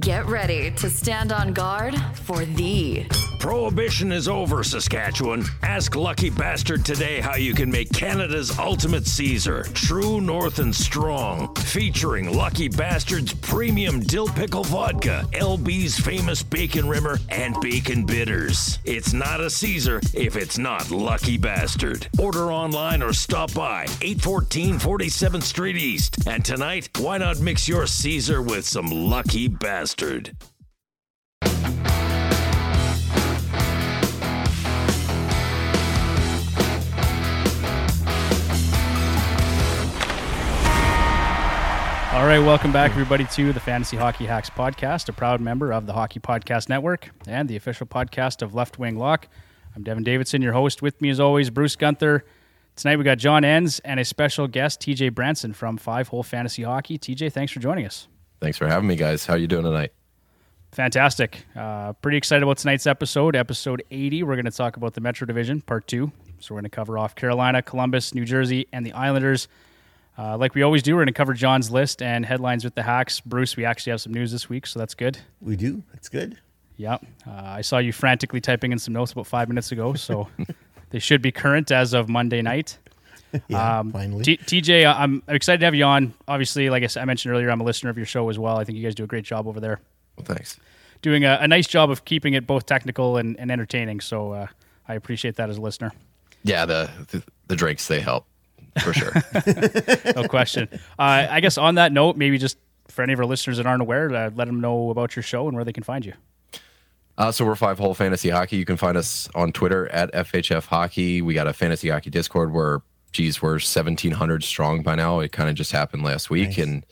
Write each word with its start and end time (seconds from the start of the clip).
Get 0.00 0.26
ready 0.26 0.72
to 0.72 0.90
stand 0.90 1.30
on 1.30 1.52
guard 1.52 1.94
for 2.14 2.44
the 2.44 3.06
Prohibition 3.44 4.10
is 4.10 4.26
over, 4.26 4.64
Saskatchewan. 4.64 5.44
Ask 5.62 5.96
Lucky 5.96 6.30
Bastard 6.30 6.82
today 6.82 7.20
how 7.20 7.36
you 7.36 7.52
can 7.52 7.70
make 7.70 7.92
Canada's 7.92 8.58
ultimate 8.58 9.06
Caesar, 9.06 9.64
true 9.74 10.22
north 10.22 10.60
and 10.60 10.74
strong. 10.74 11.54
Featuring 11.56 12.34
Lucky 12.34 12.68
Bastard's 12.68 13.34
premium 13.34 14.00
dill 14.00 14.28
pickle 14.28 14.64
vodka, 14.64 15.28
LB's 15.32 15.98
famous 16.00 16.42
bacon 16.42 16.88
rimmer, 16.88 17.18
and 17.28 17.54
bacon 17.60 18.06
bitters. 18.06 18.78
It's 18.86 19.12
not 19.12 19.42
a 19.42 19.50
Caesar 19.50 20.00
if 20.14 20.36
it's 20.36 20.56
not 20.56 20.90
Lucky 20.90 21.36
Bastard. 21.36 22.08
Order 22.18 22.50
online 22.50 23.02
or 23.02 23.12
stop 23.12 23.52
by 23.52 23.82
814 24.00 24.78
47th 24.78 25.42
Street 25.42 25.76
East. 25.76 26.26
And 26.26 26.42
tonight, 26.42 26.88
why 26.98 27.18
not 27.18 27.40
mix 27.40 27.68
your 27.68 27.86
Caesar 27.86 28.40
with 28.40 28.64
some 28.64 28.86
Lucky 28.90 29.48
Bastard? 29.48 30.34
All 42.14 42.26
right, 42.26 42.38
welcome 42.38 42.70
back, 42.70 42.92
everybody, 42.92 43.24
to 43.32 43.52
the 43.52 43.58
Fantasy 43.58 43.96
Hockey 43.96 44.24
Hacks 44.24 44.48
podcast, 44.48 45.08
a 45.08 45.12
proud 45.12 45.40
member 45.40 45.72
of 45.72 45.86
the 45.86 45.92
Hockey 45.92 46.20
Podcast 46.20 46.68
Network 46.68 47.10
and 47.26 47.48
the 47.48 47.56
official 47.56 47.88
podcast 47.88 48.40
of 48.40 48.54
Left 48.54 48.78
Wing 48.78 48.96
Lock. 48.96 49.26
I'm 49.74 49.82
Devin 49.82 50.04
Davidson, 50.04 50.40
your 50.40 50.52
host. 50.52 50.80
With 50.80 51.02
me, 51.02 51.10
as 51.10 51.18
always, 51.18 51.50
Bruce 51.50 51.74
Gunther. 51.74 52.24
Tonight, 52.76 52.98
we 52.98 53.04
got 53.04 53.18
John 53.18 53.44
Enns 53.44 53.80
and 53.80 53.98
a 53.98 54.04
special 54.04 54.46
guest, 54.46 54.80
TJ 54.80 55.12
Branson 55.12 55.52
from 55.52 55.76
Five 55.76 56.06
Hole 56.06 56.22
Fantasy 56.22 56.62
Hockey. 56.62 56.98
TJ, 56.98 57.32
thanks 57.32 57.52
for 57.52 57.58
joining 57.58 57.84
us. 57.84 58.06
Thanks 58.40 58.58
for 58.58 58.68
having 58.68 58.86
me, 58.86 58.94
guys. 58.94 59.26
How 59.26 59.34
are 59.34 59.38
you 59.38 59.48
doing 59.48 59.64
tonight? 59.64 59.92
Fantastic. 60.70 61.44
Uh, 61.56 61.94
pretty 61.94 62.16
excited 62.16 62.44
about 62.44 62.58
tonight's 62.58 62.86
episode, 62.86 63.34
episode 63.34 63.82
80. 63.90 64.22
We're 64.22 64.36
going 64.36 64.44
to 64.44 64.52
talk 64.52 64.76
about 64.76 64.94
the 64.94 65.00
Metro 65.00 65.26
Division, 65.26 65.62
part 65.62 65.88
two. 65.88 66.12
So 66.38 66.54
we're 66.54 66.60
going 66.60 66.70
to 66.70 66.76
cover 66.76 66.96
off 66.96 67.16
Carolina, 67.16 67.60
Columbus, 67.60 68.14
New 68.14 68.24
Jersey, 68.24 68.68
and 68.72 68.86
the 68.86 68.92
Islanders. 68.92 69.48
Uh, 70.16 70.36
like 70.38 70.54
we 70.54 70.62
always 70.62 70.82
do, 70.82 70.94
we're 70.94 71.00
going 71.00 71.06
to 71.08 71.12
cover 71.12 71.34
John's 71.34 71.70
list 71.70 72.00
and 72.00 72.24
headlines 72.24 72.62
with 72.64 72.74
the 72.74 72.82
hacks. 72.82 73.20
Bruce, 73.20 73.56
we 73.56 73.64
actually 73.64 73.90
have 73.90 74.00
some 74.00 74.14
news 74.14 74.30
this 74.30 74.48
week, 74.48 74.66
so 74.66 74.78
that's 74.78 74.94
good. 74.94 75.18
We 75.40 75.56
do. 75.56 75.82
That's 75.92 76.08
good. 76.08 76.38
Yeah. 76.76 76.94
Uh, 77.26 77.30
I 77.32 77.60
saw 77.62 77.78
you 77.78 77.92
frantically 77.92 78.40
typing 78.40 78.72
in 78.72 78.78
some 78.78 78.94
notes 78.94 79.12
about 79.12 79.26
five 79.26 79.48
minutes 79.48 79.72
ago, 79.72 79.94
so 79.94 80.28
they 80.90 80.98
should 81.00 81.20
be 81.22 81.32
current 81.32 81.70
as 81.72 81.92
of 81.94 82.08
Monday 82.08 82.42
night. 82.42 82.78
Yeah, 83.48 83.80
Um, 83.80 83.90
finally. 83.90 84.22
T- 84.22 84.36
TJ, 84.36 84.86
I'm 84.86 85.20
excited 85.26 85.58
to 85.58 85.64
have 85.64 85.74
you 85.74 85.82
on. 85.82 86.14
Obviously, 86.28 86.70
like 86.70 86.82
I, 86.82 86.84
s- 86.84 86.96
I 86.96 87.04
mentioned 87.04 87.34
earlier, 87.34 87.50
I'm 87.50 87.60
a 87.60 87.64
listener 87.64 87.90
of 87.90 87.96
your 87.96 88.06
show 88.06 88.28
as 88.28 88.38
well. 88.38 88.56
I 88.58 88.62
think 88.62 88.78
you 88.78 88.84
guys 88.84 88.94
do 88.94 89.02
a 89.02 89.08
great 89.08 89.24
job 89.24 89.48
over 89.48 89.58
there, 89.58 89.80
Well, 90.16 90.24
thanks. 90.24 90.60
doing 91.02 91.24
a, 91.24 91.38
a 91.40 91.48
nice 91.48 91.66
job 91.66 91.90
of 91.90 92.04
keeping 92.04 92.34
it 92.34 92.46
both 92.46 92.64
technical 92.66 93.16
and, 93.16 93.36
and 93.40 93.50
entertaining. 93.50 93.98
So 93.98 94.30
uh, 94.30 94.46
I 94.86 94.94
appreciate 94.94 95.34
that 95.34 95.50
as 95.50 95.56
a 95.58 95.60
listener. 95.60 95.90
Yeah, 96.44 96.64
the 96.64 96.88
the, 97.10 97.24
the 97.48 97.56
drinks 97.56 97.88
they 97.88 97.98
help 97.98 98.24
for 98.82 98.92
sure. 98.92 99.12
No 100.16 100.28
question. 100.28 100.68
uh, 100.98 101.26
I 101.30 101.40
guess 101.40 101.58
on 101.58 101.76
that 101.76 101.92
note, 101.92 102.16
maybe 102.16 102.38
just 102.38 102.58
for 102.88 103.02
any 103.02 103.12
of 103.12 103.18
our 103.20 103.26
listeners 103.26 103.56
that 103.56 103.66
aren't 103.66 103.82
aware, 103.82 104.12
uh, 104.14 104.30
let 104.34 104.46
them 104.46 104.60
know 104.60 104.90
about 104.90 105.16
your 105.16 105.22
show 105.22 105.46
and 105.48 105.54
where 105.56 105.64
they 105.64 105.72
can 105.72 105.82
find 105.82 106.04
you. 106.04 106.12
uh, 107.18 107.32
so 107.32 107.44
we're 107.44 107.54
Five 107.56 107.78
Hole 107.78 107.94
Fantasy 107.94 108.28
Hockey. 108.30 108.56
You 108.56 108.64
can 108.64 108.76
find 108.76 108.96
us 108.96 109.28
on 109.34 109.52
Twitter 109.52 109.88
at 109.88 110.12
FHF 110.12 110.66
Hockey. 110.66 111.22
We 111.22 111.34
got 111.34 111.46
a 111.46 111.52
fantasy 111.52 111.88
hockey 111.88 112.10
Discord 112.10 112.52
where, 112.52 112.82
geez, 113.12 113.40
we're 113.42 113.58
seventeen 113.58 114.12
hundred 114.12 114.44
strong 114.44 114.82
by 114.82 114.94
now. 114.94 115.20
It 115.20 115.32
kind 115.32 115.48
of 115.48 115.54
just 115.54 115.72
happened 115.72 116.02
last 116.04 116.30
week, 116.30 116.58
and 116.58 116.84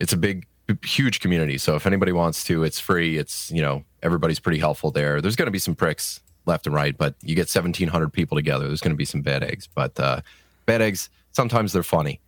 it's 0.00 0.12
a 0.12 0.16
big, 0.16 0.46
huge 0.84 1.20
community. 1.20 1.58
So 1.58 1.74
if 1.76 1.86
anybody 1.86 2.12
wants 2.12 2.44
to, 2.44 2.64
it's 2.64 2.80
free. 2.80 3.18
It's 3.18 3.50
you 3.50 3.60
know 3.62 3.84
everybody's 4.02 4.40
pretty 4.40 4.58
helpful 4.58 4.90
there. 4.90 5.20
There's 5.20 5.36
going 5.36 5.46
to 5.46 5.52
be 5.52 5.58
some 5.58 5.74
pricks 5.74 6.20
left 6.46 6.66
and 6.66 6.74
right, 6.74 6.96
but 6.96 7.14
you 7.22 7.34
get 7.34 7.48
seventeen 7.48 7.88
hundred 7.88 8.12
people 8.12 8.36
together. 8.36 8.66
There's 8.66 8.80
going 8.80 8.94
to 8.94 8.96
be 8.98 9.04
some 9.04 9.22
bad 9.22 9.42
eggs, 9.42 9.68
but 9.74 9.98
uh, 10.00 10.20
bad 10.66 10.80
eggs 10.82 11.10
sometimes 11.34 11.72
they're 11.72 11.82
funny. 11.82 12.20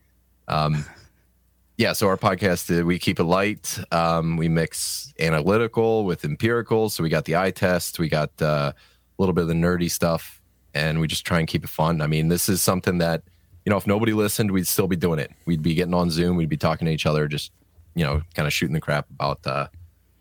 Um, 0.49 0.85
yeah, 1.79 1.93
so 1.93 2.09
our 2.09 2.17
podcast 2.17 2.79
uh, 2.79 2.85
we 2.85 2.99
keep 2.99 3.19
it 3.19 3.25
light. 3.25 3.79
Um, 3.91 4.37
we 4.37 4.49
mix 4.49 5.15
analytical 5.19 6.05
with 6.05 6.25
empirical. 6.25 6.91
So 6.91 7.03
we 7.03 7.09
got 7.09 7.25
the 7.25 7.37
eye 7.37 7.51
test, 7.51 7.99
we 7.99 8.09
got 8.09 8.31
uh, 8.41 8.73
a 8.75 8.75
little 9.19 9.33
bit 9.33 9.43
of 9.43 9.49
the 9.49 9.55
nerdy 9.55 9.91
stuff, 9.91 10.43
and 10.75 11.01
we 11.01 11.07
just 11.07 11.25
try 11.25 11.39
and 11.39 11.49
keep 11.49 11.65
it 11.65 11.71
fun. 11.71 12.01
I 12.01 12.07
mean, 12.07 12.29
this 12.29 12.49
is 12.49 12.63
something 12.63 12.99
that 12.99 13.23
you 13.65 13.71
know, 13.71 13.77
if 13.77 13.87
nobody 13.87 14.13
listened, 14.13 14.53
we'd 14.53 14.69
still 14.69 14.87
be 14.87 14.95
doing 14.95 15.19
it. 15.19 15.33
We'd 15.45 15.63
be 15.63 15.75
getting 15.75 15.95
on 15.95 16.09
Zoom, 16.11 16.37
we'd 16.37 16.49
be 16.49 16.57
talking 16.57 16.87
to 16.87 16.93
each 16.93 17.07
other, 17.07 17.27
just 17.27 17.51
you 17.95 18.05
know, 18.05 18.23
kind 18.35 18.47
of 18.47 18.53
shooting 18.53 18.75
the 18.75 18.81
crap 18.81 19.11
about 19.11 19.45
uh, 19.47 19.67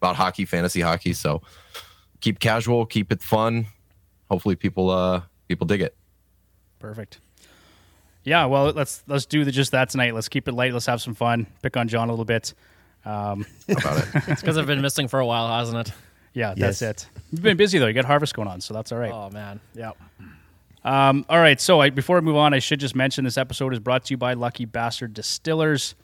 about 0.02 0.16
hockey, 0.16 0.46
fantasy 0.46 0.82
hockey. 0.82 1.14
So 1.14 1.42
keep 2.22 2.40
casual, 2.40 2.86
keep 2.86 3.12
it 3.12 3.22
fun. 3.22 3.68
Hopefully, 4.30 4.56
people 4.56 4.90
uh, 4.90 5.22
people 5.48 5.68
dig 5.68 5.82
it. 5.82 5.96
Perfect. 6.80 7.20
Yeah, 8.26 8.46
well, 8.46 8.66
let's 8.72 9.04
let's 9.08 9.26
do 9.26 9.46
the, 9.46 9.52
just 9.52 9.72
that 9.72 9.90
tonight. 9.90 10.14
Let's 10.14 10.28
keep 10.30 10.48
it 10.48 10.54
light. 10.54 10.74
Let's 10.74 10.88
have 10.88 11.02
some 11.02 11.14
fun. 11.14 11.48
Pick 11.62 11.78
on 11.78 11.88
John 11.88 12.10
a 12.10 12.12
little 12.12 12.26
bit. 12.26 12.54
Um, 13.06 13.46
about 13.70 14.00
it? 14.00 14.08
It's 14.28 14.42
because 14.42 14.58
I've 14.58 14.66
been 14.68 14.82
missing 14.82 15.08
for 15.08 15.20
a 15.20 15.26
while, 15.26 15.48
hasn't 15.48 15.88
it? 15.88 15.94
yeah, 16.34 16.54
Yes. 16.58 16.80
that's 16.80 17.06
it. 17.06 17.10
You've 17.32 17.44
been 17.44 17.56
busy 17.56 17.78
though. 17.80 17.88
You 17.88 17.94
got 17.94 18.06
harvest 18.06 18.34
going 18.34 18.48
on, 18.48 18.60
so 18.62 18.74
that's 18.74 18.92
all 18.92 18.98
right. 18.98 19.12
Oh 19.14 19.30
man, 19.30 19.60
yeah. 19.74 19.92
Um, 20.84 21.26
all 21.30 21.40
right. 21.40 21.60
So 21.60 21.80
I, 21.82 21.90
before 21.90 22.18
I 22.18 22.22
move 22.22 22.36
on, 22.36 22.54
I 22.54 22.60
should 22.60 22.80
just 22.80 22.96
mention 22.96 23.24
this 23.24 23.38
episode 23.38 23.74
is 23.74 23.80
brought 23.80 24.06
to 24.06 24.14
you 24.14 24.18
by 24.18 24.34
Lucky 24.34 24.66
Bastard 24.66 25.14
Distillers. 25.14 25.96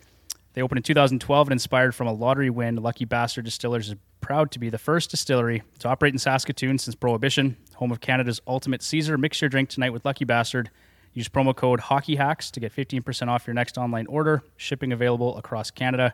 They 0.53 0.61
opened 0.61 0.77
in 0.79 0.83
2012 0.83 1.47
and 1.47 1.51
inspired 1.53 1.95
from 1.95 2.07
a 2.07 2.13
lottery 2.13 2.49
win. 2.49 2.75
Lucky 2.77 3.05
Bastard 3.05 3.45
Distillers 3.45 3.89
is 3.89 3.95
proud 4.21 4.51
to 4.51 4.59
be 4.59 4.69
the 4.69 4.77
first 4.77 5.09
distillery 5.11 5.63
to 5.79 5.87
operate 5.87 6.13
in 6.13 6.19
Saskatoon 6.19 6.77
since 6.77 6.93
Prohibition, 6.93 7.57
home 7.75 7.91
of 7.91 8.01
Canada's 8.01 8.41
ultimate 8.47 8.81
Caesar. 8.83 9.17
Mix 9.17 9.41
your 9.41 9.49
drink 9.49 9.69
tonight 9.69 9.91
with 9.91 10.03
Lucky 10.03 10.25
Bastard. 10.25 10.69
Use 11.13 11.27
promo 11.27 11.55
code 11.55 11.81
HockeyHacks 11.81 12.51
to 12.51 12.59
get 12.59 12.73
15% 12.73 13.27
off 13.27 13.45
your 13.45 13.53
next 13.53 13.77
online 13.77 14.07
order. 14.07 14.43
Shipping 14.55 14.93
available 14.93 15.37
across 15.37 15.69
Canada. 15.69 16.13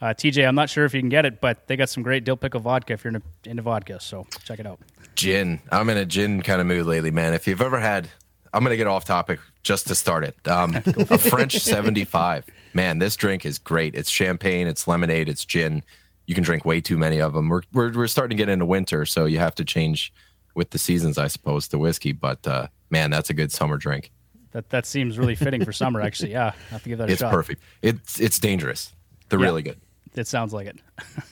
Uh, 0.00 0.06
TJ, 0.06 0.46
I'm 0.46 0.56
not 0.56 0.68
sure 0.68 0.84
if 0.84 0.94
you 0.94 1.00
can 1.00 1.08
get 1.08 1.24
it, 1.24 1.40
but 1.40 1.68
they 1.68 1.76
got 1.76 1.88
some 1.88 2.02
great 2.02 2.24
dill 2.24 2.36
pickle 2.36 2.58
vodka 2.58 2.94
if 2.94 3.04
you're 3.04 3.14
into, 3.14 3.26
into 3.44 3.62
vodka. 3.62 4.00
So 4.00 4.26
check 4.42 4.58
it 4.58 4.66
out. 4.66 4.80
Gin. 5.14 5.60
I'm 5.70 5.88
in 5.90 5.96
a 5.96 6.04
gin 6.04 6.42
kind 6.42 6.60
of 6.60 6.66
mood 6.66 6.86
lately, 6.86 7.12
man. 7.12 7.34
If 7.34 7.46
you've 7.46 7.60
ever 7.60 7.78
had, 7.78 8.08
I'm 8.52 8.64
going 8.64 8.72
to 8.72 8.76
get 8.76 8.88
off 8.88 9.04
topic 9.04 9.38
just 9.62 9.86
to 9.86 9.94
start 9.94 10.24
it. 10.24 10.36
Um, 10.48 10.74
a 11.10 11.18
French 11.18 11.56
75. 11.58 12.46
Man, 12.74 12.98
this 12.98 13.14
drink 13.14 13.46
is 13.46 13.58
great. 13.60 13.94
It's 13.94 14.10
champagne, 14.10 14.66
it's 14.66 14.88
lemonade, 14.88 15.28
it's 15.28 15.44
gin. 15.44 15.84
You 16.26 16.34
can 16.34 16.42
drink 16.42 16.64
way 16.64 16.80
too 16.80 16.98
many 16.98 17.20
of 17.20 17.32
them. 17.32 17.48
We're, 17.48 17.62
we're, 17.72 17.92
we're 17.92 18.06
starting 18.08 18.36
to 18.36 18.40
get 18.40 18.48
into 18.48 18.66
winter, 18.66 19.06
so 19.06 19.26
you 19.26 19.38
have 19.38 19.54
to 19.56 19.64
change 19.64 20.12
with 20.54 20.70
the 20.70 20.78
seasons, 20.78 21.16
I 21.16 21.28
suppose, 21.28 21.68
to 21.68 21.78
whiskey. 21.78 22.10
But 22.10 22.44
uh, 22.44 22.66
man, 22.90 23.10
that's 23.10 23.30
a 23.30 23.34
good 23.34 23.52
summer 23.52 23.76
drink. 23.76 24.10
That 24.52 24.68
that 24.70 24.86
seems 24.86 25.18
really 25.18 25.34
fitting 25.34 25.64
for 25.64 25.72
summer, 25.72 26.00
actually. 26.00 26.32
Yeah, 26.32 26.52
I 26.70 26.72
have 26.72 26.82
to 26.82 26.88
give 26.88 26.98
that 26.98 27.08
a 27.08 27.12
It's 27.12 27.20
shot. 27.20 27.32
perfect. 27.32 27.62
It's 27.82 28.20
it's 28.20 28.38
dangerous. 28.38 28.92
They're 29.28 29.38
Yeah. 29.40 29.46
really 29.46 29.62
good. 29.62 29.80
It 30.14 30.26
sounds 30.26 30.52
like 30.52 30.66
it. 30.66 30.78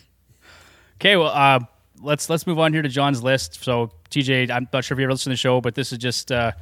okay, 0.96 1.16
well, 1.16 1.28
uh, 1.28 1.60
let's 2.00 2.28
let's 2.30 2.46
move 2.46 2.58
on 2.58 2.72
here 2.72 2.82
to 2.82 2.88
John's 2.88 3.22
list. 3.22 3.62
So, 3.62 3.90
TJ, 4.10 4.50
I'm 4.50 4.68
not 4.72 4.84
sure 4.84 4.94
if 4.94 4.98
you 4.98 5.04
ever 5.04 5.12
listened 5.12 5.30
to 5.32 5.34
the 5.34 5.36
show, 5.36 5.60
but 5.60 5.74
this 5.74 5.92
is 5.92 5.98
just 5.98 6.32
uh, 6.32 6.52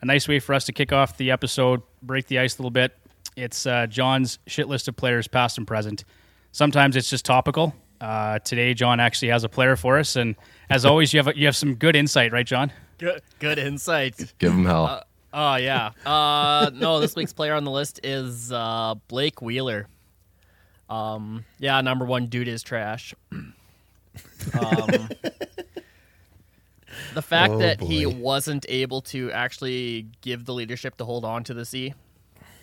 a 0.00 0.04
nice 0.06 0.26
way 0.28 0.38
for 0.40 0.54
us 0.54 0.64
to 0.66 0.72
kick 0.72 0.92
off 0.92 1.16
the 1.16 1.30
episode, 1.30 1.82
break 2.02 2.26
the 2.26 2.38
ice 2.38 2.58
a 2.58 2.62
little 2.62 2.70
bit. 2.70 2.96
It's 3.36 3.66
uh, 3.66 3.86
John's 3.86 4.38
shit 4.46 4.68
list 4.68 4.88
of 4.88 4.96
players, 4.96 5.28
past 5.28 5.58
and 5.58 5.66
present. 5.66 6.04
Sometimes 6.50 6.96
it's 6.96 7.08
just 7.10 7.24
topical. 7.24 7.74
Uh, 8.00 8.38
today, 8.40 8.74
John 8.74 8.98
actually 9.00 9.28
has 9.28 9.44
a 9.44 9.48
player 9.48 9.76
for 9.76 9.98
us, 9.98 10.16
and 10.16 10.34
as 10.70 10.84
always, 10.84 11.12
you 11.12 11.22
have 11.22 11.36
you 11.36 11.46
have 11.46 11.56
some 11.56 11.74
good 11.76 11.94
insight, 11.96 12.32
right, 12.32 12.46
John? 12.46 12.72
Good, 12.98 13.22
good 13.38 13.58
insight. 13.58 14.16
Give 14.38 14.50
them 14.52 14.64
hell. 14.64 15.04
Oh 15.40 15.54
yeah. 15.54 15.90
Uh, 16.04 16.68
no, 16.74 16.98
this 16.98 17.14
week's 17.14 17.32
player 17.32 17.54
on 17.54 17.62
the 17.62 17.70
list 17.70 18.00
is 18.02 18.50
uh, 18.50 18.96
Blake 19.06 19.40
Wheeler. 19.40 19.86
Um, 20.90 21.44
yeah, 21.60 21.80
number 21.80 22.04
one 22.04 22.26
dude 22.26 22.48
is 22.48 22.60
trash. 22.64 23.14
Um, 23.30 23.48
the 27.14 27.22
fact 27.22 27.52
Oh, 27.52 27.58
that 27.58 27.80
he 27.80 28.04
wasn't 28.04 28.66
able 28.68 29.00
to 29.02 29.30
actually 29.30 30.08
give 30.22 30.44
the 30.44 30.52
leadership 30.54 30.96
to 30.96 31.04
hold 31.04 31.24
on 31.24 31.44
to 31.44 31.54
the 31.54 31.64
C, 31.64 31.94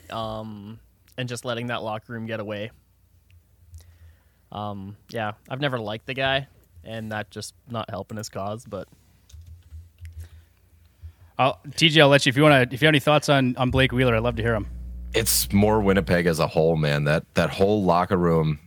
um, 0.10 0.78
and 1.18 1.30
just 1.30 1.45
letting 1.45 1.68
that 1.68 1.81
locker 1.81 2.12
room 2.12 2.25
get 2.25 2.42
away. 2.42 2.71
Um, 4.51 4.98
yeah, 5.12 5.33
I've 5.50 5.62
never 5.62 5.80
liked 5.80 6.07
the 6.07 6.13
guy, 6.13 6.48
and 6.83 7.13
that 7.13 7.31
just 7.31 7.54
not 7.69 7.89
helping 7.89 8.18
his 8.18 8.28
cause. 8.28 8.66
But 8.66 8.89
I'll, 11.37 11.59
TJ, 11.71 12.01
I'll 12.01 12.07
let 12.09 12.25
you 12.25 12.29
if 12.29 12.37
you 12.37 12.43
want 12.43 12.69
to. 12.69 12.73
If 12.73 12.81
you 12.81 12.85
have 12.85 12.91
any 12.91 12.99
thoughts 12.99 13.29
on 13.29 13.55
on 13.57 13.69
Blake 13.71 13.91
Wheeler, 13.91 14.15
I'd 14.15 14.23
love 14.23 14.35
to 14.37 14.41
hear 14.43 14.53
them. 14.53 14.67
it's 15.13 15.51
more 15.53 15.79
Winnipeg 15.81 16.25
as 16.27 16.39
a 16.39 16.47
whole, 16.47 16.75
man. 16.75 17.05
That 17.05 17.23
that 17.35 17.49
whole 17.49 17.83
locker 17.83 18.17
room, 18.17 18.59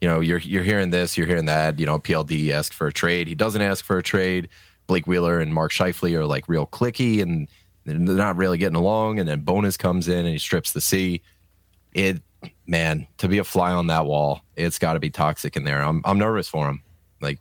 you 0.00 0.08
know, 0.08 0.20
you're 0.20 0.38
you're 0.38 0.62
hearing 0.62 0.90
this, 0.90 1.18
you're 1.18 1.26
hearing 1.26 1.46
that. 1.46 1.78
You 1.78 1.86
know, 1.86 1.98
PLD 1.98 2.50
asked 2.50 2.74
for 2.74 2.86
a 2.86 2.92
trade. 2.92 3.28
He 3.28 3.34
doesn't 3.34 3.60
ask 3.62 3.84
for 3.84 3.98
a 3.98 4.02
trade. 4.02 4.48
Blake 4.86 5.06
Wheeler 5.06 5.40
and 5.40 5.52
Mark 5.54 5.72
Scheifele 5.72 6.14
are 6.14 6.26
like 6.26 6.48
real 6.48 6.66
clicky, 6.66 7.22
and 7.22 7.48
they're 7.84 7.96
not 7.96 8.36
really 8.36 8.58
getting 8.58 8.76
along. 8.76 9.18
And 9.18 9.28
then 9.28 9.40
Bowness 9.40 9.76
comes 9.76 10.08
in 10.08 10.18
and 10.18 10.28
he 10.28 10.38
strips 10.38 10.72
the 10.72 10.80
C. 10.80 11.22
It, 11.92 12.22
man, 12.66 13.06
to 13.18 13.28
be 13.28 13.38
a 13.38 13.44
fly 13.44 13.72
on 13.72 13.88
that 13.88 14.06
wall, 14.06 14.42
it's 14.56 14.78
got 14.78 14.94
to 14.94 15.00
be 15.00 15.10
toxic 15.10 15.56
in 15.56 15.64
there. 15.64 15.82
I'm 15.82 16.02
I'm 16.04 16.18
nervous 16.18 16.48
for 16.48 16.68
him. 16.68 16.82
Like, 17.20 17.40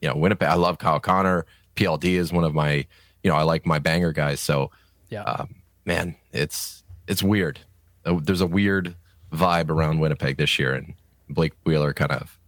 you 0.00 0.08
know, 0.08 0.16
Winnipeg. 0.16 0.48
I 0.48 0.54
love 0.54 0.78
Kyle 0.78 1.00
Connor. 1.00 1.46
PLD 1.76 2.14
is 2.14 2.32
one 2.32 2.44
of 2.44 2.54
my, 2.54 2.86
you 3.22 3.30
know, 3.30 3.36
I 3.36 3.42
like 3.42 3.66
my 3.66 3.78
banger 3.78 4.12
guys. 4.12 4.40
So, 4.40 4.70
Yeah. 5.10 5.22
um, 5.22 5.54
man, 5.84 6.16
it's 6.32 6.82
it's 7.06 7.22
weird. 7.22 7.60
Uh, 8.04 8.18
There's 8.22 8.40
a 8.40 8.46
weird 8.46 8.94
vibe 9.32 9.70
around 9.70 9.98
Winnipeg 10.00 10.36
this 10.36 10.58
year, 10.58 10.74
and 10.74 10.94
Blake 11.28 11.52
Wheeler 11.64 11.92
kind 11.94 12.12
of 12.12 12.38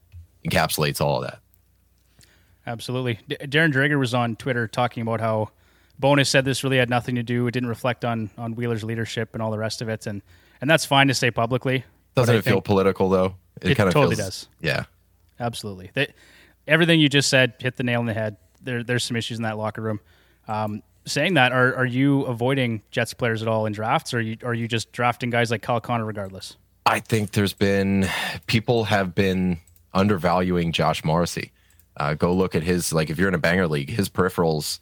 encapsulates 0.44 1.00
all 1.00 1.22
of 1.22 1.30
that. 1.30 1.40
Absolutely. 2.66 3.18
D- 3.28 3.36
Darren 3.42 3.72
Dreger 3.72 3.98
was 3.98 4.14
on 4.14 4.36
Twitter 4.36 4.68
talking 4.68 5.02
about 5.02 5.20
how 5.20 5.50
Bowness 5.98 6.28
said 6.28 6.44
this 6.44 6.62
really 6.64 6.76
had 6.78 6.88
nothing 6.90 7.14
to 7.16 7.22
do. 7.22 7.46
It 7.46 7.52
didn't 7.52 7.68
reflect 7.68 8.04
on 8.04 8.30
on 8.38 8.54
Wheeler's 8.54 8.84
leadership 8.84 9.30
and 9.34 9.42
all 9.42 9.50
the 9.50 9.58
rest 9.58 9.82
of 9.82 9.88
it, 9.88 10.06
and 10.06 10.22
and 10.60 10.68
that's 10.68 10.84
fine 10.84 11.08
to 11.08 11.14
say 11.14 11.30
publicly. 11.30 11.84
Doesn't 12.14 12.34
it 12.34 12.42
feel 12.44 12.60
political 12.60 13.08
though? 13.08 13.34
It 13.62 13.74
kind 13.76 13.88
of 13.88 13.94
totally 13.94 14.16
feels, 14.16 14.26
does. 14.28 14.48
Yeah, 14.60 14.84
Absolutely. 15.38 15.90
They, 15.94 16.12
everything 16.66 17.00
you 17.00 17.08
just 17.08 17.28
said 17.28 17.54
hit 17.58 17.76
the 17.76 17.82
nail 17.82 18.00
on 18.00 18.06
the 18.06 18.14
head. 18.14 18.36
There, 18.62 18.82
there's 18.82 19.04
some 19.04 19.16
issues 19.16 19.38
in 19.38 19.42
that 19.44 19.56
locker 19.58 19.80
room. 19.82 20.00
Um, 20.50 20.82
saying 21.06 21.34
that, 21.34 21.52
are 21.52 21.74
are 21.76 21.86
you 21.86 22.22
avoiding 22.22 22.82
Jets 22.90 23.14
players 23.14 23.40
at 23.40 23.48
all 23.48 23.66
in 23.66 23.72
drafts, 23.72 24.12
or 24.12 24.18
are 24.18 24.20
you, 24.20 24.36
are 24.42 24.54
you 24.54 24.66
just 24.66 24.90
drafting 24.90 25.30
guys 25.30 25.50
like 25.50 25.62
Kyle 25.62 25.80
Connor 25.80 26.04
regardless? 26.04 26.56
I 26.86 26.98
think 26.98 27.32
there's 27.32 27.52
been 27.52 28.08
people 28.46 28.84
have 28.84 29.14
been 29.14 29.60
undervaluing 29.94 30.72
Josh 30.72 31.04
Morrissey. 31.04 31.52
Uh, 31.96 32.14
go 32.14 32.32
look 32.32 32.54
at 32.56 32.64
his 32.64 32.92
like 32.92 33.10
if 33.10 33.18
you're 33.18 33.28
in 33.28 33.34
a 33.34 33.38
banger 33.38 33.68
league, 33.68 33.90
his 33.90 34.08
peripherals 34.08 34.80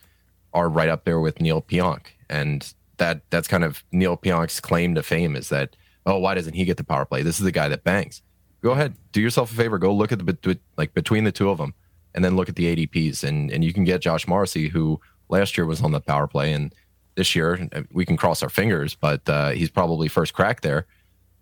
are 0.54 0.70
right 0.70 0.88
up 0.88 1.04
there 1.04 1.20
with 1.20 1.40
Neal 1.40 1.60
Pionk, 1.60 2.06
and 2.30 2.72
that 2.96 3.20
that's 3.28 3.46
kind 3.46 3.62
of 3.62 3.84
Neal 3.92 4.16
Pionk's 4.16 4.60
claim 4.60 4.94
to 4.94 5.02
fame 5.02 5.36
is 5.36 5.50
that 5.50 5.76
oh 6.06 6.18
why 6.18 6.34
doesn't 6.34 6.54
he 6.54 6.64
get 6.64 6.78
the 6.78 6.84
power 6.84 7.04
play? 7.04 7.22
This 7.22 7.38
is 7.38 7.44
the 7.44 7.52
guy 7.52 7.68
that 7.68 7.84
bangs. 7.84 8.22
Go 8.62 8.70
ahead, 8.70 8.94
do 9.12 9.20
yourself 9.20 9.52
a 9.52 9.54
favor, 9.54 9.78
go 9.78 9.94
look 9.94 10.12
at 10.12 10.18
the 10.18 10.58
like 10.78 10.94
between 10.94 11.24
the 11.24 11.32
two 11.32 11.50
of 11.50 11.58
them, 11.58 11.74
and 12.14 12.24
then 12.24 12.36
look 12.36 12.48
at 12.48 12.56
the 12.56 12.74
ADPs, 12.74 13.22
and 13.22 13.50
and 13.50 13.62
you 13.62 13.74
can 13.74 13.84
get 13.84 14.00
Josh 14.00 14.26
Morrissey 14.26 14.68
who 14.68 14.98
last 15.28 15.56
year 15.56 15.66
was 15.66 15.82
on 15.82 15.92
the 15.92 16.00
power 16.00 16.26
play, 16.26 16.52
and 16.52 16.74
this 17.14 17.34
year 17.34 17.68
uh, 17.72 17.82
we 17.92 18.04
can 18.04 18.16
cross 18.16 18.42
our 18.42 18.48
fingers, 18.48 18.94
but 18.94 19.28
uh, 19.28 19.50
he's 19.50 19.70
probably 19.70 20.08
first 20.08 20.34
crack 20.34 20.60
there 20.60 20.86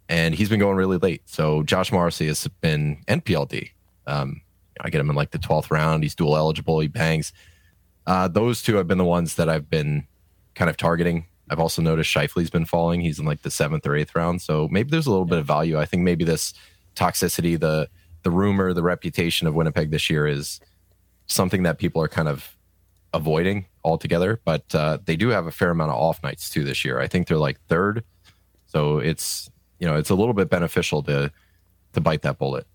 and 0.09 0.35
he's 0.35 0.49
been 0.49 0.61
going 0.61 0.77
really 0.77 0.99
late. 0.99 1.23
So 1.27 1.63
Josh 1.63 1.93
Morrissey 1.93 2.27
has 2.27 2.47
been 2.61 3.03
NPLD. 3.09 3.71
Um, 4.07 4.43
I 4.81 4.91
get 4.91 5.01
him 5.01 5.11
in 5.11 5.17
like 5.17 5.31
the 5.31 5.39
twelfth 5.39 5.71
round. 5.71 6.03
He's 6.03 6.15
dual 6.15 6.37
eligible. 6.37 6.81
He 6.81 6.89
bangs. 6.89 7.33
Uh, 8.07 8.29
those 8.29 8.63
two 8.63 8.77
have 8.77 8.87
been 8.87 8.99
the 8.99 9.05
ones 9.05 9.35
that 9.37 9.49
I've 9.49 9.69
been 9.69 10.07
kind 10.55 10.71
of 10.71 10.77
targeting. 10.77 11.27
I've 11.51 11.61
also 11.61 11.83
noticed 11.83 12.13
Scheifele's 12.15 12.51
been 12.51 12.65
falling. 12.65 13.01
He's 13.01 13.19
in 13.19 13.25
like 13.25 13.43
the 13.43 13.51
seventh 13.51 13.87
or 13.87 13.97
eighth 13.97 14.15
round. 14.15 14.43
So 14.43 14.69
maybe 14.71 14.91
there's 14.91 15.07
a 15.07 15.11
little 15.11 15.25
bit 15.25 15.39
of 15.39 15.47
value. 15.47 15.79
I 15.79 15.87
think 15.87 16.03
maybe 16.03 16.25
this 16.25 16.55
toxicity, 16.95 17.59
the 17.59 17.89
the 18.23 18.31
rumor, 18.31 18.73
the 18.73 18.83
reputation 18.83 19.47
of 19.47 19.55
Winnipeg 19.55 19.91
this 19.91 20.11
year 20.11 20.27
is 20.27 20.61
something 21.27 21.63
that 21.65 21.79
people 21.79 22.03
are 22.03 22.09
kind 22.09 22.29
of 22.29 22.56
avoiding 23.17 23.67
altogether. 23.85 24.41
But 24.45 24.75
uh, 24.75 24.99
they 25.05 25.17
do 25.17 25.29
have 25.29 25.47
a 25.47 25.53
fair 25.53 25.71
amount 25.71 25.91
of 25.91 25.97
off 25.97 26.23
nights 26.23 26.51
too 26.51 26.65
this 26.65 26.85
year. 26.85 27.01
I 27.01 27.09
think 27.09 27.29
they're 27.29 27.39
like 27.39 27.61
third. 27.69 28.05
So 28.67 28.99
it's 28.99 29.51
you 29.79 29.87
know 29.87 29.97
it's 29.97 30.11
a 30.11 30.15
little 30.15 30.35
bit 30.35 30.51
beneficial 30.51 31.03
to 31.05 31.33
to 31.95 32.01
bite 32.01 32.23
that 32.23 32.39
bullet. 32.39 32.67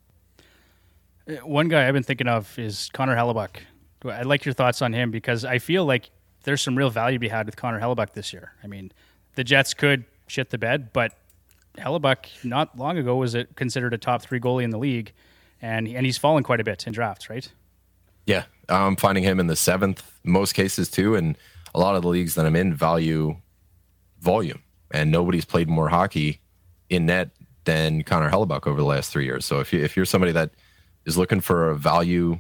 Uh, 1.28 1.34
One 1.46 1.68
guy 1.68 1.88
I've 1.88 1.94
been 1.94 2.04
thinking 2.04 2.28
of 2.28 2.58
is 2.58 2.90
Connor 2.94 3.16
Hellebuyck. 3.16 3.58
I'd 4.06 4.26
like 4.26 4.46
your 4.46 4.54
thoughts 4.54 4.82
on 4.82 4.94
him 4.94 5.12
because 5.12 5.46
I 5.46 5.60
feel 5.60 5.86
like 5.86 6.10
there's 6.44 6.62
some 6.62 6.76
real 6.76 6.90
value 6.90 7.18
to 7.18 7.20
be 7.20 7.28
had 7.28 7.46
with 7.46 7.56
Connor 7.56 7.80
Hellebuyck 7.80 8.14
this 8.14 8.34
year. 8.34 8.54
I 8.64 8.68
mean, 8.68 8.92
the 9.36 9.44
Jets 9.44 9.76
could 9.76 10.06
shit 10.26 10.50
the 10.50 10.58
bed, 10.58 10.92
but 10.92 11.14
Hellebuyck 11.78 12.44
not 12.44 12.78
long 12.78 12.98
ago 12.98 13.16
was 13.16 13.36
considered 13.56 13.94
a 13.94 13.98
top 13.98 14.24
three 14.24 14.40
goalie 14.40 14.64
in 14.64 14.72
the 14.72 14.80
league, 14.80 15.14
and 15.62 15.88
and 15.88 16.06
he's 16.06 16.18
fallen 16.18 16.44
quite 16.44 16.60
a 16.60 16.64
bit 16.64 16.88
in 16.88 16.94
drafts, 16.94 17.30
right? 17.30 17.52
Yeah, 18.32 18.46
I'm 18.70 18.96
finding 18.96 19.26
him 19.26 19.42
in 19.42 19.48
the 19.48 19.58
seventh 19.58 20.10
most 20.24 20.54
cases 20.54 20.90
too, 20.90 21.16
and 21.16 21.38
a 21.76 21.80
lot 21.82 21.98
of 21.98 22.02
the 22.02 22.08
leagues 22.08 22.36
that 22.36 22.46
I'm 22.46 22.56
in 22.56 22.74
value 22.74 23.36
volume, 24.22 24.64
and 24.92 25.12
nobody's 25.12 25.44
played 25.44 25.68
more 25.68 25.90
hockey 25.90 26.40
in 26.90 27.08
net 27.08 27.32
than 27.66 28.04
Connor 28.04 28.30
Hellebuyck 28.32 28.68
over 28.68 28.80
the 28.80 28.86
last 28.86 29.12
three 29.12 29.26
years. 29.26 29.46
So 29.46 29.60
if 29.60 29.74
you 29.74 29.84
if 29.84 29.98
you're 29.98 30.06
somebody 30.06 30.32
that 30.32 30.52
is 31.06 31.18
looking 31.18 31.42
for 31.42 31.72
a 31.72 31.76
value 31.76 32.40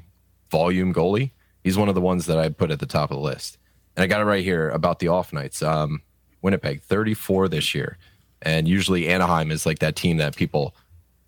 volume 0.50 0.94
goalie, 0.94 1.32
he's 1.62 1.78
one 1.78 1.90
of 1.90 1.96
the 1.96 2.00
ones 2.00 2.26
that 2.28 2.38
I 2.38 2.48
put 2.48 2.72
at 2.72 2.80
the 2.80 2.86
top 2.86 3.12
of 3.12 3.18
the 3.18 3.24
list. 3.24 3.58
And 3.98 4.04
I 4.06 4.08
got 4.08 4.22
it 4.22 4.26
right 4.26 4.46
here 4.46 4.70
about 4.70 5.00
the 5.00 5.10
off 5.10 5.34
nights. 5.34 5.62
Um, 5.62 6.04
Winnipeg 6.42 6.84
34 6.84 7.50
this 7.50 7.76
year, 7.76 7.98
and 8.42 8.66
usually 8.66 9.10
Anaheim 9.10 9.52
is 9.52 9.66
like 9.66 9.80
that 9.80 9.98
team 9.98 10.16
that 10.18 10.38
people 10.38 10.74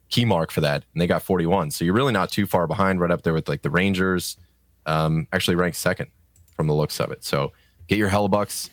key 0.09 0.23
mark 0.23 0.51
for 0.51 0.61
that, 0.61 0.85
and 0.93 1.01
they 1.01 1.07
got 1.07 1.21
41. 1.21 1.71
So 1.71 1.83
you're 1.83 1.93
really 1.93 2.13
not 2.13 2.31
too 2.31 2.45
far 2.45 2.65
behind, 2.65 3.01
right 3.01 3.11
up 3.11 3.23
there 3.23 3.33
with 3.33 3.49
like 3.49 3.63
the 3.63 3.69
Rangers. 3.69 4.37
Um, 4.85 5.27
actually 5.31 5.55
ranked 5.55 5.77
second 5.77 6.09
from 6.55 6.67
the 6.67 6.73
looks 6.73 6.99
of 6.99 7.11
it. 7.11 7.23
So 7.23 7.53
get 7.87 7.97
your 7.97 8.09
Hellebuycks, 8.09 8.69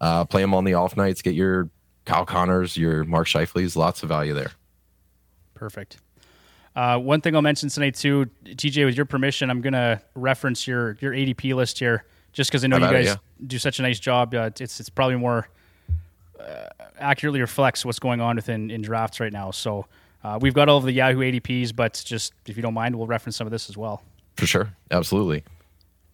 uh, 0.00 0.24
play 0.24 0.42
them 0.42 0.54
on 0.54 0.64
the 0.64 0.74
off 0.74 0.96
nights. 0.96 1.22
Get 1.22 1.34
your 1.34 1.70
Kyle 2.04 2.26
Connors, 2.26 2.76
your 2.76 3.04
Mark 3.04 3.28
Scheifele's, 3.28 3.76
lots 3.76 4.02
of 4.02 4.08
value 4.08 4.34
there. 4.34 4.50
Perfect. 5.54 5.98
Uh, 6.74 6.98
one 6.98 7.20
thing 7.20 7.36
I'll 7.36 7.42
mention 7.42 7.68
tonight 7.68 7.94
too, 7.94 8.26
TJ, 8.44 8.86
with 8.86 8.96
your 8.96 9.04
permission, 9.04 9.50
I'm 9.50 9.60
gonna 9.60 10.00
reference 10.14 10.66
your 10.66 10.96
your 11.00 11.12
ADP 11.12 11.54
list 11.54 11.78
here, 11.78 12.04
just 12.32 12.50
because 12.50 12.64
I 12.64 12.66
know 12.66 12.76
How 12.76 12.84
you 12.84 12.88
about 12.88 13.00
it, 13.00 13.06
guys 13.06 13.16
do 13.46 13.58
such 13.58 13.78
a 13.78 13.82
nice 13.82 13.98
job. 13.98 14.34
Uh, 14.34 14.50
it's 14.58 14.80
it's 14.80 14.88
probably 14.88 15.16
more 15.16 15.48
uh, 16.40 16.68
accurately 16.98 17.40
reflects 17.40 17.84
what's 17.84 17.98
going 17.98 18.20
on 18.20 18.36
within 18.36 18.70
in 18.70 18.82
drafts 18.82 19.20
right 19.20 19.32
now. 19.32 19.50
So 19.50 19.86
uh, 20.24 20.38
we've 20.40 20.54
got 20.54 20.68
all 20.68 20.78
of 20.78 20.84
the 20.84 20.92
Yahoo 20.92 21.20
ADPs, 21.20 21.74
but 21.74 22.02
just 22.04 22.32
if 22.46 22.56
you 22.56 22.62
don't 22.62 22.74
mind, 22.74 22.96
we'll 22.96 23.06
reference 23.06 23.36
some 23.36 23.46
of 23.46 23.50
this 23.50 23.68
as 23.68 23.76
well. 23.76 24.02
For 24.36 24.46
sure. 24.46 24.74
Absolutely. 24.90 25.44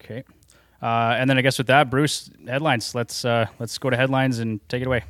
Okay. 0.01 0.23
Uh, 0.81 1.15
and 1.17 1.29
then 1.29 1.37
I 1.37 1.41
guess 1.41 1.57
with 1.57 1.67
that, 1.67 1.89
Bruce, 1.89 2.29
headlines. 2.47 2.95
Let's 2.95 3.25
uh, 3.25 3.47
let's 3.59 3.77
go 3.77 3.89
to 3.89 3.97
headlines 3.97 4.39
and 4.39 4.67
take 4.69 4.81
it 4.81 4.87
away. 4.87 5.03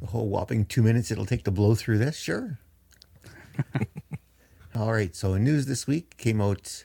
The 0.00 0.08
whole 0.08 0.28
whopping 0.28 0.64
two 0.64 0.82
minutes 0.82 1.10
it'll 1.10 1.26
take 1.26 1.44
to 1.44 1.52
blow 1.52 1.74
through 1.74 1.98
this, 1.98 2.16
sure. 2.16 2.58
All 4.74 4.92
right, 4.92 5.14
so 5.14 5.36
news 5.36 5.66
this 5.66 5.86
week 5.86 6.16
came 6.16 6.40
out 6.40 6.84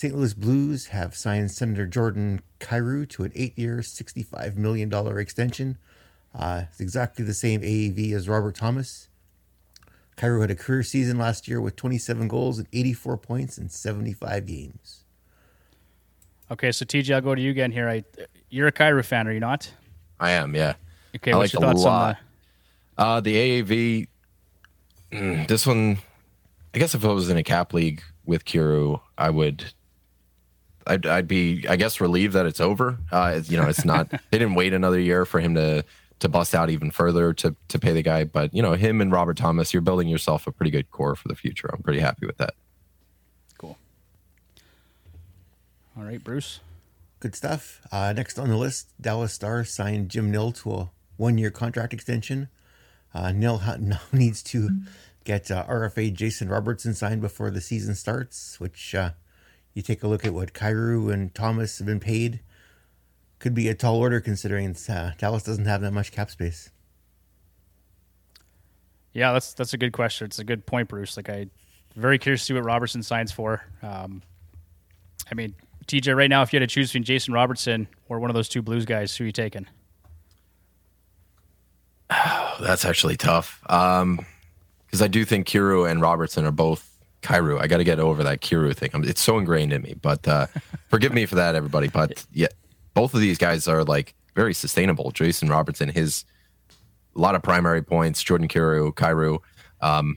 St. 0.00 0.16
Louis 0.16 0.32
Blues 0.32 0.86
have 0.86 1.14
signed 1.14 1.50
Senator 1.50 1.86
Jordan 1.86 2.40
Kyrou 2.58 3.06
to 3.10 3.24
an 3.24 3.32
eight 3.34 3.58
year, 3.58 3.80
$65 3.80 4.56
million 4.56 4.90
extension. 5.18 5.76
Uh, 6.34 6.62
it's 6.70 6.80
exactly 6.80 7.22
the 7.22 7.34
same 7.34 7.60
AAV 7.60 8.14
as 8.14 8.26
Robert 8.26 8.54
Thomas. 8.54 9.08
Kyrou 10.20 10.42
had 10.42 10.50
a 10.50 10.54
career 10.54 10.82
season 10.82 11.16
last 11.16 11.48
year 11.48 11.62
with 11.62 11.76
27 11.76 12.28
goals 12.28 12.58
and 12.58 12.68
84 12.74 13.16
points 13.16 13.56
in 13.56 13.70
75 13.70 14.44
games. 14.44 15.04
Okay, 16.50 16.72
so 16.72 16.84
TJ, 16.84 17.14
I'll 17.14 17.20
go 17.22 17.34
to 17.34 17.40
you 17.40 17.50
again 17.50 17.72
here. 17.72 17.88
I, 17.88 18.04
you're 18.50 18.66
a 18.66 18.72
Kyrou 18.72 19.02
fan, 19.02 19.26
are 19.26 19.32
you 19.32 19.40
not? 19.40 19.72
I 20.18 20.32
am. 20.32 20.54
Yeah. 20.54 20.74
Okay, 21.16 21.32
I 21.32 21.36
what's 21.38 21.54
like 21.54 21.60
your 21.62 21.72
thoughts 21.72 21.84
lot. 21.84 22.16
on 22.98 23.06
Uh, 23.16 23.20
the 23.20 23.34
AAV, 23.62 24.08
mm, 25.12 25.48
this 25.48 25.66
one, 25.66 25.98
I 26.74 26.78
guess 26.78 26.94
if 26.94 27.02
I 27.02 27.08
was 27.08 27.30
in 27.30 27.38
a 27.38 27.42
cap 27.42 27.72
league 27.72 28.02
with 28.26 28.44
Kiro, 28.44 29.00
I 29.16 29.30
would, 29.30 29.72
I'd, 30.86 31.06
I'd 31.06 31.28
be, 31.28 31.64
I 31.66 31.76
guess, 31.76 31.98
relieved 31.98 32.34
that 32.34 32.44
it's 32.44 32.60
over. 32.60 32.98
Uh, 33.10 33.40
you 33.44 33.56
know, 33.56 33.68
it's 33.68 33.86
not, 33.86 34.10
they 34.30 34.38
didn't 34.38 34.54
wait 34.54 34.74
another 34.74 35.00
year 35.00 35.24
for 35.24 35.40
him 35.40 35.54
to, 35.54 35.82
to 36.20 36.28
bust 36.28 36.54
out 36.54 36.70
even 36.70 36.90
further 36.90 37.32
to, 37.32 37.56
to 37.68 37.78
pay 37.78 37.92
the 37.92 38.02
guy. 38.02 38.24
But, 38.24 38.54
you 38.54 38.62
know, 38.62 38.74
him 38.74 39.00
and 39.00 39.10
Robert 39.10 39.36
Thomas, 39.36 39.72
you're 39.72 39.82
building 39.82 40.08
yourself 40.08 40.46
a 40.46 40.52
pretty 40.52 40.70
good 40.70 40.90
core 40.90 41.16
for 41.16 41.28
the 41.28 41.34
future. 41.34 41.68
I'm 41.72 41.82
pretty 41.82 42.00
happy 42.00 42.26
with 42.26 42.36
that. 42.38 42.54
cool? 43.58 43.76
All 45.96 46.04
right, 46.04 46.22
Bruce. 46.22 46.60
Good 47.20 47.34
stuff. 47.34 47.80
Uh, 47.90 48.12
next 48.14 48.38
on 48.38 48.48
the 48.48 48.56
list, 48.56 48.88
Dallas 49.00 49.32
Stars 49.32 49.70
signed 49.70 50.08
Jim 50.08 50.30
Nill 50.30 50.52
to 50.52 50.72
a 50.72 50.90
one-year 51.16 51.50
contract 51.50 51.92
extension. 51.92 52.48
Uh, 53.12 53.32
Nill 53.32 53.60
now 53.80 54.00
needs 54.12 54.42
to 54.44 54.70
get 55.24 55.50
uh, 55.50 55.66
RFA 55.66 56.12
Jason 56.12 56.48
Robertson 56.48 56.94
signed 56.94 57.20
before 57.20 57.50
the 57.50 57.60
season 57.60 57.94
starts. 57.94 58.58
Which 58.58 58.94
uh, 58.94 59.10
you 59.74 59.82
take 59.82 60.02
a 60.02 60.08
look 60.08 60.24
at 60.24 60.34
what 60.34 60.54
Kyrou 60.54 61.12
and 61.12 61.34
Thomas 61.34 61.78
have 61.78 61.86
been 61.86 62.00
paid. 62.00 62.40
Could 63.40 63.54
be 63.54 63.68
a 63.68 63.74
tall 63.74 63.96
order 63.96 64.20
considering 64.20 64.76
uh, 64.88 65.12
Dallas 65.18 65.42
doesn't 65.42 65.64
have 65.64 65.80
that 65.80 65.92
much 65.92 66.12
cap 66.12 66.30
space. 66.30 66.70
Yeah, 69.12 69.32
that's 69.32 69.54
that's 69.54 69.74
a 69.74 69.78
good 69.78 69.92
question. 69.92 70.26
It's 70.26 70.38
a 70.38 70.44
good 70.44 70.64
point, 70.66 70.88
Bruce. 70.88 71.16
Like 71.16 71.28
I, 71.28 71.46
very 71.96 72.18
curious 72.18 72.42
to 72.42 72.46
see 72.46 72.54
what 72.54 72.64
Robertson 72.64 73.02
signs 73.02 73.32
for. 73.32 73.64
Um, 73.82 74.22
I 75.30 75.34
mean, 75.34 75.54
TJ, 75.86 76.16
right 76.16 76.30
now, 76.30 76.42
if 76.42 76.52
you 76.52 76.60
had 76.60 76.68
to 76.68 76.72
choose 76.72 76.90
between 76.90 77.04
Jason 77.04 77.34
Robertson 77.34 77.88
or 78.08 78.20
one 78.20 78.30
of 78.30 78.34
those 78.34 78.48
two 78.48 78.62
Blues 78.62 78.84
guys, 78.84 79.16
who 79.16 79.24
are 79.24 79.26
you 79.26 79.32
taking? 79.32 79.66
That's 82.60 82.84
actually 82.84 83.16
tough. 83.16 83.62
Um, 83.68 84.24
because 84.86 85.02
I 85.02 85.08
do 85.08 85.24
think 85.24 85.46
Kiro 85.46 85.88
and 85.88 86.00
Robertson 86.00 86.44
are 86.44 86.50
both 86.50 86.90
Cairo. 87.22 87.58
I 87.58 87.68
got 87.68 87.76
to 87.76 87.84
get 87.84 88.00
over 88.00 88.24
that 88.24 88.40
Kiro 88.40 88.74
thing. 88.76 88.90
I'm, 88.92 89.04
it's 89.04 89.20
so 89.20 89.38
ingrained 89.38 89.72
in 89.72 89.82
me. 89.82 89.94
But 90.00 90.26
uh, 90.26 90.46
forgive 90.88 91.12
me 91.12 91.26
for 91.26 91.36
that, 91.36 91.54
everybody. 91.54 91.88
But 91.88 92.24
yeah, 92.32 92.48
both 92.94 93.14
of 93.14 93.20
these 93.20 93.38
guys 93.38 93.68
are 93.68 93.84
like 93.84 94.14
very 94.34 94.54
sustainable. 94.54 95.10
Jason 95.10 95.48
Robertson, 95.48 95.88
his 95.88 96.24
a 97.16 97.20
lot 97.20 97.34
of 97.34 97.42
primary 97.42 97.82
points. 97.82 98.22
Jordan 98.22 98.48
Kiro, 98.48 98.94
Cairo, 98.94 99.42
um, 99.80 100.16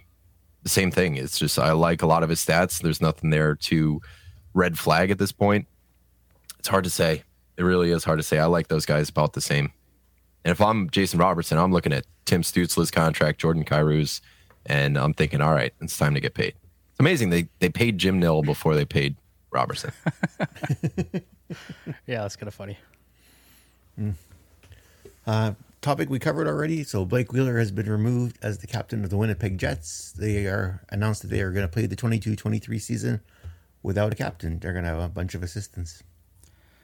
the 0.61 0.69
same 0.69 0.91
thing. 0.91 1.15
It's 1.15 1.37
just 1.37 1.57
I 1.59 1.71
like 1.71 2.01
a 2.01 2.07
lot 2.07 2.23
of 2.23 2.29
his 2.29 2.43
stats. 2.43 2.81
There's 2.81 3.01
nothing 3.01 3.29
there 3.29 3.55
to 3.55 4.01
red 4.53 4.77
flag 4.77 5.11
at 5.11 5.17
this 5.19 5.31
point? 5.31 5.67
It's 6.59 6.67
hard 6.67 6.83
to 6.85 6.89
say. 6.89 7.23
It 7.57 7.63
really 7.63 7.91
is 7.91 8.03
hard 8.03 8.19
to 8.19 8.23
say. 8.23 8.39
I 8.39 8.45
like 8.45 8.67
those 8.67 8.85
guys 8.85 9.09
about 9.09 9.33
the 9.33 9.41
same. 9.41 9.71
And 10.45 10.51
if 10.51 10.61
I'm 10.61 10.89
Jason 10.89 11.19
Robertson, 11.19 11.57
I'm 11.57 11.71
looking 11.71 11.93
at 11.93 12.05
Tim 12.25 12.41
Stutzle's 12.41 12.91
contract, 12.91 13.39
Jordan 13.39 13.63
Kyrou's, 13.63 14.21
and 14.65 14.97
I'm 14.97 15.13
thinking, 15.13 15.41
all 15.41 15.53
right, 15.53 15.73
it's 15.81 15.97
time 15.97 16.13
to 16.13 16.19
get 16.19 16.33
paid. 16.33 16.55
It's 16.91 16.99
amazing 16.99 17.29
they 17.29 17.47
they 17.59 17.69
paid 17.69 17.97
Jim 17.97 18.19
Nill 18.19 18.43
before 18.43 18.75
they 18.75 18.85
paid 18.85 19.15
Robertson. 19.51 19.91
Yeah, 22.07 22.21
that's 22.21 22.35
kind 22.35 22.47
of 22.47 22.53
funny. 22.53 22.77
Mm. 23.99 24.13
Uh, 25.25 25.53
topic 25.81 26.09
we 26.09 26.19
covered 26.19 26.47
already. 26.47 26.83
So 26.83 27.05
Blake 27.05 27.31
Wheeler 27.31 27.57
has 27.59 27.71
been 27.71 27.89
removed 27.89 28.37
as 28.41 28.57
the 28.59 28.67
captain 28.67 29.03
of 29.03 29.09
the 29.09 29.17
Winnipeg 29.17 29.57
Jets. 29.57 30.11
They 30.13 30.47
are 30.47 30.81
announced 30.89 31.21
that 31.21 31.29
they 31.29 31.41
are 31.41 31.51
going 31.51 31.65
to 31.65 31.71
play 31.71 31.85
the 31.85 31.95
22-23 31.95 32.81
season 32.81 33.21
without 33.83 34.11
a 34.11 34.15
captain. 34.15 34.59
They're 34.59 34.73
going 34.73 34.85
to 34.85 34.89
have 34.91 34.99
a 34.99 35.09
bunch 35.09 35.35
of 35.35 35.43
assistants 35.43 36.03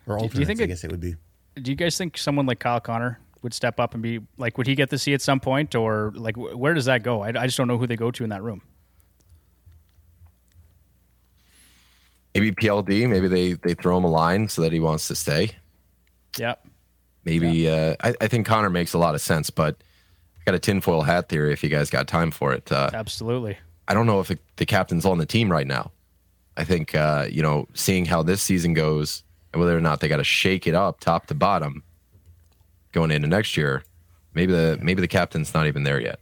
or 0.06 0.16
Do- 0.18 0.20
do 0.20 0.24
alternates. 0.26 0.40
you 0.40 0.46
think 0.46 0.60
I 0.62 0.64
it- 0.64 0.68
guess 0.68 0.84
it 0.84 0.92
would 0.92 1.02
be. 1.02 1.16
Do 1.62 1.72
you 1.72 1.76
guys 1.76 1.98
think 1.98 2.18
someone 2.18 2.46
like 2.46 2.60
Kyle 2.60 2.80
Connor 2.80 3.20
would 3.42 3.54
step 3.54 3.80
up 3.80 3.94
and 3.94 4.04
be 4.04 4.20
like, 4.38 4.58
would 4.58 4.68
he 4.68 4.76
get 4.76 4.90
to 4.92 4.98
see 4.98 5.14
at 5.14 5.22
some 5.22 5.40
point, 5.40 5.76
or 5.76 6.14
like, 6.16 6.38
where 6.38 6.74
does 6.74 6.86
that 6.86 7.04
go? 7.04 7.22
I, 7.22 7.30
I 7.30 7.46
just 7.48 7.58
don't 7.58 7.68
know 7.68 7.78
who 7.78 7.88
they 7.88 7.96
go 7.98 8.12
to 8.12 8.24
in 8.24 8.30
that 8.30 8.44
room. 8.44 8.62
Maybe 12.40 12.52
PLD, 12.56 13.10
maybe 13.10 13.28
they 13.28 13.54
they 13.54 13.74
throw 13.74 13.98
him 13.98 14.04
a 14.04 14.10
line 14.10 14.48
so 14.48 14.62
that 14.62 14.72
he 14.72 14.80
wants 14.80 15.08
to 15.08 15.16
stay. 15.16 15.52
Yeah, 16.38 16.56
Maybe 17.30 17.70
uh, 17.70 17.96
I, 18.02 18.16
I 18.22 18.28
think 18.28 18.48
Connor 18.48 18.70
makes 18.70 18.94
a 18.94 18.98
lot 18.98 19.14
of 19.14 19.22
sense, 19.22 19.50
but 19.50 19.76
I 20.40 20.44
got 20.46 20.56
a 20.56 20.60
tinfoil 20.60 21.02
hat 21.02 21.30
theory 21.30 21.54
if 21.54 21.64
you 21.64 21.70
guys 21.70 21.90
got 21.90 22.08
time 22.08 22.32
for 22.32 22.54
it. 22.54 22.72
Uh, 22.72 22.90
absolutely. 22.94 23.58
I 23.88 23.94
don't 23.94 24.08
know 24.08 24.20
if 24.20 24.30
the, 24.30 24.40
the 24.56 24.66
captain's 24.66 25.06
on 25.06 25.20
the 25.20 25.26
team 25.26 25.52
right 25.52 25.68
now. 25.68 25.92
I 26.58 26.64
think 26.64 26.96
uh, 26.96 27.28
you 27.30 27.44
know, 27.44 27.68
seeing 27.74 28.06
how 28.06 28.24
this 28.24 28.42
season 28.42 28.74
goes 28.74 29.24
and 29.54 29.60
whether 29.60 29.78
or 29.78 29.82
not 29.82 30.00
they 30.00 30.08
got 30.08 30.18
to 30.18 30.24
shake 30.24 30.66
it 30.66 30.74
up 30.74 31.00
top 31.00 31.28
to 31.28 31.36
bottom 31.36 31.84
going 32.94 33.12
into 33.12 33.28
next 33.28 33.56
year, 33.56 33.84
maybe 34.34 34.52
the 34.52 34.80
maybe 34.82 35.02
the 35.02 35.08
captain's 35.08 35.54
not 35.54 35.68
even 35.68 35.84
there 35.84 36.00
yet. 36.00 36.20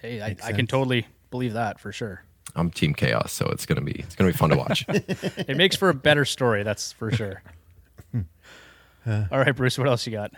Hey, 0.00 0.20
I, 0.20 0.36
I 0.42 0.52
can 0.52 0.66
totally 0.66 1.06
believe 1.30 1.52
that 1.52 1.78
for 1.78 1.92
sure. 1.92 2.23
I'm 2.56 2.70
Team 2.70 2.94
Chaos, 2.94 3.32
so 3.32 3.46
it's 3.48 3.66
gonna 3.66 3.80
be 3.80 3.92
it's 3.92 4.14
gonna 4.14 4.30
be 4.30 4.36
fun 4.36 4.50
to 4.50 4.56
watch. 4.56 4.86
It 4.88 5.56
makes 5.56 5.76
for 5.76 5.88
a 5.88 5.94
better 5.94 6.24
story, 6.24 6.62
that's 6.62 6.92
for 6.92 7.10
sure. 7.10 7.42
All 9.06 9.38
right, 9.38 9.54
Bruce, 9.54 9.76
what 9.76 9.86
else 9.86 10.06
you 10.06 10.12
got? 10.12 10.32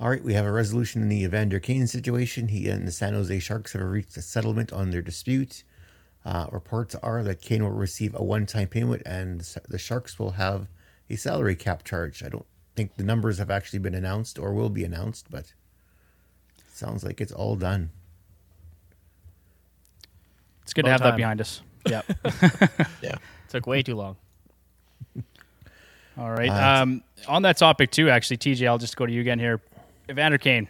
All 0.00 0.08
right, 0.08 0.22
we 0.22 0.34
have 0.34 0.46
a 0.46 0.52
resolution 0.52 1.02
in 1.02 1.08
the 1.08 1.22
Evander 1.24 1.60
Kane 1.60 1.86
situation. 1.86 2.48
He 2.48 2.68
and 2.68 2.86
the 2.86 2.92
San 2.92 3.12
Jose 3.14 3.38
Sharks 3.40 3.72
have 3.72 3.82
reached 3.82 4.16
a 4.16 4.22
settlement 4.22 4.72
on 4.72 4.90
their 4.90 5.02
dispute. 5.02 5.64
Uh, 6.24 6.46
reports 6.50 6.94
are 6.96 7.22
that 7.22 7.40
Kane 7.40 7.62
will 7.62 7.70
receive 7.70 8.14
a 8.14 8.22
one-time 8.22 8.68
payment, 8.68 9.02
and 9.04 9.40
the 9.68 9.78
Sharks 9.78 10.18
will 10.18 10.32
have 10.32 10.68
a 11.10 11.16
salary 11.16 11.56
cap 11.56 11.84
charge. 11.84 12.22
I 12.22 12.28
don't 12.28 12.46
think 12.74 12.96
the 12.96 13.04
numbers 13.04 13.38
have 13.38 13.50
actually 13.50 13.78
been 13.80 13.94
announced 13.94 14.38
or 14.38 14.52
will 14.52 14.70
be 14.70 14.84
announced, 14.84 15.26
but 15.30 15.52
sounds 16.72 17.04
like 17.04 17.20
it's 17.20 17.32
all 17.32 17.56
done. 17.56 17.90
It's 20.66 20.72
good 20.74 20.84
to 20.84 20.90
About 20.90 21.00
have 21.00 21.12
that 21.12 21.16
behind 21.16 21.40
us. 21.40 21.62
Yeah. 21.88 22.02
yeah. 23.00 23.14
Took 23.48 23.68
way 23.68 23.80
too 23.80 23.94
long. 23.94 24.16
All 26.18 26.32
right. 26.32 26.48
Um, 26.48 27.04
on 27.28 27.42
that 27.42 27.58
topic 27.58 27.92
too, 27.92 28.10
actually, 28.10 28.38
TJ, 28.38 28.66
I'll 28.66 28.76
just 28.76 28.96
go 28.96 29.06
to 29.06 29.12
you 29.12 29.20
again 29.20 29.38
here. 29.38 29.60
Evander 30.10 30.36
Kane. 30.36 30.66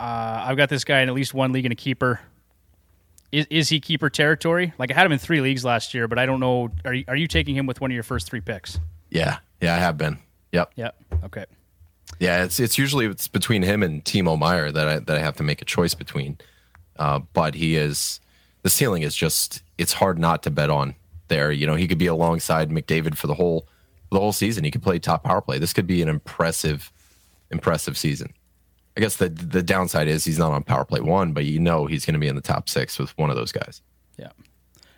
Uh, 0.00 0.44
I've 0.46 0.56
got 0.56 0.70
this 0.70 0.84
guy 0.84 1.00
in 1.00 1.10
at 1.10 1.14
least 1.14 1.34
one 1.34 1.52
league 1.52 1.66
and 1.66 1.72
a 1.72 1.76
keeper. 1.76 2.20
Is, 3.32 3.46
is 3.50 3.68
he 3.68 3.80
keeper 3.80 4.08
territory? 4.08 4.72
Like 4.78 4.90
I 4.90 4.94
had 4.94 5.04
him 5.04 5.12
in 5.12 5.18
three 5.18 5.42
leagues 5.42 5.62
last 5.62 5.92
year, 5.92 6.08
but 6.08 6.18
I 6.18 6.24
don't 6.24 6.40
know. 6.40 6.70
Are 6.86 6.94
you, 6.94 7.04
are 7.06 7.16
you 7.16 7.26
taking 7.26 7.54
him 7.54 7.66
with 7.66 7.82
one 7.82 7.90
of 7.90 7.94
your 7.94 8.02
first 8.02 8.30
three 8.30 8.40
picks? 8.40 8.80
Yeah. 9.10 9.40
Yeah, 9.60 9.74
I 9.74 9.78
have 9.78 9.98
been. 9.98 10.18
Yep. 10.52 10.72
Yep. 10.76 10.96
Okay. 11.24 11.44
Yeah, 12.18 12.44
it's 12.44 12.58
it's 12.58 12.78
usually 12.78 13.04
it's 13.04 13.28
between 13.28 13.60
him 13.60 13.82
and 13.82 14.02
Timo 14.02 14.38
Meier 14.38 14.72
that 14.72 14.88
I 14.88 14.98
that 15.00 15.18
I 15.18 15.20
have 15.20 15.36
to 15.36 15.42
make 15.42 15.60
a 15.60 15.66
choice 15.66 15.92
between. 15.92 16.38
Uh, 16.98 17.18
but 17.34 17.54
he 17.54 17.76
is 17.76 18.20
the 18.68 18.74
ceiling 18.74 19.00
is 19.00 19.16
just 19.16 19.62
it's 19.78 19.94
hard 19.94 20.18
not 20.18 20.42
to 20.42 20.50
bet 20.50 20.68
on 20.68 20.94
there. 21.28 21.50
You 21.50 21.66
know, 21.66 21.74
he 21.74 21.88
could 21.88 21.96
be 21.96 22.06
alongside 22.06 22.68
McDavid 22.68 23.16
for 23.16 23.26
the 23.26 23.32
whole 23.32 23.66
the 24.12 24.20
whole 24.20 24.32
season. 24.32 24.62
He 24.62 24.70
could 24.70 24.82
play 24.82 24.98
top 24.98 25.24
power 25.24 25.40
play. 25.40 25.58
This 25.58 25.72
could 25.72 25.86
be 25.86 26.02
an 26.02 26.08
impressive 26.10 26.92
impressive 27.50 27.96
season. 27.96 28.34
I 28.94 29.00
guess 29.00 29.16
the 29.16 29.30
the 29.30 29.62
downside 29.62 30.06
is 30.06 30.22
he's 30.22 30.38
not 30.38 30.52
on 30.52 30.64
power 30.64 30.84
play 30.84 31.00
one, 31.00 31.32
but 31.32 31.46
you 31.46 31.58
know 31.58 31.86
he's 31.86 32.04
going 32.04 32.12
to 32.12 32.20
be 32.20 32.28
in 32.28 32.34
the 32.34 32.42
top 32.42 32.68
six 32.68 32.98
with 32.98 33.16
one 33.16 33.30
of 33.30 33.36
those 33.36 33.52
guys. 33.52 33.80
Yeah. 34.18 34.32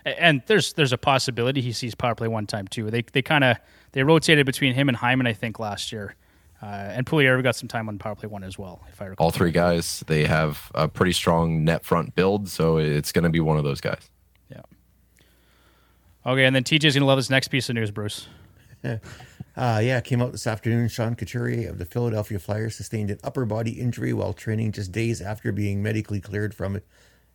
And 0.04 0.42
there's 0.48 0.72
there's 0.72 0.92
a 0.92 0.98
possibility 0.98 1.60
he 1.60 1.70
sees 1.70 1.94
power 1.94 2.16
play 2.16 2.26
one 2.26 2.48
time 2.48 2.66
too. 2.66 2.90
They 2.90 3.02
they 3.02 3.22
kind 3.22 3.44
of 3.44 3.56
they 3.92 4.02
rotated 4.02 4.46
between 4.46 4.74
him 4.74 4.88
and 4.88 4.96
Hyman, 4.96 5.28
I 5.28 5.32
think, 5.32 5.60
last 5.60 5.92
year. 5.92 6.16
Uh, 6.62 6.66
and 6.66 7.06
Pulier 7.06 7.36
we 7.36 7.42
got 7.42 7.56
some 7.56 7.68
time 7.68 7.88
on 7.88 7.98
power 7.98 8.14
play 8.14 8.28
one 8.28 8.44
as 8.44 8.58
well, 8.58 8.82
if 8.92 9.00
I 9.00 9.06
recall. 9.06 9.26
All 9.26 9.30
three 9.30 9.50
guys 9.50 10.04
they 10.06 10.24
have 10.26 10.70
a 10.74 10.88
pretty 10.88 11.12
strong 11.12 11.64
net 11.64 11.84
front 11.84 12.14
build, 12.14 12.48
so 12.48 12.76
it's 12.76 13.12
going 13.12 13.24
to 13.24 13.30
be 13.30 13.40
one 13.40 13.56
of 13.56 13.64
those 13.64 13.80
guys. 13.80 14.10
Yeah. 14.50 14.62
Okay, 16.26 16.44
and 16.44 16.54
then 16.54 16.64
TJ's 16.64 16.94
gonna 16.94 17.06
love 17.06 17.18
this 17.18 17.30
next 17.30 17.48
piece 17.48 17.68
of 17.68 17.76
news, 17.76 17.90
Bruce. 17.90 18.28
Uh, 19.56 19.80
yeah, 19.82 19.98
it 19.98 20.04
came 20.04 20.22
out 20.22 20.32
this 20.32 20.46
afternoon. 20.46 20.88
Sean 20.88 21.14
Couturier 21.14 21.68
of 21.68 21.78
the 21.78 21.84
Philadelphia 21.84 22.38
Flyers 22.38 22.76
sustained 22.76 23.10
an 23.10 23.18
upper 23.22 23.44
body 23.44 23.72
injury 23.72 24.12
while 24.12 24.32
training 24.32 24.72
just 24.72 24.92
days 24.92 25.20
after 25.20 25.52
being 25.52 25.82
medically 25.82 26.20
cleared 26.20 26.54
from 26.54 26.80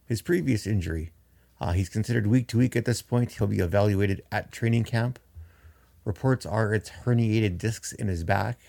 his 0.05 0.21
previous 0.21 0.65
injury. 0.65 1.11
Uh, 1.59 1.73
he's 1.73 1.89
considered 1.89 2.25
week 2.25 2.47
to 2.47 2.57
week 2.57 2.75
at 2.75 2.85
this 2.85 3.01
point. 3.01 3.33
He'll 3.33 3.47
be 3.47 3.59
evaluated 3.59 4.23
at 4.31 4.51
training 4.51 4.85
camp. 4.85 5.19
Reports 6.03 6.45
are 6.45 6.73
it's 6.73 6.89
herniated 7.03 7.57
discs 7.57 7.91
in 7.91 8.07
his 8.07 8.23
back. 8.23 8.59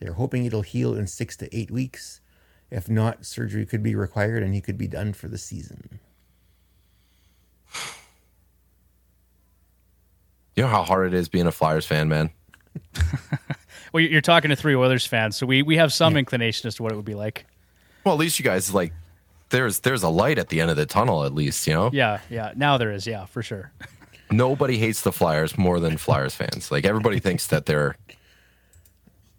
They're 0.00 0.14
hoping 0.14 0.44
it'll 0.44 0.62
heal 0.62 0.94
in 0.94 1.06
six 1.06 1.36
to 1.38 1.56
eight 1.56 1.70
weeks. 1.70 2.20
If 2.70 2.88
not, 2.88 3.24
surgery 3.24 3.64
could 3.64 3.82
be 3.82 3.94
required 3.94 4.42
and 4.42 4.54
he 4.54 4.60
could 4.60 4.76
be 4.76 4.88
done 4.88 5.12
for 5.12 5.28
the 5.28 5.38
season. 5.38 6.00
You 10.54 10.62
know 10.62 10.68
how 10.68 10.82
hard 10.84 11.08
it 11.08 11.14
is 11.14 11.28
being 11.28 11.46
a 11.46 11.52
Flyers 11.52 11.86
fan, 11.86 12.08
man. 12.08 12.30
Well, 13.92 14.04
you're 14.04 14.20
talking 14.20 14.50
to 14.50 14.56
three 14.56 14.74
Oilers 14.74 15.06
fans, 15.06 15.36
so 15.36 15.46
we, 15.46 15.62
we 15.62 15.76
have 15.78 15.90
some 15.90 16.18
inclination 16.18 16.66
as 16.68 16.74
to 16.74 16.82
what 16.82 16.92
it 16.92 16.96
would 16.96 17.06
be 17.06 17.14
like. 17.14 17.46
Well, 18.04 18.14
at 18.14 18.18
least 18.20 18.38
you 18.38 18.44
guys 18.44 18.74
like 18.74 18.92
there's 19.48 19.80
there's 19.80 20.02
a 20.02 20.08
light 20.10 20.38
at 20.38 20.48
the 20.50 20.60
end 20.60 20.70
of 20.70 20.76
the 20.76 20.84
tunnel. 20.84 21.24
At 21.24 21.32
least 21.32 21.66
you 21.66 21.72
know 21.72 21.88
Yeah, 21.94 22.20
yeah. 22.28 22.52
Now 22.56 22.76
there 22.76 22.92
is, 22.92 23.06
yeah, 23.06 23.24
for 23.24 23.42
sure. 23.42 23.72
nobody 24.30 24.76
hates 24.76 25.00
the 25.00 25.12
Flyers 25.12 25.56
more 25.56 25.80
than 25.80 25.96
Flyers 25.96 26.34
fans. 26.34 26.70
Like 26.70 26.84
everybody 26.84 27.20
thinks 27.20 27.46
that 27.46 27.64
they're 27.64 27.96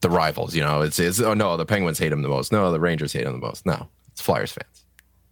the 0.01 0.10
rivals. 0.10 0.56
You 0.56 0.63
know, 0.63 0.82
it's 0.82 1.00
it's 1.00 1.20
oh 1.20 1.34
no, 1.34 1.58
the 1.58 1.66
Penguins 1.66 2.00
hate 2.00 2.12
him 2.12 2.22
the 2.22 2.30
most. 2.30 2.51
No, 2.51 2.72
the 2.72 2.80
Rangers 2.80 3.13
hate 3.13 3.25
him 3.25 3.34
the 3.34 3.46
most. 3.46 3.66
No, 3.66 3.88
it's 4.12 4.22
Flyers 4.22 4.51
fans. 4.51 4.86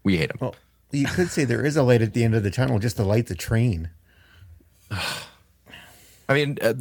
We 0.04 0.18
hate 0.18 0.30
them. 0.30 0.38
Well, 0.40 0.56
you 0.92 1.08
could 1.08 1.30
say 1.30 1.46
there 1.46 1.66
is 1.66 1.78
a 1.78 1.84
light 1.84 2.02
at 2.02 2.14
the 2.14 2.24
end 2.24 2.36
of 2.36 2.44
the 2.44 2.52
tunnel 2.52 2.80
just 2.80 2.98
to 2.98 3.04
light 3.04 3.28
the 3.28 3.36
train. 3.36 3.90
I 4.92 6.34
mean, 6.34 6.58
uh, 6.62 6.74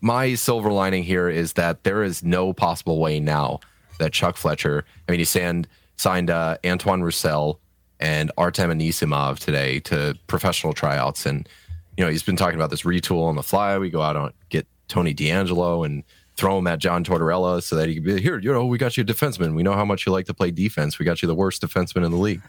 my 0.00 0.34
silver 0.34 0.72
lining 0.72 1.04
here 1.04 1.28
is 1.28 1.54
that 1.54 1.84
there 1.84 2.02
is 2.02 2.22
no 2.22 2.52
possible 2.52 2.98
way 2.98 3.20
now 3.20 3.60
that 3.98 4.12
Chuck 4.12 4.36
Fletcher. 4.36 4.84
I 5.08 5.12
mean, 5.12 5.20
he 5.20 5.24
signed 5.24 5.68
signed 5.96 6.30
uh, 6.30 6.58
Antoine 6.64 7.02
Roussel 7.02 7.60
and 8.00 8.32
Artem 8.36 8.70
Anisimov 8.70 9.38
today 9.38 9.80
to 9.80 10.18
professional 10.26 10.72
tryouts, 10.72 11.26
and 11.26 11.48
you 11.96 12.04
know 12.04 12.10
he's 12.10 12.22
been 12.22 12.36
talking 12.36 12.56
about 12.56 12.70
this 12.70 12.82
retool 12.82 13.24
on 13.24 13.36
the 13.36 13.42
fly. 13.42 13.78
We 13.78 13.90
go 13.90 14.02
out 14.02 14.16
and 14.16 14.32
get 14.48 14.66
Tony 14.88 15.14
DeAngelo 15.14 15.86
and 15.86 16.02
throw 16.42 16.58
him 16.58 16.66
at 16.66 16.80
John 16.80 17.04
Tortorella 17.04 17.62
so 17.62 17.76
that 17.76 17.88
he 17.88 17.94
could 17.94 18.02
be 18.04 18.20
here. 18.20 18.36
You 18.36 18.52
know, 18.52 18.66
we 18.66 18.76
got 18.76 18.96
you 18.96 19.04
a 19.04 19.06
defenseman. 19.06 19.54
We 19.54 19.62
know 19.62 19.74
how 19.74 19.84
much 19.84 20.04
you 20.06 20.10
like 20.10 20.26
to 20.26 20.34
play 20.34 20.50
defense. 20.50 20.98
We 20.98 21.04
got 21.04 21.22
you 21.22 21.28
the 21.28 21.36
worst 21.36 21.62
defenseman 21.62 22.04
in 22.04 22.10
the 22.10 22.16
league. 22.18 22.42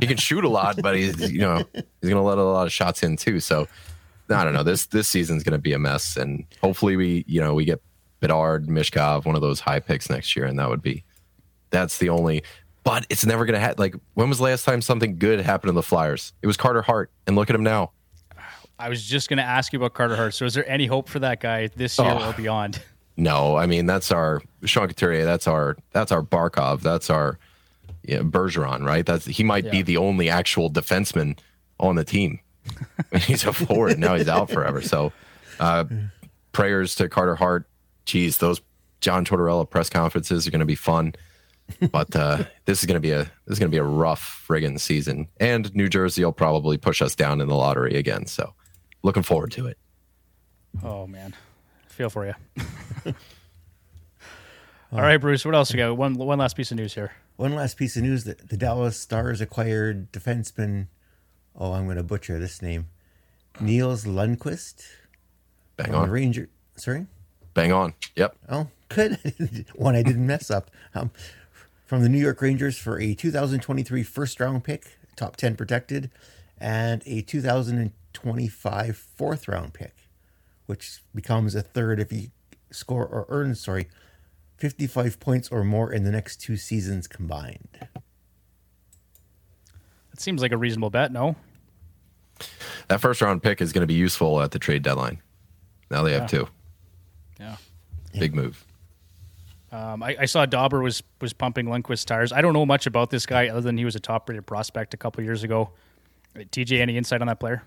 he 0.00 0.08
can 0.08 0.16
shoot 0.16 0.42
a 0.42 0.48
lot, 0.48 0.82
but 0.82 0.96
he's 0.96 1.30
you 1.30 1.38
know 1.38 1.58
he's 1.72 1.84
going 2.10 2.16
to 2.16 2.20
let 2.20 2.38
a 2.38 2.42
lot 2.42 2.66
of 2.66 2.72
shots 2.72 3.04
in 3.04 3.16
too. 3.16 3.38
So 3.38 3.68
I 4.28 4.42
don't 4.42 4.54
know. 4.54 4.64
This 4.64 4.86
this 4.86 5.06
season's 5.06 5.44
going 5.44 5.52
to 5.52 5.58
be 5.60 5.72
a 5.72 5.78
mess, 5.78 6.16
and 6.16 6.44
hopefully 6.60 6.96
we 6.96 7.24
you 7.28 7.40
know 7.40 7.54
we 7.54 7.64
get 7.64 7.80
Bedard, 8.18 8.66
Michkov, 8.66 9.24
one 9.24 9.36
of 9.36 9.40
those 9.40 9.60
high 9.60 9.78
picks 9.78 10.10
next 10.10 10.34
year, 10.34 10.44
and 10.44 10.58
that 10.58 10.68
would 10.68 10.82
be 10.82 11.04
that's 11.70 11.98
the 11.98 12.08
only. 12.08 12.42
But 12.82 13.06
it's 13.08 13.24
never 13.24 13.44
going 13.46 13.54
to 13.54 13.60
happen. 13.60 13.76
Like 13.78 13.94
when 14.14 14.28
was 14.28 14.38
the 14.38 14.44
last 14.44 14.64
time 14.64 14.82
something 14.82 15.16
good 15.18 15.40
happened 15.40 15.68
to 15.68 15.72
the 15.74 15.82
Flyers? 15.84 16.32
It 16.42 16.48
was 16.48 16.56
Carter 16.56 16.82
Hart, 16.82 17.12
and 17.28 17.36
look 17.36 17.48
at 17.50 17.54
him 17.54 17.62
now. 17.62 17.92
I 18.80 18.88
was 18.88 19.02
just 19.04 19.28
going 19.28 19.38
to 19.38 19.42
ask 19.44 19.72
you 19.72 19.78
about 19.78 19.94
Carter 19.94 20.14
Hart. 20.16 20.34
So, 20.34 20.44
is 20.44 20.54
there 20.54 20.68
any 20.68 20.86
hope 20.86 21.08
for 21.08 21.18
that 21.20 21.40
guy 21.40 21.68
this 21.76 21.98
year 21.98 22.08
Oh. 22.10 22.30
or 22.30 22.32
beyond? 22.32 22.80
No, 23.18 23.56
I 23.56 23.66
mean 23.66 23.86
that's 23.86 24.12
our 24.12 24.40
Sean 24.64 24.86
Couturier. 24.86 25.24
That's 25.24 25.48
our 25.48 25.76
that's 25.90 26.12
our 26.12 26.22
Barkov. 26.22 26.80
That's 26.80 27.10
our 27.10 27.38
yeah, 28.04 28.20
Bergeron. 28.20 28.86
Right. 28.86 29.04
That's 29.04 29.26
he 29.26 29.42
might 29.42 29.70
be 29.70 29.82
the 29.82 29.96
only 29.96 30.30
actual 30.30 30.70
defenseman 30.70 31.38
on 31.80 31.96
the 31.96 32.04
team. 32.04 32.38
he's 33.22 33.44
a 33.44 33.52
forward 33.52 33.98
now. 33.98 34.14
He's 34.14 34.28
out 34.28 34.50
forever. 34.50 34.80
So, 34.82 35.12
uh, 35.58 35.84
prayers 36.52 36.94
to 36.96 37.08
Carter 37.08 37.34
Hart. 37.34 37.68
Geez, 38.04 38.38
those 38.38 38.60
John 39.00 39.24
Tortorella 39.24 39.68
press 39.68 39.90
conferences 39.90 40.46
are 40.46 40.50
going 40.50 40.60
to 40.60 40.66
be 40.66 40.74
fun. 40.74 41.14
But 41.90 42.14
uh, 42.14 42.44
this 42.66 42.80
is 42.80 42.86
going 42.86 42.94
to 42.94 43.00
be 43.00 43.10
a 43.10 43.24
this 43.24 43.54
is 43.54 43.58
going 43.58 43.70
to 43.70 43.74
be 43.74 43.78
a 43.78 43.84
rough 43.84 44.44
friggin' 44.48 44.78
season, 44.78 45.28
and 45.40 45.74
New 45.74 45.88
Jersey 45.88 46.24
will 46.24 46.32
probably 46.32 46.78
push 46.78 47.02
us 47.02 47.14
down 47.14 47.40
in 47.40 47.48
the 47.48 47.56
lottery 47.56 47.96
again. 47.96 48.26
So 48.26 48.54
looking 49.02 49.22
forward 49.22 49.50
to 49.52 49.66
it. 49.66 49.78
Oh 50.82 51.06
man, 51.06 51.34
feel 51.98 52.10
for 52.10 52.26
you. 52.26 52.34
All 54.92 55.02
right, 55.02 55.18
Bruce. 55.18 55.44
What 55.44 55.54
else 55.54 55.72
we 55.72 55.78
got? 55.78 55.96
One 55.96 56.14
one 56.14 56.38
last 56.38 56.56
piece 56.56 56.70
of 56.70 56.78
news 56.78 56.94
here. 56.94 57.12
One 57.36 57.54
last 57.54 57.76
piece 57.76 57.96
of 57.96 58.04
news: 58.04 58.24
that 58.24 58.48
the 58.48 58.56
Dallas 58.56 58.96
Stars 58.96 59.40
acquired 59.40 60.10
defenseman. 60.12 60.86
Oh, 61.56 61.72
I'm 61.72 61.84
going 61.84 61.96
to 61.96 62.02
butcher 62.04 62.38
this 62.38 62.62
name. 62.62 62.86
Nils 63.60 64.04
Lundkvist 64.04 64.84
Bang 65.76 65.94
on, 65.94 66.10
Ranger. 66.10 66.48
Sorry. 66.76 67.06
bang 67.54 67.72
on. 67.72 67.94
Yep. 68.16 68.36
Oh, 68.48 68.68
good. 68.88 69.18
One 69.74 69.96
I 69.96 70.02
didn't 70.02 70.26
mess 70.26 70.50
up. 70.50 70.70
Um, 70.94 71.10
from 71.86 72.02
the 72.02 72.08
New 72.08 72.18
York 72.18 72.40
Rangers 72.42 72.78
for 72.78 73.00
a 73.00 73.14
2023 73.14 74.02
first 74.04 74.38
round 74.40 74.62
pick, 74.64 74.98
top 75.16 75.36
10 75.36 75.56
protected, 75.56 76.10
and 76.58 77.02
a 77.06 77.22
2025 77.22 78.96
fourth 78.96 79.48
round 79.48 79.72
pick, 79.74 79.94
which 80.68 81.00
becomes 81.14 81.54
a 81.54 81.62
third 81.62 81.98
if 81.98 82.10
he 82.10 82.30
score 82.70 83.06
or 83.06 83.24
earn, 83.30 83.54
sorry, 83.54 83.88
55 84.58 85.18
points 85.18 85.48
or 85.50 85.64
more 85.64 85.92
in 85.92 86.04
the 86.04 86.10
next 86.10 86.36
two 86.40 86.56
seasons 86.56 87.06
combined. 87.08 87.68
That 90.10 90.20
seems 90.20 90.42
like 90.42 90.52
a 90.52 90.56
reasonable 90.56 90.90
bet. 90.90 91.12
No. 91.12 91.36
That 92.88 93.00
first 93.00 93.20
round 93.20 93.42
pick 93.42 93.60
is 93.60 93.72
going 93.72 93.82
to 93.82 93.86
be 93.86 93.94
useful 93.94 94.40
at 94.40 94.50
the 94.50 94.58
trade 94.58 94.82
deadline. 94.82 95.20
Now 95.90 96.02
they 96.02 96.12
have 96.12 96.22
Yeah. 96.22 96.26
two. 96.26 96.48
Yeah. 97.40 97.56
Big 98.18 98.34
move. 98.34 98.64
Um, 99.70 100.02
I, 100.02 100.16
I 100.20 100.24
saw 100.24 100.46
Dobber 100.46 100.80
was 100.80 101.02
was 101.20 101.32
pumping 101.32 101.66
Lundkvist 101.66 102.06
tires. 102.06 102.32
I 102.32 102.40
don't 102.40 102.52
know 102.54 102.64
much 102.66 102.86
about 102.86 103.10
this 103.10 103.26
guy 103.26 103.48
other 103.48 103.60
than 103.60 103.76
he 103.76 103.84
was 103.84 103.94
a 103.96 104.00
top 104.00 104.28
rated 104.28 104.46
prospect 104.46 104.94
a 104.94 104.96
couple 104.96 105.22
years 105.22 105.42
ago. 105.44 105.70
Uh, 106.34 106.40
TJ, 106.40 106.80
any 106.80 106.96
insight 106.96 107.20
on 107.20 107.26
that 107.26 107.38
player? 107.38 107.62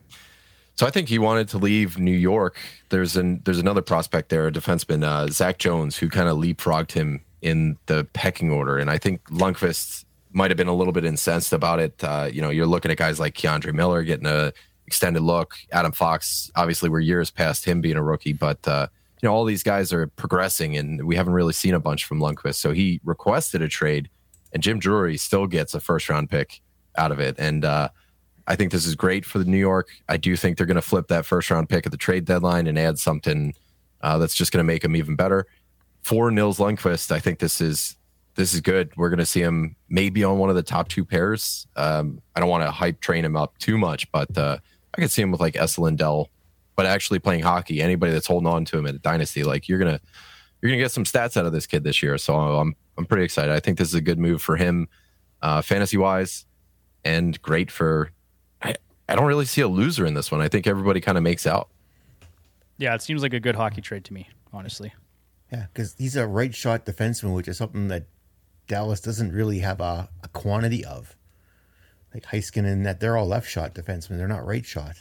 So 0.76 0.88
I 0.88 0.90
think 0.90 1.10
he 1.10 1.20
wanted 1.20 1.48
to 1.50 1.58
leave 1.58 2.00
New 2.00 2.16
York. 2.16 2.58
There's 2.90 3.16
an 3.16 3.42
there's 3.46 3.60
another 3.60 3.82
prospect 3.82 4.30
there, 4.30 4.48
a 4.48 4.52
defenseman, 4.52 5.04
uh, 5.04 5.28
Zach 5.28 5.58
Jones, 5.58 5.98
who 5.98 6.10
kind 6.10 6.30
of 6.30 6.38
leapfrogged 6.38 6.92
him 6.92 7.22
in 7.42 7.78
the 7.88 8.08
pecking 8.14 8.52
order. 8.52 8.78
And 8.78 8.90
I 8.90 8.98
think 8.98 9.24
Lundkvist 9.26 10.06
might 10.32 10.50
have 10.50 10.58
been 10.58 10.68
a 10.68 10.76
little 10.76 10.94
bit 10.94 11.06
incensed 11.06 11.54
about 11.54 11.80
it. 11.80 12.04
Uh, 12.04 12.30
you 12.32 12.42
know, 12.42 12.50
you're 12.50 12.66
looking 12.66 12.92
at 12.92 12.98
guys 12.98 13.20
like 13.20 13.36
K'Andre 13.36 13.74
Miller 13.74 14.04
getting 14.04 14.26
a 14.26 14.54
extended 14.88 15.22
look. 15.22 15.56
Adam 15.72 15.92
Fox, 15.92 16.52
obviously, 16.56 16.90
we're 16.90 17.00
years 17.00 17.32
past 17.32 17.66
him 17.66 17.82
being 17.82 17.98
a 17.98 18.04
rookie, 18.04 18.34
but 18.34 18.66
uh, 18.68 18.88
you 19.22 19.28
know, 19.28 19.34
all 19.34 19.46
these 19.46 19.64
guys 19.64 19.94
are 19.94 20.08
progressing, 20.08 20.76
and 20.78 21.06
we 21.06 21.16
haven't 21.16 21.34
really 21.34 21.54
seen 21.54 21.74
a 21.74 21.80
bunch 21.80 22.06
from 22.06 22.20
Lundkvist. 22.20 22.56
So 22.56 22.72
he 22.72 23.00
requested 23.04 23.62
a 23.62 23.68
trade, 23.68 24.10
and 24.52 24.64
Jim 24.64 24.80
Drury 24.80 25.18
still 25.18 25.48
gets 25.48 25.74
a 25.74 25.80
first 25.80 26.10
round 26.10 26.30
pick 26.30 26.62
out 26.98 27.12
of 27.12 27.20
it. 27.20 27.36
And 27.38 27.64
uh, 27.64 27.90
I 28.48 28.56
think 28.56 28.72
this 28.72 28.86
is 28.86 28.96
great 28.96 29.26
for 29.26 29.40
the 29.40 29.46
New 29.46 29.58
York. 29.58 29.90
I 30.10 30.18
do 30.18 30.36
think 30.36 30.58
they're 30.58 30.66
going 30.66 30.76
to 30.76 30.82
flip 30.82 31.08
that 31.08 31.26
first 31.26 31.50
round 31.52 31.70
pick 31.70 31.86
at 31.86 31.92
the 31.92 31.98
trade 31.98 32.26
deadline 32.26 32.68
and 32.68 32.78
add 32.78 33.00
something 33.00 33.54
uh, 34.02 34.18
that's 34.18 34.36
just 34.36 34.52
going 34.52 34.60
to 34.60 34.68
make 34.68 34.82
them 34.82 34.96
even 34.96 35.16
better. 35.16 35.48
For 36.02 36.32
Nils 36.32 36.58
Lundkvist, 36.58 37.12
I 37.12 37.20
think 37.20 37.40
this 37.40 37.62
is 37.62 37.96
this 38.36 38.54
is 38.54 38.62
good. 38.62 38.92
We're 38.96 39.10
going 39.10 39.20
to 39.20 39.26
see 39.26 39.42
him 39.42 39.76
maybe 39.90 40.24
on 40.24 40.38
one 40.38 40.50
of 40.50 40.56
the 40.56 40.64
top 40.64 40.88
two 40.88 41.06
pairs. 41.06 41.68
Um, 41.76 42.22
I 42.36 42.40
don't 42.40 42.50
want 42.50 42.64
to 42.64 42.72
hype 42.72 43.00
train 43.02 43.26
him 43.26 43.36
up 43.36 43.58
too 43.60 43.78
much, 43.78 44.12
but 44.12 44.36
uh, 44.38 44.58
I 44.96 45.02
could 45.02 45.12
see 45.12 45.22
him 45.22 45.32
with 45.32 45.42
like 45.42 45.56
Esa 45.56 45.82
Lindell, 45.82 46.30
but 46.76 46.86
actually 46.86 47.20
playing 47.20 47.44
hockey. 47.44 47.82
Anybody 47.82 48.12
that's 48.12 48.28
holding 48.28 48.48
on 48.48 48.66
to 48.66 48.78
him 48.78 48.88
at 48.88 48.96
a 48.96 49.00
dynasty, 49.00 49.44
like 49.44 49.70
you're 49.70 49.80
gonna 49.80 50.00
you're 50.62 50.72
gonna 50.72 50.82
get 50.82 50.92
some 50.92 51.04
stats 51.04 51.38
out 51.38 51.46
of 51.46 51.54
this 51.54 51.68
kid 51.68 51.84
this 51.84 52.02
year. 52.02 52.18
So 52.18 52.36
I'm 52.36 52.76
I'm 52.98 53.06
pretty 53.06 53.24
excited. 53.24 53.54
I 53.54 53.60
think 53.60 53.78
this 53.78 53.90
is 53.90 53.96
a 53.96 54.02
good 54.02 54.18
move 54.20 54.42
for 54.42 54.56
him, 54.56 54.88
uh, 55.42 55.62
fantasy 55.62 55.98
wise, 55.98 56.46
and 57.06 57.40
great 57.42 57.70
for. 57.70 58.12
I 59.12 59.14
I 59.14 59.16
don't 59.18 59.26
really 59.26 59.46
see 59.46 59.62
a 59.62 59.68
loser 59.68 60.06
in 60.06 60.14
this 60.14 60.32
one. 60.32 60.42
I 60.42 60.48
think 60.48 60.68
everybody 60.68 61.02
kind 61.02 61.18
of 61.18 61.24
makes 61.24 61.46
out. 61.46 61.68
Yeah, 62.78 62.96
it 62.96 63.02
seems 63.02 63.22
like 63.22 63.34
a 63.34 63.40
good 63.40 63.56
hockey 63.56 63.82
trade 63.82 64.06
to 64.06 64.14
me, 64.14 64.30
honestly. 64.54 64.94
Yeah, 65.52 65.66
because 65.74 65.96
he's 65.98 66.16
a 66.16 66.26
right 66.26 66.56
shot 66.56 66.86
defenseman, 66.86 67.36
which 67.36 67.48
is 67.50 67.58
something 67.58 67.90
that 67.90 68.06
Dallas 68.68 69.02
doesn't 69.02 69.34
really 69.34 69.60
have 69.60 69.82
a, 69.82 70.08
a 70.24 70.28
quantity 70.30 70.86
of. 70.86 71.16
Like 72.14 72.24
Heiskanen 72.24 72.72
and 72.72 72.86
that, 72.86 73.00
they're 73.02 73.18
all 73.18 73.28
left 73.28 73.50
shot 73.50 73.76
defensemen. 73.76 74.18
They're 74.18 74.28
not 74.30 74.46
right 74.46 74.66
shot. 74.66 74.96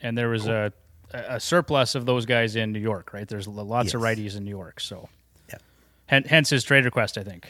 And 0.00 0.16
there 0.16 0.28
was 0.28 0.46
a 0.46 0.72
a 1.14 1.40
surplus 1.40 1.94
of 1.94 2.04
those 2.04 2.26
guys 2.26 2.54
in 2.54 2.70
New 2.70 2.78
York, 2.80 3.14
right? 3.14 3.26
There's 3.26 3.48
lots 3.48 3.94
of 3.94 4.02
righties 4.02 4.36
in 4.36 4.44
New 4.44 4.50
York, 4.50 4.78
so 4.78 5.08
Yeah. 5.48 5.56
Hen- 6.04 6.24
hence 6.24 6.50
his 6.50 6.64
trade 6.64 6.84
request, 6.84 7.16
I 7.16 7.22
think. 7.24 7.48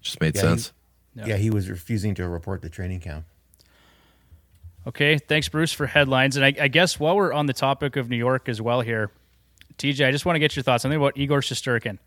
Just 0.00 0.20
made 0.20 0.36
Yeah, 0.36 0.42
sense. 0.42 0.72
Yeah. 1.16 1.26
Yeah. 1.26 1.36
he 1.38 1.50
was 1.50 1.68
refusing 1.68 2.14
to 2.14 2.28
report 2.28 2.62
the 2.62 2.70
training 2.70 3.00
camp. 3.00 3.24
Okay, 4.86 5.18
thanks, 5.18 5.48
Bruce, 5.48 5.72
for 5.72 5.86
headlines. 5.86 6.36
And 6.36 6.44
I, 6.44 6.54
I 6.60 6.68
guess 6.68 7.00
while 7.00 7.16
we're 7.16 7.32
on 7.32 7.46
the 7.46 7.52
topic 7.54 7.96
of 7.96 8.10
New 8.10 8.16
York 8.16 8.48
as 8.48 8.60
well 8.60 8.80
here, 8.82 9.10
TJ, 9.78 10.06
I 10.06 10.10
just 10.10 10.26
want 10.26 10.36
to 10.36 10.40
get 10.40 10.54
your 10.56 10.62
thoughts. 10.62 10.82
Something 10.82 11.00
about 11.00 11.16
Igor 11.16 11.40
Shesterkin. 11.40 11.98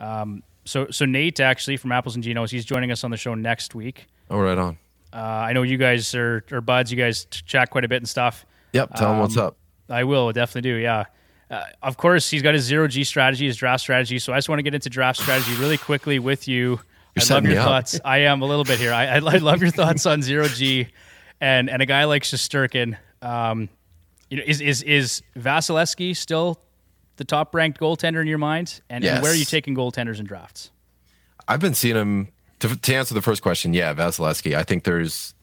Um, 0.00 0.42
so, 0.64 0.88
so 0.90 1.04
Nate 1.04 1.38
actually 1.40 1.76
from 1.76 1.92
Apples 1.92 2.16
and 2.16 2.24
Ginos, 2.24 2.50
he's 2.50 2.64
joining 2.64 2.90
us 2.90 3.04
on 3.04 3.10
the 3.10 3.16
show 3.16 3.34
next 3.34 3.74
week. 3.74 4.06
Oh, 4.30 4.38
right 4.40 4.58
on. 4.58 4.78
Uh, 5.12 5.16
I 5.16 5.52
know 5.52 5.62
you 5.62 5.76
guys 5.76 6.14
are, 6.14 6.44
are 6.50 6.60
buds. 6.60 6.90
You 6.90 6.96
guys 6.98 7.26
chat 7.26 7.70
quite 7.70 7.84
a 7.84 7.88
bit 7.88 7.96
and 7.98 8.08
stuff. 8.08 8.46
Yep. 8.72 8.94
Tell 8.96 9.12
him 9.12 9.18
what's 9.20 9.36
Um, 9.36 9.46
up. 9.48 9.56
I 9.88 10.04
will 10.04 10.32
definitely 10.32 10.70
do. 10.70 10.76
Yeah. 10.76 11.04
Uh, 11.50 11.64
of 11.82 11.98
course, 11.98 12.30
he's 12.30 12.40
got 12.42 12.54
his 12.54 12.64
zero 12.64 12.88
G 12.88 13.04
strategy, 13.04 13.46
his 13.46 13.56
draft 13.56 13.82
strategy. 13.82 14.18
So 14.18 14.32
I 14.32 14.38
just 14.38 14.48
want 14.48 14.58
to 14.58 14.62
get 14.62 14.74
into 14.74 14.88
draft 14.88 15.20
strategy 15.20 15.54
really 15.56 15.76
quickly 15.76 16.18
with 16.18 16.48
you. 16.48 16.80
I 17.16 17.32
love 17.34 17.44
your 17.44 17.56
thoughts. 17.62 18.00
I 18.04 18.18
am 18.18 18.40
a 18.40 18.46
little 18.46 18.64
bit 18.64 18.78
here. 18.78 18.92
I, 18.92 19.04
I, 19.04 19.14
I 19.16 19.18
love 19.38 19.60
your 19.60 19.70
thoughts 19.70 20.06
on 20.06 20.22
zero 20.22 20.48
G, 20.48 20.88
and 21.42 21.68
and 21.68 21.82
a 21.82 21.86
guy 21.86 22.04
like 22.04 22.22
Shesterkin. 22.22 22.96
Um, 23.20 23.68
you 24.30 24.38
know, 24.38 24.44
is 24.46 24.62
is 24.62 24.82
is 24.82 25.22
Vasilevskiy 25.36 26.16
still 26.16 26.58
the 27.16 27.24
top 27.24 27.54
ranked 27.54 27.78
goaltender 27.78 28.22
in 28.22 28.26
your 28.26 28.38
mind? 28.38 28.80
And, 28.88 29.04
and 29.04 29.22
where 29.22 29.32
are 29.32 29.34
you 29.36 29.44
taking 29.44 29.74
goaltenders 29.74 30.18
in 30.18 30.24
drafts? 30.24 30.70
I've 31.46 31.60
been 31.60 31.74
seeing 31.74 31.96
him. 31.96 32.28
To, 32.60 32.76
to 32.76 32.94
answer 32.94 33.12
the 33.12 33.22
first 33.22 33.42
question, 33.42 33.74
yeah, 33.74 33.92
Vasilevskiy. 33.92 34.56
I 34.56 34.62
think 34.62 34.84
there's, 34.84 35.34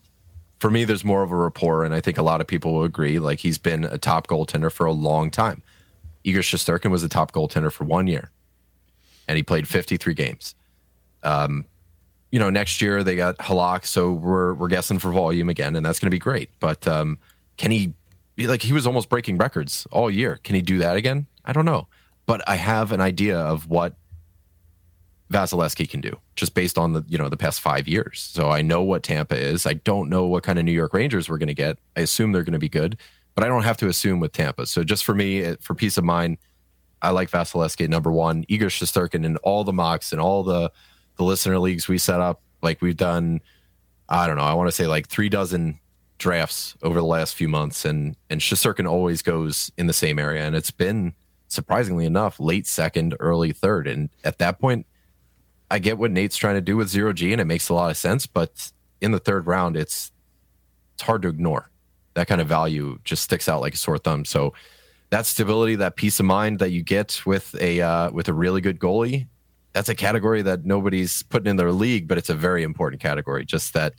for 0.59 0.71
me, 0.71 0.85
there's 0.85 1.03
more 1.03 1.21
of 1.21 1.33
a 1.33 1.35
rapport, 1.35 1.83
and 1.83 1.93
I 1.93 1.99
think 1.99 2.17
a 2.17 2.21
lot 2.21 2.39
of 2.39 2.47
people 2.47 2.73
will 2.73 2.85
agree. 2.85 3.19
Like 3.19 3.39
he's 3.39 3.57
been 3.57 3.83
a 3.83 3.97
top 3.97 4.27
goaltender 4.27 4.71
for 4.71 4.85
a 4.85 4.93
long 4.93 5.29
time. 5.29 5.61
Igor 6.23 6.41
Shesterkin 6.41 6.91
was 6.91 7.03
a 7.03 7.09
top 7.09 7.33
goaltender 7.33 7.73
for 7.73 7.83
one 7.83 8.07
year, 8.07 8.31
and 9.27 9.35
he 9.35 9.43
played 9.43 9.67
53 9.67 10.13
games. 10.13 10.55
Um, 11.21 11.65
you 12.31 12.39
know, 12.39 12.49
next 12.49 12.81
year 12.81 13.03
they 13.03 13.15
got 13.15 13.37
Halak, 13.37 13.85
so 13.85 14.11
we're 14.11 14.53
we're 14.53 14.67
guessing 14.67 14.99
for 14.99 15.11
volume 15.11 15.49
again, 15.49 15.75
and 15.75 15.85
that's 15.85 15.99
going 15.99 16.07
to 16.07 16.15
be 16.15 16.19
great. 16.19 16.51
But 16.59 16.87
um, 16.87 17.17
can 17.57 17.71
he? 17.71 17.93
Like 18.37 18.61
he 18.61 18.71
was 18.71 18.87
almost 18.87 19.09
breaking 19.09 19.37
records 19.37 19.85
all 19.91 20.09
year. 20.09 20.39
Can 20.43 20.55
he 20.55 20.61
do 20.61 20.77
that 20.77 20.95
again? 20.95 21.27
I 21.43 21.51
don't 21.51 21.65
know, 21.65 21.87
but 22.25 22.41
I 22.47 22.55
have 22.55 22.91
an 22.91 23.01
idea 23.01 23.37
of 23.37 23.67
what 23.67 23.95
Vasilevskiy 25.31 25.89
can 25.89 26.01
do 26.01 26.17
just 26.35 26.53
based 26.53 26.77
on 26.77 26.93
the 26.93 27.03
you 27.07 27.17
know 27.17 27.29
the 27.29 27.37
past 27.37 27.59
five 27.61 27.87
years. 27.87 28.29
So 28.33 28.49
I 28.49 28.61
know 28.61 28.81
what 28.81 29.03
Tampa 29.03 29.35
is. 29.35 29.65
I 29.65 29.73
don't 29.73 30.09
know 30.09 30.25
what 30.25 30.43
kind 30.43 30.57
of 30.57 30.65
New 30.65 30.71
York 30.71 30.93
Rangers 30.93 31.29
we're 31.29 31.37
going 31.37 31.47
to 31.47 31.53
get. 31.53 31.77
I 31.97 32.01
assume 32.01 32.31
they're 32.31 32.43
going 32.43 32.53
to 32.53 32.59
be 32.59 32.69
good, 32.69 32.97
but 33.35 33.43
I 33.43 33.47
don't 33.47 33.63
have 33.63 33.77
to 33.77 33.87
assume 33.87 34.19
with 34.19 34.31
Tampa. 34.31 34.65
So 34.65 34.83
just 34.83 35.03
for 35.03 35.13
me, 35.13 35.55
for 35.59 35.75
peace 35.75 35.97
of 35.97 36.03
mind, 36.03 36.37
I 37.01 37.11
like 37.11 37.29
Vasilevskiy 37.29 37.89
number 37.89 38.11
one. 38.11 38.45
Igor 38.47 38.69
Shesterkin 38.69 39.25
in 39.25 39.37
all 39.37 39.63
the 39.63 39.73
mocks 39.73 40.11
and 40.11 40.21
all 40.21 40.43
the 40.43 40.71
the 41.19 41.25
listener 41.25 41.59
leagues 41.59 41.87
we 41.87 41.99
set 41.99 42.21
up. 42.21 42.41
Like 42.63 42.81
we've 42.81 42.97
done, 42.97 43.41
I 44.07 44.25
don't 44.25 44.37
know. 44.37 44.43
I 44.43 44.53
want 44.53 44.69
to 44.69 44.71
say 44.71 44.87
like 44.87 45.07
three 45.07 45.29
dozen 45.29 45.79
drafts 46.17 46.75
over 46.81 46.97
the 46.97 47.05
last 47.05 47.35
few 47.35 47.47
months, 47.47 47.85
and 47.85 48.15
and 48.29 48.41
Shesterkin 48.41 48.89
always 48.89 49.21
goes 49.21 49.71
in 49.77 49.85
the 49.85 49.93
same 49.93 50.17
area, 50.17 50.43
and 50.43 50.55
it's 50.55 50.71
been 50.71 51.13
surprisingly 51.47 52.05
enough 52.05 52.39
late 52.39 52.65
second, 52.65 53.15
early 53.19 53.51
third, 53.51 53.85
and 53.85 54.09
at 54.23 54.39
that 54.39 54.59
point. 54.59 54.87
I 55.71 55.77
get 55.77 55.99
what 55.99 56.09
Nate's 56.09 56.35
trying 56.35 56.55
to 56.55 56.61
do 56.61 56.75
with 56.75 56.89
zero 56.89 57.13
G, 57.13 57.31
and 57.31 57.39
it 57.39 57.45
makes 57.45 57.69
a 57.69 57.75
lot 57.75 57.91
of 57.91 57.97
sense. 57.97 58.25
But 58.25 58.71
in 59.01 59.11
the 59.11 59.19
third 59.19 59.45
round, 59.45 59.77
it's 59.77 60.11
it's 60.95 61.03
hard 61.03 61.21
to 61.21 61.27
ignore. 61.27 61.69
That 62.15 62.27
kind 62.27 62.41
of 62.41 62.47
value 62.47 62.97
just 63.03 63.21
sticks 63.21 63.47
out 63.47 63.61
like 63.61 63.75
a 63.75 63.77
sore 63.77 63.99
thumb. 63.99 64.25
So 64.25 64.53
that 65.11 65.27
stability, 65.27 65.75
that 65.75 65.95
peace 65.95 66.19
of 66.19 66.25
mind 66.25 66.57
that 66.57 66.71
you 66.71 66.81
get 66.81 67.21
with 67.23 67.55
a 67.61 67.81
uh, 67.81 68.09
with 68.09 68.29
a 68.29 68.33
really 68.33 68.61
good 68.61 68.79
goalie, 68.79 69.27
that's 69.79 69.87
a 69.87 69.95
category 69.95 70.41
that 70.41 70.65
nobody's 70.65 71.23
putting 71.23 71.49
in 71.49 71.55
their 71.55 71.71
league, 71.71 72.05
but 72.05 72.17
it's 72.17 72.29
a 72.29 72.35
very 72.35 72.63
important 72.63 73.01
category. 73.01 73.45
Just 73.45 73.73
that 73.75 73.93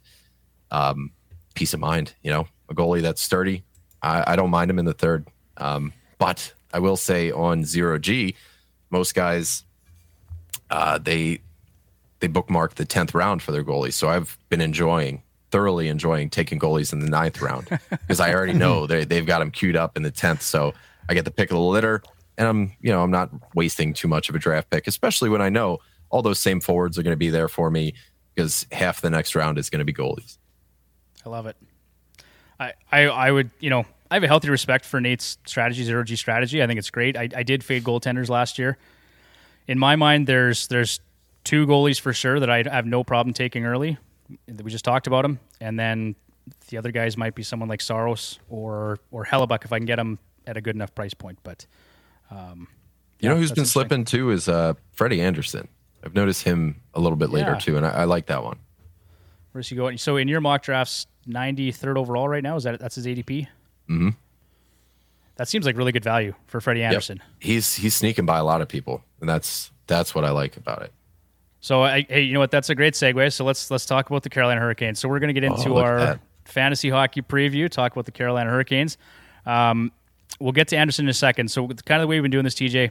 um, 0.71 1.11
peace 1.55 1.73
of 1.73 1.81
mind. 1.81 2.13
You 2.23 2.31
know, 2.33 2.49
a 2.69 2.75
goalie 2.75 3.01
that's 3.01 3.23
sturdy. 3.23 3.65
I, 4.03 4.33
I 4.33 4.37
don't 4.37 4.51
mind 4.51 4.71
him 4.71 4.79
in 4.79 4.85
the 4.85 4.93
third, 4.93 5.27
um, 5.57 5.95
but 6.19 6.53
I 6.75 6.81
will 6.81 6.99
say 6.99 7.31
on 7.31 7.65
zero 7.65 7.99
G, 7.99 8.35
most 8.91 9.15
guys 9.15 9.65
uh, 10.69 10.99
they 10.99 11.41
they 12.19 12.27
bookmark 12.27 12.75
the 12.75 12.85
tenth 12.85 13.15
round 13.15 13.41
for 13.41 13.51
their 13.51 13.65
goalies. 13.65 13.95
So 13.95 14.11
I've 14.11 14.37
been 14.51 14.61
enjoying, 14.61 15.23
thoroughly 15.51 15.89
enjoying 15.89 16.29
taking 16.29 16.59
goalies 16.59 16.93
in 16.93 16.99
the 16.99 17.09
ninth 17.09 17.41
round 17.41 17.71
because 17.89 18.21
I 18.21 18.35
already 18.35 18.53
know 18.53 18.87
they 18.87 19.07
they've 19.07 19.25
got 19.25 19.39
them 19.39 19.51
queued 19.51 19.77
up 19.77 19.97
in 19.97 20.03
the 20.03 20.11
tenth. 20.11 20.43
So 20.43 20.75
I 21.09 21.15
get 21.15 21.25
the 21.25 21.31
pick 21.31 21.51
of 21.51 21.55
the 21.55 21.63
litter, 21.63 22.03
and 22.39 22.49
I'm 22.49 22.73
you 22.81 22.91
know 22.91 23.03
I'm 23.03 23.11
not 23.11 23.31
wasting 23.55 23.93
too 23.93 24.09
much 24.09 24.29
of 24.29 24.35
a 24.35 24.39
draft 24.39 24.71
pick, 24.71 24.87
especially 24.87 25.29
when 25.29 25.43
I 25.43 25.49
know 25.49 25.79
all 26.11 26.23
those 26.23 26.41
same 26.41 26.61
forwards 26.61 26.99
are 26.99 27.03
going 27.03 27.13
to 27.13 27.19
be 27.19 27.31
there 27.31 27.49
for 27.49 27.71
me 27.71 27.95
because 28.35 28.67
half 28.73 29.01
the 29.01 29.11
next 29.11 29.35
round 29.35 29.59
is 29.59 29.71
going 29.71 29.79
to 29.79 29.85
be 29.85 29.93
goalies. 29.93 30.39
I 31.25 31.29
love 31.29 31.47
it. 31.47 31.57
I, 32.59 32.73
I, 32.91 33.01
I 33.03 33.31
would, 33.31 33.51
you 33.61 33.71
know, 33.71 33.85
I 34.11 34.15
have 34.15 34.23
a 34.23 34.27
healthy 34.27 34.51
respect 34.51 34.85
for 34.85 35.01
Nate's 35.01 35.39
strategy, 35.47 35.85
zero 35.85 36.03
G 36.05 36.17
strategy. 36.17 36.63
I 36.63 36.67
think 36.67 36.79
it's 36.79 36.91
great. 36.91 37.17
I, 37.17 37.29
I 37.35 37.43
did 37.43 37.63
fade 37.63 37.85
goaltenders 37.85 38.29
last 38.29 38.59
year. 38.59 38.77
In 39.67 39.79
my 39.79 39.97
mind, 39.97 40.27
there's 40.27 40.67
there's 40.69 41.01
two 41.45 41.67
goalies 41.67 42.01
for 42.01 42.13
sure 42.13 42.41
that 42.41 42.51
I 42.51 42.65
have 42.69 42.87
no 42.87 43.05
problem 43.05 43.33
taking 43.33 43.65
early. 43.65 43.99
We 44.47 44.71
just 44.71 44.85
talked 44.85 45.07
about 45.07 45.23
them, 45.23 45.39
and 45.61 45.79
then 45.79 46.17
the 46.69 46.79
other 46.79 46.91
guys 46.91 47.17
might 47.17 47.35
be 47.35 47.43
someone 47.43 47.69
like 47.69 47.81
Saros 47.81 48.41
or 48.49 48.99
or 49.11 49.25
Hellebuyck 49.25 49.65
if 49.65 49.73
I 49.73 49.79
can 49.79 49.87
get 49.87 49.97
them 49.97 50.19
at 50.47 50.57
a 50.57 50.61
good 50.61 50.75
enough 50.75 50.95
price 50.95 51.15
point. 51.15 51.39
But 51.45 51.67
um, 52.31 52.69
You 53.19 53.29
know 53.29 53.35
yeah, 53.35 53.41
who's 53.41 53.51
that's 53.51 53.59
been 53.59 53.67
slipping 53.67 54.05
too 54.05 54.31
is 54.31 54.49
uh, 54.49 54.75
Freddie 54.93 55.21
Andersen. 55.21 55.69
I've 56.05 56.15
noticed 56.15 56.45
him 56.45 56.81
a 56.95 57.01
little 57.01 57.17
bit 57.17 57.31
later 57.31 57.53
Yeah. 57.53 57.59
too, 57.59 57.77
and 57.77 57.85
I, 57.87 57.91
I 57.91 58.05
like 58.05 58.27
that 58.27 58.43
one. 58.43 58.59
Where's 59.53 59.69
he 59.69 59.77
going? 59.77 59.99
So 59.99 60.17
in 60.17 60.29
your 60.29 60.41
mock 60.41 60.63
drafts, 60.63 61.07
93rd 61.29 61.97
overall 61.97 62.29
right 62.29 62.43
now. 62.43 62.57
Is 62.57 62.65
that 62.65 62.79
that's 62.81 62.95
his 62.95 63.07
ADP? 63.07 63.47
Mm-hmm. 63.89 64.11
That 65.37 65.49
seems 65.49 65.65
like 65.67 65.77
really 65.77 65.93
good 65.93 66.05
value 66.05 66.35
for 66.47 66.61
Freddie 66.61 66.81
Yep. 66.81 66.89
Andersen. 66.93 67.23
He's 67.39 67.75
he's 67.75 67.95
sneaking 67.95 68.27
by 68.27 68.39
a 68.39 68.45
lot 68.45 68.61
of 68.61 68.69
people, 68.69 69.03
and 69.21 69.29
that's 69.29 69.71
that's 69.87 70.15
what 70.15 70.25
I 70.25 70.31
like 70.31 70.57
about 70.57 70.83
it. 70.83 70.93
So 71.61 71.83
I, 71.83 72.07
hey, 72.09 72.23
you 72.23 72.33
know 72.33 72.41
what? 72.41 72.51
That's 72.51 72.71
a 72.71 72.75
great 72.75 72.95
segue. 72.95 73.33
So 73.33 73.45
let's 73.45 73.71
let's 73.71 73.85
talk 73.87 74.09
about 74.09 74.23
the 74.23 74.31
Carolina 74.31 74.61
Hurricanes. 74.61 74.99
So 74.99 75.09
we're 75.09 75.19
going 75.19 75.35
to 75.35 75.39
get 75.39 75.45
into 75.45 75.75
Oh, 75.75 75.79
our 75.79 76.21
fantasy 76.45 76.89
hockey 76.91 77.21
preview. 77.23 77.69
Talk 77.69 77.93
about 77.93 78.07
the 78.07 78.13
Carolina 78.13 78.51
Hurricanes. 78.51 78.97
Um, 79.47 79.93
we'll 80.41 80.53
get 80.53 80.69
to 80.69 80.77
Andersen 80.77 81.05
in 81.05 81.11
a 81.11 81.15
second. 81.15 81.51
So 81.51 81.69
kind 81.69 82.01
of 82.01 82.03
the 82.03 82.07
way 82.07 82.17
we've 82.17 82.23
been 82.23 82.31
doing 82.31 82.45
this, 82.45 82.55
TJ. 82.55 82.91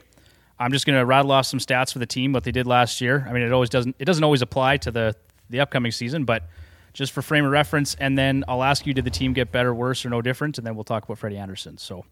I'm 0.62 0.72
just 0.72 0.86
going 0.86 1.00
to 1.00 1.06
rattle 1.06 1.32
off 1.32 1.46
some 1.46 1.60
stats 1.60 1.94
for 1.94 2.00
the 2.00 2.06
team, 2.06 2.34
what 2.34 2.44
they 2.44 2.52
did 2.52 2.68
last 2.68 3.00
year. 3.00 3.26
I 3.30 3.34
mean, 3.34 3.44
it 3.44 3.52
always 3.52 3.70
doesn't 3.70 3.96
it 3.98 4.06
doesn't 4.06 4.24
always 4.24 4.42
apply 4.42 4.78
to 4.78 4.92
the 4.92 5.16
the 5.50 5.60
upcoming 5.60 5.92
season, 5.92 6.26
but 6.26 6.50
just 6.94 7.12
for 7.12 7.22
frame 7.22 7.46
of 7.46 7.52
reference. 7.52 7.96
And 7.96 8.18
then 8.18 8.44
I'll 8.48 8.64
ask 8.64 8.86
you, 8.86 8.94
did 8.94 9.06
the 9.06 9.12
team 9.12 9.34
get 9.34 9.52
better, 9.52 9.74
worse, 9.74 10.06
or 10.06 10.10
no 10.10 10.22
different? 10.22 10.58
And 10.58 10.68
then 10.68 10.76
we'll 10.76 10.84
talk 10.84 11.04
about 11.04 11.18
Freddie 11.18 11.38
Andersen. 11.38 11.78
So. 11.78 12.06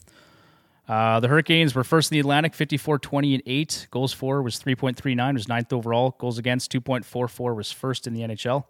Uh, 0.87 1.19
the 1.19 1.27
Hurricanes 1.27 1.75
were 1.75 1.83
first 1.83 2.13
in 2.13 2.15
the 2.15 2.21
Atlantic, 2.21 2.53
54 2.53 2.99
20 2.99 3.33
and 3.33 3.43
8. 3.45 3.87
Goals 3.91 4.13
for 4.13 4.41
was 4.41 4.57
3.39, 4.57 5.33
was 5.33 5.49
ninth 5.49 5.73
overall. 5.73 6.15
Goals 6.17 6.37
against, 6.37 6.71
2.44, 6.71 7.55
was 7.57 7.73
first 7.73 8.07
in 8.07 8.13
the 8.13 8.21
NHL. 8.21 8.63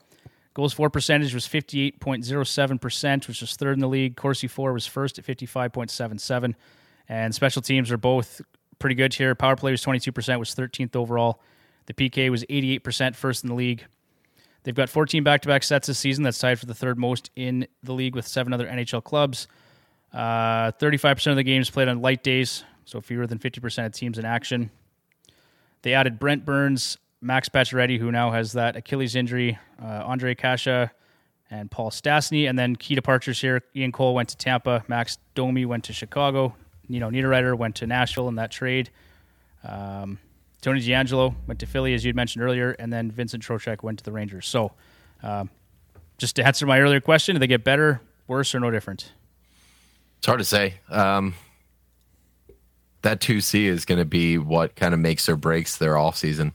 Goals 0.58 0.74
for 0.74 0.90
percentage 0.90 1.36
was 1.36 1.48
58.07%, 1.48 3.28
which 3.28 3.42
was 3.42 3.56
third 3.56 3.74
in 3.74 3.80
the 3.80 3.88
league. 3.88 4.16
Corsi 4.16 4.48
for 4.48 4.74
was 4.74 4.88
first 4.88 5.20
at 5.20 5.24
55.77. 5.24 6.56
And 7.08 7.36
special 7.36 7.62
teams 7.62 7.92
are 7.92 7.98
both 7.98 8.42
pretty 8.80 8.96
good 8.96 9.14
here. 9.14 9.36
Power 9.36 9.56
play 9.56 9.70
was 9.70 9.84
22%, 9.84 10.40
was 10.40 10.56
13th 10.56 10.96
overall. 10.96 11.44
The 11.86 11.94
PK 11.94 12.32
was 12.32 12.44
88%, 12.46 13.16
first 13.16 13.44
in 13.44 13.50
the 13.50 13.56
league. 13.56 13.86
They've 14.64 14.74
got 14.74 14.90
14 14.90 15.24
back 15.24 15.44
to 15.44 15.48
back 15.48 15.62
sets 15.62 15.86
this 15.86 16.00
season. 16.00 16.24
That's 16.24 16.40
tied 16.40 16.60
for 16.60 16.66
the 16.66 16.74
third 16.74 16.98
most 16.98 17.30
in 17.36 17.68
the 17.84 17.94
league 17.94 18.16
with 18.16 18.26
seven 18.26 18.52
other 18.52 18.66
NHL 18.66 19.04
clubs. 19.04 19.48
Uh, 20.12 20.72
35% 20.72 21.28
of 21.28 21.36
the 21.36 21.44
games 21.44 21.70
played 21.70 21.88
on 21.88 22.02
light 22.02 22.24
days, 22.24 22.64
so 22.84 23.00
fewer 23.00 23.28
than 23.28 23.38
50% 23.38 23.86
of 23.86 23.92
teams 23.92 24.18
in 24.18 24.26
action. 24.26 24.72
They 25.84 25.94
added 25.94 26.18
Brent 26.18 26.46
Burns, 26.46 26.98
Max 27.22 27.50
Pacioretty, 27.50 28.00
who 28.00 28.12
now 28.12 28.32
has 28.32 28.54
that 28.54 28.76
Achilles 28.76 29.16
injury, 29.16 29.58
uh, 29.82 30.04
Ondrej 30.04 30.38
Kase, 30.38 30.90
and 31.50 31.72
Paul 31.72 31.90
Stastny. 31.90 32.48
And 32.50 32.58
then 32.58 32.76
key 32.76 32.96
departures 32.96 33.40
here 33.40 33.62
Ian 33.76 33.92
Cole 33.92 34.14
went 34.14 34.30
to 34.30 34.38
Tampa, 34.38 34.84
Max 34.88 35.18
Domi 35.36 35.66
went 35.66 35.86
to 35.86 35.94
Chicago, 35.94 36.56
Nino 36.88 37.10
Niederreiter 37.10 37.58
went 37.58 37.76
to 37.76 37.88
Nashville 37.88 38.28
in 38.28 38.36
that 38.36 38.52
trade. 38.52 38.90
Um, 39.64 40.20
Tony 40.62 40.80
DeAngelo 40.82 41.36
went 41.46 41.60
to 41.60 41.66
Philly, 41.66 41.94
as 41.94 42.04
you'd 42.04 42.16
mentioned 42.16 42.44
earlier, 42.44 42.72
and 42.72 42.92
then 42.92 43.12
Vincent 43.12 43.44
Trocheck 43.44 43.84
went 43.84 44.00
to 44.00 44.04
the 44.04 44.12
Rangers. 44.12 44.48
So, 44.48 44.74
um, 45.24 45.50
just 46.18 46.36
to 46.38 46.46
answer 46.46 46.66
my 46.66 46.80
earlier 46.80 47.00
question, 47.00 47.36
do 47.36 47.40
they 47.40 47.48
get 47.48 47.64
better, 47.64 48.02
worse, 48.28 48.56
or 48.56 48.60
no 48.60 48.72
different? 48.72 49.12
It's 50.18 50.26
hard 50.28 50.40
to 50.40 50.46
say. 50.46 50.76
Um, 50.90 51.36
that 53.04 53.20
2C 53.22 53.66
is 53.66 53.86
going 53.86 54.00
to 54.00 54.06
be 54.06 54.38
what 54.38 54.76
kind 54.76 54.94
of 54.94 55.00
makes 55.00 55.30
or 55.30 55.36
breaks 55.36 55.78
their 55.78 55.98
off 55.98 56.18
season. 56.18 56.54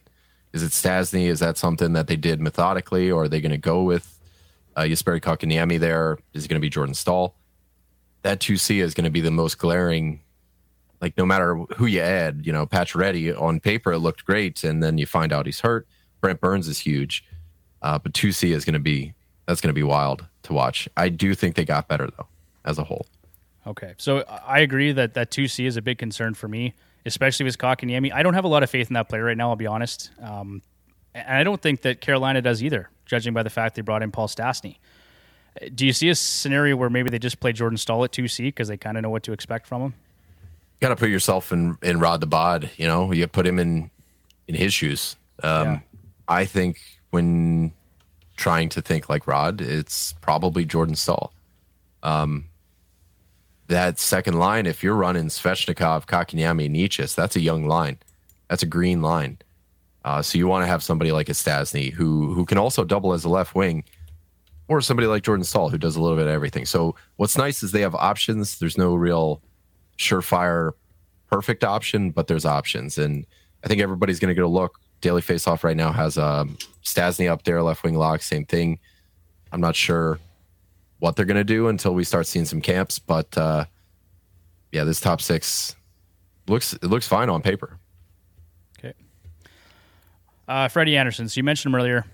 Is 0.52 0.62
it 0.62 0.70
Stastny? 0.70 1.26
Is 1.26 1.40
that 1.40 1.56
something 1.56 1.94
that 1.94 2.06
they 2.06 2.16
did 2.16 2.40
methodically, 2.40 3.10
or 3.10 3.24
are 3.24 3.28
they 3.28 3.40
going 3.40 3.52
to 3.52 3.58
go 3.58 3.82
with 3.82 4.18
uh, 4.76 4.82
Jesperi 4.82 5.20
Kotkaniemi 5.20 5.78
there? 5.78 6.18
Is 6.34 6.44
it 6.44 6.48
going 6.48 6.60
to 6.60 6.64
be 6.64 6.70
Jordan 6.70 6.94
Staal? 6.94 7.34
That 8.22 8.40
2C 8.40 8.82
is 8.82 8.94
going 8.94 9.04
to 9.04 9.10
be 9.10 9.20
the 9.20 9.30
most 9.30 9.58
glaring. 9.58 10.20
Like 11.00 11.16
no 11.16 11.26
matter 11.26 11.56
who 11.76 11.86
you 11.86 12.00
add, 12.00 12.42
you 12.44 12.52
know, 12.52 12.66
Pacioretty 12.66 13.38
on 13.40 13.60
paper 13.60 13.92
it 13.92 13.98
looked 13.98 14.24
great, 14.24 14.62
and 14.62 14.82
then 14.82 14.98
you 14.98 15.06
find 15.06 15.32
out 15.32 15.46
he's 15.46 15.60
hurt. 15.60 15.86
Brent 16.20 16.40
Burns 16.40 16.68
is 16.68 16.78
huge, 16.78 17.24
uh, 17.80 17.98
but 17.98 18.12
2C 18.12 18.54
is 18.54 18.64
going 18.64 18.74
to 18.74 18.78
be 18.78 19.14
that's 19.46 19.60
going 19.60 19.70
to 19.70 19.74
be 19.74 19.82
wild 19.82 20.24
to 20.44 20.52
watch. 20.52 20.88
I 20.96 21.08
do 21.08 21.34
think 21.34 21.56
they 21.56 21.64
got 21.64 21.88
better 21.88 22.08
though, 22.16 22.28
as 22.64 22.78
a 22.78 22.84
whole. 22.84 23.06
Okay, 23.66 23.94
so 23.96 24.24
I 24.46 24.60
agree 24.60 24.92
that 24.92 25.14
that 25.14 25.30
two 25.30 25.48
C 25.48 25.66
is 25.66 25.76
a 25.76 25.82
big 25.82 25.98
concern 25.98 26.34
for 26.34 26.48
me, 26.48 26.74
especially 27.06 27.44
with 27.44 27.58
Kotkaniemi. 27.58 28.12
I 28.12 28.22
don't 28.22 28.34
have 28.34 28.44
a 28.44 28.48
lot 28.48 28.62
of 28.62 28.70
faith 28.70 28.88
in 28.88 28.94
that 28.94 29.08
player 29.08 29.24
right 29.24 29.36
now. 29.36 29.50
I'll 29.50 29.56
be 29.56 29.66
honest, 29.66 30.10
um, 30.20 30.62
and 31.14 31.36
I 31.36 31.44
don't 31.44 31.60
think 31.60 31.82
that 31.82 32.00
Carolina 32.00 32.40
does 32.42 32.62
either, 32.62 32.88
judging 33.06 33.34
by 33.34 33.42
the 33.42 33.50
fact 33.50 33.74
they 33.74 33.82
brought 33.82 34.02
in 34.02 34.10
Paul 34.10 34.28
Stastny. 34.28 34.76
Do 35.74 35.84
you 35.84 35.92
see 35.92 36.08
a 36.08 36.14
scenario 36.14 36.76
where 36.76 36.88
maybe 36.88 37.10
they 37.10 37.18
just 37.18 37.38
play 37.38 37.52
Jordan 37.52 37.76
Staal 37.76 38.04
at 38.04 38.12
two 38.12 38.28
C 38.28 38.44
because 38.44 38.68
they 38.68 38.78
kind 38.78 38.96
of 38.96 39.02
know 39.02 39.10
what 39.10 39.22
to 39.24 39.32
expect 39.32 39.66
from 39.66 39.82
him? 39.82 39.94
You 40.80 40.88
got 40.88 40.94
to 40.94 40.96
put 40.96 41.10
yourself 41.10 41.52
in 41.52 41.76
in 41.82 42.00
Rod 42.00 42.20
the 42.20 42.26
Bod. 42.26 42.70
You 42.76 42.86
know, 42.86 43.12
you 43.12 43.26
put 43.26 43.46
him 43.46 43.58
in 43.58 43.90
in 44.48 44.54
his 44.54 44.72
shoes. 44.72 45.16
Um, 45.42 45.66
Yeah. 45.66 45.78
I 46.28 46.44
think 46.46 46.78
when 47.10 47.72
trying 48.36 48.70
to 48.70 48.80
think 48.80 49.10
like 49.10 49.26
Rod, 49.26 49.60
it's 49.60 50.14
probably 50.22 50.64
Jordan 50.64 50.94
Stahl. 50.94 51.32
Um, 52.02 52.46
that 53.72 53.98
second 53.98 54.38
line, 54.38 54.66
if 54.66 54.82
you're 54.82 54.94
running 54.94 55.24
Svechnikov, 55.24 56.06
Kotkaniemi, 56.06 56.70
Necas, 56.70 57.14
that's 57.14 57.36
a 57.36 57.40
young 57.40 57.66
line. 57.66 57.98
That's 58.48 58.62
a 58.62 58.66
green 58.66 59.02
line. 59.02 59.38
Uh, 60.04 60.20
so 60.20 60.36
you 60.36 60.46
want 60.46 60.62
to 60.62 60.66
have 60.66 60.82
somebody 60.82 61.10
like 61.10 61.28
a 61.28 61.32
Stastny 61.32 61.90
who 61.90 62.34
who 62.34 62.44
can 62.44 62.58
also 62.58 62.84
double 62.84 63.12
as 63.12 63.24
a 63.24 63.28
left 63.28 63.54
wing, 63.54 63.84
or 64.68 64.80
somebody 64.80 65.06
like 65.06 65.22
Jordan 65.22 65.44
Staal 65.44 65.70
who 65.70 65.78
does 65.78 65.96
a 65.96 66.02
little 66.02 66.16
bit 66.16 66.26
of 66.26 66.32
everything. 66.32 66.66
So 66.66 66.94
what's 67.16 67.36
nice 67.36 67.62
is 67.62 67.72
they 67.72 67.80
have 67.80 67.94
options. 67.94 68.58
There's 68.58 68.76
no 68.76 68.94
real 68.94 69.40
surefire 69.98 70.72
perfect 71.30 71.64
option, 71.64 72.10
but 72.10 72.26
there's 72.26 72.44
options. 72.44 72.98
And 72.98 73.24
I 73.64 73.68
think 73.68 73.80
everybody's 73.80 74.18
going 74.18 74.34
to 74.34 74.42
a 74.42 74.46
look. 74.46 74.80
Daily 75.00 75.22
Faceoff 75.22 75.64
right 75.64 75.76
now 75.76 75.92
has 75.92 76.18
um, 76.18 76.58
Stastny 76.84 77.30
up 77.30 77.44
there, 77.44 77.62
left 77.62 77.84
wing 77.84 77.96
lock, 77.96 78.22
same 78.22 78.44
thing. 78.44 78.78
I'm 79.52 79.60
not 79.60 79.76
sure 79.76 80.18
what 81.02 81.16
they're 81.16 81.26
going 81.26 81.36
to 81.36 81.42
do 81.42 81.66
until 81.66 81.92
we 81.92 82.04
start 82.04 82.28
seeing 82.28 82.44
some 82.44 82.60
camps, 82.60 83.00
but 83.00 83.36
uh, 83.36 83.64
yeah, 84.70 84.84
this 84.84 85.00
top 85.00 85.20
six 85.20 85.74
looks 86.46 86.74
it 86.74 86.84
looks 86.84 87.08
fine 87.08 87.28
on 87.28 87.42
paper. 87.42 87.80
Okay. 88.78 88.94
Uh, 90.46 90.68
Freddie 90.68 90.96
Andersen. 90.96 91.28
So 91.28 91.40
you 91.40 91.42
mentioned 91.42 91.74
him 91.74 91.80
earlier. 91.80 92.04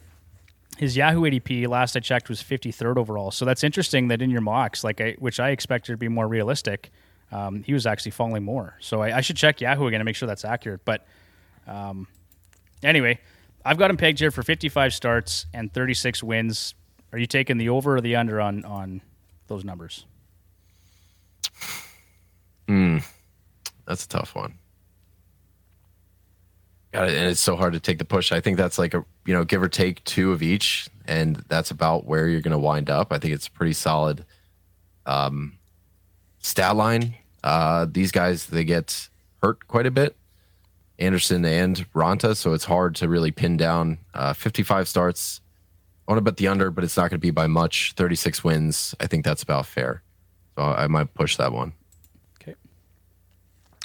His 0.79 0.97
Yahoo 0.97 1.21
ADP 1.21 1.69
last 1.69 1.97
I 1.97 2.01
checked 2.01 2.31
was 2.31 2.43
53rd 2.43 2.97
overall. 2.97 3.31
So 3.31 3.45
that's 3.45 3.63
interesting 3.63 4.09
that 4.09 4.23
in 4.23 4.31
your 4.31 4.41
mocks, 4.41 4.83
like 4.83 5.03
I, 5.03 5.17
which 5.19 5.39
I 5.39 5.51
expected 5.51 5.93
to 5.93 5.99
be 5.99 6.09
more 6.09 6.27
realistic, 6.27 6.91
um, 7.31 7.63
he 7.65 7.75
was 7.75 7.87
actually 7.87 8.13
falling 8.13 8.43
more. 8.43 8.75
So 8.81 9.03
I, 9.03 9.19
I 9.19 9.21
should 9.21 9.37
check 9.37 9.61
Yahoo 9.61 9.87
again 9.89 10.01
to 10.01 10.05
make 10.05 10.17
sure 10.17 10.27
that's 10.27 10.47
accurate. 10.47 10.87
But 10.87 11.07
um, 11.67 12.09
anyway, 12.83 13.19
I've 13.67 13.77
got 13.77 13.91
him 13.91 13.99
pegged 13.99 14.21
here 14.21 14.31
for 14.31 14.43
55 14.43 14.95
starts 14.95 15.45
and 15.53 15.71
36 15.75 16.23
wins. 16.23 16.75
Are 17.13 17.19
you 17.19 17.27
taking 17.27 17.59
the 17.59 17.69
over 17.69 17.97
or 17.97 18.01
the 18.01 18.17
under 18.17 18.41
on 18.41 18.65
on 18.65 19.01
those 19.47 19.65
numbers? 19.65 20.05
That's 23.89 24.05
a 24.05 24.09
tough 24.09 24.35
one. 24.35 24.55
It, 26.93 26.99
and 27.01 27.31
it's 27.31 27.41
so 27.41 27.57
hard 27.57 27.73
to 27.73 27.81
take 27.81 27.99
the 27.99 28.05
push. 28.05 28.33
I 28.33 28.41
think 28.41 28.59
that's 28.59 28.79
like 28.79 28.95
a 28.95 29.05
you 29.25 29.35
know 29.35 29.45
give 29.45 29.63
or 29.63 29.69
take 29.69 30.05
two 30.05 30.33
of 30.33 30.43
each, 30.43 30.89
and 31.07 31.37
that's 31.49 31.71
about 31.71 32.05
where 32.05 32.29
you're 32.29 32.43
going 32.43 32.53
to 32.53 32.59
wind 32.59 32.91
up. 32.91 33.13
I 33.13 33.19
think 33.19 33.33
it's 33.35 33.49
pretty 33.49 33.73
solid 33.73 34.25
um, 35.07 35.59
stat 36.41 36.77
line. 36.77 37.15
Uh, 37.43 37.87
these 37.91 38.13
guys 38.13 38.47
they 38.47 38.65
get 38.65 39.09
hurt 39.43 39.67
quite 39.69 39.87
a 39.87 39.91
bit, 39.91 40.17
Andersen 40.99 41.45
and 41.47 41.91
Raanta, 41.93 42.37
so 42.37 42.53
it's 42.53 42.65
hard 42.65 42.95
to 42.97 43.09
really 43.09 43.31
pin 43.31 43.57
down. 43.57 43.99
Uh, 44.13 44.35
55 44.35 44.87
starts. 44.87 45.41
I 46.09 46.13
want 46.13 46.19
to 46.19 46.23
bet 46.23 46.39
the 46.39 46.49
under, 46.49 46.71
but 46.71 46.85
it's 46.85 46.97
not 46.97 47.03
going 47.11 47.11
to 47.11 47.19
be 47.19 47.31
by 47.31 47.47
much. 47.47 47.93
36 47.93 48.43
wins. 48.43 48.95
I 48.99 49.07
think 49.07 49.27
that's 49.27 49.43
about 49.43 49.67
fair. 49.67 50.03
So 50.57 50.65
I 50.65 50.87
might 50.87 51.13
push 51.13 51.37
that 51.37 51.53
one. 51.53 51.75
Okay. 52.41 52.55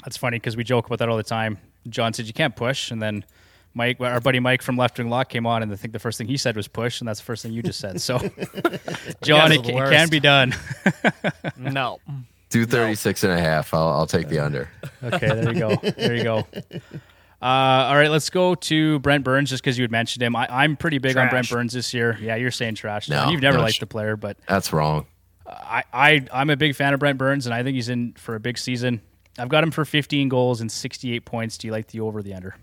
That's 0.05 0.15
funny 0.15 0.37
because 0.37 0.55
we 0.55 0.63
joke 0.63 0.85
about 0.85 0.99
that 0.99 1.09
all 1.09 1.17
the 1.17 1.23
time. 1.23 1.57
John 1.89 2.13
said 2.13 2.25
you 2.25 2.33
can't 2.33 2.55
push, 2.55 2.91
and 2.91 3.01
then 3.01 3.25
Mike, 3.73 3.99
our 3.99 4.21
buddy 4.21 4.39
Mike 4.39 4.61
from 4.61 4.77
Left 4.77 4.97
Wing 4.97 5.09
Lock, 5.09 5.27
came 5.27 5.45
on, 5.45 5.63
and 5.63 5.73
I 5.73 5.75
think 5.75 5.91
the 5.91 5.99
first 5.99 6.17
thing 6.17 6.27
he 6.27 6.37
said 6.37 6.55
was 6.55 6.69
push, 6.69 7.01
and 7.01 7.07
that's 7.09 7.19
the 7.19 7.25
first 7.25 7.43
thing 7.43 7.51
you 7.51 7.61
just 7.61 7.79
said. 7.79 7.99
So, 7.99 8.17
John, 9.21 9.51
it, 9.51 9.67
it 9.67 9.89
can 9.89 10.09
be 10.09 10.21
done. 10.21 10.55
No. 11.57 11.99
Do 12.49 12.65
36 12.65 13.23
and 13.23 13.33
a 13.33 13.39
half. 13.39 13.73
I'll, 13.73 13.89
I'll 13.89 14.07
take 14.07 14.29
the 14.29 14.39
under. 14.39 14.69
Okay, 15.03 15.27
there 15.27 15.53
you 15.53 15.59
go. 15.59 15.75
There 15.75 16.15
you 16.15 16.23
go. 16.23 16.47
Uh, 17.43 17.87
all 17.89 17.97
right, 17.97 18.09
let's 18.09 18.29
go 18.29 18.55
to 18.55 18.99
Brent 18.99 19.25
Burns 19.25 19.49
just 19.49 19.61
because 19.61 19.77
you 19.77 19.83
had 19.83 19.91
mentioned 19.91 20.23
him. 20.23 20.33
I, 20.33 20.47
I'm 20.49 20.77
pretty 20.77 20.97
big 20.97 21.17
on 21.17 21.27
Brent 21.27 21.49
Burns 21.49 21.73
this 21.73 21.93
year. 21.93 22.17
Yeah, 22.21 22.37
you're 22.37 22.51
saying 22.51 22.75
trash. 22.75 23.09
No, 23.09 23.29
You've 23.29 23.41
never 23.41 23.57
no, 23.57 23.63
liked 23.63 23.81
the 23.81 23.85
player, 23.85 24.15
but 24.15 24.37
That's 24.47 24.71
wrong. 24.71 25.07
I, 25.45 25.83
I 25.91 26.25
I'm 26.31 26.49
a 26.49 26.55
big 26.55 26.73
fan 26.73 26.93
of 26.93 27.01
Brent 27.01 27.17
Burns, 27.17 27.45
and 27.45 27.53
I 27.53 27.61
think 27.63 27.75
he's 27.75 27.89
in 27.89 28.13
for 28.13 28.35
a 28.35 28.39
big 28.39 28.57
season. 28.57 29.01
I've 29.37 29.49
got 29.49 29.61
him 29.61 29.71
for 29.71 29.83
15 29.83 30.29
goals 30.29 30.61
and 30.61 30.71
68 30.71 31.25
points. 31.25 31.57
Do 31.57 31.67
you 31.67 31.73
like 31.73 31.87
the 31.87 31.99
over 31.99 32.19
or 32.19 32.23
the 32.23 32.33
under? 32.33 32.55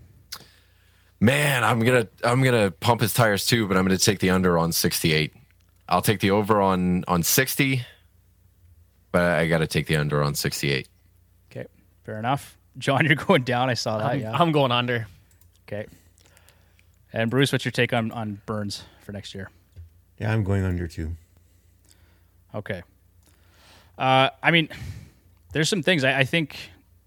Man, 1.19 1.63
I'm 1.63 1.79
gonna 1.81 2.07
I'm 2.23 2.41
gonna 2.41 2.71
pump 2.71 3.01
his 3.01 3.13
tires 3.13 3.45
too, 3.45 3.67
but 3.67 3.77
I'm 3.77 3.85
gonna 3.85 3.99
take 3.99 4.17
the 4.17 4.31
under 4.31 4.57
on 4.57 4.71
68. 4.71 5.31
I'll 5.87 6.01
take 6.01 6.21
the 6.21 6.31
over 6.31 6.59
on 6.59 7.03
on 7.07 7.21
60, 7.21 7.85
but 9.11 9.21
I 9.21 9.47
got 9.47 9.59
to 9.59 9.67
take 9.67 9.85
the 9.85 9.97
under 9.97 10.23
on 10.23 10.33
68. 10.33 10.87
Okay, 11.51 11.67
fair 12.03 12.17
enough. 12.17 12.57
John, 12.77 13.05
you're 13.05 13.15
going 13.15 13.43
down. 13.43 13.69
I 13.69 13.73
saw 13.73 13.97
that. 13.97 14.11
I'm, 14.11 14.19
yeah. 14.19 14.31
I'm 14.31 14.51
going 14.51 14.71
under. 14.71 15.07
Okay. 15.67 15.87
And 17.13 17.29
Bruce, 17.29 17.51
what's 17.51 17.65
your 17.65 17.71
take 17.71 17.93
on 17.93 18.11
on 18.11 18.41
Burns 18.45 18.83
for 19.01 19.11
next 19.11 19.35
year? 19.35 19.49
Yeah, 20.17 20.31
I'm 20.31 20.43
going 20.43 20.63
under 20.63 20.87
too. 20.87 21.15
Okay. 22.53 22.83
Uh, 23.97 24.29
I 24.41 24.51
mean, 24.51 24.69
there's 25.53 25.69
some 25.69 25.83
things 25.83 26.03
I, 26.03 26.19
I 26.19 26.23
think. 26.23 26.57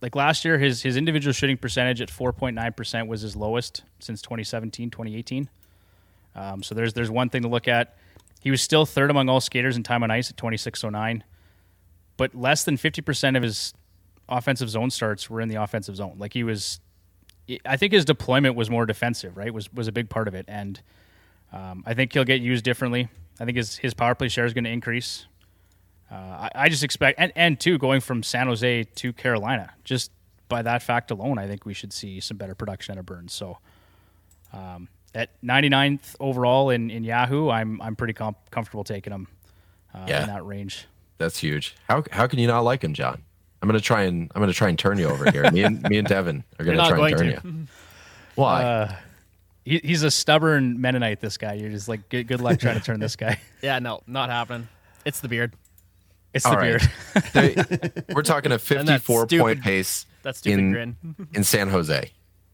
Like 0.01 0.15
last 0.15 0.45
year, 0.45 0.59
his 0.59 0.83
his 0.83 0.99
individual 0.99 1.33
shooting 1.33 1.57
percentage 1.57 2.03
at 2.03 2.11
4.9 2.11 2.77
percent 2.77 3.09
was 3.09 3.23
his 3.23 3.35
lowest 3.35 3.85
since 4.01 4.21
2017, 4.21 4.91
2018. 4.91 5.49
Um, 6.35 6.63
so 6.63 6.75
there's 6.75 6.93
there's 6.93 7.11
one 7.11 7.31
thing 7.31 7.41
to 7.41 7.49
look 7.49 7.69
at. 7.69 7.97
He 8.43 8.51
was 8.51 8.61
still 8.61 8.85
third 8.85 9.11
among 9.11 9.31
all 9.31 9.41
skaters 9.41 9.79
in 9.79 9.83
time 9.83 10.03
on 10.03 10.11
ice 10.11 10.29
at 10.29 10.37
26.09, 10.37 11.23
but 12.19 12.35
less 12.35 12.65
than 12.65 12.77
50 12.77 13.01
percent 13.01 13.37
of 13.39 13.43
his 13.43 13.73
offensive 14.29 14.71
zone 14.71 14.91
starts 14.91 15.29
were 15.29 15.41
in 15.41 15.49
the 15.49 15.57
offensive 15.57 15.97
zone. 15.97 16.17
Like 16.19 16.33
he 16.33 16.45
was, 16.45 16.81
I 17.67 17.77
think 17.77 17.93
his 17.93 18.05
deployment 18.05 18.55
was 18.55 18.71
more 18.71 18.87
defensive. 18.87 19.37
Right, 19.37 19.53
was 19.53 19.73
was 19.73 19.89
a 19.89 19.93
big 19.93 20.09
part 20.09 20.29
of 20.29 20.35
it, 20.35 20.45
and 20.49 20.81
um, 21.53 21.83
I 21.87 21.95
think 21.95 22.13
he'll 22.13 22.25
get 22.25 22.41
used 22.41 22.65
differently. 22.65 23.09
I 23.41 23.45
think 23.45 23.57
his 23.57 23.77
his 23.77 23.95
power 23.95 24.15
play 24.15 24.29
share 24.29 24.45
is 24.47 24.55
going 24.55 24.65
to 24.65 24.71
increase. 24.71 25.27
Uh, 26.11 26.15
I, 26.15 26.51
I, 26.55 26.69
just 26.69 26.85
expect, 26.85 27.19
and, 27.19 27.33
and 27.35 27.59
two, 27.59 27.79
going 27.79 28.01
from 28.01 28.23
San 28.23 28.47
Jose 28.47 28.85
to 28.85 29.13
Carolina, 29.15 29.73
just 29.85 30.13
by 30.49 30.63
that 30.63 30.83
fact 30.83 31.11
alone, 31.11 31.39
I 31.39 31.49
think 31.49 31.65
we 31.65 31.75
should 31.75 31.93
see 31.93 32.21
some 32.21 32.37
better 32.37 32.55
production 32.55 32.93
out 32.93 32.99
of 32.99 33.07
Burns. 33.07 33.33
So, 33.33 33.59
um, 34.53 34.89
at 35.15 35.31
99th 35.43 36.15
overall 36.21 36.71
in, 36.71 36.91
in 36.91 37.05
Yahoo, 37.05 37.49
I'm 37.49 37.81
I'm 37.81 37.97
pretty 37.97 38.13
com- 38.13 38.37
comfortable 38.51 38.85
taking 38.85 39.13
him 39.13 39.29
uh, 39.95 40.05
Yeah. 40.07 40.23
in 40.23 40.29
that 40.29 40.45
range. 40.45 40.87
That's 41.19 41.39
huge. 41.39 41.75
How 41.89 42.05
how 42.13 42.27
can 42.27 42.39
you 42.39 42.47
not 42.47 42.61
like 42.61 42.85
him, 42.85 42.95
John? 42.95 43.23
I'm 43.63 43.69
gonna 43.69 43.81
try 43.81 44.03
and 44.03 44.31
I'm 44.35 44.43
gonna 44.43 44.53
try 44.53 44.69
and 44.69 44.79
turn 44.79 44.99
you 44.99 45.09
over 45.09 45.31
here. 45.31 45.51
Me 45.51 45.63
and 45.63 45.83
me 45.89 45.99
and 45.99 46.07
Devin 46.07 46.45
are 46.59 46.65
gonna 46.65 46.77
You're 46.77 46.97
try 46.97 47.09
and 47.09 47.19
turn 47.19 47.27
to. 47.43 47.49
you. 47.49 47.67
Why? 48.35 48.63
Uh, 48.63 48.95
he, 49.65 49.79
he's 49.83 50.03
a 50.03 50.11
stubborn 50.11 50.81
Mennonite. 50.81 51.21
This 51.21 51.39
guy, 51.39 51.55
you're 51.55 51.71
just 51.71 51.89
like 51.89 52.09
good, 52.11 52.27
good 52.29 52.41
luck 52.43 52.59
trying 52.61 52.79
to 52.79 52.85
turn 52.85 53.01
this 53.01 53.17
guy. 53.17 53.41
Yeah, 53.63 53.79
no, 53.79 54.03
not 54.07 54.29
happening. 54.29 54.69
It's 55.07 55.21
the 55.21 55.29
beard. 55.29 55.55
It's 56.35 56.45
All 56.45 56.53
the 56.53 56.59
right. 56.59 56.89
beard. 57.33 57.93
They- 58.07 58.15
we're 58.15 58.23
talking 58.23 58.53
a 58.53 58.57
And 58.77 58.89
that 58.89 59.01
54 59.03 59.27
point 59.27 59.63
pace 59.63 60.05
That 60.23 60.37
stupid 60.37 60.59
in 60.59 60.73
grin. 60.73 60.97
in 61.33 61.45
San 61.45 61.69
Jose, 61.71 62.11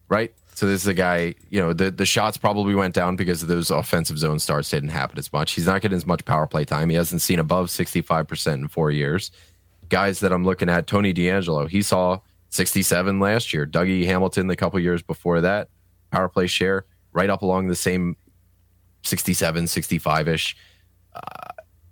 right? 0.09 0.33
So 0.55 0.67
this 0.67 0.83
is 0.83 0.87
a 0.87 0.95
guy. 0.95 1.35
You 1.49 1.61
know, 1.63 1.73
the 1.73 1.91
the 1.91 2.05
shots 2.07 2.37
probably 2.37 2.75
went 2.77 2.95
down 2.95 3.17
because 3.17 3.43
of 3.43 3.49
those 3.49 3.71
offensive 3.73 4.19
zone 4.19 4.39
starts 4.39 4.69
didn't 4.71 4.91
happen 4.91 5.19
as 5.19 5.33
much. 5.33 5.53
He's 5.53 5.67
not 5.67 5.81
getting 5.81 5.97
as 5.97 6.07
much 6.07 6.25
power 6.25 6.47
play 6.47 6.65
time. 6.65 6.91
He 6.91 6.97
hasn't 6.97 7.23
seen 7.23 7.39
above 7.41 7.71
65 7.71 8.29
percent 8.29 8.61
in 8.61 8.69
four 8.69 8.91
years. 8.93 9.33
Guys 9.91 10.21
that 10.21 10.33
I'm 10.33 10.45
looking 10.45 10.71
at, 10.71 10.87
Tony 10.87 11.13
DeAngelo, 11.13 11.69
he 11.69 11.83
saw 11.83 12.21
67 12.49 13.21
last 13.21 13.53
year. 13.53 13.67
Dougie 13.67 14.07
Hamilton, 14.07 14.47
the 14.47 14.57
couple 14.57 14.81
years 14.81 15.03
before 15.03 15.41
that, 15.43 15.69
power 16.11 16.29
play 16.29 16.47
share 16.47 16.87
right 17.13 17.29
up 17.29 17.43
along 17.43 17.67
the 17.67 17.77
same 17.77 18.17
67, 19.03 19.67
65 19.67 20.29
ish. 20.29 20.57
Uh, 21.15 21.21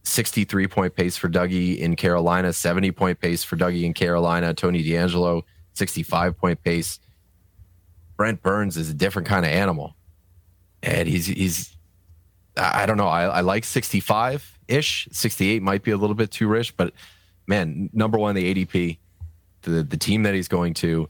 63 0.05 0.67
point 0.67 0.95
pace 0.95 1.17
for 1.17 1.29
Dougie 1.29 1.79
in 1.79 1.95
Carolina, 1.95 2.53
70 2.53 2.93
point 2.93 3.21
pace 3.21 3.45
for 3.45 3.57
Dougie 3.57 3.83
in 3.83 3.93
Carolina, 3.93 4.55
Tony 4.55 4.83
DeAngelo, 4.83 5.43
65 5.75 6.37
point 6.37 6.63
pace. 6.63 6.99
Brent 8.17 8.43
Burns 8.43 8.77
is 8.77 8.91
a 8.91 8.95
different 8.95 9.29
kind 9.29 9.45
of 9.45 9.53
animal. 9.53 9.95
And 10.83 11.09
he's, 11.09 11.27
he's, 11.27 11.77
I 12.57 12.87
don't 12.87 12.97
know. 12.97 13.09
I, 13.09 13.25
I 13.25 13.41
like 13.43 13.65
65 13.65 14.59
ish. 14.67 15.09
68 15.13 15.63
might 15.63 15.83
be 15.83 15.91
a 15.91 15.97
little 15.97 16.17
bit 16.17 16.31
too 16.31 16.49
rich, 16.49 16.77
but 16.77 16.93
man, 17.49 17.91
number 17.93 18.19
one, 18.19 18.37
the 18.37 18.55
ADP, 18.55 18.99
the, 19.63 19.83
the 19.83 19.97
team 19.97 20.23
that 20.23 20.35
he's 20.35 20.47
going 20.47 20.75
to, 20.75 21.09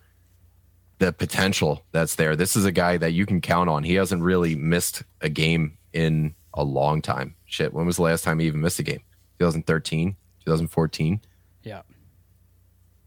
the 0.98 1.12
potential 1.12 1.84
that's 1.92 2.14
there. 2.14 2.34
This 2.34 2.56
is 2.56 2.64
a 2.64 2.72
guy 2.72 2.96
that 2.96 3.12
you 3.12 3.26
can 3.26 3.40
count 3.40 3.68
on. 3.68 3.84
He 3.84 3.94
hasn't 3.94 4.22
really 4.22 4.54
missed 4.54 5.02
a 5.20 5.28
game 5.28 5.76
in 5.92 6.34
a 6.54 6.64
long 6.64 7.02
time. 7.02 7.34
Shit, 7.44 7.74
when 7.74 7.86
was 7.86 7.96
the 7.96 8.02
last 8.02 8.24
time 8.24 8.38
he 8.38 8.46
even 8.46 8.60
missed 8.60 8.78
a 8.78 8.82
game? 8.82 9.02
2013, 9.38 10.16
2014. 10.44 11.20
Yeah. 11.62 11.82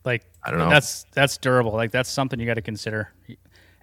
Like 0.06 0.24
I 0.44 0.52
don't 0.52 0.60
know. 0.60 0.70
That's 0.70 1.06
that's 1.12 1.38
durable. 1.38 1.74
Like 1.74 1.92
that's 1.92 2.10
something 2.10 2.40
you 2.40 2.46
got 2.46 2.56
to 2.56 2.62
consider. 2.62 3.12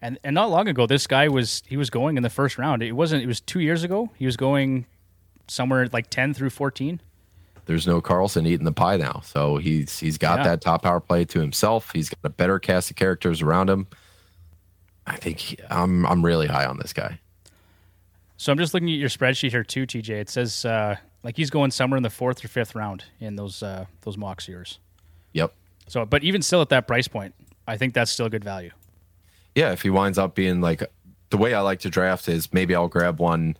And 0.00 0.18
and 0.24 0.34
not 0.34 0.50
long 0.50 0.68
ago, 0.68 0.86
this 0.86 1.06
guy 1.06 1.28
was 1.28 1.62
he 1.66 1.76
was 1.76 1.90
going 1.90 2.16
in 2.16 2.22
the 2.22 2.30
first 2.30 2.58
round. 2.58 2.82
It 2.82 2.92
wasn't. 2.92 3.22
It 3.22 3.26
was 3.26 3.40
two 3.40 3.60
years 3.60 3.84
ago. 3.84 4.10
He 4.16 4.26
was 4.26 4.36
going 4.36 4.86
somewhere 5.46 5.88
like 5.92 6.10
ten 6.10 6.34
through 6.34 6.50
fourteen. 6.50 7.00
There's 7.68 7.86
no 7.86 8.00
Karlsson 8.00 8.46
eating 8.48 8.64
the 8.64 8.72
pie 8.72 8.96
now, 8.96 9.20
so 9.24 9.58
he's 9.58 9.98
he's 10.00 10.16
got 10.18 10.38
Yeah. 10.38 10.44
that 10.44 10.60
top 10.62 10.82
power 10.82 10.98
play 11.00 11.24
to 11.26 11.38
himself. 11.40 11.92
He's 11.92 12.08
got 12.08 12.18
a 12.24 12.30
better 12.30 12.58
cast 12.58 12.90
of 12.90 12.96
characters 12.96 13.42
around 13.42 13.68
him. 13.70 13.86
I 15.06 15.16
think 15.16 15.38
he- 15.38 15.58
I'm 15.70 16.04
I'm 16.06 16.24
really 16.24 16.46
high 16.46 16.64
on 16.64 16.78
this 16.78 16.92
guy. 16.92 17.20
So 18.38 18.50
I'm 18.52 18.58
just 18.58 18.72
looking 18.72 18.88
at 18.88 18.94
your 18.98 19.08
spreadsheet 19.10 19.50
here 19.50 19.64
too, 19.64 19.86
TJ. 19.86 20.08
It 20.10 20.30
says 20.30 20.64
uh, 20.64 20.96
like 21.22 21.36
he's 21.36 21.50
going 21.50 21.70
somewhere 21.70 21.96
in 21.98 22.02
the 22.02 22.10
fourth 22.10 22.42
or 22.44 22.48
fifth 22.48 22.74
round 22.74 23.04
in 23.20 23.36
those 23.36 23.62
uh, 23.62 23.84
those 24.00 24.16
mocks 24.16 24.48
yours. 24.48 24.78
Yep. 25.34 25.52
So, 25.88 26.04
but 26.06 26.24
even 26.24 26.40
still 26.42 26.62
at 26.62 26.70
that 26.70 26.86
price 26.86 27.06
point, 27.06 27.34
I 27.66 27.76
think 27.76 27.92
that's 27.94 28.10
still 28.10 28.28
good 28.30 28.44
value. 28.44 28.70
yeah, 29.54 29.72
if 29.72 29.82
he 29.82 29.90
winds 29.90 30.16
up 30.18 30.34
being 30.34 30.60
like 30.62 30.82
the 31.30 31.36
way 31.36 31.52
I 31.52 31.60
like 31.60 31.80
to 31.80 31.90
draft 31.90 32.28
is 32.28 32.50
maybe 32.52 32.74
I'll 32.74 32.88
grab 32.88 33.20
one 33.20 33.56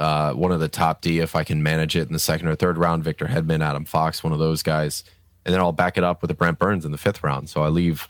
uh 0.00 0.32
one 0.32 0.50
of 0.50 0.58
the 0.58 0.68
top 0.68 1.00
D 1.02 1.20
if 1.20 1.36
I 1.36 1.44
can 1.44 1.62
manage 1.62 1.94
it 1.94 2.08
in 2.08 2.12
the 2.12 2.18
second 2.18 2.48
or 2.48 2.56
third 2.56 2.76
round, 2.78 3.04
Victor 3.04 3.26
Hedman, 3.26 3.62
Adam 3.62 3.84
Fox, 3.84 4.24
one 4.24 4.32
of 4.32 4.38
those 4.40 4.62
guys. 4.64 5.04
And 5.44 5.54
then 5.54 5.60
I'll 5.60 5.72
back 5.72 5.96
it 5.96 6.04
up 6.04 6.20
with 6.22 6.30
a 6.30 6.34
Brent 6.34 6.58
Burns 6.58 6.84
in 6.84 6.92
the 6.92 6.98
fifth 6.98 7.22
round. 7.22 7.48
So 7.48 7.62
I 7.62 7.68
leave 7.68 8.08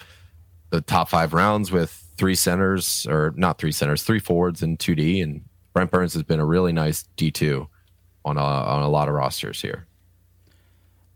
the 0.70 0.80
top 0.80 1.08
five 1.08 1.32
rounds 1.32 1.70
with 1.70 1.90
three 2.16 2.34
centers 2.34 3.06
or 3.06 3.32
not 3.36 3.58
three 3.58 3.72
centers, 3.72 4.02
three 4.02 4.18
forwards 4.18 4.62
and 4.62 4.78
two 4.80 4.94
D. 4.94 5.20
And 5.20 5.42
Brent 5.72 5.90
Burns 5.90 6.14
has 6.14 6.22
been 6.22 6.40
a 6.40 6.44
really 6.46 6.72
nice 6.72 7.04
D 7.16 7.30
two 7.30 7.68
on 8.24 8.36
a 8.36 8.40
on 8.42 8.82
a 8.82 8.88
lot 8.88 9.08
of 9.08 9.14
rosters 9.14 9.60
here. 9.62 9.86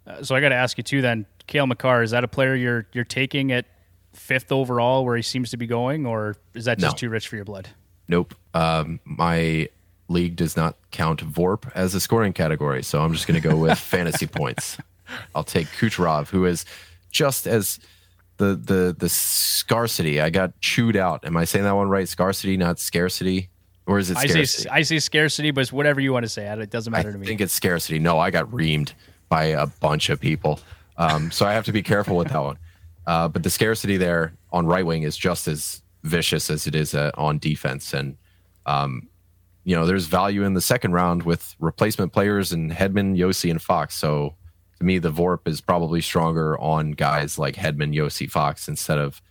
Uh, 0.07 0.23
so 0.23 0.35
I 0.35 0.41
got 0.41 0.51
to 0.51 0.55
ask 0.55 0.77
you 0.79 0.85
too. 0.85 1.01
Then, 1.03 1.27
Cale 1.47 1.67
Makar, 1.67 2.03
is 2.03 2.11
that 2.13 2.25
a 2.25 2.29
player 2.29 2.55
you're 2.55 2.87
you're 2.93 3.05
taking 3.05 3.53
at 3.53 3.67
fifth 4.13 4.53
overall, 4.53 5.05
where 5.05 5.17
he 5.17 5.23
seems 5.23 5.51
to 5.51 5.57
be 5.57 5.67
going, 5.67 6.07
or 6.07 6.37
is 6.55 6.67
that 6.67 6.79
just 6.79 6.97
No. 6.97 6.99
too 6.99 7.11
rich 7.11 7.27
for 7.29 7.37
your 7.37 7.45
blood? 7.45 7.69
Nope. 8.07 8.35
Um, 8.55 9.01
my 9.05 9.69
league 10.09 10.37
does 10.37 10.57
not 10.57 10.77
count 10.91 11.21
VORP 11.21 11.71
as 11.75 11.95
a 11.95 12.01
scoring 12.01 12.33
category, 12.33 12.83
so 12.83 13.01
I'm 13.03 13.13
just 13.13 13.27
going 13.27 13.41
to 13.41 13.47
go 13.47 13.57
with 13.57 13.79
fantasy 13.79 14.27
points. 14.27 14.77
I'll 15.35 15.45
take 15.45 15.67
Kucherov, 15.69 16.29
who 16.29 16.45
is 16.45 16.65
just 17.11 17.47
as 17.47 17.79
the 18.39 18.55
the 18.57 18.95
the 18.99 19.09
scarcity. 19.09 20.21
I 20.21 20.31
got 20.31 20.59
chewed 20.61 20.97
out. 20.97 21.25
Am 21.25 21.37
I 21.37 21.45
saying 21.45 21.65
that 21.65 21.77
one 21.77 21.89
right? 21.89 22.09
Scarcity, 22.09 22.57
not 22.57 22.79
scarcity, 22.79 23.51
or 23.87 23.99
is 23.99 24.11
it 24.11 24.17
I 24.17 24.27
say 24.27 24.69
I 24.71 24.83
say 24.83 24.99
scarcity, 24.99 25.51
but 25.51 25.61
it's 25.63 25.73
whatever 25.73 26.01
you 26.01 26.13
want 26.13 26.25
to 26.25 26.29
say. 26.29 26.47
It 26.47 26.71
doesn't 26.71 26.93
I 26.93 26.99
matter 26.99 27.13
to 27.13 27.19
me. 27.19 27.27
I 27.27 27.29
think 27.29 27.41
it's 27.41 27.53
scarcity. 27.53 27.99
No, 27.99 28.19
I 28.19 28.31
got 28.31 28.51
reamed 28.51 28.93
by 29.29 29.45
a 29.45 29.67
bunch 29.67 30.11
of 30.11 30.21
people. 30.21 30.61
Um, 30.97 31.31
so 31.31 31.47
I 31.47 31.53
have 31.53 31.65
to 31.65 31.73
be 31.73 31.83
careful 31.83 32.17
with 32.17 32.29
that 32.29 32.43
one. 32.43 32.59
Uh, 33.07 33.29
but 33.29 33.43
the 33.43 33.51
scarcity 33.51 33.97
there 33.97 34.35
on 34.53 34.67
right 34.67 34.87
wing 34.87 35.03
is 35.03 35.17
just 35.17 35.49
as 35.49 35.83
vicious 36.05 36.51
as 36.51 36.67
it 36.67 36.75
is 36.75 36.95
uh, 36.95 37.11
on 37.15 37.39
defense. 37.39 37.93
And, 37.93 38.17
um, 38.67 39.09
you 39.65 39.75
know, 39.75 39.87
there's 39.87 40.07
value 40.07 40.45
in 40.45 40.55
the 40.55 40.61
second 40.61 40.93
round 40.93 41.23
with 41.23 41.57
replacement 41.59 42.13
players 42.13 42.53
and 42.53 42.71
Hedman, 42.71 43.17
Josi, 43.17 43.51
and 43.51 43.61
Fox. 43.61 43.97
So 43.97 44.35
to 44.79 44.85
me, 44.85 44.99
the 44.99 45.11
VORP 45.11 45.47
is 45.47 45.61
probably 45.61 46.01
stronger 46.01 46.59
on 46.59 46.93
guys 46.93 47.39
like 47.39 47.57
Hedman, 47.57 47.95
Josi, 47.95 48.31
Fox 48.31 48.69
instead 48.69 48.99
of, 48.99 49.23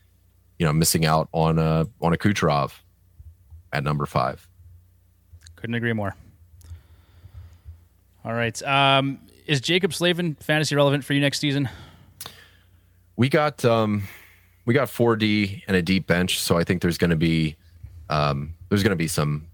you 0.58 0.66
know, 0.66 0.74
missing 0.74 1.06
out 1.06 1.30
on 1.32 1.60
a, 1.60 1.88
on 2.02 2.14
a 2.14 2.18
Kucherov 2.18 2.72
at 3.72 3.84
number 3.84 4.06
five. 4.06 4.48
Couldn't 5.56 5.76
agree 5.76 5.94
more. 5.94 6.16
All 8.26 8.34
right. 8.34 8.62
Um, 8.64 9.20
is 9.46 9.62
Jaccob 9.62 9.94
Slavin 9.94 10.36
fantasy 10.36 10.76
relevant 10.76 11.04
for 11.04 11.14
you 11.14 11.22
next 11.22 11.40
season? 11.40 11.70
we 13.16 13.30
got 13.30 13.64
um 13.66 14.04
we 14.66 14.74
got 14.74 14.88
4D 14.88 15.64
and 15.68 15.76
a 15.76 15.82
deep 15.82 16.08
bench, 16.08 16.40
so 16.40 16.58
I 16.58 16.64
think 16.64 16.82
there's 16.82 16.98
going 16.98 17.10
to 17.10 17.16
be 17.16 17.56
um 18.10 18.54
there's 18.70 18.84
going 18.84 18.92
to 18.92 18.96
be 18.96 19.08
some 19.08 19.48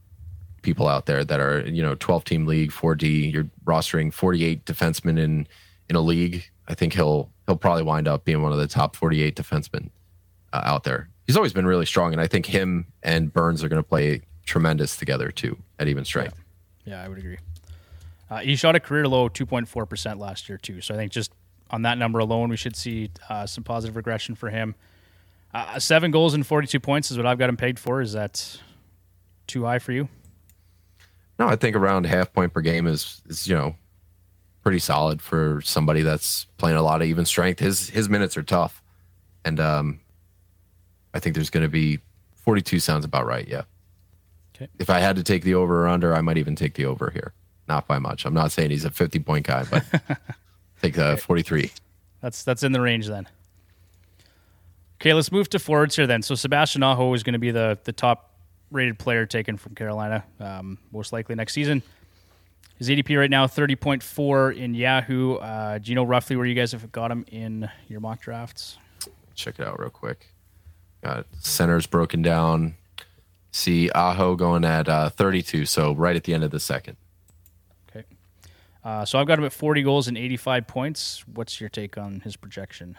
people 0.62 0.88
out 0.88 1.06
there 1.06 1.24
that 1.24 1.40
are 1.40 1.62
you 1.68 1.82
know 1.82 1.96
12 1.96 2.24
team 2.26 2.46
league 2.46 2.72
4D. 2.72 3.32
You're 3.32 3.50
rostering 3.66 4.14
48 4.14 4.66
defensemen 4.66 5.20
in 5.20 5.48
in 5.90 5.96
a 5.96 6.02
league. 6.02 6.50
I 6.68 6.74
think 6.74 6.94
he'll 6.94 7.32
he'll 7.46 7.58
probably 7.58 7.84
wind 7.84 8.08
up 8.08 8.26
being 8.26 8.42
one 8.42 8.52
of 8.52 8.58
the 8.58 8.68
top 8.68 8.96
48 8.96 9.36
defensemen 9.36 9.90
uh, 10.54 10.62
out 10.64 10.84
there. 10.84 11.10
He's 11.26 11.38
always 11.38 11.54
been 11.54 11.68
really 11.68 11.86
strong, 11.86 12.12
and 12.12 12.22
I 12.22 12.28
think 12.28 12.48
him 12.48 12.88
and 13.04 13.32
Burns 13.32 13.64
are 13.64 13.70
going 13.70 13.82
to 13.82 13.88
play 13.88 14.22
tremendous 14.46 14.98
together 14.98 15.32
too 15.32 15.58
at 15.78 15.88
even 15.88 16.04
strength. 16.06 16.42
Yeah, 16.86 17.04
I 17.04 17.08
would 17.08 17.20
agree. 17.20 17.38
Uh, 18.30 18.38
he 18.40 18.56
shot 18.56 18.76
a 18.76 18.80
career 18.80 19.08
low 19.08 19.30
2.4% 19.30 20.20
last 20.20 20.50
year, 20.50 20.58
too. 20.58 20.82
So 20.82 20.94
I 20.94 20.98
think 20.98 21.12
just 21.12 21.32
on 21.72 21.82
that 21.84 21.98
number 21.98 22.20
alone, 22.20 22.50
we 22.50 22.58
should 22.58 22.76
see 22.76 23.12
uh, 23.28 23.46
some 23.46 23.64
positive 23.64 23.96
regression 23.96 24.36
for 24.36 24.50
him. 24.50 24.76
Uh, 25.54 25.80
seven 25.80 26.12
goals 26.12 26.34
and 26.34 26.46
42 26.46 26.80
points 26.80 27.10
is 27.10 27.18
what 27.18 27.26
I've 27.26 27.40
got 27.40 27.50
him 27.50 27.58
pegged 27.58 27.80
for. 27.80 28.02
Is 28.02 28.14
that 28.14 28.60
too 29.48 29.66
high 29.66 29.80
for 29.80 29.92
you? 29.92 30.10
No, 31.40 31.48
I 31.48 31.56
think 31.56 31.76
around 31.76 32.06
half 32.06 32.34
point 32.34 32.54
per 32.54 32.62
game 32.62 32.86
is, 32.86 33.22
is 33.28 33.48
you 33.48 33.56
know, 33.56 33.76
pretty 34.62 34.80
solid 34.80 35.22
for 35.22 35.62
somebody 35.62 36.02
that's 36.02 36.46
playing 36.58 36.78
a 36.78 36.82
lot 36.82 37.02
of 37.02 37.08
even 37.08 37.26
strength. 37.26 37.60
His 37.60 37.90
his 37.90 38.10
minutes 38.10 38.36
are 38.38 38.44
tough. 38.44 38.84
And 39.46 39.60
um 39.60 40.02
I 41.14 41.20
think 41.20 41.34
there's 41.36 41.50
going 41.50 41.64
to 41.64 41.70
be 41.70 42.00
42 42.36 42.80
sounds 42.80 43.04
about 43.04 43.26
right, 43.26 43.48
yeah. 43.48 43.64
Okay. 44.56 44.68
If 44.78 44.90
I 44.90 45.00
had 45.00 45.16
to 45.16 45.24
take 45.24 45.44
the 45.44 45.56
over 45.56 45.86
or 45.86 45.88
under, 45.88 46.14
I 46.14 46.22
might 46.22 46.38
even 46.38 46.56
take 46.56 46.76
the 46.76 46.86
over 46.86 47.10
here. 47.10 47.34
Not 47.68 47.88
by 47.88 47.98
much. 47.98 48.26
I'm 48.26 48.34
not 48.34 48.52
saying 48.52 48.70
he's 48.70 48.86
a 48.86 48.92
50 48.92 49.20
point 49.20 49.48
guy, 49.48 49.64
but 49.64 49.84
take 50.82 50.96
the 50.96 51.18
43. 51.18 51.72
That's 52.22 52.44
that's 52.44 52.64
in 52.64 52.74
the 52.74 52.82
range 52.82 53.08
then. 53.08 53.28
Okay, 55.00 55.14
let's 55.14 55.32
move 55.32 55.50
to 55.52 55.60
forwards 55.60 55.96
here 55.96 56.06
then. 56.06 56.22
So 56.22 56.36
Sebastian 56.36 56.84
Aho 56.84 57.14
is 57.14 57.24
going 57.24 57.34
to 57.34 57.40
be 57.40 57.52
the 57.52 57.80
the 57.86 57.94
top 57.94 58.29
rated 58.72 59.00
player 59.00 59.26
taken 59.26 59.58
from 59.58 59.76
Carolina, 59.76 60.24
um, 60.40 60.78
most 60.92 61.14
likely 61.14 61.36
next 61.36 61.54
season. 61.54 61.82
His 62.78 62.90
ADP 62.90 63.18
right 63.18 63.30
now 63.30 63.46
thirty 63.48 63.76
point 63.76 64.02
four 64.02 64.52
in 64.52 64.74
Yahoo. 64.74 65.36
Uh, 65.36 65.78
do 65.80 65.92
you 65.92 65.96
know 65.96 66.04
roughly 66.04 66.36
where 66.36 66.46
you 66.46 66.56
guys 66.56 66.72
have 66.72 66.92
got 66.92 67.12
him 67.12 67.26
in 67.30 67.70
your 67.88 68.00
mock 68.00 68.22
drafts? 68.22 68.78
Check 69.36 69.60
it 69.60 69.68
out 69.68 69.80
real 69.80 69.90
quick. 69.90 70.34
Got 71.04 71.26
centers 71.40 71.88
broken 71.88 72.22
down. 72.22 72.76
See 73.52 73.90
Aho 73.90 74.36
going 74.36 74.64
at 74.64 74.88
uh, 74.88 75.10
32, 75.10 75.66
so 75.66 75.94
right 75.94 76.16
at 76.16 76.24
the 76.24 76.34
end 76.34 76.44
of 76.44 76.52
the 76.52 76.60
second. 76.60 76.98
Okay, 77.90 78.06
uh, 78.84 79.04
so 79.06 79.20
I've 79.20 79.28
got 79.28 79.40
him 79.40 79.46
at 79.46 79.54
forty 79.54 79.82
goals 79.82 80.08
and 80.08 80.18
eighty 80.18 80.38
five 80.38 80.68
points. 80.68 81.26
What's 81.28 81.60
your 81.60 81.70
take 81.70 81.98
on 81.98 82.22
his 82.22 82.38
projection? 82.38 82.96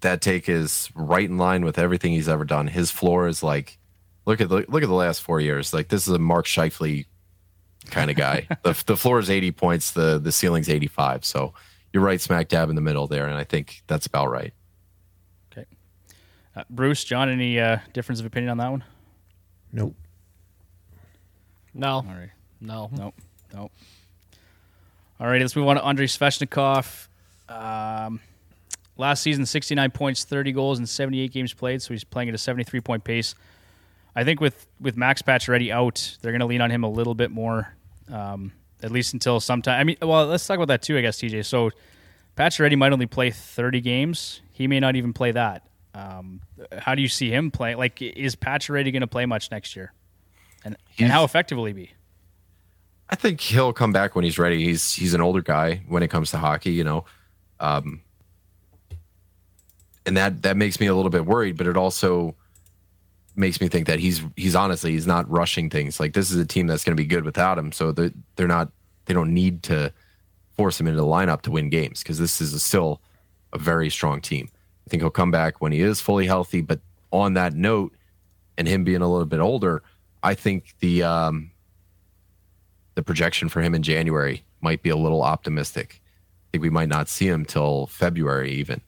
that 0.00 0.20
take 0.20 0.48
is 0.48 0.90
right 0.94 1.28
in 1.28 1.38
line 1.38 1.64
with 1.64 1.78
everything 1.78 2.12
he's 2.12 2.28
ever 2.28 2.44
done. 2.44 2.68
His 2.68 2.90
floor 2.90 3.26
is 3.26 3.42
like, 3.42 3.78
look 4.26 4.40
at 4.40 4.48
the 4.48 4.64
look 4.68 4.82
at 4.82 4.88
the 4.88 4.94
last 4.94 5.22
four 5.22 5.40
years. 5.40 5.72
Like 5.72 5.88
this 5.88 6.06
is 6.06 6.14
a 6.14 6.18
Mark 6.18 6.46
Scheifele 6.46 7.06
kind 7.86 8.10
of 8.10 8.16
guy. 8.16 8.46
the 8.62 8.80
the 8.86 8.96
floor 8.96 9.18
is 9.18 9.30
eighty 9.30 9.50
points. 9.52 9.92
The 9.92 10.18
the 10.18 10.32
ceiling's 10.32 10.68
eighty 10.68 10.88
five. 10.88 11.24
So 11.24 11.54
you're 11.92 12.02
right 12.02 12.20
smack 12.20 12.48
dab 12.48 12.68
in 12.68 12.74
the 12.76 12.82
middle 12.82 13.06
there, 13.06 13.26
and 13.26 13.36
I 13.36 13.44
think 13.44 13.82
that's 13.86 14.06
about 14.06 14.30
right. 14.30 14.52
Okay, 15.52 15.64
uh, 16.54 16.64
Bruce, 16.68 17.04
John, 17.04 17.30
any 17.30 17.58
uh, 17.58 17.78
difference 17.94 18.20
of 18.20 18.26
opinion 18.26 18.50
on 18.50 18.58
that 18.58 18.70
one? 18.70 18.84
Nope. 19.72 19.94
No, 21.72 21.96
All 21.96 22.02
right. 22.04 22.30
no. 22.60 22.88
Nope. 22.92 23.14
Nope. 23.54 23.70
All 25.20 25.26
right, 25.26 25.40
let's 25.40 25.54
move 25.56 25.68
on 25.68 25.76
to 25.76 25.84
Andrei 25.84 26.06
Svechnikov. 26.06 27.08
Um, 27.48 28.20
last 28.96 29.22
season, 29.22 29.46
69 29.46 29.90
points, 29.90 30.24
30 30.24 30.52
goals, 30.52 30.78
and 30.78 30.88
78 30.88 31.32
games 31.32 31.54
played, 31.54 31.80
so 31.82 31.94
he's 31.94 32.04
playing 32.04 32.28
at 32.28 32.34
a 32.34 32.38
73 32.38 32.80
point 32.80 33.04
pace. 33.04 33.34
I 34.16 34.24
think 34.24 34.40
with, 34.40 34.66
with 34.80 34.96
Max 34.96 35.20
Pacioretty 35.20 35.70
out, 35.70 36.16
they're 36.22 36.32
going 36.32 36.40
to 36.40 36.46
lean 36.46 36.62
on 36.62 36.70
him 36.70 36.82
a 36.82 36.88
little 36.88 37.14
bit 37.14 37.30
more, 37.30 37.76
um, 38.10 38.50
at 38.82 38.90
least 38.90 39.12
until 39.12 39.38
sometime. 39.40 39.78
I 39.78 39.84
mean, 39.84 39.96
well, 40.00 40.26
let's 40.26 40.46
talk 40.46 40.56
about 40.56 40.68
that 40.68 40.80
too, 40.80 40.96
I 40.96 41.02
guess, 41.02 41.20
TJ. 41.20 41.44
So 41.44 41.70
Pacioretty 42.34 42.78
might 42.78 42.92
only 42.92 43.06
play 43.06 43.30
30 43.30 43.82
games. 43.82 44.40
He 44.52 44.66
may 44.66 44.80
not 44.80 44.96
even 44.96 45.12
play 45.12 45.32
that. 45.32 45.68
Um, 45.94 46.40
how 46.78 46.94
do 46.94 47.02
you 47.02 47.08
see 47.08 47.30
him 47.30 47.50
play? 47.50 47.74
Like, 47.74 48.00
is 48.00 48.36
Pacioretty 48.36 48.90
going 48.90 49.02
to 49.02 49.06
play 49.06 49.26
much 49.26 49.50
next 49.50 49.76
year? 49.76 49.92
And, 50.64 50.76
and 50.98 51.12
how 51.12 51.24
effective 51.24 51.58
will 51.58 51.66
he 51.66 51.74
be? 51.74 51.92
I 53.08 53.16
think 53.16 53.40
he'll 53.40 53.72
come 53.72 53.92
back 53.92 54.14
when 54.14 54.24
he's 54.24 54.38
ready. 54.38 54.64
He's 54.64 54.92
he's 54.92 55.14
an 55.14 55.20
older 55.20 55.40
guy 55.40 55.82
when 55.86 56.02
it 56.02 56.08
comes 56.08 56.32
to 56.32 56.38
hockey, 56.38 56.72
you 56.72 56.82
know, 56.82 57.04
um, 57.60 58.02
and 60.04 60.16
that 60.16 60.42
that 60.42 60.56
makes 60.56 60.80
me 60.80 60.86
a 60.86 60.94
little 60.94 61.10
bit 61.10 61.24
worried. 61.24 61.56
But 61.56 61.68
it 61.68 61.76
also 61.76 62.34
makes 63.36 63.60
me 63.60 63.68
think 63.68 63.86
that 63.86 63.98
he's 63.98 64.22
he's 64.36 64.54
honestly 64.54 64.92
he's 64.92 65.06
not 65.06 65.30
rushing 65.30 65.70
things. 65.70 66.00
Like 66.00 66.14
this 66.14 66.30
is 66.30 66.36
a 66.36 66.46
team 66.46 66.66
that's 66.66 66.84
going 66.84 66.96
to 66.96 67.00
be 67.00 67.06
good 67.06 67.24
without 67.24 67.58
him, 67.58 67.72
so 67.72 67.92
they're 67.92 68.12
they're 68.36 68.48
not 68.48 68.70
they 69.04 69.14
don't 69.14 69.32
need 69.32 69.62
to 69.64 69.92
force 70.56 70.80
him 70.80 70.86
into 70.86 71.00
the 71.00 71.06
lineup 71.06 71.42
to 71.42 71.50
win 71.50 71.68
games 71.68 72.02
because 72.02 72.18
this 72.18 72.40
is 72.40 72.54
a, 72.54 72.58
still 72.58 73.00
a 73.52 73.58
very 73.58 73.90
strong 73.90 74.20
team. 74.20 74.48
I 74.86 74.90
think 74.90 75.02
he'll 75.02 75.10
come 75.10 75.30
back 75.30 75.60
when 75.60 75.72
he 75.72 75.80
is 75.80 76.00
fully 76.00 76.26
healthy. 76.26 76.60
But 76.60 76.80
on 77.12 77.34
that 77.34 77.54
note, 77.54 77.92
and 78.56 78.66
him 78.66 78.84
being 78.84 79.02
a 79.02 79.10
little 79.10 79.26
bit 79.26 79.40
older, 79.40 79.82
I 80.22 80.34
think 80.34 80.74
the 80.80 81.02
um, 81.02 81.50
the 82.94 83.02
projection 83.02 83.48
for 83.48 83.60
him 83.60 83.74
in 83.74 83.82
January 83.82 84.44
might 84.60 84.82
be 84.82 84.90
a 84.90 84.96
little 84.96 85.22
optimistic. 85.22 86.00
I 86.00 86.46
think 86.52 86.62
we 86.62 86.70
might 86.70 86.88
not 86.88 87.08
see 87.08 87.28
him 87.28 87.44
till 87.44 87.86
February 87.88 88.52
even. 88.52 88.80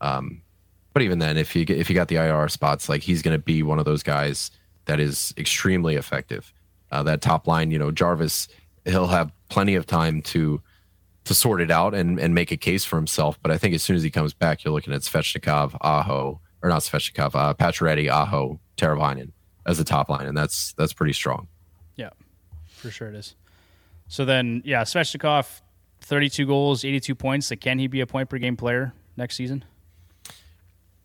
Um, 0.00 0.42
but 0.92 1.02
even 1.02 1.18
then, 1.18 1.36
if 1.36 1.54
you 1.54 1.64
if 1.68 1.88
you 1.88 1.94
got 1.94 2.08
the 2.08 2.16
IR 2.16 2.48
spots, 2.48 2.88
like 2.88 3.02
he's 3.02 3.22
going 3.22 3.34
to 3.34 3.42
be 3.42 3.62
one 3.62 3.78
of 3.78 3.84
those 3.84 4.02
guys 4.02 4.50
that 4.86 5.00
is 5.00 5.32
extremely 5.38 5.96
effective. 5.96 6.52
Uh, 6.90 7.02
that 7.04 7.20
top 7.20 7.46
line, 7.46 7.70
you 7.70 7.78
know, 7.78 7.92
Jarvis, 7.92 8.48
he'll 8.84 9.06
have 9.06 9.30
plenty 9.48 9.76
of 9.76 9.86
time 9.86 10.22
to 10.22 10.60
to 11.24 11.34
sort 11.34 11.60
it 11.60 11.70
out 11.70 11.94
and 11.94 12.18
and 12.18 12.34
make 12.34 12.50
a 12.50 12.56
case 12.56 12.84
for 12.84 12.96
himself. 12.96 13.38
But 13.42 13.52
I 13.52 13.58
think 13.58 13.74
as 13.74 13.82
soon 13.82 13.96
as 13.96 14.02
he 14.02 14.10
comes 14.10 14.34
back, 14.34 14.64
you're 14.64 14.74
looking 14.74 14.92
at 14.92 15.02
Svechnikov, 15.02 15.76
Aho, 15.80 16.40
or 16.62 16.68
not 16.68 16.82
Svechnikov, 16.82 17.34
uh, 17.34 17.54
Pacioretty, 17.54 18.08
Aho, 18.08 18.58
Teravainen 18.76 19.30
as 19.66 19.78
a 19.78 19.84
top 19.84 20.08
line, 20.08 20.26
and 20.26 20.36
that's 20.36 20.72
that's 20.72 20.92
pretty 20.92 21.12
strong. 21.12 21.46
Yeah, 21.96 22.10
for 22.66 22.90
sure 22.90 23.08
it 23.08 23.14
is. 23.14 23.36
So 24.08 24.24
then, 24.24 24.62
yeah, 24.64 24.82
Svechnikov, 24.82 25.60
32 26.00 26.44
goals, 26.44 26.84
82 26.84 27.14
points. 27.14 27.52
Can 27.60 27.78
he 27.78 27.86
be 27.86 28.00
a 28.00 28.06
point 28.06 28.28
per 28.28 28.38
game 28.38 28.56
player 28.56 28.92
next 29.16 29.36
season? 29.36 29.64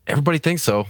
Everybody 0.06 0.38
thinks 0.38 0.62
so. 0.62 0.86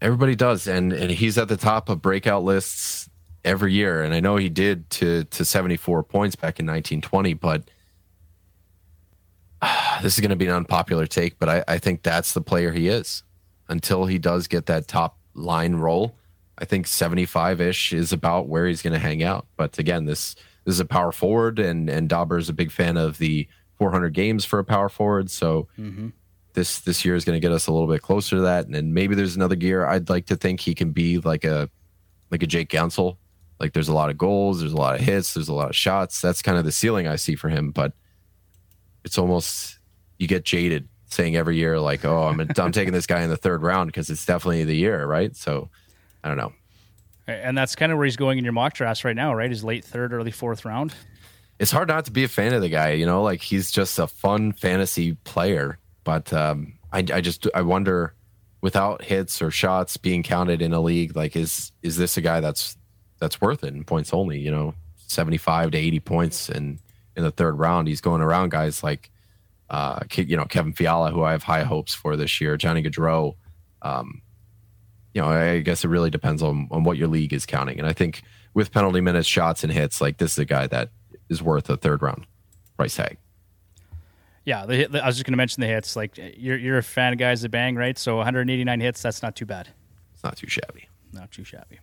Everybody 0.00 0.34
does, 0.34 0.66
and 0.66 0.92
and 0.92 1.10
he's 1.10 1.38
at 1.38 1.48
the 1.48 1.56
top 1.56 1.88
of 1.88 2.02
breakout 2.02 2.44
lists 2.44 3.08
every 3.44 3.72
year. 3.72 4.02
And 4.02 4.14
I 4.14 4.20
know 4.20 4.36
he 4.36 4.48
did 4.48 4.88
to 4.90 5.24
to 5.24 5.44
74 5.44 6.02
points 6.04 6.36
back 6.36 6.60
in 6.60 6.66
1920, 6.66 7.34
but 7.34 7.70
ah, 9.60 10.00
this 10.02 10.14
is 10.14 10.20
going 10.20 10.30
to 10.30 10.36
be 10.36 10.46
an 10.46 10.54
unpopular 10.54 11.06
take, 11.06 11.38
but 11.38 11.48
I, 11.48 11.64
I 11.68 11.78
think 11.78 12.02
that's 12.02 12.34
the 12.34 12.40
player 12.40 12.72
he 12.72 12.88
is 12.88 13.22
until 13.68 14.06
he 14.06 14.18
does 14.18 14.48
get 14.48 14.66
that 14.66 14.88
top 14.88 15.18
line 15.34 15.76
role. 15.76 16.16
I 16.58 16.64
think 16.64 16.86
75 16.86 17.60
ish 17.60 17.92
is 17.92 18.12
about 18.12 18.46
where 18.48 18.66
he's 18.66 18.82
going 18.82 18.92
to 18.92 18.98
hang 18.98 19.22
out. 19.22 19.46
But 19.56 19.78
again, 19.78 20.04
this 20.04 20.34
this 20.64 20.74
is 20.74 20.80
a 20.80 20.84
power 20.84 21.10
forward, 21.12 21.58
and 21.58 21.88
and 21.88 22.08
Dobber 22.08 22.38
is 22.38 22.48
a 22.48 22.52
big 22.52 22.70
fan 22.70 22.96
of 22.96 23.18
the 23.18 23.48
400 23.78 24.10
games 24.14 24.44
for 24.44 24.58
a 24.58 24.64
power 24.64 24.88
forward. 24.88 25.30
So 25.30 25.66
this 26.54 26.80
this 26.80 27.04
year 27.04 27.14
is 27.14 27.24
going 27.24 27.36
to 27.36 27.40
get 27.40 27.52
us 27.52 27.66
a 27.66 27.72
little 27.72 27.88
bit 27.88 28.02
closer 28.02 28.36
to 28.36 28.42
that, 28.42 28.66
and 28.66 28.74
then 28.74 28.94
maybe 28.94 29.14
there's 29.14 29.36
another 29.36 29.56
gear. 29.56 29.86
I'd 29.86 30.08
like 30.08 30.26
to 30.26 30.36
think 30.36 30.60
he 30.60 30.74
can 30.74 30.92
be 30.92 31.18
like 31.18 31.44
a 31.44 31.68
like 32.30 32.42
a 32.42 32.46
Jake 32.46 32.70
Guentzel. 32.70 33.16
Like 33.60 33.72
there's 33.72 33.88
a 33.88 33.94
lot 33.94 34.10
of 34.10 34.18
goals, 34.18 34.60
there's 34.60 34.72
a 34.72 34.76
lot 34.76 34.96
of 34.96 35.00
hits, 35.00 35.34
there's 35.34 35.48
a 35.48 35.54
lot 35.54 35.68
of 35.68 35.76
shots. 35.76 36.20
That's 36.20 36.42
kind 36.42 36.58
of 36.58 36.64
the 36.64 36.72
ceiling 36.72 37.06
I 37.06 37.16
see 37.16 37.36
for 37.36 37.48
him. 37.48 37.70
But 37.70 37.92
it's 39.04 39.18
almost 39.18 39.78
you 40.18 40.26
get 40.26 40.44
jaded 40.44 40.88
saying 41.06 41.36
every 41.36 41.56
year 41.56 41.78
like, 41.78 42.04
oh, 42.04 42.24
I'm 42.24 42.40
I'm 42.40 42.72
taking 42.72 42.92
this 42.92 43.06
guy 43.06 43.22
in 43.22 43.30
the 43.30 43.36
third 43.36 43.62
round 43.62 43.88
because 43.88 44.10
it's 44.10 44.26
definitely 44.26 44.64
the 44.64 44.76
year, 44.76 45.06
right? 45.06 45.34
So 45.36 45.70
I 46.24 46.28
don't 46.28 46.36
know. 46.36 46.52
And 47.26 47.56
that's 47.56 47.76
kind 47.76 47.92
of 47.92 47.98
where 47.98 48.04
he's 48.04 48.16
going 48.16 48.38
in 48.38 48.44
your 48.44 48.52
mock 48.52 48.74
drafts 48.74 49.04
right 49.04 49.14
now, 49.14 49.32
right? 49.32 49.48
His 49.48 49.62
late 49.62 49.84
third, 49.84 50.12
early 50.12 50.32
fourth 50.32 50.64
round. 50.64 50.92
it's 51.60 51.70
hard 51.70 51.88
not 51.88 52.04
to 52.06 52.10
be 52.10 52.24
a 52.24 52.28
fan 52.28 52.52
of 52.52 52.62
the 52.62 52.68
guy. 52.68 52.90
You 52.92 53.06
know, 53.06 53.22
like 53.22 53.40
he's 53.40 53.70
just 53.70 53.98
a 53.98 54.06
fun 54.06 54.52
fantasy 54.52 55.12
player. 55.24 55.78
But 56.04 56.32
um, 56.32 56.74
I, 56.92 56.98
I 56.98 57.20
just 57.20 57.46
I 57.54 57.62
wonder, 57.62 58.14
without 58.60 59.04
hits 59.04 59.40
or 59.40 59.50
shots 59.50 59.96
being 59.96 60.22
counted 60.22 60.62
in 60.62 60.72
a 60.72 60.80
league, 60.80 61.16
like 61.16 61.36
is 61.36 61.72
is 61.82 61.96
this 61.96 62.16
a 62.16 62.20
guy 62.20 62.40
that's 62.40 62.76
that's 63.18 63.40
worth 63.40 63.64
it 63.64 63.74
in 63.74 63.84
points 63.84 64.12
only? 64.12 64.38
You 64.38 64.50
know, 64.50 64.74
seventy 65.06 65.38
five 65.38 65.70
to 65.72 65.78
eighty 65.78 66.00
points 66.00 66.48
in 66.48 66.78
in 67.16 67.22
the 67.22 67.30
third 67.30 67.58
round. 67.58 67.88
He's 67.88 68.00
going 68.00 68.22
around 68.22 68.50
guys 68.50 68.82
like, 68.82 69.10
uh, 69.70 70.00
you 70.16 70.36
know, 70.36 70.44
Kevin 70.44 70.72
Fiala, 70.72 71.10
who 71.10 71.22
I 71.22 71.32
have 71.32 71.44
high 71.44 71.62
hopes 71.62 71.94
for 71.94 72.16
this 72.16 72.40
year, 72.40 72.56
Johnny 72.56 72.82
Gaudreau. 72.82 73.36
Um, 73.82 74.22
you 75.14 75.20
know, 75.20 75.28
I 75.28 75.60
guess 75.60 75.84
it 75.84 75.88
really 75.88 76.10
depends 76.10 76.42
on 76.42 76.68
on 76.70 76.84
what 76.84 76.96
your 76.96 77.08
league 77.08 77.32
is 77.32 77.46
counting. 77.46 77.78
And 77.78 77.86
I 77.86 77.92
think 77.92 78.22
with 78.54 78.72
penalty 78.72 79.00
minutes, 79.00 79.28
shots, 79.28 79.62
and 79.62 79.72
hits, 79.72 80.00
like 80.00 80.18
this 80.18 80.32
is 80.32 80.38
a 80.38 80.44
guy 80.44 80.66
that 80.66 80.90
is 81.28 81.42
worth 81.42 81.70
a 81.70 81.76
third 81.76 82.02
round 82.02 82.26
price 82.76 82.96
tag. 82.96 83.18
Yeah, 84.44 84.66
the, 84.66 84.76
hit- 84.76 84.92
the, 84.92 85.02
I 85.02 85.06
was 85.06 85.16
just 85.16 85.24
going 85.26 85.32
to 85.32 85.36
mention 85.38 85.60
the 85.60 85.68
hits. 85.68 85.94
Like, 85.94 86.18
you're, 86.36 86.56
you're 86.56 86.78
a 86.78 86.82
fan 86.82 87.12
of 87.12 87.18
guys 87.18 87.42
that 87.42 87.50
bang, 87.50 87.76
right? 87.76 87.96
So 87.96 88.16
189 88.16 88.80
hits, 88.80 89.00
that's 89.02 89.22
not 89.22 89.36
too 89.36 89.46
bad. 89.46 89.68
It's 90.14 90.24
not 90.24 90.36
too 90.36 90.48
shabby. 90.48 90.88
Not 91.12 91.30
too 91.30 91.44
shabby. 91.44 91.78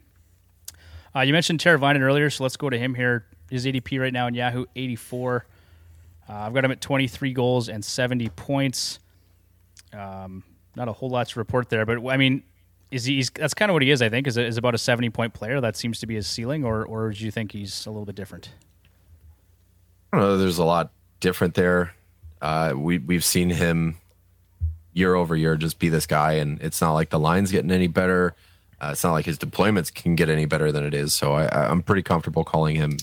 Uh, 1.15 1.21
you 1.21 1.33
mentioned 1.33 1.59
Teravainen 1.59 2.01
earlier, 2.01 2.29
so 2.29 2.43
let's 2.43 2.57
go 2.57 2.69
to 2.69 2.77
him 2.77 2.95
here. 2.95 3.25
His 3.49 3.65
ADP 3.65 3.99
right 3.99 4.13
now 4.13 4.27
in 4.27 4.33
Yahoo, 4.33 4.65
84. 4.75 5.45
Uh, 6.27 6.33
I've 6.33 6.53
got 6.53 6.63
him 6.65 6.71
at 6.71 6.81
23 6.81 7.33
goals 7.33 7.69
and 7.69 7.83
70 7.83 8.29
points. 8.29 8.99
Um, 9.93 10.43
not 10.75 10.87
a 10.87 10.93
whole 10.93 11.09
lot 11.09 11.27
to 11.29 11.39
report 11.39 11.69
there, 11.69 11.85
but 11.85 12.05
I 12.07 12.17
mean, 12.17 12.43
is 12.91 13.05
he? 13.05 13.15
He's, 13.15 13.29
that's 13.31 13.55
kind 13.55 13.71
of 13.71 13.73
what 13.73 13.81
he 13.81 13.89
is. 13.89 14.01
I 14.01 14.09
think 14.09 14.27
is, 14.27 14.37
is 14.37 14.57
about 14.57 14.75
a 14.75 14.77
70 14.77 15.09
point 15.09 15.33
player. 15.33 15.59
That 15.59 15.75
seems 15.75 15.99
to 15.99 16.07
be 16.07 16.15
his 16.15 16.27
ceiling, 16.27 16.63
or 16.63 16.85
or 16.85 17.11
do 17.11 17.25
you 17.25 17.31
think 17.31 17.51
he's 17.51 17.85
a 17.87 17.89
little 17.89 18.05
bit 18.05 18.15
different? 18.15 18.51
I 20.13 20.17
don't 20.17 20.27
know. 20.27 20.37
There's 20.37 20.59
a 20.59 20.63
lot 20.63 20.91
different 21.19 21.55
there. 21.55 21.93
Uh, 22.41 22.73
we 22.75 22.97
we've 22.99 23.23
seen 23.23 23.49
him 23.49 23.97
year 24.93 25.15
over 25.15 25.35
year 25.35 25.55
just 25.55 25.79
be 25.79 25.89
this 25.89 26.05
guy, 26.05 26.33
and 26.33 26.61
it's 26.61 26.81
not 26.81 26.93
like 26.93 27.09
the 27.09 27.19
line's 27.19 27.51
getting 27.51 27.71
any 27.71 27.87
better. 27.87 28.35
Uh, 28.81 28.89
it's 28.91 29.03
not 29.03 29.11
like 29.11 29.25
his 29.25 29.37
deployments 29.37 29.93
can 29.93 30.15
get 30.15 30.29
any 30.29 30.45
better 30.45 30.71
than 30.71 30.85
it 30.85 30.93
is. 30.93 31.13
So 31.13 31.33
I, 31.33 31.69
I'm 31.69 31.83
pretty 31.83 32.01
comfortable 32.01 32.43
calling 32.43 32.75
him 32.75 32.97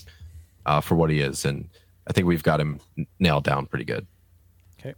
uh, 0.65 0.81
for 0.81 0.95
what 0.95 1.09
he 1.09 1.19
is, 1.19 1.45
and 1.45 1.69
I 2.07 2.13
think 2.13 2.27
we've 2.27 2.43
got 2.43 2.59
him 2.59 2.79
nailed 3.19 3.43
down 3.43 3.67
pretty 3.67 3.85
good. 3.85 4.07
Okay. 4.79 4.93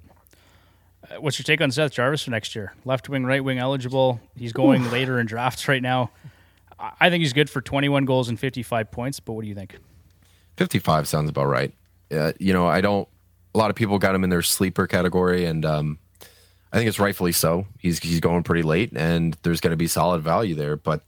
Uh, 1.10 1.20
what's 1.20 1.38
your 1.38 1.44
take 1.44 1.62
on 1.62 1.72
Seth 1.72 1.92
Jarvis 1.92 2.24
for 2.24 2.32
next 2.32 2.56
year? 2.56 2.74
Left 2.86 3.10
wing, 3.10 3.26
right 3.26 3.44
wing 3.44 3.60
eligible. 3.60 4.22
He's 4.38 4.54
going 4.54 4.90
later 4.92 5.20
in 5.20 5.26
drafts 5.26 5.68
right 5.68 5.82
now. 5.82 6.12
I 7.00 7.10
think 7.10 7.22
he's 7.22 7.34
good 7.34 7.50
for 7.50 7.62
21 7.62 8.06
goals 8.06 8.30
and 8.30 8.40
55 8.40 8.90
points, 8.90 9.20
but 9.20 9.34
what 9.34 9.42
do 9.42 9.50
you 9.50 9.56
think? 9.56 9.78
55 10.56 11.08
sounds 11.08 11.30
about 11.30 11.48
right. 11.48 11.74
Uh, 12.12 12.32
you 12.40 12.54
know, 12.54 12.68
I 12.68 12.82
don't. 12.82 13.08
A 13.54 13.58
lot 13.58 13.70
of 13.70 13.76
people 13.76 13.98
got 13.98 14.16
him 14.16 14.24
in 14.24 14.30
their 14.30 14.42
sleeper 14.42 14.88
category, 14.88 15.46
and 15.46 15.66
um, 15.66 16.00
I 16.72 16.78
think 16.78 16.88
it's 16.88 17.00
rightfully 17.00 17.32
so. 17.32 17.66
He's 17.80 18.00
he's 18.00 18.20
going 18.20 18.44
pretty 18.44 18.64
late, 18.64 18.92
and 18.96 19.36
there's 19.44 19.60
going 19.60 19.72
to 19.72 19.78
be 19.78 19.88
solid 19.88 20.22
value 20.22 20.56
there. 20.56 20.76
But 20.76 21.02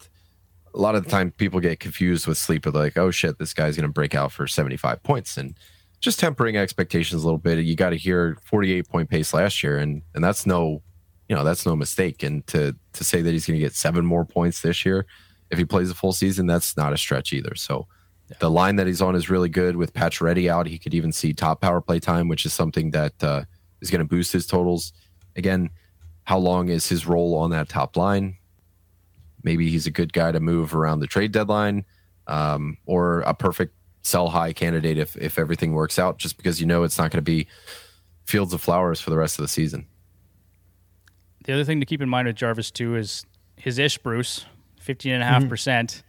a 0.74 0.80
lot 0.80 0.96
of 0.96 1.04
the 1.04 1.10
time, 1.10 1.32
people 1.32 1.60
get 1.60 1.80
confused 1.80 2.26
with 2.28 2.38
sleeper, 2.38 2.72
like, 2.72 2.98
oh 2.98 3.12
shit, 3.12 3.38
this 3.38 3.54
guy's 3.54 3.76
going 3.76 3.88
to 3.88 3.94
break 3.94 4.16
out 4.16 4.32
for 4.32 4.48
75 4.48 5.04
points, 5.04 5.38
and 5.38 5.56
just 6.00 6.20
tempering 6.20 6.58
expectations 6.58 7.22
a 7.22 7.26
little 7.26 7.38
bit. 7.38 7.60
You 7.60 7.76
got 7.76 7.92
to 7.92 7.98
hear 7.98 8.38
48 8.46 8.90
point 8.90 9.10
pace 9.10 9.34
last 9.34 9.62
year, 9.62 9.78
and 9.78 10.02
and 10.16 10.24
that's 10.24 10.46
no, 10.48 10.82
you 11.30 11.36
know, 11.36 11.44
that's 11.44 11.66
no 11.66 11.76
mistake. 11.76 12.24
And 12.24 12.46
to 12.48 12.76
to 12.94 13.04
say 13.04 13.22
that 13.22 13.32
he's 13.32 13.46
going 13.46 13.60
to 13.60 13.66
get 13.66 13.76
seven 13.76 14.06
more 14.06 14.26
points 14.26 14.62
this 14.62 14.84
year, 14.84 15.06
if 15.52 15.60
he 15.60 15.66
plays 15.66 15.92
a 15.92 15.96
full 15.96 16.14
season, 16.14 16.48
that's 16.48 16.76
not 16.76 16.94
a 16.94 16.98
stretch 16.98 17.34
either. 17.34 17.56
So. 17.56 17.88
The 18.40 18.50
line 18.50 18.78
that 18.78 18.88
he's 18.88 19.02
on 19.02 19.16
is 19.16 19.30
really 19.30 19.50
good. 19.50 19.76
With 19.76 19.94
Pacioretty 19.94 20.50
out, 20.50 20.68
he 20.68 20.78
could 20.78 20.94
even 20.94 21.12
see 21.12 21.34
top 21.34 21.62
power 21.62 21.82
play 21.82 22.00
time, 22.00 22.28
which 22.28 22.46
is 22.46 22.54
something 22.54 22.92
that 22.92 23.24
uh, 23.24 23.44
is 23.82 23.90
going 23.90 24.00
to 24.00 24.08
boost 24.08 24.32
his 24.32 24.46
totals. 24.46 24.94
Again, 25.36 25.70
how 26.24 26.38
long 26.38 26.70
is 26.70 26.88
his 26.88 27.06
role 27.06 27.36
on 27.36 27.50
that 27.52 27.68
top 27.68 27.98
line? 27.98 28.38
Maybe 29.44 29.70
he's 29.70 29.88
a 29.88 29.92
good 29.92 30.14
guy 30.14 30.32
to 30.32 30.40
move 30.40 30.76
around 30.76 31.00
the 31.00 31.08
trade 31.08 31.32
deadline, 31.32 31.86
um, 32.28 32.78
or 32.86 33.22
a 33.22 33.34
perfect 33.34 33.74
sell 34.04 34.30
high 34.30 34.54
candidate 34.54 34.98
if 34.98 35.16
if 35.18 35.40
everything 35.40 35.74
works 35.74 35.98
out. 35.98 36.18
Just 36.18 36.38
because 36.38 36.62
you 36.62 36.68
know 36.68 36.84
it's 36.84 36.98
not 36.98 37.12
going 37.12 37.18
to 37.18 37.22
be 37.24 37.48
fields 38.26 38.54
of 38.54 38.62
flowers 38.62 39.02
for 39.02 39.10
the 39.10 39.18
rest 39.18 39.40
of 39.40 39.44
the 39.44 39.48
season. 39.50 39.88
The 41.44 41.54
other 41.54 41.64
thing 41.64 41.80
to 41.80 41.86
keep 41.86 42.02
in 42.02 42.10
mind 42.10 42.28
with 42.28 42.36
Jarvis 42.36 42.70
too 42.70 42.96
is 42.96 43.26
his 43.56 43.80
ish 43.80 43.98
Bruce, 43.98 44.46
fifteen 44.80 45.14
and 45.14 45.24
a 45.24 45.26
half 45.26 45.48
percent. 45.50 46.04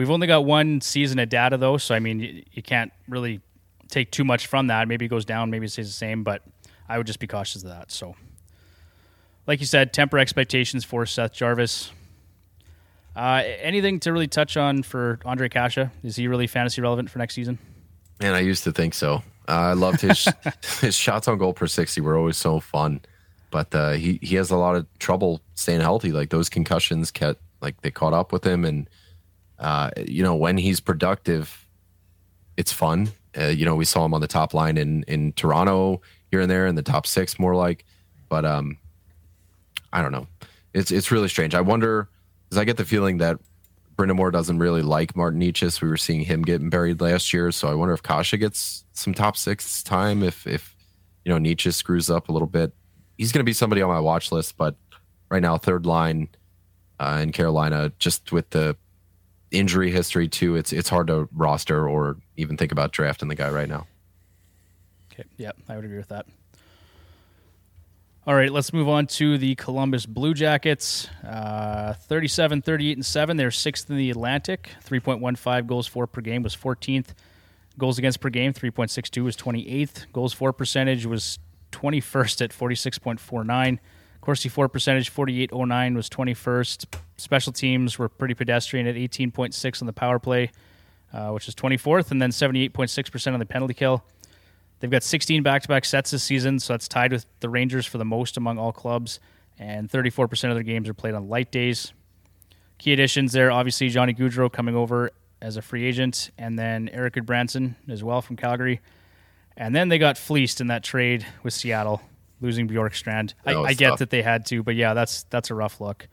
We've 0.00 0.08
only 0.08 0.26
got 0.26 0.46
one 0.46 0.80
season 0.80 1.18
of 1.18 1.28
data 1.28 1.58
though, 1.58 1.76
so 1.76 1.94
I 1.94 1.98
mean 1.98 2.20
you, 2.20 2.42
you 2.52 2.62
can't 2.62 2.90
really 3.06 3.42
take 3.90 4.10
too 4.10 4.24
much 4.24 4.46
from 4.46 4.68
that. 4.68 4.88
Maybe 4.88 5.04
it 5.04 5.08
goes 5.08 5.26
down, 5.26 5.50
maybe 5.50 5.66
it 5.66 5.72
stays 5.72 5.88
the 5.88 5.92
same, 5.92 6.24
but 6.24 6.42
I 6.88 6.96
would 6.96 7.06
just 7.06 7.18
be 7.18 7.26
cautious 7.26 7.62
of 7.64 7.68
that. 7.68 7.92
So, 7.92 8.16
like 9.46 9.60
you 9.60 9.66
said, 9.66 9.92
temper 9.92 10.18
expectations 10.18 10.86
for 10.86 11.04
Seth 11.04 11.34
Jarvis. 11.34 11.92
Uh, 13.14 13.42
anything 13.60 14.00
to 14.00 14.10
really 14.14 14.26
touch 14.26 14.56
on 14.56 14.84
for 14.84 15.18
Ondrej 15.26 15.50
Kase? 15.50 15.90
Is 16.02 16.16
he 16.16 16.28
really 16.28 16.46
fantasy 16.46 16.80
relevant 16.80 17.10
for 17.10 17.18
next 17.18 17.34
season? 17.34 17.58
Man, 18.22 18.32
I 18.32 18.40
used 18.40 18.64
to 18.64 18.72
think 18.72 18.94
so. 18.94 19.16
Uh, 19.46 19.52
I 19.52 19.72
loved 19.74 20.00
his 20.00 20.26
his 20.80 20.96
shots 20.96 21.28
on 21.28 21.36
goal 21.36 21.52
per 21.52 21.66
sixty 21.66 22.00
were 22.00 22.16
always 22.16 22.38
so 22.38 22.58
fun, 22.58 23.02
but 23.50 23.74
uh, 23.74 23.90
he 23.90 24.18
he 24.22 24.36
has 24.36 24.50
a 24.50 24.56
lot 24.56 24.76
of 24.76 24.86
trouble 24.98 25.42
staying 25.56 25.82
healthy. 25.82 26.10
Like 26.10 26.30
those 26.30 26.48
concussions 26.48 27.10
kept 27.10 27.42
like 27.60 27.82
they 27.82 27.90
caught 27.90 28.14
up 28.14 28.32
with 28.32 28.46
him, 28.46 28.64
and 28.64 28.88
uh, 29.60 29.90
you 30.06 30.22
know 30.22 30.34
when 30.34 30.58
he's 30.58 30.80
productive, 30.80 31.66
it's 32.56 32.72
fun. 32.72 33.10
Uh, 33.38 33.44
you 33.44 33.64
know 33.64 33.76
we 33.76 33.84
saw 33.84 34.04
him 34.04 34.14
on 34.14 34.20
the 34.20 34.26
top 34.26 34.54
line 34.54 34.76
in 34.76 35.04
in 35.04 35.32
Toronto 35.32 36.00
here 36.30 36.40
and 36.40 36.50
there 36.50 36.66
in 36.66 36.74
the 36.74 36.82
top 36.82 37.06
six, 37.06 37.38
more 37.38 37.54
like. 37.54 37.84
But 38.28 38.44
um, 38.44 38.78
I 39.92 40.02
don't 40.02 40.12
know. 40.12 40.26
It's 40.72 40.90
it's 40.90 41.10
really 41.10 41.28
strange. 41.28 41.54
I 41.54 41.60
wonder 41.60 42.08
because 42.48 42.58
I 42.58 42.64
get 42.64 42.76
the 42.76 42.84
feeling 42.84 43.18
that 43.18 43.38
Brind'Amour 43.96 44.32
doesn't 44.32 44.58
really 44.58 44.82
like 44.82 45.14
Martin 45.14 45.40
Necas. 45.40 45.82
We 45.82 45.88
were 45.88 45.96
seeing 45.96 46.22
him 46.22 46.42
getting 46.42 46.70
buried 46.70 47.00
last 47.00 47.32
year, 47.32 47.52
so 47.52 47.68
I 47.68 47.74
wonder 47.74 47.92
if 47.92 48.02
Kase 48.02 48.32
gets 48.32 48.84
some 48.92 49.12
top 49.12 49.36
six 49.36 49.82
time. 49.82 50.22
If 50.22 50.46
if 50.46 50.74
you 51.24 51.32
know 51.32 51.38
Necas 51.38 51.74
screws 51.74 52.08
up 52.08 52.28
a 52.28 52.32
little 52.32 52.48
bit, 52.48 52.72
he's 53.18 53.32
going 53.32 53.40
to 53.40 53.44
be 53.44 53.52
somebody 53.52 53.82
on 53.82 53.90
my 53.90 54.00
watch 54.00 54.32
list. 54.32 54.56
But 54.56 54.76
right 55.28 55.42
now, 55.42 55.58
third 55.58 55.86
line 55.86 56.28
uh, 56.98 57.18
in 57.22 57.32
Carolina, 57.32 57.92
just 57.98 58.32
with 58.32 58.48
the 58.50 58.76
injury 59.50 59.90
history 59.90 60.28
too, 60.28 60.56
it's 60.56 60.72
it's 60.72 60.88
hard 60.88 61.08
to 61.08 61.28
roster 61.32 61.88
or 61.88 62.16
even 62.36 62.56
think 62.56 62.72
about 62.72 62.92
drafting 62.92 63.28
the 63.28 63.34
guy 63.34 63.50
right 63.50 63.68
now. 63.68 63.86
Okay, 65.12 65.24
yeah, 65.36 65.52
I 65.68 65.76
would 65.76 65.84
agree 65.84 65.98
with 65.98 66.08
that. 66.08 66.26
All 68.26 68.34
right, 68.34 68.52
let's 68.52 68.72
move 68.72 68.88
on 68.88 69.06
to 69.08 69.38
the 69.38 69.54
Columbus 69.54 70.04
Blue 70.04 70.34
Jackets. 70.34 71.08
Uh, 71.26 71.94
37, 71.94 72.60
38, 72.60 72.98
and 72.98 73.06
7. 73.06 73.36
They're 73.36 73.50
sixth 73.50 73.88
in 73.88 73.96
the 73.96 74.10
Atlantic. 74.10 74.68
3.15 74.86 75.66
goals 75.66 75.86
for 75.86 76.06
per 76.06 76.20
game 76.20 76.42
was 76.42 76.54
14th. 76.54 77.08
Goals 77.78 77.98
against 77.98 78.20
per 78.20 78.28
game, 78.28 78.52
3.62 78.52 79.24
was 79.24 79.36
28th. 79.36 80.12
Goals 80.12 80.34
for 80.34 80.52
percentage 80.52 81.06
was 81.06 81.38
21st 81.72 82.42
at 82.42 82.50
46.49. 82.50 83.78
Corsi 84.20 84.48
for 84.48 84.68
percentage, 84.68 85.12
48.09 85.12 85.96
was 85.96 86.08
21st. 86.10 86.84
Special 87.16 87.52
teams 87.52 87.98
were 87.98 88.08
pretty 88.08 88.34
pedestrian 88.34 88.86
at 88.86 88.94
18.6 88.94 89.82
on 89.82 89.86
the 89.86 89.92
power 89.92 90.18
play, 90.18 90.50
uh, 91.12 91.30
which 91.30 91.48
is 91.48 91.54
24th, 91.54 92.10
and 92.10 92.20
then 92.20 92.30
78.6% 92.30 93.32
on 93.32 93.38
the 93.38 93.46
penalty 93.46 93.74
kill. 93.74 94.04
They've 94.80 94.90
got 94.90 95.02
16 95.02 95.42
back 95.42 95.62
to 95.62 95.68
back 95.68 95.84
sets 95.84 96.10
this 96.10 96.22
season, 96.22 96.58
so 96.58 96.72
that's 96.72 96.88
tied 96.88 97.12
with 97.12 97.26
the 97.40 97.48
Rangers 97.48 97.86
for 97.86 97.98
the 97.98 98.04
most 98.04 98.36
among 98.36 98.58
all 98.58 98.72
clubs. 98.72 99.20
And 99.58 99.90
34% 99.90 100.48
of 100.48 100.54
their 100.54 100.62
games 100.62 100.88
are 100.88 100.94
played 100.94 101.14
on 101.14 101.28
light 101.28 101.50
days. 101.52 101.92
Key 102.78 102.94
additions 102.94 103.32
there, 103.32 103.50
obviously, 103.50 103.90
Johnny 103.90 104.14
Gaudreau 104.14 104.50
coming 104.50 104.74
over 104.74 105.10
as 105.42 105.58
a 105.58 105.62
free 105.62 105.84
agent, 105.84 106.30
and 106.38 106.58
then 106.58 106.88
Erik 106.90 107.14
Gudbranson 107.14 107.74
as 107.88 108.02
well 108.02 108.22
from 108.22 108.36
Calgary. 108.36 108.80
And 109.56 109.74
then 109.74 109.88
they 109.90 109.98
got 109.98 110.16
fleeced 110.16 110.62
in 110.62 110.68
that 110.68 110.82
trade 110.82 111.26
with 111.42 111.52
Seattle, 111.52 112.00
losing 112.40 112.68
Bjorkstrand. 112.68 113.34
I, 113.44 113.54
I 113.54 113.74
get 113.74 113.90
tough. 113.90 113.98
that 114.00 114.10
they 114.10 114.22
had 114.22 114.46
to, 114.46 114.62
but 114.62 114.74
yeah, 114.74 114.94
that's 114.94 115.24
that's 115.24 115.50
a 115.50 115.54
rough 115.54 115.80
look. 115.80 116.08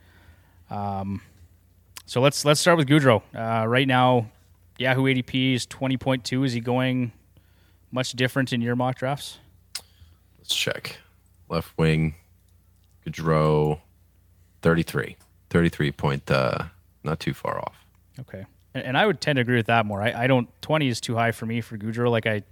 Um, 0.69 1.21
so 2.05 2.21
let's 2.21 2.45
let's 2.45 2.59
start 2.59 2.77
with 2.77 2.87
Gaudreau. 2.87 3.21
Uh, 3.35 3.67
right 3.67 3.87
now, 3.87 4.29
Yahoo 4.77 5.03
ADP 5.03 5.55
is 5.55 5.65
20.2. 5.67 6.45
Is 6.45 6.53
he 6.53 6.59
going 6.59 7.11
much 7.91 8.13
different 8.13 8.53
in 8.53 8.61
your 8.61 8.75
mock 8.75 8.97
drafts? 8.97 9.39
Let's 10.37 10.55
check. 10.55 10.97
Left 11.49 11.77
wing, 11.77 12.15
Gaudreau, 13.05 13.79
33. 14.61 15.15
33 15.49 15.91
point, 15.91 16.29
uh, 16.29 16.65
not 17.03 17.19
too 17.19 17.33
far 17.33 17.57
off. 17.59 17.85
Okay, 18.19 18.45
and, 18.73 18.83
and 18.83 18.97
I 18.97 19.05
would 19.05 19.21
tend 19.21 19.37
to 19.37 19.41
agree 19.41 19.55
with 19.55 19.67
that 19.67 19.85
more. 19.85 20.01
I, 20.01 20.23
I 20.23 20.27
don't 20.27 20.49
20 20.61 20.87
is 20.87 20.99
too 20.99 21.15
high 21.15 21.31
for 21.31 21.45
me 21.45 21.61
for 21.61 21.77
Gaudreau. 21.77 22.11
Like 22.11 22.25
I, 22.25 22.43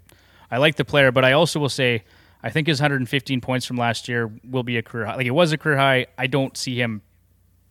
I 0.49 0.57
like 0.57 0.75
the 0.75 0.85
player, 0.85 1.11
but 1.11 1.25
I 1.25 1.33
also 1.33 1.59
will 1.59 1.69
say 1.69 2.03
I 2.45 2.51
think 2.51 2.67
his 2.67 2.79
115 2.79 3.41
points 3.41 3.65
from 3.65 3.75
last 3.75 4.07
year 4.07 4.31
will 4.47 4.61
be 4.61 4.77
a 4.77 4.83
career 4.83 5.07
high. 5.07 5.15
Like 5.15 5.25
it 5.25 5.31
was 5.31 5.51
a 5.51 5.57
career 5.57 5.77
high. 5.77 6.05
I 6.15 6.27
don't 6.27 6.55
see 6.55 6.79
him 6.79 7.01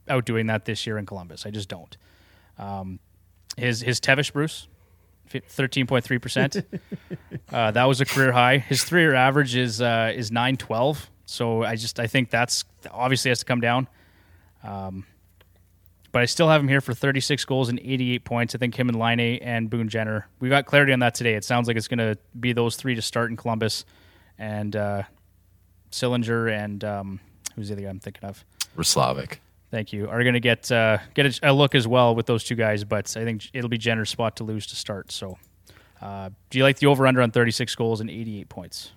outdoing 0.09 0.49
that 0.49 0.65
this 0.65 0.85
year 0.85 0.99
in 0.99 1.07
Columbus. 1.07 1.47
I 1.47 1.51
just 1.51 1.69
don't. 1.69 1.97
Um, 2.59 2.99
his 3.57 3.81
his 3.81 4.01
Tevish 4.01 4.33
Bruce, 4.33 4.67
thirteen 5.29 5.87
point 5.87 6.05
three 6.05 6.19
percent. 6.19 6.57
Uh, 7.53 7.71
That 7.71 7.85
was 7.85 8.01
a 8.01 8.05
career 8.05 8.33
high. 8.33 8.59
His 8.59 8.83
three 8.83 9.03
year 9.03 9.15
average 9.15 9.55
is 9.55 9.81
uh, 9.81 10.13
is 10.15 10.33
nine 10.33 10.57
twelve. 10.57 11.09
So 11.25 11.63
I 11.63 11.77
just 11.77 12.01
I 12.01 12.07
think 12.09 12.31
that's 12.31 12.65
obviously 12.91 13.29
has 13.29 13.39
to 13.41 13.45
come 13.45 13.61
down. 13.61 13.87
Um, 14.65 15.07
but 16.11 16.23
I 16.23 16.25
still 16.27 16.49
have 16.49 16.61
him 16.61 16.69
here 16.69 16.81
for 16.81 16.95
36 16.95 17.45
goals 17.45 17.69
and 17.69 17.81
88 17.81 18.25
points. 18.25 18.55
I 18.55 18.59
think 18.59 18.77
him 18.77 18.89
and 18.89 18.99
Laine 18.99 19.39
and 19.43 19.69
Boone 19.69 19.89
Jenner. 19.89 20.29
We 20.41 20.49
got 20.49 20.65
clarity 20.65 20.93
on 20.93 21.01
that 21.01 21.15
today. 21.15 21.35
It 21.35 21.45
sounds 21.45 21.67
like 21.69 21.77
it's 21.77 21.89
going 21.89 21.99
to 21.99 22.17
be 22.39 22.53
those 22.53 22.77
three 22.77 22.95
to 22.95 23.03
start 23.03 23.31
in 23.31 23.37
Columbus, 23.37 23.85
and 24.39 24.75
uh, 24.77 25.03
Sillinger 25.91 26.51
and 26.51 26.83
um, 26.85 27.21
who's 27.55 27.69
the 27.69 27.75
other 27.75 27.83
guy 27.83 27.89
I'm 27.89 28.01
thinking 28.01 28.29
of? 28.29 28.45
Slavic. 28.83 29.41
Thank 29.71 29.93
you. 29.93 30.09
Are 30.09 30.23
going 30.23 30.35
to 30.35 30.41
get 30.41 30.71
uh, 30.71 30.99
get 31.15 31.27
a, 31.27 31.51
a 31.51 31.53
look 31.53 31.75
as 31.75 31.87
well 31.87 32.15
with 32.15 32.27
those 32.27 32.45
two 32.45 32.55
guys, 32.55 32.85
but 32.85 33.17
I 33.17 33.25
think 33.25 33.49
it'll 33.53 33.69
be 33.69 33.79
Jenner's 33.79 34.11
spot 34.11 34.37
to 34.37 34.45
lose 34.45 34.67
to 34.69 34.77
start. 34.77 35.11
So, 35.11 35.39
uh, 36.01 36.31
do 36.51 36.59
you 36.59 36.65
like 36.65 36.79
the 36.79 36.87
over 36.87 37.07
under 37.07 37.23
on 37.23 37.31
36 37.31 37.75
goals 37.75 38.01
and 38.01 38.11
88 38.11 38.49
points? 38.49 38.93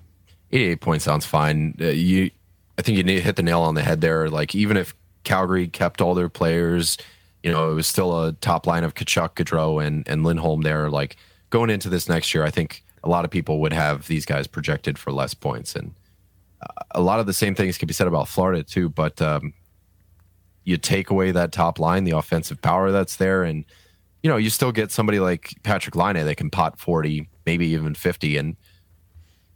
88 0.52 0.82
points 0.82 1.06
sounds 1.06 1.26
fine. 1.26 1.76
Uh, 1.82 1.88
you, 1.88 2.30
I 2.78 2.82
think 2.82 2.98
you 2.98 3.04
need 3.04 3.16
to 3.16 3.22
hit 3.22 3.36
the 3.36 3.44
nail 3.44 3.62
on 3.62 3.76
the 3.76 3.82
head 3.82 4.02
there. 4.02 4.30
Like 4.30 4.54
even 4.54 4.78
if 4.78 4.96
Calgary 5.24 5.68
kept 5.68 6.00
all 6.00 6.14
their 6.14 6.30
players, 6.30 6.98
you 7.44 7.52
know, 7.52 7.72
it 7.72 7.74
was 7.74 7.88
still 7.88 8.26
a 8.26 8.34
top 8.34 8.68
line 8.68 8.84
of 8.84 8.94
Tkachuk, 8.94 9.34
Gaudreau, 9.34 9.84
and 9.84 10.08
and 10.08 10.24
Lindholm 10.24 10.62
there. 10.62 10.90
Like 10.90 11.18
going 11.50 11.70
into 11.70 11.90
this 11.90 12.08
next 12.08 12.34
year, 12.34 12.44
I 12.44 12.52
think 12.52 12.84
a 13.04 13.10
lot 13.10 13.26
of 13.26 13.32
people 13.32 13.60
would 13.62 13.74
have 13.74 14.08
these 14.08 14.26
guys 14.26 14.48
projected 14.48 14.98
for 14.98 15.12
less 15.12 15.34
points, 15.34 15.76
and 15.76 15.94
uh, 16.62 16.84
a 16.92 17.02
lot 17.02 17.20
of 17.20 17.26
the 17.26 17.34
same 17.34 17.56
things 17.56 17.78
can 17.78 17.88
be 17.88 17.94
said 17.94 18.08
about 18.08 18.28
Florida 18.28 18.64
too. 18.64 18.90
But 18.90 19.22
um, 19.22 19.54
you 20.64 20.78
take 20.78 21.10
away 21.10 21.32
that 21.32 21.52
top 21.52 21.80
line, 21.80 22.04
the 22.04 22.18
offensive 22.18 22.62
power 22.62 22.92
that's 22.92 23.18
there, 23.18 23.44
and 23.44 23.66
you 24.24 24.30
know, 24.30 24.38
you 24.38 24.50
still 24.50 24.72
get 24.72 24.92
somebody 24.92 25.20
like 25.20 25.54
Patrik 25.64 25.96
Laine 25.96 26.26
that 26.26 26.36
can 26.36 26.50
pot 26.50 26.80
40, 26.80 27.30
maybe 27.46 27.68
even 27.68 27.94
50, 27.94 28.38
and 28.38 28.56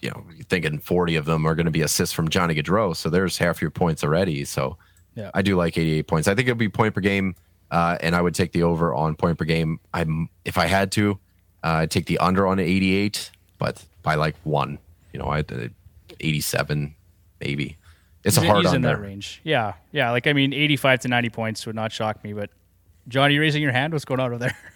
you 0.01 0.09
know, 0.09 0.25
you're 0.33 0.43
thinking 0.45 0.79
40 0.79 1.15
of 1.15 1.25
them 1.25 1.45
are 1.45 1.53
going 1.55 1.65
to 1.65 1.71
be 1.71 1.81
assists 1.81 2.13
from 2.13 2.27
Johnny 2.29 2.55
Gaudreau. 2.55 2.95
So 2.95 3.09
there's 3.09 3.37
half 3.37 3.61
your 3.61 3.69
points 3.69 4.03
already. 4.03 4.45
So 4.45 4.77
Yeah. 5.15 5.29
I 5.33 5.41
do 5.41 5.55
like 5.55 5.77
88 5.77 6.07
points. 6.07 6.27
I 6.27 6.33
think 6.33 6.47
it'll 6.47 6.57
be 6.57 6.69
point 6.69 6.95
per 6.95 7.01
game, 7.01 7.35
uh, 7.69 7.97
and 8.01 8.15
I 8.15 8.21
would 8.21 8.33
take 8.33 8.51
the 8.51 8.63
over 8.63 8.95
on 8.95 9.15
point 9.15 9.37
per 9.37 9.45
game. 9.45 9.79
I'm 9.93 10.29
if 10.45 10.57
I 10.57 10.65
had 10.65 10.91
to, 10.93 11.19
uh, 11.63 11.67
I'd 11.67 11.91
take 11.91 12.05
the 12.05 12.17
under 12.19 12.47
on 12.47 12.59
88, 12.59 13.31
but 13.57 13.83
by 14.03 14.15
like 14.15 14.35
one. 14.43 14.79
You 15.13 15.19
know, 15.19 15.27
I 15.27 15.43
87 16.19 16.95
maybe. 17.39 17.77
It's 18.23 18.37
a 18.37 18.45
hard 18.45 18.63
he's 18.63 18.69
in 18.73 18.85
under. 18.85 18.89
that 18.89 19.01
range. 19.01 19.41
Yeah, 19.43 19.73
yeah. 19.91 20.11
Like 20.11 20.27
I 20.27 20.33
mean, 20.33 20.53
eighty-five 20.53 20.99
to 21.01 21.07
ninety 21.07 21.29
points 21.29 21.65
would 21.65 21.75
not 21.75 21.91
shock 21.91 22.23
me. 22.23 22.33
But 22.33 22.51
John, 23.07 23.29
are 23.29 23.31
you 23.31 23.41
raising 23.41 23.63
your 23.63 23.71
hand? 23.71 23.93
What's 23.93 24.05
going 24.05 24.19
on 24.19 24.27
over 24.27 24.37
there? 24.37 24.57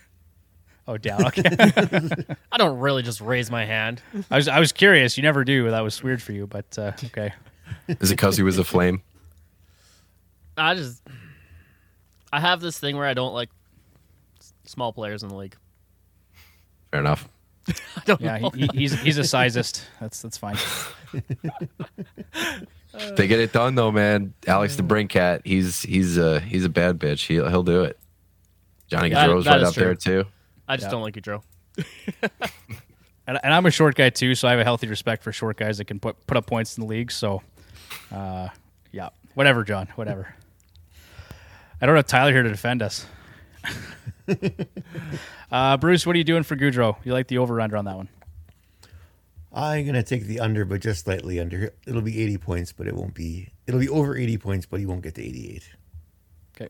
Oh, 0.87 0.97
down. 0.97 1.25
Okay. 1.25 1.41
I 2.51 2.57
don't 2.57 2.77
really 2.77 3.01
just 3.01 3.19
raise 3.19 3.49
my 3.49 3.65
hand. 3.65 4.03
I 4.29 4.35
was 4.35 4.47
I 4.47 4.59
was 4.59 4.71
curious. 4.71 5.17
You 5.17 5.23
never 5.23 5.43
do. 5.43 5.71
That 5.71 5.79
was 5.81 6.03
weird 6.03 6.21
for 6.21 6.31
you, 6.31 6.45
but 6.45 6.77
uh, 6.77 6.91
okay. 7.05 7.33
Is 7.87 8.11
it 8.11 8.17
because 8.17 8.37
he 8.37 8.43
was 8.43 8.59
a 8.59 8.63
flame? 8.63 9.01
I 10.55 10.75
just 10.75 11.01
I 12.31 12.39
have 12.39 12.61
this 12.61 12.77
thing 12.77 12.97
where 12.97 13.07
I 13.07 13.15
don't 13.15 13.33
like 13.33 13.49
small 14.65 14.93
players 14.93 15.23
in 15.23 15.29
the 15.29 15.35
league. 15.35 15.55
Fair 16.95 17.01
enough. 17.01 17.27
I 17.67 17.73
don't 18.05 18.21
Yeah, 18.21 18.37
know. 18.37 18.49
he, 18.51 18.61
he- 18.71 18.77
he's 18.79 18.93
he's 19.01 19.17
a 19.17 19.21
sizist. 19.21 19.81
That's 19.99 20.21
that's 20.21 20.37
fine. 20.37 20.55
They 23.17 23.27
get 23.27 23.39
it 23.41 23.51
done 23.51 23.75
though, 23.75 23.91
man. 23.91 24.33
Alex 24.47 24.77
DeBrincat, 24.77 25.41
he's 25.45 25.81
he's 25.81 26.17
a 26.17 26.39
he's 26.39 26.63
a 26.63 26.69
bad 26.69 26.97
bitch. 26.99 27.27
He'll 27.27 27.49
he'll 27.49 27.63
do 27.63 27.83
it. 27.83 27.99
Johnny 28.87 29.09
That- 29.09 29.29
Gaudreau's 29.29 29.45
right 29.47 29.61
is 29.61 29.67
up 29.67 29.73
true. 29.73 29.83
there 29.83 29.95
too. 29.95 30.25
I 30.69 30.77
just 30.77 30.85
Yeah. 30.87 30.91
don't 30.91 31.01
like 31.01 31.15
Gaudreau. 31.15 31.41
And, 33.27 33.39
and 33.41 33.51
I'm 33.55 33.65
a 33.65 33.71
short 33.71 33.95
guy 33.95 34.11
too, 34.11 34.35
so 34.35 34.47
I 34.47 34.51
have 34.51 34.59
a 34.59 34.63
healthy 34.63 34.85
respect 34.87 35.23
for 35.23 35.31
short 35.31 35.57
guys 35.57 35.79
that 35.79 35.85
can 35.85 35.99
put 35.99 36.27
put 36.27 36.37
up 36.37 36.45
points 36.45 36.77
in 36.77 36.83
the 36.83 36.87
league. 36.87 37.11
So, 37.11 37.41
uh, 38.11 38.49
yeah, 38.91 39.09
whatever, 39.33 39.63
John, 39.63 39.87
whatever. 39.95 40.35
I 41.81 41.87
don't 41.87 41.95
have 41.95 42.05
Tyler 42.05 42.31
here 42.31 42.43
to 42.43 42.49
defend 42.49 42.83
us. 42.83 43.07
uh, 45.51 45.77
Bruce, 45.77 46.05
what 46.05 46.15
are 46.15 46.17
you 46.17 46.23
doing 46.23 46.43
for 46.43 46.55
Gaudreau? 46.55 46.97
You 47.03 47.13
like 47.13 47.27
the 47.27 47.37
over 47.37 47.59
under 47.61 47.77
on 47.77 47.85
that 47.85 47.95
one? 47.95 48.09
I'm 49.53 49.85
gonna 49.85 50.03
take 50.03 50.25
the 50.25 50.41
under, 50.41 50.65
but 50.65 50.81
just 50.81 51.05
slightly 51.05 51.39
under. 51.39 51.71
It'll 51.87 52.01
be 52.01 52.21
80 52.21 52.37
points, 52.39 52.73
but 52.73 52.87
it 52.87 52.95
won't 52.95 53.13
be. 53.13 53.49
It'll 53.67 53.79
be 53.79 53.87
over 53.87 54.17
80 54.17 54.37
points, 54.37 54.65
but 54.65 54.79
he 54.81 54.85
won't 54.85 55.01
get 55.01 55.15
to 55.15 55.21
88. 55.23 55.63
Okay. 56.55 56.69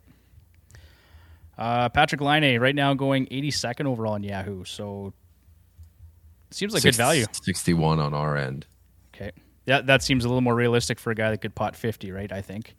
Uh, 1.58 1.90
Patrik 1.90 2.22
Laine 2.22 2.60
right 2.60 2.76
now 2.76 2.94
going 2.94 3.26
82nd 3.28 3.86
overall 3.88 4.14
on 4.14 4.24
Yahoo. 4.24 4.64
So 4.66 5.14
seems 6.52 6.74
like 6.74 6.84
Six- 6.84 6.96
good 6.98 7.04
value. 7.04 7.26
61 7.32 8.00
on 8.00 8.14
our 8.14 8.38
end. 8.38 8.68
Okay. 9.16 9.32
Yeah, 9.66 9.82
that 9.82 10.04
seems 10.04 10.24
a 10.24 10.28
little 10.28 10.42
more 10.42 10.54
realistic 10.56 11.00
for 11.00 11.10
a 11.10 11.16
guy 11.16 11.32
that 11.32 11.40
could 11.42 11.56
pot 11.56 11.76
50, 11.76 12.12
right? 12.12 12.32
I 12.32 12.42
think. 12.42 12.76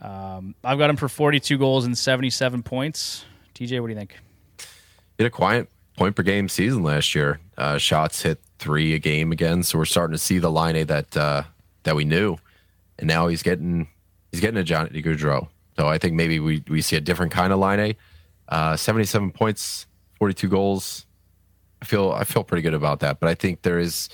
Um, 0.00 0.54
I've 0.64 0.78
got 0.78 0.88
him 0.88 0.96
for 0.96 1.08
42 1.08 1.58
goals 1.58 1.84
and 1.84 1.98
77 1.98 2.62
points. 2.62 3.24
TJ, 3.58 3.80
what 3.80 3.88
do 3.88 3.92
you 3.92 3.98
think? 3.98 4.16
He 5.16 5.24
had 5.24 5.26
a 5.26 5.30
quiet 5.30 5.68
point 5.96 6.14
per 6.14 6.22
game 6.22 6.48
season 6.48 6.84
last 6.84 7.12
year. 7.12 7.40
Uh, 7.56 7.76
shots 7.76 8.22
hit 8.22 8.40
three 8.60 8.94
a 8.94 9.00
game 9.00 9.32
again, 9.32 9.64
so 9.64 9.78
we're 9.78 9.84
starting 9.84 10.14
to 10.14 10.18
see 10.18 10.38
the 10.38 10.50
Laine 10.50 10.86
that 10.86 11.16
uh, 11.16 11.42
that 11.82 11.96
we 11.96 12.04
knew, 12.04 12.36
and 13.00 13.08
now 13.08 13.26
he's 13.26 13.42
getting 13.42 13.88
he's 14.30 14.40
getting 14.40 14.58
a 14.58 14.62
Johnny 14.62 15.02
Gaudreau. 15.02 15.48
So 15.76 15.88
I 15.88 15.98
think 15.98 16.14
maybe 16.14 16.38
we 16.38 16.62
we 16.68 16.80
see 16.80 16.94
a 16.94 17.00
different 17.00 17.32
kind 17.32 17.52
of 17.52 17.58
Laine. 17.58 17.96
Uh, 18.48 18.76
Seventy 18.76 19.04
seven 19.04 19.32
points, 19.32 19.88
forty 20.18 20.34
two 20.34 20.48
goals. 20.48 21.04
I 21.82 21.84
feel 21.84 22.12
I 22.12 22.22
feel 22.22 22.44
pretty 22.44 22.62
good 22.62 22.74
about 22.74 23.00
that, 23.00 23.18
but 23.18 23.28
I 23.28 23.34
think 23.34 23.62
there 23.62 23.80
is 23.80 24.08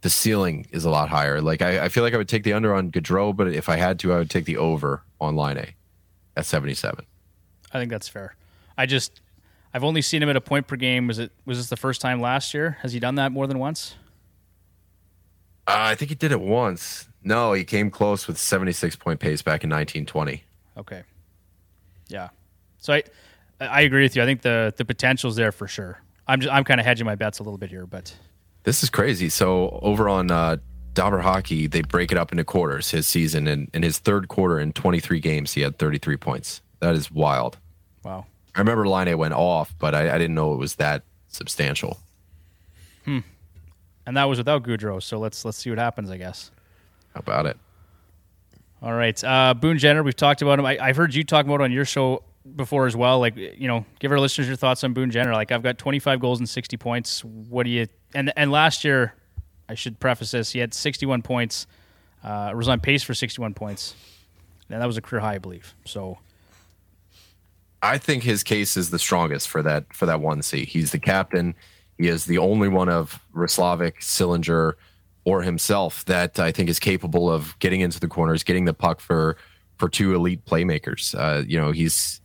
the 0.00 0.10
ceiling 0.10 0.66
is 0.72 0.84
a 0.84 0.90
lot 0.90 1.08
higher. 1.08 1.40
Like 1.40 1.62
I, 1.62 1.84
I 1.84 1.88
feel 1.88 2.02
like 2.02 2.14
I 2.14 2.16
would 2.16 2.28
take 2.28 2.42
the 2.42 2.52
under 2.52 2.74
on 2.74 2.90
Gaudreau, 2.90 3.36
but 3.36 3.46
if 3.46 3.68
I 3.68 3.76
had 3.76 4.00
to, 4.00 4.12
I 4.12 4.18
would 4.18 4.30
take 4.30 4.44
the 4.44 4.56
over 4.56 5.04
on 5.20 5.36
Laine 5.36 5.74
at 6.36 6.46
seventy 6.46 6.74
seven. 6.74 7.06
I 7.72 7.78
think 7.78 7.88
that's 7.88 8.08
fair. 8.08 8.34
I 8.76 8.86
just 8.86 9.20
I've 9.74 9.84
only 9.84 10.02
seen 10.02 10.22
him 10.22 10.28
at 10.28 10.36
a 10.36 10.40
point 10.40 10.66
per 10.66 10.76
game. 10.76 11.06
Was 11.06 11.18
it 11.18 11.32
was 11.44 11.58
this 11.58 11.68
the 11.68 11.76
first 11.76 12.00
time 12.00 12.20
last 12.20 12.54
year? 12.54 12.78
Has 12.82 12.92
he 12.92 13.00
done 13.00 13.14
that 13.16 13.32
more 13.32 13.46
than 13.46 13.58
once? 13.58 13.94
Uh, 15.66 15.74
I 15.78 15.94
think 15.94 16.08
he 16.08 16.14
did 16.14 16.32
it 16.32 16.40
once. 16.40 17.08
No, 17.22 17.52
he 17.52 17.64
came 17.64 17.90
close 17.90 18.26
with 18.26 18.36
76 18.36 18.96
point 18.96 19.20
pace 19.20 19.42
back 19.42 19.62
in 19.64 19.70
1920. 19.70 20.42
Okay. 20.76 21.02
Yeah. 22.08 22.30
So 22.78 22.94
I 22.94 23.02
I 23.60 23.82
agree 23.82 24.02
with 24.02 24.16
you. 24.16 24.22
I 24.22 24.26
think 24.26 24.42
the 24.42 24.74
the 24.76 24.84
potential's 24.84 25.36
there 25.36 25.52
for 25.52 25.68
sure. 25.68 26.00
I'm 26.26 26.40
just, 26.40 26.52
I'm 26.52 26.64
kind 26.64 26.80
of 26.80 26.86
hedging 26.86 27.06
my 27.06 27.14
bets 27.14 27.38
a 27.38 27.42
little 27.42 27.58
bit 27.58 27.70
here, 27.70 27.86
but 27.86 28.14
This 28.64 28.82
is 28.82 28.90
crazy. 28.90 29.28
So 29.28 29.80
over 29.82 30.08
on 30.08 30.30
uh, 30.30 30.58
Dobber 30.94 31.18
Hockey, 31.20 31.66
they 31.66 31.82
break 31.82 32.12
it 32.12 32.18
up 32.18 32.30
into 32.32 32.44
quarters 32.44 32.90
his 32.90 33.06
season. 33.06 33.46
And 33.48 33.68
in 33.74 33.82
his 33.82 33.98
third 33.98 34.28
quarter 34.28 34.60
in 34.60 34.72
23 34.72 35.18
games, 35.20 35.52
he 35.54 35.62
had 35.62 35.78
33 35.78 36.16
points. 36.16 36.60
That 36.80 36.94
is 36.94 37.10
wild. 37.10 37.58
wow. 38.04 38.26
I 38.54 38.58
remember 38.60 38.86
Laine 38.86 39.16
went 39.16 39.34
off, 39.34 39.74
but 39.78 39.94
I, 39.94 40.14
I 40.14 40.18
didn't 40.18 40.34
know 40.34 40.52
it 40.52 40.58
was 40.58 40.76
that 40.76 41.04
substantial. 41.28 41.98
Hmm. 43.04 43.20
And 44.06 44.16
that 44.16 44.24
was 44.24 44.38
without 44.38 44.62
Gaudreau. 44.62 45.02
So 45.02 45.18
let's 45.18 45.44
let's 45.44 45.58
see 45.58 45.70
what 45.70 45.78
happens. 45.78 46.10
I 46.10 46.16
guess. 46.16 46.50
How 47.14 47.20
about 47.20 47.46
it? 47.46 47.56
All 48.82 48.92
right. 48.92 49.22
Uh, 49.22 49.54
Boone 49.54 49.78
Jenner, 49.78 50.02
we've 50.02 50.16
talked 50.16 50.42
about 50.42 50.58
him. 50.58 50.66
I, 50.66 50.76
I've 50.78 50.96
heard 50.96 51.14
you 51.14 51.22
talk 51.22 51.46
about 51.46 51.60
it 51.60 51.64
on 51.64 51.72
your 51.72 51.84
show 51.84 52.24
before 52.56 52.86
as 52.86 52.96
well. 52.96 53.20
Like, 53.20 53.36
you 53.36 53.68
know, 53.68 53.84
give 54.00 54.10
our 54.10 54.18
listeners 54.18 54.48
your 54.48 54.56
thoughts 54.56 54.82
on 54.82 54.92
Boone 54.92 55.10
Jenner. 55.10 55.32
Like, 55.32 55.52
I've 55.52 55.62
got 55.62 55.78
25 55.78 56.18
goals 56.18 56.40
and 56.40 56.48
60 56.48 56.76
points. 56.78 57.24
What 57.24 57.62
do 57.64 57.70
you, 57.70 57.86
and, 58.14 58.32
and 58.36 58.50
last 58.50 58.84
year, 58.84 59.14
I 59.68 59.74
should 59.74 60.00
preface 60.00 60.32
this, 60.32 60.50
he 60.50 60.58
had 60.58 60.74
61 60.74 61.22
points, 61.22 61.66
uh, 62.24 62.52
was 62.54 62.68
on 62.68 62.80
pace 62.80 63.02
for 63.02 63.14
61 63.14 63.54
points. 63.54 63.94
And 64.68 64.80
that 64.80 64.86
was 64.86 64.96
a 64.96 65.02
career 65.02 65.20
high, 65.20 65.34
I 65.34 65.38
believe. 65.38 65.74
So, 65.84 66.18
I 67.82 67.98
think 67.98 68.22
his 68.22 68.44
case 68.44 68.76
is 68.76 68.90
the 68.90 68.98
strongest 68.98 69.48
for 69.48 69.62
that 69.62 69.92
for 69.92 70.06
that 70.06 70.20
one 70.20 70.42
C. 70.42 70.64
He's 70.64 70.92
the 70.92 70.98
captain. 70.98 71.54
He 71.98 72.08
is 72.08 72.24
the 72.24 72.38
only 72.38 72.68
one 72.68 72.88
of 72.88 73.20
Roslovic, 73.34 73.98
Sillinger, 74.00 74.74
or 75.24 75.42
himself 75.42 76.04
that 76.06 76.38
I 76.38 76.52
think 76.52 76.68
is 76.68 76.78
capable 76.78 77.30
of 77.30 77.58
getting 77.58 77.80
into 77.80 78.00
the 78.00 78.08
corners, 78.08 78.44
getting 78.44 78.64
the 78.64 78.74
puck 78.74 79.00
for 79.00 79.36
for 79.78 79.88
two 79.88 80.14
elite 80.14 80.44
playmakers. 80.44 81.14
Uh, 81.18 81.42
you 81.46 81.60
know, 81.60 81.72
he's 81.72 82.20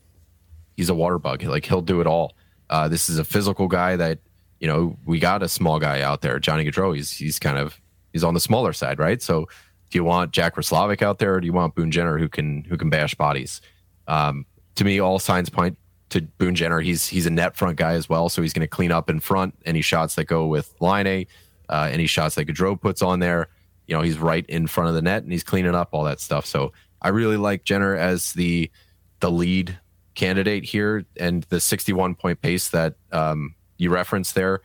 he's 0.75 0.89
a 0.89 0.95
water 0.95 1.17
bug. 1.17 1.43
Like 1.43 1.65
he'll 1.65 1.81
do 1.81 2.01
it 2.01 2.07
all. 2.07 2.35
Uh, 2.69 2.87
this 2.87 3.09
is 3.09 3.17
a 3.17 3.23
physical 3.23 3.67
guy 3.67 3.95
that 3.95 4.19
you 4.59 4.67
know 4.67 4.97
we 5.05 5.19
got 5.19 5.41
a 5.41 5.49
small 5.49 5.79
guy 5.79 6.01
out 6.01 6.21
there, 6.21 6.39
Johnny 6.39 6.65
Gaudreau. 6.65 6.95
He's 6.95 7.11
he's 7.11 7.39
kind 7.39 7.57
of 7.57 7.79
he's 8.13 8.23
on 8.23 8.35
the 8.35 8.39
smaller 8.39 8.73
side, 8.73 8.99
right? 8.99 9.21
So 9.21 9.47
do 9.89 9.97
you 9.97 10.03
want 10.03 10.31
Jack 10.31 10.55
Roslovic 10.55 11.01
out 11.01 11.19
there, 11.19 11.33
or 11.33 11.41
do 11.41 11.47
you 11.47 11.53
want 11.53 11.75
Boone 11.75 11.91
Jenner 11.91 12.17
who 12.17 12.29
can 12.29 12.63
who 12.65 12.77
can 12.77 12.89
bash 12.89 13.15
bodies? 13.15 13.61
Um, 14.07 14.45
to 14.77 14.83
me, 14.83 14.99
all 14.99 15.19
signs 15.19 15.49
point 15.49 15.77
to 16.09 16.21
Boone 16.21 16.55
Jenner. 16.55 16.79
He's 16.79 17.07
he's 17.07 17.25
a 17.25 17.29
net 17.29 17.55
front 17.55 17.77
guy 17.77 17.93
as 17.93 18.07
well, 18.07 18.29
so 18.29 18.41
he's 18.41 18.53
going 18.53 18.61
to 18.61 18.67
clean 18.67 18.91
up 18.91 19.09
in 19.09 19.19
front 19.19 19.55
any 19.65 19.81
shots 19.81 20.15
that 20.15 20.25
go 20.25 20.47
with 20.47 20.73
Laine, 20.79 21.25
uh, 21.69 21.89
any 21.91 22.07
shots 22.07 22.35
that 22.35 22.45
Gaudreau 22.45 22.79
puts 22.79 23.01
on 23.01 23.19
there. 23.19 23.49
You 23.87 23.95
know, 23.95 24.01
he's 24.01 24.17
right 24.17 24.45
in 24.47 24.67
front 24.67 24.89
of 24.89 24.95
the 24.95 25.01
net 25.01 25.23
and 25.23 25.31
he's 25.31 25.43
cleaning 25.43 25.75
up 25.75 25.89
all 25.91 26.03
that 26.03 26.19
stuff. 26.19 26.45
So 26.45 26.73
I 27.01 27.09
really 27.09 27.37
like 27.37 27.63
Jenner 27.63 27.95
as 27.95 28.33
the 28.33 28.71
the 29.19 29.31
lead 29.31 29.77
candidate 30.15 30.63
here, 30.63 31.05
and 31.19 31.43
the 31.43 31.59
61 31.59 32.15
point 32.15 32.41
pace 32.41 32.69
that 32.69 32.95
um, 33.11 33.55
you 33.77 33.89
referenced 33.89 34.35
there. 34.35 34.61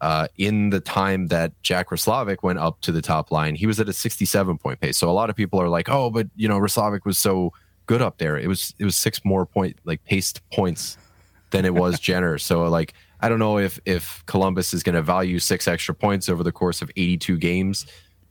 Uh, 0.00 0.26
in 0.36 0.70
the 0.70 0.80
time 0.80 1.28
that 1.28 1.52
Jack 1.62 1.90
Roslovic 1.90 2.38
went 2.42 2.58
up 2.58 2.80
to 2.80 2.90
the 2.90 3.00
top 3.00 3.30
line, 3.30 3.54
he 3.54 3.68
was 3.68 3.78
at 3.78 3.88
a 3.88 3.92
67 3.92 4.58
point 4.58 4.80
pace. 4.80 4.98
So 4.98 5.08
a 5.08 5.12
lot 5.12 5.30
of 5.30 5.36
people 5.36 5.60
are 5.60 5.68
like, 5.68 5.88
"Oh, 5.88 6.10
but 6.10 6.26
you 6.34 6.48
know, 6.48 6.58
Roslovic 6.58 7.04
was 7.04 7.20
so 7.20 7.52
good 7.92 8.00
up 8.00 8.16
there. 8.16 8.38
It 8.38 8.48
was 8.48 8.74
it 8.78 8.86
was 8.86 8.96
six 8.96 9.22
more 9.22 9.44
point 9.44 9.78
like 9.84 10.02
paced 10.04 10.40
points 10.50 10.96
than 11.50 11.66
it 11.66 11.74
was 11.74 12.00
Jenner. 12.08 12.38
So 12.38 12.64
like 12.64 12.94
I 13.20 13.28
don't 13.28 13.38
know 13.38 13.58
if 13.58 13.78
if 13.84 14.24
Columbus 14.24 14.72
is 14.72 14.82
going 14.82 14.94
to 14.94 15.02
value 15.02 15.38
six 15.38 15.68
extra 15.68 15.94
points 15.94 16.30
over 16.30 16.42
the 16.42 16.52
course 16.52 16.80
of 16.80 16.90
82 16.96 17.36
games, 17.36 17.86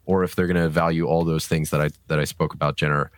or 0.05 0.23
if 0.23 0.35
they're 0.35 0.47
going 0.47 0.61
to 0.61 0.69
value 0.69 1.05
all 1.05 1.23
those 1.23 1.45
things 1.45 1.69
that 1.69 1.79
I 1.79 1.89
that 2.07 2.19
I 2.19 2.23
spoke 2.23 2.55
about 2.55 2.75
Jenner 2.75 3.11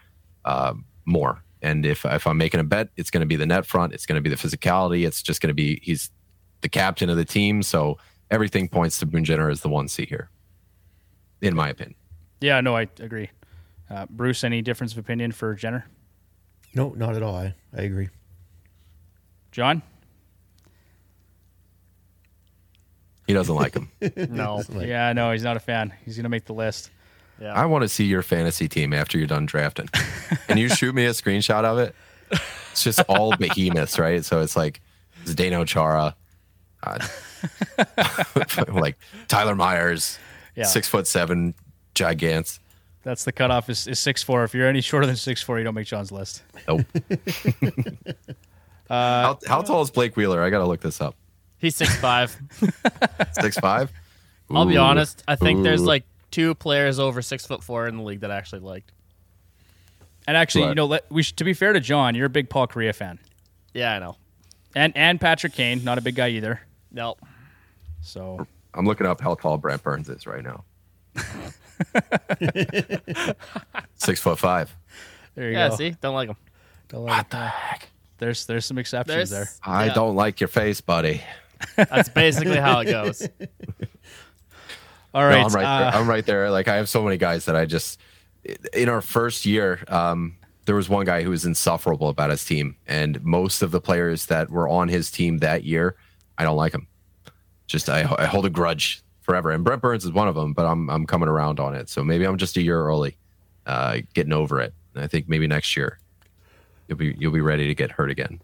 uh, 0.43 0.73
more. 1.05 1.41
And 1.61 1.85
if 1.85 2.03
if 2.03 2.27
I'm 2.27 2.37
making 2.37 2.59
a 2.59 2.65
bet, 2.65 2.89
it's 2.97 3.09
going 3.09 3.21
to 3.21 3.25
be 3.25 3.37
the 3.37 3.45
net 3.45 3.65
front. 3.65 3.93
It's 3.93 4.05
going 4.05 4.21
to 4.21 4.21
be 4.21 4.29
the 4.29 4.35
physicality. 4.35 5.07
It's 5.07 5.23
just 5.23 5.39
going 5.39 5.47
to 5.47 5.53
be 5.53 5.79
he's 5.81 6.09
the 6.59 6.69
captain 6.69 7.09
of 7.09 7.15
the 7.15 7.25
team. 7.25 7.63
So 7.63 7.97
everything 8.29 8.67
points 8.67 8.99
to 8.99 9.05
Boone 9.05 9.23
Jenner 9.23 9.49
as 9.49 9.61
the 9.61 9.69
one 9.69 9.87
C 9.87 10.05
here, 10.05 10.29
in 11.41 11.55
my 11.55 11.69
opinion. 11.69 11.95
yeah, 12.41 12.59
no, 12.59 12.75
I 12.75 12.89
agree. 12.99 13.29
Uh, 13.89 14.07
Bruce, 14.09 14.43
any 14.43 14.61
difference 14.61 14.91
of 14.91 14.97
opinion 14.97 15.31
for 15.31 15.55
Jenner? 15.55 15.85
No, 16.75 16.89
not 16.97 17.15
at 17.15 17.23
all. 17.23 17.35
I, 17.35 17.53
I 17.75 17.81
agree. 17.83 18.09
John? 19.51 19.81
He 23.27 23.33
doesn't 23.33 23.55
like 23.55 23.73
him. 23.73 23.89
No. 24.29 24.61
Like- 24.69 24.87
yeah, 24.87 25.13
no, 25.13 25.31
he's 25.31 25.43
not 25.43 25.55
a 25.57 25.59
fan. 25.61 25.93
He's 26.05 26.15
going 26.15 26.23
to 26.23 26.29
make 26.29 26.45
the 26.45 26.53
list. 26.53 26.89
Yeah. 27.39 27.53
I 27.53 27.65
want 27.65 27.81
to 27.83 27.89
see 27.89 28.05
your 28.05 28.21
fantasy 28.21 28.67
team 28.67 28.93
after 28.93 29.17
you're 29.17 29.27
done 29.27 29.45
drafting. 29.45 29.87
Can 30.47 30.57
you 30.57 30.69
shoot 30.69 30.93
me 30.93 31.05
a 31.05 31.11
screenshot 31.11 31.63
of 31.63 31.79
it? 31.79 31.95
It's 32.71 32.83
just 32.83 32.99
all 33.07 33.35
behemoths, 33.37 33.97
right? 33.99 34.23
So 34.23 34.41
it's 34.41 34.55
like 34.55 34.81
Zdeno 35.25 35.65
Chara, 35.65 36.15
uh, 36.83 36.99
like 38.73 38.97
Tyler 39.27 39.55
Myers, 39.55 40.17
Yeah. 40.55 40.65
Six 40.65 40.87
foot 40.87 41.07
seven, 41.07 41.53
gigants. 41.95 42.59
That's 43.03 43.25
the 43.25 43.31
cutoff 43.31 43.69
is, 43.69 43.85
is 43.87 43.99
six 43.99 44.23
four. 44.23 44.43
If 44.43 44.53
you're 44.53 44.67
any 44.67 44.81
shorter 44.81 45.05
than 45.05 45.15
six 45.17 45.41
four, 45.41 45.57
you 45.57 45.63
don't 45.63 45.75
make 45.75 45.87
John's 45.87 46.11
list. 46.11 46.43
Nope. 46.67 46.81
Uh, 48.89 49.23
how, 49.23 49.39
how 49.47 49.61
tall 49.61 49.81
is 49.81 49.89
Blake 49.89 50.15
Wheeler? 50.15 50.43
I 50.43 50.49
gotta 50.49 50.65
look 50.67 50.81
this 50.81 50.99
up. 51.01 51.15
He's 51.57 51.75
six 51.75 51.95
five. 51.95 52.37
Six 53.41 53.57
five. 53.57 53.91
I'll 54.51 54.65
be 54.65 54.77
honest. 54.77 55.23
I 55.27 55.35
think 55.35 55.63
there's 55.63 55.81
like 55.81 56.03
two 56.31 56.53
players 56.53 56.99
over 56.99 57.21
six 57.21 57.45
foot 57.45 57.63
four 57.63 57.87
in 57.87 57.95
the 57.97 58.03
league 58.03 58.19
that 58.19 58.29
I 58.29 58.35
actually 58.35 58.59
liked. 58.59 58.91
And 60.27 60.35
actually, 60.37 60.67
you 60.67 60.75
know, 60.75 60.85
let, 60.85 61.09
we 61.09 61.23
should, 61.23 61.37
to 61.37 61.43
be 61.43 61.53
fair 61.53 61.73
to 61.73 61.79
John, 61.79 62.13
you're 62.13 62.25
a 62.27 62.29
big 62.29 62.49
Paul 62.49 62.67
Kariya 62.67 62.93
fan, 62.93 63.19
Yeah, 63.73 63.93
I 63.95 63.99
know. 63.99 64.17
and 64.75 64.95
and 64.95 65.19
Patrick 65.19 65.53
Kane, 65.53 65.83
not 65.83 65.97
a 65.97 66.01
big 66.01 66.15
guy 66.15 66.27
either. 66.29 66.61
No, 66.91 67.15
So 68.01 68.45
I'm 68.75 68.85
looking 68.85 69.07
up 69.07 69.21
how 69.21 69.33
tall 69.35 69.57
Brent 69.57 69.81
Burns 69.81 70.09
is 70.09 70.27
right 70.27 70.43
now. 70.43 70.65
Six 73.95 74.19
foot 74.19 74.39
five. 74.39 74.75
there 75.35 75.47
you 75.49 75.53
yeah. 75.53 75.69
go. 75.69 75.75
See, 75.75 75.95
don't 76.01 76.15
like 76.15 76.29
him. 76.29 76.37
What 76.91 77.29
the 77.29 77.47
heck? 77.47 77.89
There's 78.19 78.45
there's 78.45 78.65
some 78.65 78.77
exceptions 78.77 79.29
There's, 79.29 79.29
there. 79.29 79.49
I 79.63 79.87
yeah, 79.87 79.93
don't 79.93 80.15
like 80.15 80.39
your 80.39 80.47
face, 80.47 80.79
buddy. 80.81 81.21
That's 81.75 82.09
basically 82.09 82.57
how 82.57 82.79
it 82.81 82.85
goes. 82.85 83.27
All 85.13 85.21
No, 85.21 85.27
right, 85.27 85.45
I'm 85.45 85.51
right 85.53 85.65
uh, 85.65 85.79
there. 85.91 85.99
I'm 86.01 86.09
right 86.09 86.25
there. 86.25 86.51
Like 86.51 86.67
I 86.67 86.75
have 86.75 86.89
so 86.89 87.03
many 87.03 87.17
guys 87.17 87.45
that 87.45 87.55
I 87.55 87.65
just 87.65 87.99
in 88.73 88.89
our 88.89 89.01
first 89.01 89.45
year, 89.45 89.83
um, 89.87 90.37
there 90.65 90.75
was 90.75 90.89
one 90.89 91.05
guy 91.05 91.23
who 91.23 91.29
was 91.29 91.45
insufferable 91.45 92.09
about 92.09 92.29
his 92.29 92.43
team, 92.45 92.75
and 92.87 93.23
most 93.23 93.61
of 93.61 93.71
the 93.71 93.81
players 93.81 94.27
that 94.27 94.49
were 94.49 94.67
on 94.67 94.87
his 94.87 95.11
team 95.11 95.39
that 95.39 95.63
year, 95.63 95.95
I 96.37 96.43
don't 96.43 96.57
like 96.57 96.73
him. 96.73 96.87
Just 97.67 97.89
I, 97.89 98.01
I 98.17 98.25
hold 98.25 98.45
a 98.45 98.49
grudge 98.49 99.01
forever, 99.23 99.49
and 99.51 99.63
Brent 99.63 99.81
Burns 99.81 100.05
is 100.05 100.11
one 100.11 100.27
of 100.27 100.35
them. 100.35 100.53
But 100.53 100.65
I'm 100.65 100.89
I'm 100.89 101.05
coming 101.07 101.27
around 101.27 101.59
on 101.59 101.75
it, 101.75 101.89
so 101.89 102.03
maybe 102.03 102.25
I'm 102.25 102.37
just 102.37 102.55
a 102.57 102.61
year 102.61 102.79
early, 102.79 103.17
uh, 103.65 103.97
getting 104.13 104.33
over 104.33 104.61
it. 104.61 104.73
And 104.93 105.03
I 105.03 105.07
think 105.07 105.27
maybe 105.27 105.47
next 105.47 105.75
year 105.75 105.99
you'll 106.87 106.97
be 106.97 107.15
you'll 107.17 107.33
be 107.33 107.41
ready 107.41 107.67
to 107.67 107.75
get 107.75 107.91
hurt 107.91 108.11
again. 108.11 108.39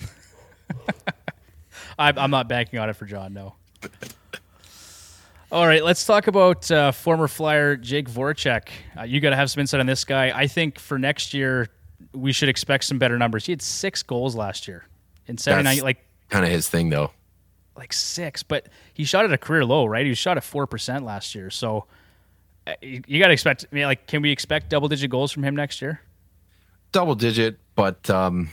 I, 1.98 2.12
I'm 2.16 2.30
not 2.30 2.48
banking 2.48 2.78
on 2.78 2.88
it 2.88 2.94
for 2.94 3.06
John. 3.06 3.32
No. 3.32 3.54
All 5.52 5.66
right, 5.66 5.84
let's 5.84 6.04
talk 6.04 6.26
about 6.26 6.68
uh, 6.72 6.90
former 6.90 7.28
Flyer 7.28 7.76
Jake 7.76 8.10
Voracek. 8.10 8.68
Uh, 8.98 9.04
you 9.04 9.20
got 9.20 9.30
to 9.30 9.36
have 9.36 9.48
some 9.48 9.60
insight 9.60 9.78
on 9.78 9.86
this 9.86 10.04
guy. 10.04 10.36
I 10.36 10.48
think 10.48 10.78
for 10.78 10.98
next 10.98 11.32
year 11.32 11.68
we 12.12 12.32
should 12.32 12.48
expect 12.48 12.84
some 12.84 12.98
better 12.98 13.16
numbers. 13.16 13.46
He 13.46 13.52
had 13.52 13.62
six 13.62 14.02
goals 14.02 14.34
last 14.34 14.66
year 14.66 14.86
in 15.28 15.38
79, 15.38 15.64
That's 15.64 15.84
like 15.84 16.04
kind 16.30 16.44
of 16.44 16.50
his 16.50 16.68
thing, 16.68 16.90
though. 16.90 17.12
Like 17.76 17.92
six, 17.92 18.42
but 18.42 18.68
he 18.94 19.04
shot 19.04 19.24
at 19.24 19.32
a 19.32 19.38
career 19.38 19.64
low, 19.64 19.86
right? 19.86 20.06
He 20.06 20.14
shot 20.14 20.36
at 20.36 20.44
four 20.44 20.66
percent 20.66 21.04
last 21.04 21.34
year, 21.34 21.50
so 21.50 21.86
uh, 22.66 22.74
you, 22.80 23.02
you 23.06 23.18
got 23.20 23.28
to 23.28 23.32
expect. 23.32 23.66
I 23.70 23.74
mean, 23.74 23.84
like, 23.84 24.06
can 24.06 24.22
we 24.22 24.30
expect 24.30 24.70
double 24.70 24.88
digit 24.88 25.10
goals 25.10 25.32
from 25.32 25.44
him 25.44 25.54
next 25.56 25.82
year? 25.82 26.00
double 26.96 27.14
digit, 27.14 27.58
but 27.74 28.08
um, 28.08 28.48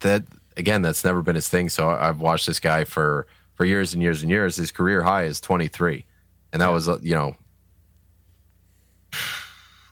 that 0.00 0.24
again, 0.58 0.82
that's 0.82 1.02
never 1.02 1.22
been 1.22 1.34
his 1.34 1.48
thing. 1.48 1.70
So 1.70 1.88
I've 1.88 2.20
watched 2.20 2.46
this 2.46 2.60
guy 2.60 2.84
for 2.84 3.26
for 3.54 3.64
years 3.64 3.94
and 3.94 4.02
years 4.02 4.22
and 4.22 4.30
years. 4.30 4.56
His 4.56 4.70
career 4.70 5.02
high 5.02 5.24
is 5.24 5.40
23, 5.40 6.04
and 6.52 6.60
that 6.60 6.68
was 6.68 6.90
uh, 6.90 6.98
you 7.00 7.14
know 7.14 7.36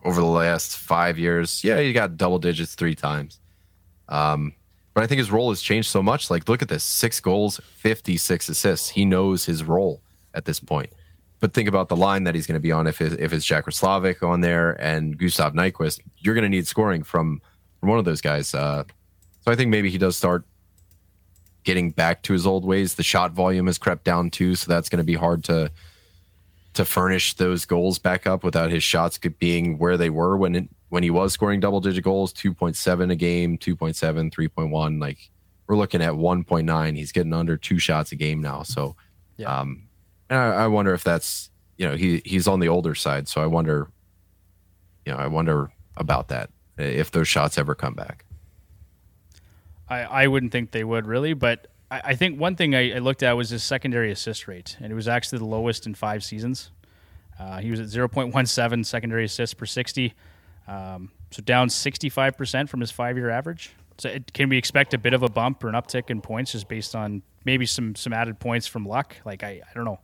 over 0.04 0.20
the 0.20 0.26
last 0.26 0.76
five 0.76 1.18
years. 1.18 1.64
Yeah, 1.64 1.80
he 1.80 1.94
got 1.94 2.18
double 2.18 2.38
digits 2.38 2.74
three 2.74 2.94
times. 2.94 3.40
Um, 4.08 4.52
but 4.98 5.04
I 5.04 5.06
think 5.06 5.20
his 5.20 5.30
role 5.30 5.50
has 5.50 5.62
changed 5.62 5.90
so 5.90 6.02
much. 6.02 6.28
Like, 6.28 6.48
look 6.48 6.60
at 6.60 6.66
this: 6.66 6.82
six 6.82 7.20
goals, 7.20 7.60
56 7.76 8.48
assists. 8.48 8.88
He 8.88 9.04
knows 9.04 9.44
his 9.44 9.62
role 9.62 10.02
at 10.34 10.44
this 10.44 10.58
point. 10.58 10.90
But 11.38 11.54
think 11.54 11.68
about 11.68 11.88
the 11.88 11.94
line 11.94 12.24
that 12.24 12.34
he's 12.34 12.48
going 12.48 12.54
to 12.54 12.60
be 12.60 12.72
on 12.72 12.88
if 12.88 13.00
it, 13.00 13.20
if 13.20 13.32
it's 13.32 13.44
Jack 13.44 13.70
Slavic 13.70 14.24
on 14.24 14.40
there 14.40 14.72
and 14.72 15.16
Gustav 15.16 15.52
Nyquist. 15.52 16.00
You're 16.16 16.34
going 16.34 16.42
to 16.42 16.48
need 16.48 16.66
scoring 16.66 17.04
from 17.04 17.40
from 17.78 17.90
one 17.90 18.00
of 18.00 18.06
those 18.06 18.20
guys. 18.20 18.52
Uh, 18.52 18.82
so 19.42 19.52
I 19.52 19.54
think 19.54 19.70
maybe 19.70 19.88
he 19.88 19.98
does 19.98 20.16
start 20.16 20.44
getting 21.62 21.92
back 21.92 22.22
to 22.22 22.32
his 22.32 22.44
old 22.44 22.64
ways. 22.64 22.94
The 22.94 23.04
shot 23.04 23.30
volume 23.30 23.66
has 23.66 23.78
crept 23.78 24.02
down 24.02 24.30
too, 24.30 24.56
so 24.56 24.66
that's 24.68 24.88
going 24.88 24.98
to 24.98 25.04
be 25.04 25.14
hard 25.14 25.44
to 25.44 25.70
to 26.74 26.84
furnish 26.84 27.34
those 27.34 27.66
goals 27.66 28.00
back 28.00 28.26
up 28.26 28.42
without 28.42 28.72
his 28.72 28.82
shots 28.82 29.16
being 29.38 29.78
where 29.78 29.96
they 29.96 30.10
were 30.10 30.36
when 30.36 30.56
it, 30.56 30.68
when 30.90 31.02
he 31.02 31.10
was 31.10 31.32
scoring 31.32 31.60
double 31.60 31.80
digit 31.80 32.04
goals, 32.04 32.32
2.7 32.32 33.10
a 33.12 33.16
game, 33.16 33.58
2.7, 33.58 34.32
3.1. 34.32 35.00
Like 35.00 35.18
we're 35.66 35.76
looking 35.76 36.00
at 36.02 36.12
1.9. 36.14 36.96
He's 36.96 37.12
getting 37.12 37.32
under 37.34 37.56
two 37.56 37.78
shots 37.78 38.12
a 38.12 38.16
game 38.16 38.40
now. 38.40 38.62
So, 38.62 38.96
Yeah. 39.36 39.60
um, 39.60 39.88
and 40.30 40.38
I, 40.38 40.64
I 40.64 40.66
wonder 40.66 40.94
if 40.94 41.04
that's 41.04 41.50
you 41.76 41.86
know 41.88 41.94
he 41.96 42.22
he's 42.24 42.48
on 42.48 42.60
the 42.60 42.68
older 42.68 42.94
side. 42.94 43.28
So 43.28 43.42
I 43.42 43.46
wonder, 43.46 43.88
you 45.06 45.12
know, 45.12 45.18
I 45.18 45.26
wonder 45.26 45.70
about 45.96 46.28
that 46.28 46.50
if 46.76 47.10
those 47.10 47.28
shots 47.28 47.58
ever 47.58 47.74
come 47.74 47.94
back. 47.94 48.24
I, 49.88 50.00
I 50.02 50.26
wouldn't 50.26 50.52
think 50.52 50.70
they 50.70 50.84
would 50.84 51.06
really, 51.06 51.32
but 51.34 51.66
I, 51.90 52.00
I 52.06 52.14
think 52.14 52.38
one 52.38 52.56
thing 52.56 52.74
I, 52.74 52.96
I 52.96 52.98
looked 52.98 53.22
at 53.22 53.32
was 53.36 53.50
his 53.50 53.62
secondary 53.62 54.10
assist 54.12 54.46
rate, 54.48 54.76
and 54.80 54.92
it 54.92 54.94
was 54.94 55.08
actually 55.08 55.38
the 55.38 55.46
lowest 55.46 55.86
in 55.86 55.94
five 55.94 56.22
seasons. 56.22 56.70
Uh, 57.38 57.58
he 57.60 57.70
was 57.70 57.80
at 57.80 57.86
0.17 57.86 58.84
secondary 58.84 59.24
assists 59.24 59.54
per 59.54 59.64
60, 59.66 60.12
um, 60.68 61.10
so 61.30 61.42
down 61.42 61.68
65% 61.68 62.68
from 62.68 62.80
his 62.80 62.90
five 62.90 63.16
year 63.16 63.30
average. 63.30 63.72
So 63.98 64.08
it, 64.10 64.32
can 64.32 64.48
we 64.48 64.58
expect 64.58 64.94
a 64.94 64.98
bit 64.98 65.12
of 65.14 65.22
a 65.22 65.28
bump 65.28 65.64
or 65.64 65.68
an 65.68 65.74
uptick 65.74 66.10
in 66.10 66.20
points 66.20 66.52
just 66.52 66.68
based 66.68 66.94
on 66.94 67.22
maybe 67.44 67.66
some 67.66 67.96
some 67.96 68.12
added 68.12 68.38
points 68.38 68.66
from 68.66 68.86
luck? 68.86 69.16
Like 69.24 69.42
I, 69.42 69.62
I 69.68 69.74
don't 69.74 69.84
know. 69.84 69.98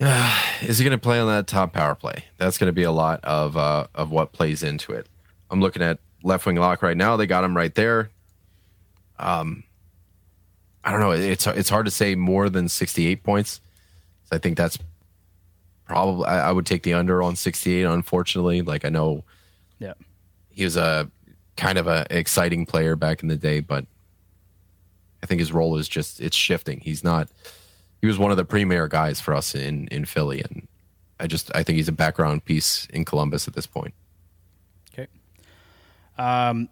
Is 0.62 0.78
he 0.78 0.84
going 0.84 0.96
to 0.96 1.02
play 1.02 1.18
on 1.18 1.26
that 1.28 1.46
top 1.46 1.72
power 1.72 1.94
play? 1.94 2.24
That's 2.38 2.56
going 2.56 2.68
to 2.68 2.72
be 2.72 2.84
a 2.84 2.92
lot 2.92 3.22
of 3.24 3.56
uh, 3.56 3.88
of 3.94 4.10
what 4.10 4.32
plays 4.32 4.62
into 4.62 4.92
it. 4.92 5.06
I'm 5.50 5.60
looking 5.60 5.82
at 5.82 5.98
left 6.22 6.46
wing 6.46 6.56
lock 6.56 6.82
right 6.82 6.96
now. 6.96 7.16
They 7.16 7.26
got 7.26 7.44
him 7.44 7.56
right 7.56 7.74
there. 7.74 8.10
Um, 9.18 9.64
I 10.84 10.92
don't 10.92 11.00
know. 11.00 11.10
It's 11.10 11.46
it's 11.46 11.68
hard 11.68 11.84
to 11.84 11.90
say 11.90 12.14
more 12.14 12.48
than 12.48 12.68
68 12.68 13.22
points. 13.22 13.60
I 14.30 14.38
think 14.38 14.56
that's 14.56 14.78
probably. 15.88 16.26
I, 16.26 16.48
I 16.50 16.52
would 16.52 16.66
take 16.66 16.82
the 16.84 16.94
under 16.94 17.22
on 17.22 17.34
68. 17.34 17.82
Unfortunately, 17.84 18.62
like 18.62 18.84
I 18.84 18.88
know 18.90 19.24
Yeah. 19.80 19.94
he 20.50 20.62
was 20.64 20.76
a 20.76 21.10
kind 21.56 21.78
of 21.78 21.86
a 21.88 22.06
exciting 22.10 22.66
player 22.66 22.94
back 22.94 23.22
in 23.22 23.28
the 23.28 23.36
day, 23.36 23.58
but 23.60 23.84
I 25.22 25.26
think 25.26 25.40
his 25.40 25.52
role 25.52 25.76
is 25.76 25.88
just 25.88 26.20
it's 26.20 26.36
shifting. 26.36 26.80
He's 26.80 27.02
not. 27.02 27.28
He 28.00 28.06
was 28.06 28.18
one 28.18 28.30
of 28.30 28.36
the 28.36 28.44
premier 28.44 28.86
guys 28.86 29.20
for 29.20 29.34
us 29.34 29.54
in 29.54 29.88
in 29.88 30.04
Philly, 30.04 30.40
and 30.42 30.68
I 31.18 31.26
just 31.26 31.50
I 31.56 31.64
think 31.64 31.76
he's 31.76 31.88
a 31.88 31.92
background 31.92 32.44
piece 32.44 32.86
in 32.90 33.04
Columbus 33.04 33.48
at 33.48 33.54
this 33.54 33.66
point. 33.66 33.94
Okay. 34.92 35.08
Um, 36.16 36.68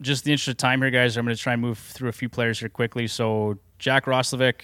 just 0.00 0.24
the 0.24 0.30
interest 0.30 0.48
of 0.48 0.56
time 0.58 0.82
here, 0.82 0.90
guys. 0.90 1.16
I'm 1.16 1.24
going 1.24 1.34
to 1.34 1.42
try 1.42 1.54
and 1.54 1.62
move 1.62 1.78
through 1.78 2.10
a 2.10 2.12
few 2.12 2.28
players 2.28 2.60
here 2.60 2.68
quickly. 2.68 3.06
So 3.08 3.58
Jack 3.78 4.04
Roslovic, 4.04 4.60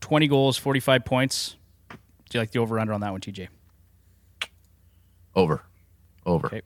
20 0.00 0.28
goals, 0.28 0.56
45 0.58 1.04
points. 1.04 1.56
Do 2.36 2.40
you 2.40 2.42
like 2.42 2.50
the 2.50 2.58
over 2.58 2.78
under 2.78 2.92
on 2.92 3.00
that 3.00 3.12
one, 3.12 3.22
TJ? 3.22 3.48
Over, 5.34 5.62
over. 6.26 6.48
Okay. 6.48 6.60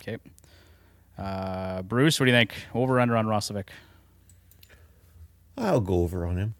Okay. 0.00 0.16
Uh, 1.18 1.82
Bruce, 1.82 2.18
what 2.18 2.24
do 2.24 2.32
you 2.32 2.38
think? 2.38 2.54
Over 2.74 2.98
under 2.98 3.18
on 3.18 3.26
Roslovic? 3.26 3.68
I'll 5.58 5.82
go 5.82 5.96
over 6.04 6.24
on 6.24 6.38
him. 6.38 6.54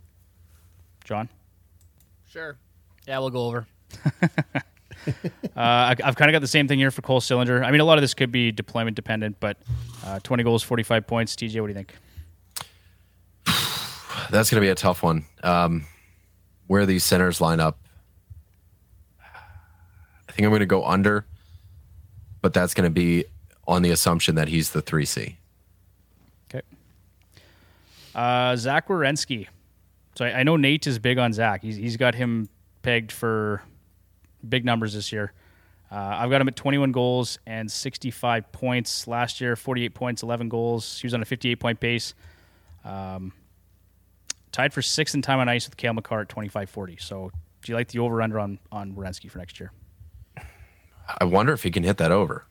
John? 1.05 1.31
Sure. 2.29 2.59
Yeah, 3.09 3.19
we'll 3.21 3.31
go 3.31 3.47
over. 3.47 3.67
Uh, 5.57 5.61
I, 5.61 5.97
I've 6.05 6.15
kind 6.15 6.31
of 6.31 6.33
got 6.35 6.41
the 6.41 6.47
same 6.47 6.69
thing 6.69 6.79
here 6.79 6.91
for 6.91 7.01
Cole 7.01 7.23
Sillinger. 7.23 7.65
I 7.65 7.71
mean, 7.71 7.81
a 7.81 7.85
lot 7.87 7.97
of 7.97 8.03
this 8.03 8.13
could 8.13 8.31
be 8.31 8.53
deployment 8.53 8.97
dependent, 8.97 9.41
but 9.41 9.57
uh, 10.05 10.19
20 10.23 10.43
goals, 10.43 10.63
45 10.63 11.07
points. 11.07 11.35
TJ, 11.35 11.59
what 11.61 11.69
do 11.69 11.73
you 11.73 11.75
think? 11.75 11.95
That's 14.31 14.51
going 14.51 14.61
to 14.61 14.61
be 14.61 14.69
a 14.69 14.75
tough 14.75 15.03
one. 15.03 15.25
Um, 15.43 15.87
where 16.67 16.85
these 16.85 17.03
centers 17.03 17.41
line 17.41 17.61
up, 17.61 17.79
I 17.85 17.90
think 20.41 20.47
I'm 20.47 20.53
going 20.53 20.61
to 20.61 20.67
go 20.67 20.85
under, 20.87 21.27
but 22.41 22.55
that's 22.55 22.73
going 22.73 22.87
to 22.87 22.91
be 22.91 23.27
on 23.69 23.83
the 23.83 23.91
assumption 23.91 24.37
that 24.37 24.49
he's 24.49 24.71
the 24.71 24.81
three 24.81 25.05
C. 25.05 25.37
Okay. 26.49 26.65
Uh, 28.15 28.57
Zach 28.57 28.89
Werenski. 28.89 29.49
So 30.15 30.25
I, 30.25 30.41
I 30.41 30.43
know 30.43 30.57
Nate 30.57 30.87
is 30.87 30.99
big 30.99 31.19
on 31.19 31.35
Zach. 31.35 31.63
He's, 31.63 31.77
he's 31.77 31.99
got 31.99 32.15
him 32.15 32.49
pegged 32.81 33.13
for 33.13 33.63
big 34.49 34.65
numbers 34.65 34.95
this 34.95 35.13
year. 35.13 35.33
Uh, 35.93 35.97
I've 35.97 36.31
got 36.31 36.41
him 36.41 36.49
at 36.49 36.57
21 36.57 36.93
goals 36.93 37.39
and 37.47 37.71
65 37.71 38.51
points 38.51 39.07
last 39.07 39.41
year. 39.43 39.57
48 39.57 39.93
points, 39.93 40.23
11 40.23 40.49
goals. 40.49 41.01
He 41.01 41.07
was 41.07 41.13
on 41.13 41.21
a 41.21 41.27
58 41.27 41.57
point 41.57 41.81
pace. 41.81 42.15
Um, 42.85 43.33
tied 44.53 44.73
for 44.73 44.81
sixth 44.81 45.15
in 45.15 45.21
time 45.21 45.39
on 45.39 45.51
ice 45.51 45.67
with 45.67 45.77
Cale 45.77 45.93
Makar 45.93 46.23
at 46.23 46.29
25-40. 46.29 47.01
So 47.03 47.31
do 47.63 47.73
you 47.73 47.77
like 47.77 47.89
the 47.89 47.99
over 47.99 48.23
under 48.23 48.39
on 48.39 48.59
on 48.73 48.95
Werenski 48.95 49.31
for 49.31 49.39
next 49.39 49.61
year? 49.61 49.71
I 51.21 51.25
wonder 51.25 51.53
if 51.53 51.63
he 51.63 51.71
can 51.71 51.83
hit 51.83 51.97
that 51.99 52.13
over. 52.13 52.47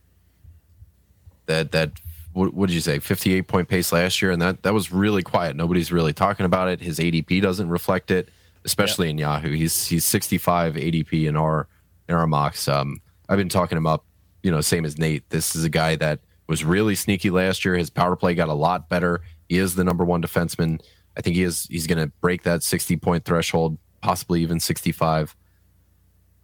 That 1.46 1.72
that 1.72 1.92
what, 2.34 2.54
what 2.54 2.68
did 2.68 2.76
you 2.76 2.82
say? 2.82 3.00
Fifty 3.00 3.34
eight 3.34 3.48
point 3.48 3.68
pace 3.68 3.92
last 3.92 4.22
year, 4.22 4.32
and 4.32 4.42
that 4.42 4.64
that 4.64 4.74
was 4.74 4.92
really 4.92 5.24
quiet. 5.24 5.56
Nobody's 5.56 5.92
really 5.92 6.14
talking 6.14 6.46
about 6.46 6.68
it. 6.70 6.82
His 6.82 7.00
ADP 7.00 7.42
doesn't 7.42 7.70
reflect 7.70 8.12
it. 8.12 8.30
Especially 8.66 9.10
in 9.10 9.18
Yahoo. 9.18 9.52
He's 9.52 9.88
he's 9.88 10.04
65 10.04 10.76
ADP 10.76 11.28
in 11.28 11.38
our 11.38 11.68
in 12.10 12.16
our 12.16 12.28
mocks. 12.28 12.68
Um, 12.68 13.02
I've 13.30 13.38
been 13.38 13.48
talking 13.48 13.78
about, 13.78 14.04
you 14.44 14.52
know, 14.52 14.60
same 14.60 14.84
as 14.84 14.98
Nate. 14.98 15.30
This 15.30 15.56
is 15.56 15.64
a 15.64 15.70
guy 15.70 15.96
that 15.96 16.20
was 16.48 16.66
really 16.66 16.96
sneaky 16.96 17.30
last 17.30 17.64
year. 17.64 17.76
His 17.76 17.90
power 17.90 18.16
play 18.16 18.34
got 18.36 18.50
a 18.50 18.54
lot 18.54 18.90
better. 18.90 19.22
He 19.48 19.58
is 19.58 19.76
the 19.76 19.84
number 19.84 20.04
one 20.04 20.22
defenseman. 20.22 20.82
I 21.16 21.22
think 21.22 21.36
he 21.36 21.44
is. 21.44 21.68
He's 21.70 21.88
going 21.88 22.00
to 22.00 22.08
break 22.22 22.44
that 22.44 22.64
60 22.64 22.98
point 22.98 23.24
threshold, 23.24 23.78
possibly 24.02 24.42
even 24.42 24.60
65. 24.60 25.36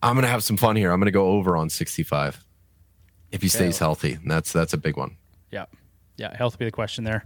I'm 0.01 0.15
going 0.15 0.23
to 0.23 0.29
have 0.29 0.43
some 0.43 0.57
fun 0.57 0.75
here. 0.75 0.91
I'm 0.91 0.99
going 0.99 1.07
to 1.07 1.11
go 1.11 1.29
over 1.29 1.57
on 1.57 1.69
65 1.69 2.43
if 3.31 3.41
he 3.41 3.47
stays 3.47 3.79
healthy. 3.79 4.17
That's 4.25 4.51
that's 4.51 4.73
a 4.73 4.77
big 4.77 4.97
one. 4.97 5.17
Yeah. 5.51 5.65
Yeah. 6.17 6.35
Health 6.35 6.53
will 6.53 6.59
be 6.59 6.65
the 6.65 6.71
question 6.71 7.03
there. 7.03 7.25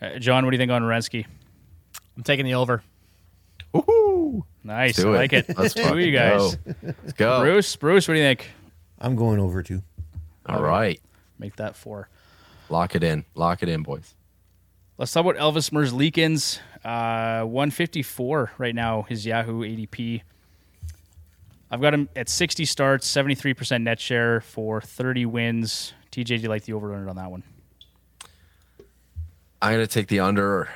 Uh, 0.00 0.18
John, 0.18 0.44
what 0.44 0.50
do 0.52 0.56
you 0.56 0.60
think 0.60 0.70
on 0.70 0.82
Renski? 0.82 1.26
I'm 2.16 2.22
taking 2.22 2.44
the 2.44 2.54
over. 2.54 2.82
Woohoo! 3.74 4.42
Nice. 4.64 4.98
I 4.98 5.02
Do 5.02 5.14
like 5.14 5.32
it. 5.32 5.56
Let's 5.56 5.74
Who 5.74 5.82
fucking 5.82 6.00
you 6.00 6.12
guys? 6.12 6.56
Go. 6.56 6.74
Let's 6.82 7.12
go. 7.14 7.40
Bruce, 7.40 7.76
Bruce, 7.76 8.08
what 8.08 8.14
do 8.14 8.20
you 8.20 8.26
think? 8.26 8.50
I'm 8.98 9.16
going 9.16 9.38
over 9.38 9.62
too. 9.62 9.82
All 10.46 10.62
right. 10.62 11.00
Make 11.38 11.56
that 11.56 11.76
four. 11.76 12.08
Lock 12.68 12.94
it 12.94 13.02
in. 13.02 13.24
Lock 13.34 13.62
it 13.62 13.68
in, 13.68 13.82
boys. 13.82 14.14
Let's 14.96 15.12
talk 15.12 15.24
about 15.24 15.36
Elvis 15.36 15.70
Merzlikins. 15.70 16.58
Uh, 16.84 17.44
154 17.44 18.52
right 18.58 18.74
now, 18.74 19.02
his 19.02 19.24
Yahoo 19.26 19.62
ADP. 19.62 20.22
I've 21.70 21.80
got 21.80 21.92
him 21.92 22.08
at 22.16 22.28
60 22.28 22.64
starts, 22.64 23.12
73% 23.12 23.82
net 23.82 24.00
share 24.00 24.40
for 24.40 24.80
30 24.80 25.26
wins. 25.26 25.92
TJ, 26.10 26.26
do 26.26 26.36
you 26.36 26.48
like 26.48 26.64
the 26.64 26.72
over 26.72 26.94
under 26.94 27.10
on 27.10 27.16
that 27.16 27.30
one? 27.30 27.42
I'm 29.60 29.74
going 29.74 29.86
to 29.86 29.92
take 29.92 30.08
the 30.08 30.20
under 30.20 30.68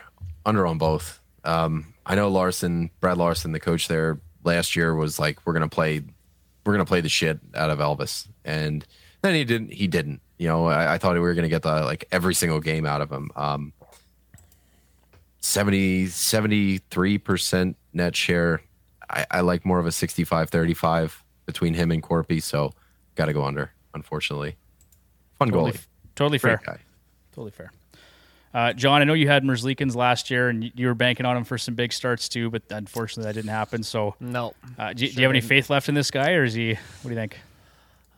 under 0.44 0.66
on 0.66 0.78
both. 0.78 1.20
Um, 1.44 1.94
I 2.04 2.14
know 2.14 2.28
Larsen, 2.28 2.90
Brad 3.00 3.16
Larsen, 3.16 3.52
the 3.52 3.60
coach 3.60 3.88
there 3.88 4.20
last 4.44 4.76
year 4.76 4.94
was 4.94 5.18
like, 5.18 5.46
we're 5.46 5.52
going 5.52 5.68
to 5.68 5.74
play, 5.74 6.02
we're 6.66 6.74
going 6.74 6.84
to 6.84 6.88
play 6.88 7.00
the 7.00 7.08
shit 7.08 7.38
out 7.54 7.70
of 7.70 7.78
Elvis. 7.78 8.26
And 8.44 8.84
then 9.22 9.34
he 9.34 9.44
didn't, 9.44 9.72
he 9.72 9.86
didn't, 9.86 10.20
you 10.38 10.48
know, 10.48 10.66
I, 10.66 10.94
I 10.94 10.98
thought 10.98 11.14
we 11.14 11.20
were 11.20 11.34
going 11.34 11.44
to 11.44 11.48
get 11.48 11.62
the, 11.62 11.84
like 11.84 12.06
every 12.10 12.34
single 12.34 12.60
game 12.60 12.84
out 12.84 13.00
of 13.00 13.10
him. 13.10 13.30
Um, 13.36 13.72
70, 15.40 16.06
73% 16.06 17.74
net 17.92 18.16
share. 18.16 18.62
I, 19.12 19.26
I 19.30 19.40
like 19.40 19.64
more 19.66 19.78
of 19.78 19.86
a 19.86 19.92
65, 19.92 20.50
35 20.50 21.22
between 21.46 21.74
him 21.74 21.90
and 21.90 22.02
Corpy. 22.02 22.42
So 22.42 22.72
got 23.14 23.26
to 23.26 23.32
go 23.32 23.44
under, 23.44 23.72
unfortunately. 23.94 24.56
Fun 25.38 25.50
Totally, 25.50 25.72
goalie. 25.72 25.86
totally 26.14 26.38
fair. 26.38 26.60
Guy. 26.64 26.78
Totally 27.32 27.50
fair. 27.50 27.72
Uh, 28.54 28.72
John, 28.74 29.00
I 29.00 29.04
know 29.04 29.14
you 29.14 29.28
had 29.28 29.44
Merzlikins 29.44 29.94
last 29.96 30.30
year, 30.30 30.48
and 30.50 30.62
you- 30.64 30.70
you 30.74 30.86
were 30.86 30.94
banking 30.94 31.24
on 31.24 31.36
him 31.38 31.44
for 31.44 31.56
some 31.56 31.74
big 31.74 31.90
starts 31.92 32.28
too, 32.28 32.50
but 32.50 32.62
unfortunately 32.70 33.24
that 33.24 33.34
didn't 33.34 33.50
happen. 33.50 33.82
So, 33.82 34.14
No. 34.20 34.52
uh, 34.78 34.92
do, 34.92 35.06
you- 35.06 35.10
do 35.12 35.16
you 35.16 35.22
have 35.22 35.30
any 35.30 35.40
didn't. 35.40 35.48
faith 35.48 35.70
left 35.70 35.88
in 35.88 35.94
this 35.94 36.10
guy, 36.10 36.32
or 36.32 36.44
is 36.44 36.52
he? 36.54 36.74
What 36.74 36.78
do 37.04 37.08
you 37.10 37.14
think? 37.14 37.38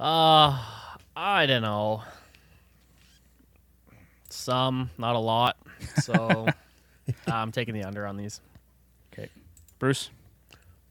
Uh, 0.00 0.60
I 1.16 1.46
don't 1.46 1.62
know. 1.62 2.02
Some, 4.30 4.90
not 4.98 5.14
a 5.14 5.18
lot. 5.20 5.56
So 6.02 6.48
I'm 7.28 7.52
taking 7.52 7.74
the 7.74 7.84
under 7.84 8.06
on 8.06 8.16
these. 8.16 8.40
Okay, 9.12 9.28
Bruce. 9.78 10.10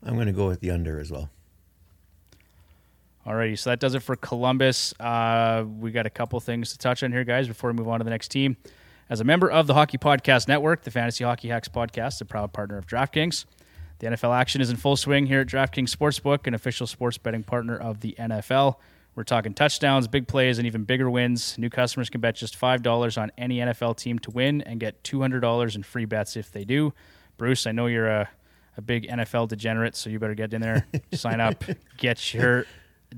I'm 0.06 0.16
going 0.16 0.28
to 0.28 0.34
go 0.34 0.48
with 0.48 0.60
the 0.60 0.72
under 0.72 1.00
as 1.00 1.12
well. 1.12 1.30
Alrighty, 3.26 3.58
so 3.58 3.70
that 3.70 3.80
does 3.80 3.96
it 3.96 4.02
for 4.02 4.18
Columbus. 4.18 4.94
Uh, 5.00 5.64
we 5.80 5.92
got 5.92 6.06
a 6.06 6.10
couple 6.10 6.40
things 6.42 6.74
to 6.74 6.78
touch 6.78 7.04
on 7.04 7.12
here, 7.14 7.24
guys, 7.24 7.48
before 7.48 7.72
we 7.72 7.78
move 7.78 7.88
on 7.88 8.00
to 8.00 8.04
the 8.04 8.10
next 8.10 8.28
team. 8.30 8.58
As 9.10 9.22
a 9.22 9.24
member 9.24 9.50
of 9.50 9.66
the 9.66 9.74
Hockey 9.74 9.98
Podcast 9.98 10.50
Network, 10.50 10.84
the 10.84 10.92
Fantasy 10.92 11.24
Hockey 11.24 11.48
Hacks 11.48 11.70
podcast, 11.70 12.20
a 12.20 12.26
proud 12.26 12.52
partner 12.52 12.78
of 12.78 12.86
DraftKings. 12.86 13.46
The 14.00 14.08
NFL 14.08 14.36
action 14.36 14.60
is 14.60 14.70
in 14.70 14.76
full 14.76 14.98
swing 14.98 15.26
here 15.26 15.40
at 15.40 15.48
DraftKings 15.48 15.96
Sportsbook, 15.96 16.48
an 16.48 16.54
official 16.54 16.86
sports 16.86 17.18
betting 17.18 17.44
partner 17.44 17.78
of 17.78 18.02
the 18.02 18.16
NFL. 18.20 18.76
We're 19.16 19.24
talking 19.24 19.54
touchdowns, 19.54 20.08
big 20.08 20.28
plays, 20.28 20.58
and 20.58 20.68
even 20.68 20.84
bigger 20.84 21.10
wins. 21.10 21.58
New 21.58 21.70
customers 21.70 22.10
can 22.10 22.20
bet 22.20 22.36
just 22.36 22.60
$5 22.60 23.22
on 23.22 23.32
any 23.38 23.60
NFL 23.60 23.96
team 23.96 24.20
to 24.20 24.32
win 24.32 24.62
and 24.64 24.80
get 24.80 25.02
$200 25.04 25.76
in 25.76 25.84
free 25.84 26.06
bets 26.06 26.36
if 26.36 26.52
they 26.52 26.66
do. 26.66 26.94
Bruce, 27.38 27.68
I 27.68 27.72
know 27.72 27.86
you're 27.86 28.08
a, 28.08 28.30
a 28.78 28.82
big 28.82 29.08
NFL 29.08 29.50
degenerate, 29.50 29.96
so 29.96 30.10
you 30.10 30.20
better 30.20 30.36
get 30.36 30.54
in 30.54 30.62
there, 30.62 30.88
sign 31.14 31.40
up, 31.40 31.64
get 31.98 32.34
your 32.34 32.66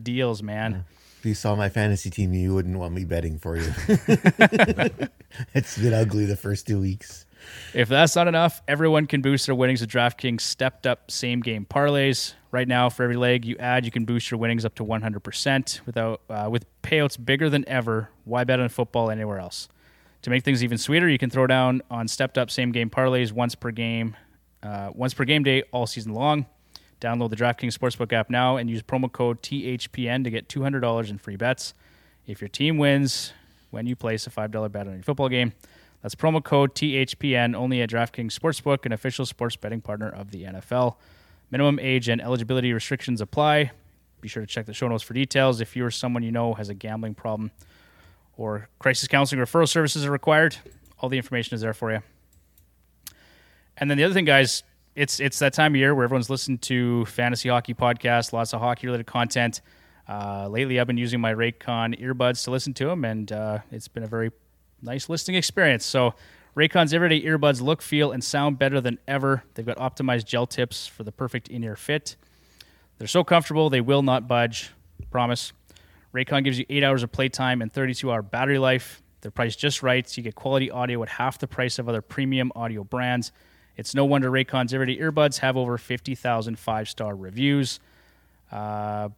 deals, 0.02 0.44
man. 0.44 0.86
If 1.20 1.26
you 1.26 1.34
saw 1.34 1.56
my 1.56 1.70
fantasy 1.70 2.10
team, 2.10 2.34
you 2.34 2.54
wouldn't 2.54 2.78
want 2.78 2.94
me 2.94 3.04
betting 3.04 3.40
for 3.40 3.58
you. 3.58 3.74
it's 5.54 5.78
been 5.78 5.94
ugly 5.94 6.26
the 6.26 6.38
first 6.38 6.68
two 6.68 6.80
weeks. 6.80 7.26
If 7.74 7.90
that's 7.90 8.16
not 8.16 8.28
enough, 8.28 8.62
everyone 8.68 9.08
can 9.08 9.22
boost 9.22 9.46
their 9.46 9.56
winnings 9.56 9.82
with 9.82 9.90
DraftKings 9.90 10.42
stepped 10.42 10.88
up 10.88 11.12
same 11.12 11.42
game 11.42 11.66
parlays. 11.66 12.34
Right 12.52 12.68
now, 12.68 12.90
for 12.90 13.04
every 13.04 13.18
leg 13.18 13.44
you 13.44 13.58
add, 13.58 13.86
you 13.86 13.92
can 13.92 14.06
boost 14.06 14.32
your 14.32 14.40
winnings 14.40 14.66
up 14.66 14.76
to 14.76 14.86
100% 14.86 15.86
without 15.86 16.22
uh, 16.30 16.48
with 16.50 16.66
payouts 16.84 17.24
bigger 17.24 17.50
than 17.50 17.68
ever. 17.68 18.10
Why 18.24 18.44
bet 18.44 18.60
on 18.60 18.70
football 18.70 19.10
anywhere 19.12 19.40
else? 19.40 19.68
To 20.22 20.30
make 20.30 20.44
things 20.44 20.64
even 20.64 20.78
sweeter, 20.78 21.10
you 21.10 21.18
can 21.18 21.30
throw 21.30 21.46
down 21.48 21.82
on 21.92 22.08
stepped 22.08 22.38
up 22.38 22.50
same 22.50 22.72
game 22.72 22.90
parlays 22.90 23.32
once 23.32 23.56
per 23.56 23.72
game, 23.72 24.16
uh, 24.66 24.90
once 24.94 25.14
per 25.14 25.24
game 25.26 25.44
day 25.44 25.64
all 25.72 25.86
season 25.86 26.14
long. 26.14 26.46
Download 27.00 27.30
the 27.30 27.36
DraftKings 27.36 27.78
Sportsbook 27.78 28.12
app 28.14 28.30
now 28.30 28.58
and 28.58 28.70
use 28.70 28.82
promo 28.82 29.12
code 29.12 29.42
THPN 29.42 30.24
to 30.24 30.30
get 30.30 30.48
$200 30.48 31.10
in 31.10 31.18
free 31.18 31.36
bets. 31.36 31.74
If 32.26 32.42
your 32.42 32.48
team 32.48 32.78
wins 32.78 33.34
when 33.70 33.86
you 33.86 33.96
place 33.96 34.26
a 34.26 34.30
$5 34.30 34.72
bet 34.72 34.88
on 34.88 34.94
your 34.94 35.04
football 35.04 35.30
game, 35.30 35.54
that's 36.02 36.16
promo 36.16 36.44
code 36.44 36.74
THPN 36.74 37.56
only 37.56 37.82
at 37.82 37.90
DraftKings 37.90 38.38
Sportsbook, 38.38 38.86
an 38.86 38.92
official 38.92 39.26
sports 39.26 39.56
betting 39.56 39.82
partner 39.82 40.10
of 40.10 40.32
the 40.32 40.44
NFL. 40.44 40.96
Minimum 41.52 41.80
age 41.80 42.10
and 42.10 42.22
eligibility 42.22 42.74
restrictions 42.74 43.22
apply. 43.22 43.72
Be 44.22 44.28
sure 44.28 44.42
to 44.42 44.48
check 44.48 44.66
the 44.66 44.74
show 44.74 44.88
notes 44.88 45.04
for 45.04 45.14
details. 45.14 45.62
If 45.62 45.76
you 45.76 45.86
or 45.86 45.92
someone 45.92 46.24
you 46.24 46.32
know 46.32 46.54
has 46.56 46.70
a 46.70 46.74
gambling 46.74 47.14
problem 47.14 47.52
or 48.38 48.70
crisis 48.80 49.08
counseling 49.08 49.42
referral 49.42 49.68
services 49.68 50.06
are 50.06 50.12
required, 50.12 50.58
all 51.00 51.10
the 51.10 51.18
information 51.18 51.54
is 51.54 51.62
there 51.62 51.74
for 51.74 51.92
you. 51.92 52.02
And 53.78 53.90
then 53.90 53.98
the 53.98 54.04
other 54.04 54.14
thing, 54.14 54.26
guys, 54.26 54.64
it's 54.96 55.20
it's 55.20 55.40
that 55.40 55.54
time 55.54 55.74
of 55.74 55.78
year 55.78 55.94
where 55.94 56.06
everyone's 56.06 56.30
listening 56.30 56.58
to 56.60 57.06
fantasy 57.06 57.50
hockey 57.50 57.74
podcasts, 57.74 58.32
lots 58.32 58.54
of 58.54 58.62
hockey 58.62 58.88
related 58.88 59.08
content. 59.08 59.62
Uh, 60.08 60.48
lately, 60.48 60.80
I've 60.80 60.88
been 60.88 60.98
using 60.98 61.20
my 61.20 61.34
Raycon 61.34 62.00
earbuds 62.00 62.44
to 62.46 62.52
listen 62.52 62.74
to 62.76 62.86
them, 62.86 63.04
and 63.04 63.32
uh, 63.32 63.60
it's 63.72 63.88
been 63.88 64.04
a 64.04 64.08
very 64.08 64.32
nice 64.82 65.10
listening 65.10 65.36
experience. 65.36 65.86
So, 65.86 66.14
Raycon's 66.56 66.94
everyday 66.94 67.22
earbuds 67.24 67.62
look, 67.62 67.82
feel, 67.82 68.12
and 68.12 68.24
sound 68.24 68.60
better 68.60 68.80
than 68.80 69.00
ever. 69.08 69.44
They've 69.56 69.66
got 69.66 69.78
optimized 69.78 70.26
gel 70.26 70.46
tips 70.46 70.88
for 70.88 71.04
the 71.04 71.12
perfect 71.12 71.48
in 71.50 71.64
ear 71.64 71.76
fit. 71.76 72.16
They're 72.98 73.08
so 73.08 73.24
comfortable, 73.24 73.70
they 73.70 73.82
will 73.82 74.04
not 74.04 74.28
budge. 74.28 74.72
Promise. 75.12 75.52
Raycon 76.14 76.46
gives 76.46 76.58
you 76.58 76.66
eight 76.70 76.84
hours 76.84 77.04
of 77.04 77.12
playtime 77.12 77.62
and 77.62 77.72
32 77.72 78.10
hour 78.10 78.22
battery 78.22 78.58
life. 78.58 79.02
They're 79.20 79.32
priced 79.32 79.60
just 79.60 79.84
right, 79.84 80.08
so 80.08 80.20
you 80.20 80.24
get 80.24 80.36
quality 80.36 80.72
audio 80.72 81.04
at 81.04 81.10
half 81.10 81.40
the 81.40 81.48
price 81.48 81.78
of 81.78 81.90
other 81.90 82.02
premium 82.02 82.54
audio 82.56 82.86
brands. 82.86 83.34
It's 83.78 83.94
no 83.94 84.06
wonder 84.06 84.32
Raycon's 84.32 84.74
everyday 84.74 84.98
earbuds 84.98 85.40
have 85.40 85.58
over 85.58 85.78
50,000 85.78 86.58
five 86.58 86.88
star 86.90 87.16
reviews. 87.16 87.80
Uh, 88.52 89.10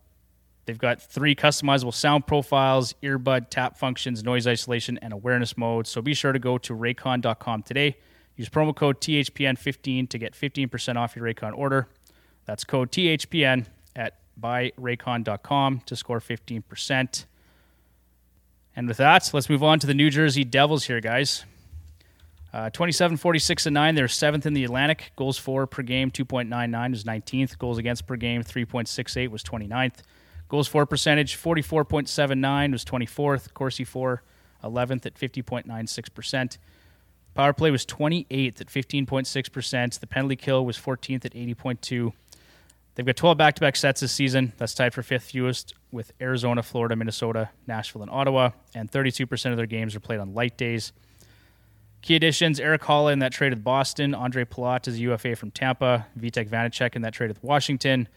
they've 0.65 0.77
got 0.77 1.01
three 1.01 1.35
customizable 1.35 1.93
sound 1.93 2.25
profiles, 2.25 2.95
earbud 3.03 3.49
tap 3.49 3.77
functions, 3.77 4.23
noise 4.23 4.47
isolation, 4.47 4.97
and 5.01 5.13
awareness 5.13 5.57
mode. 5.57 5.87
So 5.87 6.01
be 6.01 6.13
sure 6.13 6.31
to 6.31 6.39
go 6.39 6.57
to 6.57 6.73
raycon.com 6.73 7.63
today. 7.63 7.97
Use 8.35 8.49
promo 8.49 8.75
code 8.75 9.01
THPN15 9.01 10.09
to 10.09 10.17
get 10.17 10.33
15% 10.33 10.95
off 10.95 11.15
your 11.15 11.25
Raycon 11.25 11.57
order. 11.57 11.87
That's 12.45 12.63
code 12.63 12.91
THPN 12.91 13.65
at 13.95 14.19
buyraycon.com 14.39 15.81
to 15.85 15.95
score 15.95 16.19
15%. 16.19 17.25
And 18.75 18.87
with 18.87 18.97
that, 18.97 19.31
let's 19.33 19.49
move 19.49 19.63
on 19.63 19.79
to 19.79 19.87
the 19.87 19.95
New 19.95 20.11
Jersey 20.11 20.43
Devils 20.43 20.85
here, 20.85 21.01
guys. 21.01 21.45
Uh, 22.53 22.69
27, 22.69 23.17
46, 23.17 23.65
and 23.65 23.73
9. 23.73 23.95
They're 23.95 24.07
seventh 24.07 24.45
in 24.45 24.53
the 24.53 24.63
Atlantic. 24.63 25.11
Goals 25.15 25.37
for 25.37 25.67
per 25.67 25.83
game, 25.83 26.11
2.99 26.11 26.91
was 26.91 27.03
19th. 27.03 27.57
Goals 27.57 27.77
against 27.77 28.07
per 28.07 28.15
game, 28.15 28.43
3.68 28.43 29.29
was 29.29 29.43
29th. 29.43 30.01
Goals 30.49 30.67
for 30.67 30.85
percentage, 30.85 31.37
44.79 31.37 32.71
was 32.71 32.85
24th. 32.85 33.53
Corsi 33.53 33.83
for 33.83 34.23
11th 34.63 35.05
at 35.05 35.15
50.96%. 35.15 36.57
Power 37.33 37.53
play 37.53 37.69
was 37.69 37.85
28th 37.85 38.61
at 38.61 38.67
15.6%. 38.67 39.99
The 39.99 40.07
penalty 40.07 40.35
kill 40.35 40.65
was 40.65 40.77
14th 40.77 41.25
at 41.25 41.33
80.2. 41.33 42.13
They've 42.95 43.05
got 43.05 43.15
12 43.15 43.37
back-to-back 43.37 43.75
sets 43.75 44.01
this 44.01 44.11
season. 44.11 44.53
That's 44.57 44.73
tied 44.73 44.91
for 44.91 45.03
fifth 45.03 45.25
fewest 45.25 45.75
with 45.91 46.13
Arizona, 46.19 46.63
Florida, 46.63 46.95
Minnesota, 46.95 47.51
Nashville, 47.67 48.01
and 48.01 48.09
Ottawa. 48.09 48.51
And 48.73 48.91
32% 48.91 49.51
of 49.51 49.57
their 49.57 49.67
games 49.67 49.95
are 49.95 49.99
played 49.99 50.19
on 50.19 50.33
light 50.33 50.57
days. 50.57 50.93
Key 52.07 52.15
additions: 52.15 52.57
Erik 52.61 52.83
Haula 52.83 53.11
in 53.11 53.19
that 53.19 53.33
trade 53.33 53.51
with 53.51 53.65
Boston, 53.65 54.13
Ondrej 54.13 54.45
Palat 54.45 54.87
is 54.87 54.95
a 54.95 54.99
UFA 54.99 55.35
from 55.35 55.51
Tampa, 55.51 56.07
Vitek 56.17 56.47
Vanacek 56.47 56.95
in 56.95 57.01
that 57.01 57.11
trade 57.11 57.27
with 57.27 57.43
Washington. 57.43 58.07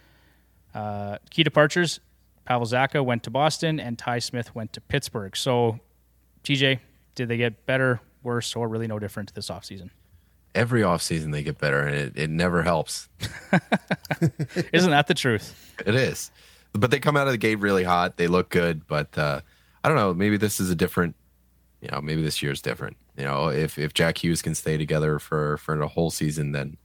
Uh, 0.72 1.18
key 1.30 1.43
departures: 1.43 1.99
Pavel 2.45 2.68
Zacha 2.68 3.05
went 3.05 3.24
to 3.24 3.30
Boston, 3.30 3.80
and 3.80 3.99
Ty 3.99 4.20
Smith 4.20 4.55
went 4.55 4.72
to 4.74 4.80
Pittsburgh. 4.80 5.36
So, 5.36 5.80
TJ, 6.45 6.78
did 7.16 7.26
they 7.26 7.36
get 7.36 7.66
better, 7.66 8.01
worse, 8.22 8.55
or 8.55 8.68
really 8.68 8.86
no 8.86 9.01
different 9.01 9.34
this 9.34 9.51
offseason? 9.51 9.91
every 10.55 10.82
offseason 10.82 11.32
they 11.32 11.43
get 11.43 11.59
better, 11.59 11.80
and 11.80 11.97
it, 11.97 12.12
it 12.16 12.30
never 12.30 12.62
helps. 12.62 13.09
Isn't 14.72 14.93
that 14.93 15.09
the 15.09 15.14
truth? 15.14 15.74
It 15.84 15.97
is. 15.97 16.30
But 16.72 16.93
they 16.93 17.01
come 17.01 17.16
out 17.16 17.26
of 17.26 17.32
the 17.32 17.38
gate 17.38 17.57
really 17.57 17.82
hot. 17.82 18.18
They 18.18 18.28
look 18.28 18.51
good, 18.51 18.86
but 18.86 19.16
uh, 19.18 19.41
I 19.82 19.88
don't 19.88 19.97
know. 19.97 20.14
Maybe 20.14 20.36
this 20.36 20.61
is 20.61 20.70
a 20.70 20.76
different. 20.76 21.16
You 21.80 21.88
know, 21.91 22.01
maybe 22.01 22.22
this 22.22 22.41
year's 22.43 22.62
different. 22.62 22.97
You 23.20 23.26
know, 23.26 23.48
if 23.48 23.78
if 23.78 23.92
Jack 23.94 24.24
Hughes 24.24 24.40
can 24.42 24.54
stay 24.54 24.76
together 24.78 25.18
for 25.18 25.58
for 25.58 25.76
the 25.76 25.86
whole 25.88 26.10
season, 26.10 26.52
then 26.52 26.76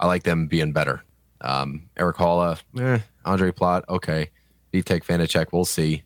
I 0.00 0.06
like 0.06 0.24
them 0.24 0.46
being 0.48 0.72
better. 0.72 1.04
Um, 1.40 1.88
Erik 1.96 2.16
Haula, 2.16 2.58
eh, 2.78 2.98
Ondrej 3.24 3.52
Palat, 3.52 3.84
okay. 3.88 4.30
Vitek 4.74 5.04
Vanacek, 5.04 5.46
we'll 5.52 5.64
see. 5.64 6.02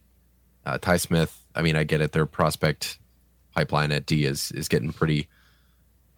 Uh, 0.66 0.78
Ty 0.78 0.98
Smith, 0.98 1.44
I 1.54 1.62
mean, 1.62 1.76
I 1.76 1.84
get 1.84 2.00
it. 2.00 2.12
Their 2.12 2.26
prospect 2.26 2.98
pipeline 3.54 3.90
at 3.92 4.04
D 4.06 4.24
is 4.26 4.52
is 4.52 4.68
getting 4.68 4.92
pretty 4.92 5.28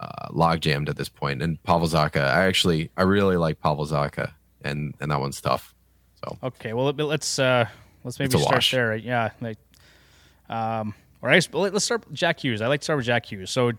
uh, 0.00 0.26
log 0.32 0.60
jammed 0.60 0.88
at 0.88 0.96
this 0.96 1.08
point. 1.08 1.40
And 1.42 1.62
Pavel 1.62 1.88
Zacha, 1.88 2.20
I 2.22 2.46
actually, 2.46 2.90
I 2.96 3.02
really 3.02 3.36
like 3.36 3.60
Pavel 3.60 3.86
Zacha, 3.86 4.32
and 4.62 4.94
and 5.00 5.10
that 5.10 5.20
one's 5.20 5.40
tough. 5.40 5.72
So 6.24 6.36
Okay, 6.42 6.72
well 6.72 6.86
let- 6.86 6.96
let's 6.98 7.38
uh 7.38 7.66
let's 8.04 8.18
maybe 8.18 8.38
start 8.38 8.56
wash. 8.56 8.70
there. 8.72 8.96
Yeah, 8.96 9.30
like 9.40 9.58
um 10.48 10.94
or 11.22 11.30
I 11.30 11.34
guess 11.34 11.48
let- 11.52 11.72
let's 11.72 11.84
start 11.84 12.06
with 12.06 12.14
Jack 12.14 12.40
Hughes. 12.42 12.60
I 12.60 12.66
like 12.66 12.80
to 12.80 12.84
start 12.84 12.98
with 12.98 13.06
Jack 13.06 13.26
Hughes. 13.30 13.50
So 13.50 13.72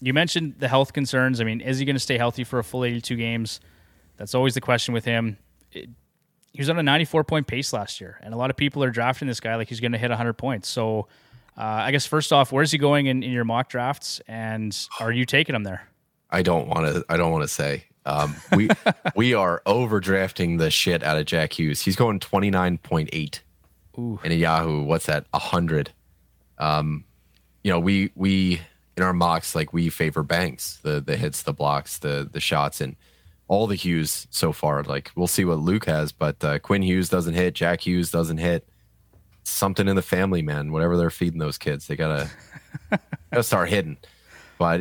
you 0.00 0.12
mentioned 0.12 0.54
the 0.58 0.68
health 0.68 0.92
concerns. 0.92 1.40
I 1.40 1.44
mean, 1.44 1.60
is 1.60 1.78
he 1.78 1.84
going 1.84 1.96
to 1.96 2.00
stay 2.00 2.18
healthy 2.18 2.44
for 2.44 2.58
a 2.58 2.64
full 2.64 2.84
82 2.84 3.16
games? 3.16 3.60
That's 4.16 4.34
always 4.34 4.54
the 4.54 4.60
question 4.60 4.94
with 4.94 5.04
him. 5.04 5.38
It- 5.72 5.88
he 6.52 6.60
was 6.60 6.70
on 6.70 6.78
a 6.78 6.84
94 6.84 7.24
point 7.24 7.48
pace 7.48 7.72
last 7.72 8.00
year, 8.00 8.20
and 8.22 8.32
a 8.32 8.36
lot 8.36 8.48
of 8.48 8.56
people 8.56 8.84
are 8.84 8.90
drafting 8.90 9.26
this 9.26 9.40
guy 9.40 9.56
like 9.56 9.68
he's 9.68 9.80
going 9.80 9.90
to 9.90 9.98
hit 9.98 10.10
100 10.10 10.34
points. 10.34 10.68
So 10.68 11.08
uh, 11.58 11.62
I 11.62 11.90
guess 11.90 12.06
first 12.06 12.32
off, 12.32 12.52
where's 12.52 12.70
he 12.70 12.78
going 12.78 13.06
in, 13.06 13.24
in 13.24 13.32
your 13.32 13.44
mock 13.44 13.68
drafts, 13.68 14.20
and 14.28 14.76
are 15.00 15.10
you 15.10 15.24
taking 15.24 15.56
him 15.56 15.64
there? 15.64 15.88
I 16.30 16.42
don't 16.42 16.68
want 16.68 16.86
to. 16.94 17.04
I 17.08 17.16
don't 17.16 17.32
want 17.32 17.42
to 17.42 17.48
say. 17.48 17.84
Um, 18.06 18.36
we 18.54 18.68
we 19.16 19.34
are 19.34 19.62
overdrafting 19.66 20.58
the 20.58 20.70
shit 20.70 21.02
out 21.02 21.16
of 21.18 21.26
Jack 21.26 21.58
Hughes. 21.58 21.80
He's 21.80 21.96
going 21.96 22.20
twenty 22.20 22.50
nine 22.50 22.78
point 22.78 23.08
eight. 23.12 23.42
Ooh. 23.98 24.20
In 24.22 24.30
a 24.30 24.36
Yahoo, 24.36 24.84
what's 24.84 25.06
that? 25.06 25.26
A 25.34 25.38
hundred. 25.40 25.90
Um, 26.58 27.04
you 27.62 27.70
know, 27.70 27.80
we 27.80 28.10
we 28.14 28.60
in 28.96 29.02
our 29.02 29.12
mocks 29.12 29.54
like 29.54 29.72
we 29.72 29.90
favor 29.90 30.22
Banks, 30.22 30.78
the 30.82 31.00
the 31.00 31.16
hits, 31.16 31.42
the 31.42 31.52
blocks, 31.52 31.98
the 31.98 32.28
the 32.30 32.40
shots, 32.40 32.80
and 32.80 32.96
all 33.48 33.66
the 33.66 33.74
Hughes 33.74 34.26
so 34.30 34.52
far. 34.52 34.82
Like 34.82 35.10
we'll 35.14 35.26
see 35.26 35.44
what 35.44 35.58
Luke 35.58 35.86
has, 35.86 36.12
but 36.12 36.42
uh, 36.44 36.58
Quinn 36.58 36.82
Hughes 36.82 37.08
doesn't 37.08 37.34
hit. 37.34 37.54
Jack 37.54 37.86
Hughes 37.86 38.10
doesn't 38.10 38.38
hit. 38.38 38.68
Something 39.44 39.88
in 39.88 39.96
the 39.96 40.02
family, 40.02 40.42
man. 40.42 40.72
Whatever 40.72 40.96
they're 40.96 41.10
feeding 41.10 41.38
those 41.38 41.58
kids, 41.58 41.86
they 41.86 41.96
gotta 41.96 42.30
gotta 43.30 43.42
start 43.42 43.68
hitting. 43.68 43.98
But 44.58 44.80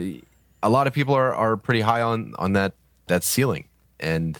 a 0.61 0.69
lot 0.69 0.87
of 0.87 0.93
people 0.93 1.13
are 1.15 1.33
are 1.33 1.57
pretty 1.57 1.81
high 1.81 2.01
on 2.01 2.33
on 2.39 2.53
that 2.53 2.73
that 3.07 3.23
ceiling, 3.23 3.67
and 3.99 4.39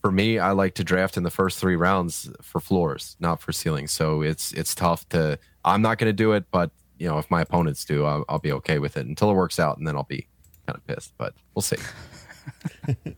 for 0.00 0.10
me, 0.10 0.38
I 0.38 0.52
like 0.52 0.74
to 0.76 0.84
draft 0.84 1.16
in 1.16 1.22
the 1.22 1.30
first 1.30 1.58
three 1.58 1.76
rounds 1.76 2.30
for 2.42 2.60
floors, 2.60 3.16
not 3.20 3.40
for 3.40 3.52
ceilings. 3.52 3.92
So 3.92 4.22
it's 4.22 4.52
it's 4.52 4.74
tough 4.74 5.08
to. 5.10 5.38
I'm 5.64 5.82
not 5.82 5.98
going 5.98 6.08
to 6.08 6.12
do 6.14 6.32
it, 6.32 6.44
but 6.50 6.70
you 6.98 7.08
know, 7.08 7.18
if 7.18 7.30
my 7.30 7.40
opponents 7.42 7.84
do, 7.84 8.04
I'll, 8.04 8.24
I'll 8.28 8.38
be 8.38 8.52
okay 8.52 8.78
with 8.78 8.96
it 8.96 9.06
until 9.06 9.30
it 9.30 9.34
works 9.34 9.58
out, 9.58 9.78
and 9.78 9.86
then 9.86 9.96
I'll 9.96 10.02
be 10.04 10.26
kind 10.66 10.76
of 10.78 10.86
pissed. 10.86 11.12
But 11.18 11.34
we'll 11.54 11.62
see. 11.62 11.76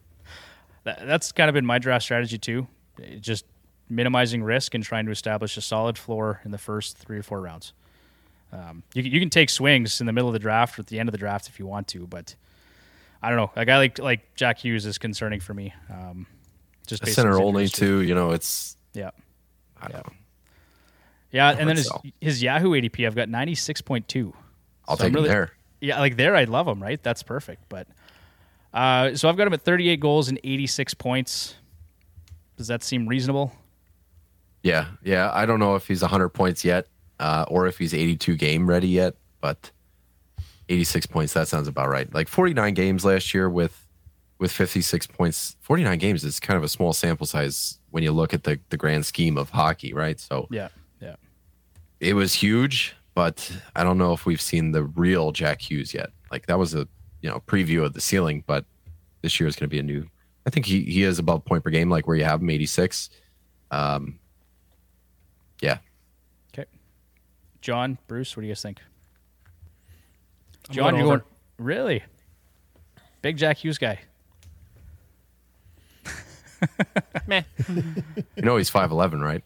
That, 0.85 1.07
that's 1.07 1.31
kind 1.31 1.49
of 1.49 1.55
been 1.55 1.65
my 1.65 1.79
draft 1.79 2.05
strategy 2.05 2.39
too. 2.39 2.67
Just 3.21 3.45
minimizing 3.89 4.43
risk 4.43 4.75
and 4.75 4.83
trying 4.83 5.07
to 5.07 5.13
establish 5.13 5.57
a 5.57 5.61
solid 5.61 5.97
floor 5.97 6.41
in 6.45 6.51
the 6.51 6.59
first 6.59 6.99
three 6.99 7.19
or 7.19 7.23
four 7.23 7.41
rounds. 7.41 7.73
Um, 8.53 8.83
you, 8.93 9.05
can- 9.05 9.13
you 9.13 9.21
can 9.21 9.31
take 9.31 9.49
swings 9.49 10.01
in 10.01 10.07
the 10.07 10.13
middle 10.13 10.29
of 10.29 10.33
the 10.33 10.39
draft 10.41 10.79
or 10.79 10.83
at 10.83 10.89
the 10.89 10.99
end 10.99 11.09
of 11.09 11.13
the 11.13 11.19
draft 11.19 11.49
if 11.49 11.59
you 11.61 11.67
want 11.67 11.87
to, 11.89 12.07
but 12.09 12.35
I 13.23 13.29
don't 13.29 13.37
know. 13.39 13.53
A 13.55 13.65
guy 13.65 13.77
like 13.79 14.01
like 14.01 14.35
Jack 14.35 14.59
Hughes 14.59 14.85
is 14.85 14.99
concerning 14.99 15.39
for 15.39 15.55
me. 15.55 15.73
Um, 15.89 16.27
just 16.87 17.07
Center 17.07 17.41
only 17.41 17.69
too. 17.69 18.01
You 18.03 18.15
know, 18.15 18.31
it's 18.33 18.77
Yeah, 18.95 19.11
I 19.81 19.89
don't 19.89 20.07
know. 20.07 20.13
yeah, 21.31 21.51
and 21.59 21.69
then 21.69 21.77
his 21.77 21.87
so. 21.87 22.03
his 22.21 22.43
Yahoo 22.43 22.71
ADP, 22.73 23.07
I've 23.07 23.15
got 23.15 23.29
ninety 23.29 23.55
six 23.55 23.81
point 23.81 24.09
two. 24.09 24.35
I'll 24.89 24.97
So 24.97 25.05
take 25.05 25.15
really- 25.15 25.29
him 25.29 25.35
there. 25.35 25.53
Yeah, 25.81 25.99
like 26.01 26.17
there, 26.17 26.37
I'd 26.37 26.49
love 26.49 26.69
him. 26.69 26.83
Right, 26.83 27.03
that's 27.03 27.23
perfect. 27.23 27.65
But 27.69 27.89
uh, 28.73 29.15
so 29.17 29.29
I've 29.29 29.37
got 29.37 29.47
him 29.47 29.53
at 29.53 29.63
thirty 29.63 29.89
eight 29.89 30.01
goals 30.01 30.29
and 30.29 30.39
eighty 30.45 30.67
six 30.67 30.95
points. 30.95 31.57
Does 32.57 32.69
that 32.69 32.83
seem 32.85 33.09
reasonable? 33.09 33.53
Yeah, 34.63 34.87
yeah. 35.03 35.31
I 35.33 35.47
don't 35.47 35.59
know 35.59 35.75
if 35.75 35.89
he's 35.89 36.03
100 36.03 36.29
points 36.29 36.65
yet, 36.65 36.87
uh, 37.19 37.45
or 37.49 37.67
if 37.67 37.79
he's 37.79 37.93
82 37.93 38.37
game 38.37 38.69
ready 38.69 38.87
yet, 38.87 39.15
but 39.41 39.73
86 40.69 41.07
points. 41.07 41.33
That 41.33 41.49
sounds 41.49 41.67
about 41.67 41.89
right. 41.89 42.13
Like 42.15 42.29
49 42.29 42.75
games 42.75 43.05
last 43.05 43.35
year 43.35 43.51
with 43.51 43.82
with 44.43 44.51
56 44.51 45.07
points. 45.07 45.57
49 45.61 45.99
games 45.99 46.25
is 46.25 46.41
kind 46.41 46.57
of 46.59 46.65
a 46.65 46.69
small 46.69 46.93
sample 46.93 47.27
size 47.27 47.79
when 47.91 48.03
you 48.03 48.11
look 48.11 48.35
at 48.35 48.43
the 48.43 48.59
the 48.71 48.77
grand 48.77 49.07
scheme 49.07 49.39
of 49.39 49.51
hockey, 49.51 49.95
right? 49.95 50.19
So 50.19 50.49
Yeah, 50.51 50.69
yeah. 51.01 51.15
it 52.01 52.15
was 52.15 52.35
huge, 52.35 52.97
but 53.15 53.51
I 53.77 53.85
don't 53.85 53.99
know 53.99 54.13
if 54.13 54.27
we've 54.27 54.41
seen 54.41 54.73
the 54.73 54.83
real 54.83 55.31
Jack 55.31 55.63
Hughes 55.63 55.95
yet. 55.95 56.11
Like 56.33 56.47
that 56.47 56.59
was 56.59 56.75
a 56.75 56.89
you 57.21 57.31
know 57.31 57.41
preview 57.47 57.85
of 57.85 57.93
the 57.95 58.01
ceiling, 58.01 58.43
but 58.47 58.65
this 59.23 59.39
year 59.39 59.47
is 59.47 59.55
going 59.55 59.71
to 59.71 59.73
be 59.73 59.79
a 59.79 59.83
new. 59.83 60.07
I 60.45 60.51
think 60.51 60.67
he 60.67 60.83
he 60.83 61.05
is 61.05 61.21
above 61.21 61.45
point 61.45 61.63
per 61.63 61.71
game, 61.71 61.89
like 61.89 62.09
where 62.09 62.17
you 62.17 62.25
have 62.25 62.43
him 62.43 62.51
86. 62.51 63.11
Um, 63.71 64.19
yeah, 65.61 65.79
Okay. 66.53 66.67
John, 67.61 67.97
Bruce, 68.09 68.37
what 68.37 68.41
do 68.41 68.49
you 68.49 68.53
guys 68.53 68.61
think? 68.61 68.81
John, 70.71 70.97
you're 70.97 71.05
going 71.05 71.23
really 71.59 72.03
big 73.23 73.37
Jack 73.37 73.59
Hughes 73.59 73.79
guy. 73.79 74.01
Meh. 77.27 77.43
you 78.37 78.43
know 78.43 78.57
he's 78.57 78.71
5'11, 78.71 79.21
right? 79.23 79.45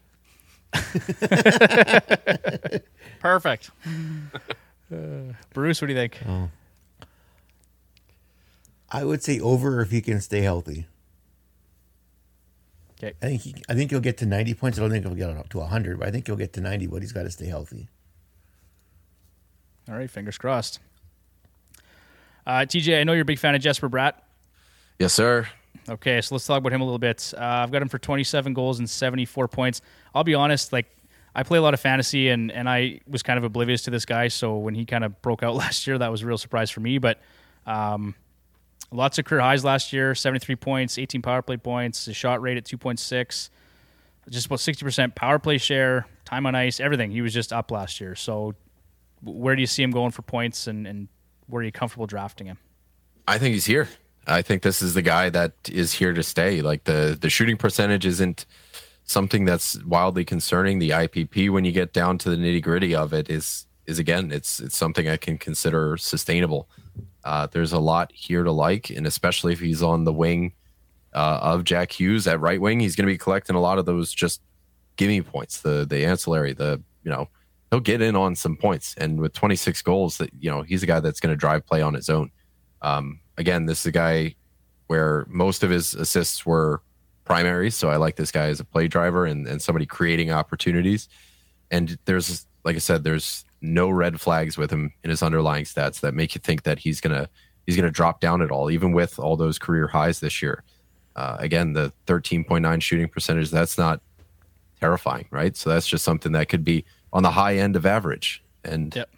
Perfect. 3.19 3.71
Bruce, 5.53 5.81
what 5.81 5.87
do 5.87 5.93
you 5.93 5.99
think? 5.99 6.19
I 8.89 9.03
would 9.03 9.23
say 9.23 9.39
over 9.39 9.81
if 9.81 9.91
he 9.91 10.01
can 10.01 10.21
stay 10.21 10.41
healthy. 10.41 10.85
Okay. 12.97 13.13
I 13.21 13.25
think 13.27 13.41
he, 13.41 13.55
I 13.69 13.73
think 13.75 13.91
he'll 13.91 13.99
get 13.99 14.17
to 14.17 14.25
90 14.25 14.53
points. 14.55 14.77
I 14.77 14.81
don't 14.81 14.89
think 14.89 15.05
he'll 15.05 15.13
get 15.15 15.29
up 15.29 15.49
to 15.49 15.59
100, 15.59 15.99
but 15.99 16.07
I 16.07 16.11
think 16.11 16.25
he'll 16.25 16.35
get 16.35 16.53
to 16.53 16.61
90, 16.61 16.87
but 16.87 17.01
he's 17.01 17.11
got 17.11 17.23
to 17.23 17.31
stay 17.31 17.45
healthy. 17.45 17.89
All 19.89 19.95
right, 19.95 20.09
fingers 20.09 20.37
crossed. 20.37 20.79
Uh, 22.45 22.59
TJ, 22.59 22.99
I 22.99 23.03
know 23.03 23.13
you're 23.13 23.21
a 23.21 23.25
big 23.25 23.39
fan 23.39 23.55
of 23.55 23.61
Jesper 23.61 23.89
Bratt. 23.89 24.13
Yes, 24.99 25.13
sir. 25.13 25.47
Okay, 25.89 26.19
so 26.21 26.35
let's 26.35 26.45
talk 26.45 26.57
about 26.57 26.73
him 26.73 26.81
a 26.81 26.83
little 26.83 26.99
bit. 26.99 27.33
Uh, 27.35 27.41
I've 27.41 27.71
got 27.71 27.81
him 27.81 27.87
for 27.87 27.97
27 27.97 28.53
goals 28.53 28.79
and 28.79 28.89
74 28.89 29.47
points. 29.47 29.81
I'll 30.13 30.25
be 30.25 30.35
honest, 30.35 30.73
like 30.73 30.87
I 31.33 31.43
play 31.43 31.59
a 31.59 31.61
lot 31.61 31.73
of 31.73 31.79
fantasy, 31.79 32.29
and 32.29 32.51
and 32.51 32.67
I 32.67 32.99
was 33.07 33.23
kind 33.23 33.37
of 33.37 33.43
oblivious 33.43 33.83
to 33.83 33.91
this 33.91 34.05
guy. 34.05 34.27
So 34.27 34.57
when 34.57 34.75
he 34.75 34.85
kind 34.85 35.03
of 35.03 35.21
broke 35.21 35.43
out 35.43 35.55
last 35.63 35.87
year, 35.87 35.97
that 35.97 36.11
was 36.11 36.23
a 36.23 36.25
real 36.25 36.37
surprise 36.37 36.69
for 36.69 36.81
me. 36.81 36.97
But 36.97 37.21
um, 37.65 38.15
lots 38.91 39.17
of 39.17 39.25
career 39.25 39.41
highs 39.41 39.63
last 39.63 39.93
year: 39.93 40.13
73 40.13 40.55
points, 40.55 40.97
18 40.97 41.21
power 41.21 41.41
play 41.41 41.57
points, 41.57 42.05
his 42.05 42.15
shot 42.15 42.41
rate 42.41 42.57
at 42.57 42.65
2.6, 42.65 43.49
just 44.29 44.45
about 44.47 44.59
60% 44.59 45.15
power 45.15 45.39
play 45.39 45.57
share, 45.57 46.07
time 46.25 46.45
on 46.45 46.55
ice, 46.55 46.79
everything. 46.79 47.11
He 47.11 47.21
was 47.21 47.33
just 47.33 47.53
up 47.53 47.71
last 47.71 48.01
year. 48.01 48.15
So 48.15 48.55
where 49.21 49.55
do 49.55 49.61
you 49.61 49.67
see 49.67 49.83
him 49.83 49.91
going 49.91 50.11
for 50.11 50.23
points, 50.23 50.67
and 50.67 50.85
and 50.85 51.07
where 51.45 51.61
are 51.61 51.65
you 51.65 51.71
comfortable 51.71 52.07
drafting 52.07 52.47
him? 52.47 52.57
I 53.27 53.37
think 53.37 53.53
he's 53.53 53.65
here. 53.65 53.89
I 54.27 54.41
think 54.41 54.61
this 54.61 54.81
is 54.81 54.93
the 54.93 55.01
guy 55.01 55.29
that 55.29 55.53
is 55.69 55.93
here 55.93 56.13
to 56.13 56.23
stay. 56.23 56.61
Like 56.61 56.83
the 56.83 57.17
the 57.19 57.29
shooting 57.29 57.57
percentage 57.57 58.05
isn't 58.05 58.45
something 59.03 59.45
that's 59.45 59.81
wildly 59.83 60.25
concerning. 60.25 60.79
The 60.79 60.89
IPP, 60.91 61.49
when 61.49 61.65
you 61.65 61.71
get 61.71 61.93
down 61.93 62.17
to 62.19 62.29
the 62.29 62.35
nitty 62.35 62.61
gritty 62.61 62.93
of 62.93 63.13
it, 63.13 63.29
is 63.29 63.65
is 63.85 63.99
again, 63.99 64.31
it's 64.31 64.59
it's 64.59 64.77
something 64.77 65.07
I 65.07 65.17
can 65.17 65.37
consider 65.37 65.97
sustainable. 65.97 66.69
Uh, 67.23 67.47
there's 67.47 67.73
a 67.73 67.79
lot 67.79 68.11
here 68.13 68.43
to 68.43 68.51
like, 68.51 68.89
and 68.89 69.07
especially 69.07 69.53
if 69.53 69.59
he's 69.59 69.81
on 69.81 70.03
the 70.03 70.13
wing 70.13 70.53
uh, 71.13 71.39
of 71.41 71.63
Jack 71.63 71.99
Hughes 71.99 72.27
at 72.27 72.39
right 72.39 72.59
wing, 72.59 72.79
he's 72.79 72.95
going 72.95 73.07
to 73.07 73.13
be 73.13 73.17
collecting 73.17 73.55
a 73.55 73.61
lot 73.61 73.79
of 73.79 73.85
those 73.85 74.13
just 74.13 74.41
gimme 74.97 75.21
points, 75.21 75.61
the 75.61 75.85
the 75.85 76.05
ancillary, 76.05 76.53
the 76.53 76.81
you 77.03 77.11
know 77.11 77.29
he'll 77.71 77.79
get 77.79 78.01
in 78.01 78.15
on 78.15 78.35
some 78.35 78.57
points, 78.57 78.93
and 78.97 79.19
with 79.19 79.33
26 79.33 79.81
goals, 79.81 80.17
that 80.17 80.31
you 80.37 80.51
know 80.51 80.63
he's 80.63 80.83
a 80.83 80.87
guy 80.87 80.99
that's 80.99 81.21
going 81.21 81.31
to 81.31 81.37
drive 81.37 81.65
play 81.65 81.81
on 81.81 81.93
his 81.93 82.09
own. 82.09 82.31
Um, 82.81 83.21
again, 83.37 83.65
this 83.65 83.81
is 83.81 83.85
a 83.87 83.91
guy 83.91 84.35
where 84.87 85.25
most 85.29 85.63
of 85.63 85.69
his 85.69 85.93
assists 85.93 86.45
were 86.45 86.81
primary. 87.25 87.69
So 87.69 87.89
I 87.89 87.97
like 87.97 88.15
this 88.15 88.31
guy 88.31 88.47
as 88.47 88.59
a 88.59 88.65
play 88.65 88.87
driver 88.87 89.25
and, 89.25 89.47
and 89.47 89.61
somebody 89.61 89.85
creating 89.85 90.31
opportunities. 90.31 91.09
And 91.69 91.97
there's, 92.05 92.47
like 92.63 92.75
I 92.75 92.79
said, 92.79 93.03
there's 93.03 93.43
no 93.61 93.89
red 93.89 94.21
flags 94.21 94.57
with 94.57 94.71
him 94.71 94.93
in 95.03 95.09
his 95.09 95.21
underlying 95.21 95.65
stats 95.65 95.99
that 96.01 96.13
make 96.13 96.35
you 96.35 96.39
think 96.39 96.63
that 96.63 96.79
he's 96.79 97.01
gonna 97.01 97.27
he's 97.65 97.75
gonna 97.75 97.91
drop 97.91 98.21
down 98.21 98.41
at 98.41 98.51
all, 98.51 98.71
even 98.71 98.93
with 98.93 99.19
all 99.19 99.35
those 99.35 99.59
career 99.59 99.87
highs 99.87 100.19
this 100.19 100.41
year. 100.41 100.63
Uh, 101.15 101.35
again, 101.39 101.73
the 101.73 101.91
13.9 102.05 102.81
shooting 102.81 103.09
percentage 103.09 103.49
that's 103.49 103.77
not 103.77 104.01
terrifying, 104.79 105.25
right? 105.31 105.57
So 105.57 105.69
that's 105.69 105.87
just 105.87 106.05
something 106.05 106.31
that 106.33 106.47
could 106.47 106.63
be 106.63 106.85
on 107.11 107.23
the 107.23 107.31
high 107.31 107.57
end 107.57 107.75
of 107.75 107.85
average. 107.85 108.43
And 108.63 108.95
Yep. 108.95 109.09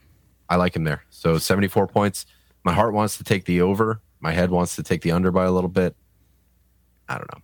I 0.50 0.56
like 0.56 0.76
him 0.76 0.84
there. 0.84 1.04
So 1.10 1.38
74 1.38 1.88
points. 1.88 2.26
My 2.64 2.74
heart 2.74 2.94
wants 2.94 3.18
to 3.18 3.24
take 3.24 3.46
the 3.46 3.62
over. 3.62 4.02
My 4.20 4.32
head 4.32 4.52
wants 4.52 4.76
to 4.76 4.84
take 4.84 5.02
the 5.02 5.12
under 5.12 5.32
by 5.32 5.46
a 5.46 5.52
little 5.52 5.70
bit. 5.70 5.96
I 7.08 7.16
don't 7.18 7.32
know. 7.34 7.42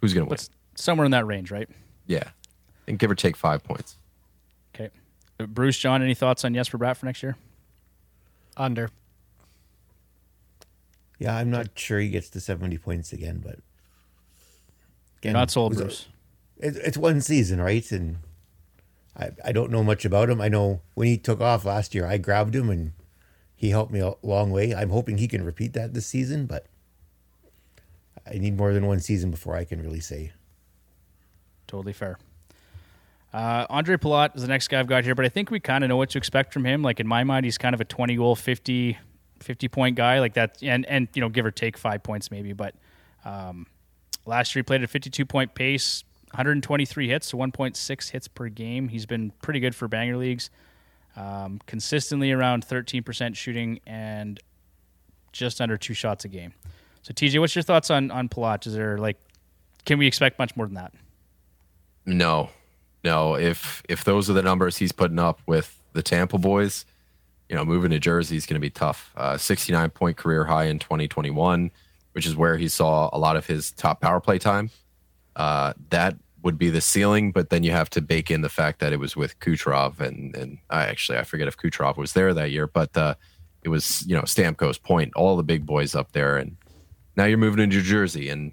Who's 0.00 0.12
going 0.14 0.22
to 0.22 0.26
win? 0.26 0.30
What's 0.30 0.50
somewhere 0.74 1.04
in 1.04 1.10
that 1.12 1.26
range, 1.26 1.50
right? 1.50 1.68
Yeah. 2.06 2.30
And 2.88 2.98
give 2.98 3.10
or 3.10 3.14
take 3.14 3.36
five 3.36 3.62
points. 3.64 3.96
Okay. 4.74 4.90
Bruce, 5.38 5.78
John, 5.78 6.02
any 6.02 6.14
thoughts 6.14 6.44
on 6.44 6.54
Jesper 6.54 6.78
Bratt 6.78 6.96
for 6.96 7.06
next 7.06 7.22
year? 7.22 7.36
Under. 8.56 8.90
Yeah, 11.18 11.36
I'm 11.36 11.50
not 11.50 11.68
sure 11.78 12.00
he 12.00 12.08
gets 12.08 12.28
to 12.30 12.40
70 12.40 12.78
points 12.78 13.12
again, 13.12 13.40
but 13.44 13.58
again, 15.18 15.34
Not 15.34 15.50
sold, 15.50 15.72
it 15.72 15.76
was 15.76 15.80
a- 15.80 15.84
Bruce. 15.84 16.08
it, 16.58 16.76
it's 16.84 16.96
one 16.96 17.20
season, 17.20 17.60
right? 17.60 17.90
And 17.92 18.16
I, 19.16 19.30
I 19.44 19.52
don't 19.52 19.70
know 19.70 19.84
much 19.84 20.04
about 20.04 20.28
him. 20.30 20.40
I 20.40 20.48
know 20.48 20.80
when 20.94 21.06
he 21.06 21.16
took 21.16 21.40
off 21.40 21.64
last 21.64 21.94
year, 21.94 22.06
I 22.06 22.18
grabbed 22.18 22.56
him 22.56 22.68
and 22.70 22.92
he 23.62 23.70
helped 23.70 23.92
me 23.92 24.00
a 24.00 24.12
long 24.22 24.50
way. 24.50 24.74
I'm 24.74 24.90
hoping 24.90 25.18
he 25.18 25.28
can 25.28 25.44
repeat 25.44 25.72
that 25.74 25.94
this 25.94 26.04
season, 26.04 26.46
but 26.46 26.66
I 28.26 28.34
need 28.34 28.56
more 28.56 28.74
than 28.74 28.86
one 28.86 28.98
season 28.98 29.30
before 29.30 29.54
I 29.54 29.62
can 29.64 29.80
really 29.80 30.00
say. 30.00 30.32
Totally 31.68 31.92
fair. 31.92 32.18
Uh, 33.32 33.68
Ondrej 33.68 33.98
Palat 33.98 34.34
is 34.34 34.42
the 34.42 34.48
next 34.48 34.66
guy 34.66 34.80
I've 34.80 34.88
got 34.88 35.04
here, 35.04 35.14
but 35.14 35.24
I 35.24 35.28
think 35.28 35.52
we 35.52 35.60
kind 35.60 35.84
of 35.84 35.88
know 35.88 35.96
what 35.96 36.10
to 36.10 36.18
expect 36.18 36.52
from 36.52 36.66
him. 36.66 36.82
Like 36.82 36.98
in 36.98 37.06
my 37.06 37.22
mind, 37.22 37.44
he's 37.44 37.56
kind 37.56 37.72
of 37.72 37.80
a 37.80 37.84
20 37.84 38.16
goal, 38.16 38.34
50, 38.34 38.98
50 39.38 39.68
point 39.68 39.94
guy 39.94 40.18
like 40.18 40.34
that. 40.34 40.58
And, 40.60 40.84
and, 40.86 41.06
you 41.14 41.20
know, 41.20 41.28
give 41.28 41.46
or 41.46 41.52
take 41.52 41.78
five 41.78 42.02
points 42.02 42.32
maybe. 42.32 42.52
But 42.52 42.74
um, 43.24 43.68
last 44.26 44.56
year 44.56 44.62
he 44.62 44.64
played 44.64 44.80
at 44.80 44.86
a 44.86 44.88
52 44.88 45.24
point 45.24 45.54
pace, 45.54 46.02
123 46.32 47.08
hits, 47.08 47.28
so 47.28 47.38
1.6 47.38 48.10
hits 48.10 48.26
per 48.26 48.48
game. 48.48 48.88
He's 48.88 49.06
been 49.06 49.30
pretty 49.40 49.60
good 49.60 49.76
for 49.76 49.86
banger 49.86 50.16
leagues. 50.16 50.50
Um, 51.14 51.60
consistently 51.66 52.32
around 52.32 52.66
13% 52.66 53.36
shooting 53.36 53.80
and 53.86 54.40
just 55.32 55.60
under 55.60 55.76
two 55.76 55.94
shots 55.94 56.24
a 56.24 56.28
game. 56.28 56.54
So 57.02 57.12
TJ, 57.12 57.38
what's 57.40 57.54
your 57.54 57.62
thoughts 57.62 57.90
on, 57.90 58.10
on 58.10 58.28
Palat? 58.28 58.66
Is 58.66 58.74
there 58.74 58.96
like, 58.96 59.18
can 59.84 59.98
we 59.98 60.06
expect 60.06 60.38
much 60.38 60.56
more 60.56 60.66
than 60.66 60.76
that? 60.76 60.92
No, 62.06 62.50
no. 63.04 63.34
If 63.36 63.82
if 63.88 64.04
those 64.04 64.30
are 64.30 64.32
the 64.32 64.42
numbers 64.42 64.76
he's 64.76 64.92
putting 64.92 65.18
up 65.18 65.40
with 65.46 65.80
the 65.92 66.02
Tampa 66.02 66.38
boys, 66.38 66.84
you 67.48 67.56
know, 67.56 67.64
moving 67.64 67.90
to 67.90 67.98
Jersey 67.98 68.36
is 68.36 68.46
going 68.46 68.54
to 68.54 68.60
be 68.60 68.70
tough. 68.70 69.12
Uh, 69.16 69.36
69 69.36 69.90
point 69.90 70.16
career 70.16 70.44
high 70.44 70.64
in 70.64 70.78
2021, 70.78 71.70
which 72.12 72.26
is 72.26 72.36
where 72.36 72.56
he 72.56 72.68
saw 72.68 73.10
a 73.12 73.18
lot 73.18 73.36
of 73.36 73.46
his 73.46 73.72
top 73.72 74.00
power 74.00 74.20
play 74.20 74.38
time. 74.38 74.70
Uh, 75.36 75.72
that 75.90 76.16
would 76.42 76.58
be 76.58 76.70
the 76.70 76.80
ceiling, 76.80 77.32
but 77.32 77.50
then 77.50 77.62
you 77.62 77.70
have 77.70 77.88
to 77.90 78.00
bake 78.00 78.30
in 78.30 78.40
the 78.40 78.48
fact 78.48 78.80
that 78.80 78.92
it 78.92 78.98
was 78.98 79.16
with 79.16 79.38
Kucherov, 79.40 80.00
and 80.00 80.34
and 80.36 80.58
I 80.70 80.84
actually 80.84 81.18
I 81.18 81.24
forget 81.24 81.48
if 81.48 81.56
Kucherov 81.56 81.96
was 81.96 82.12
there 82.12 82.34
that 82.34 82.50
year, 82.50 82.66
but 82.66 82.96
uh, 82.96 83.14
it 83.62 83.68
was 83.68 84.04
you 84.06 84.16
know 84.16 84.22
Stamkos, 84.22 84.82
Point, 84.82 85.12
all 85.14 85.36
the 85.36 85.42
big 85.42 85.66
boys 85.66 85.94
up 85.94 86.12
there, 86.12 86.36
and 86.36 86.56
now 87.16 87.24
you're 87.24 87.38
moving 87.38 87.58
to 87.58 87.66
New 87.66 87.82
Jersey, 87.82 88.28
and 88.28 88.52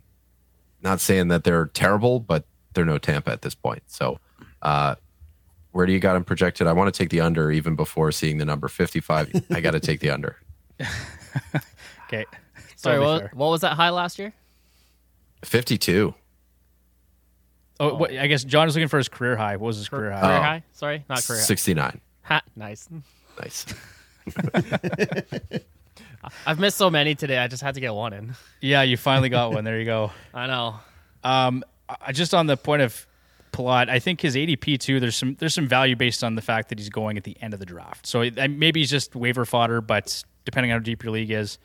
not 0.81 0.99
saying 0.99 1.29
that 1.29 1.43
they're 1.43 1.67
terrible, 1.67 2.19
but 2.19 2.45
they're 2.73 2.85
no 2.85 2.97
Tampa 2.97 3.31
at 3.31 3.41
this 3.41 3.55
point. 3.55 3.83
So, 3.87 4.19
uh, 4.61 4.95
where 5.71 5.85
do 5.85 5.93
you 5.93 5.99
got 5.99 6.15
him 6.15 6.23
projected? 6.23 6.67
I 6.67 6.73
want 6.73 6.93
to 6.93 6.97
take 6.97 7.09
the 7.09 7.21
under 7.21 7.51
even 7.51 7.75
before 7.75 8.11
seeing 8.11 8.37
the 8.37 8.45
number 8.45 8.67
55. 8.67 9.45
I 9.51 9.61
got 9.61 9.71
to 9.71 9.79
take 9.79 9.99
the 9.99 10.09
under. 10.11 10.37
Okay. 12.07 12.25
Sorry, 12.75 12.97
Totally 12.97 13.23
what, 13.23 13.33
what 13.33 13.49
was 13.49 13.61
that 13.61 13.73
high 13.73 13.89
last 13.89 14.19
year? 14.19 14.33
52. 15.43 16.13
Oh, 17.79 17.95
what, 17.95 18.11
I 18.11 18.27
guess 18.27 18.43
John 18.43 18.67
is 18.67 18.75
looking 18.75 18.89
for 18.89 18.97
his 18.97 19.07
career 19.07 19.35
high. 19.37 19.55
What 19.55 19.67
was 19.67 19.77
his 19.77 19.87
career 19.89 20.11
high? 20.11 20.19
Career 20.21 20.37
Oh. 20.37 20.41
high? 20.41 20.63
Sorry, 20.73 21.05
not 21.09 21.23
career 21.25 21.39
high. 21.39 21.45
69. 21.45 22.01
Ha, 22.23 22.41
nice. 22.55 22.87
Nice. 23.39 23.65
I've 26.45 26.59
missed 26.59 26.77
so 26.77 26.89
many 26.89 27.15
today. 27.15 27.37
I 27.37 27.47
just 27.47 27.63
had 27.63 27.75
to 27.75 27.81
get 27.81 27.93
one 27.93 28.13
in. 28.13 28.35
Yeah, 28.61 28.81
you 28.81 28.97
finally 28.97 29.29
got 29.29 29.53
one. 29.53 29.63
There 29.63 29.79
you 29.79 29.85
go. 29.85 30.11
I 30.33 30.47
know. 30.47 30.75
Um, 31.23 31.63
I- 31.89 32.11
just 32.11 32.33
on 32.33 32.47
the 32.47 32.57
point 32.57 32.81
of 32.81 33.07
Palat, 33.53 33.89
I 33.89 33.99
think 33.99 34.21
his 34.21 34.35
ADP 34.35 34.79
too. 34.79 34.99
There's 34.99 35.15
some 35.15 35.35
there's 35.39 35.53
some 35.55 35.67
value 35.67 35.95
based 35.95 36.23
on 36.23 36.35
the 36.35 36.41
fact 36.41 36.69
that 36.69 36.77
he's 36.79 36.89
going 36.89 37.17
at 37.17 37.23
the 37.23 37.35
end 37.41 37.53
of 37.53 37.59
the 37.59 37.65
draft. 37.65 38.05
So 38.05 38.21
it- 38.21 38.35
maybe 38.51 38.81
he's 38.81 38.89
just 38.91 39.15
waiver 39.15 39.45
fodder, 39.45 39.81
but 39.81 40.23
depending 40.45 40.71
on 40.71 40.79
how 40.79 40.83
deep 40.83 41.03
your 41.03 41.13
league 41.13 41.31
is, 41.31 41.57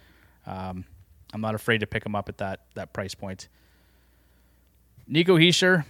um, 0.46 0.84
I'm 1.32 1.40
not 1.40 1.54
afraid 1.54 1.78
to 1.78 1.86
pick 1.86 2.06
him 2.06 2.14
up 2.14 2.28
at 2.28 2.38
that 2.38 2.60
that 2.74 2.92
price 2.92 3.14
point. 3.14 3.48
Nico 5.06 5.36
Hischier, 5.36 5.84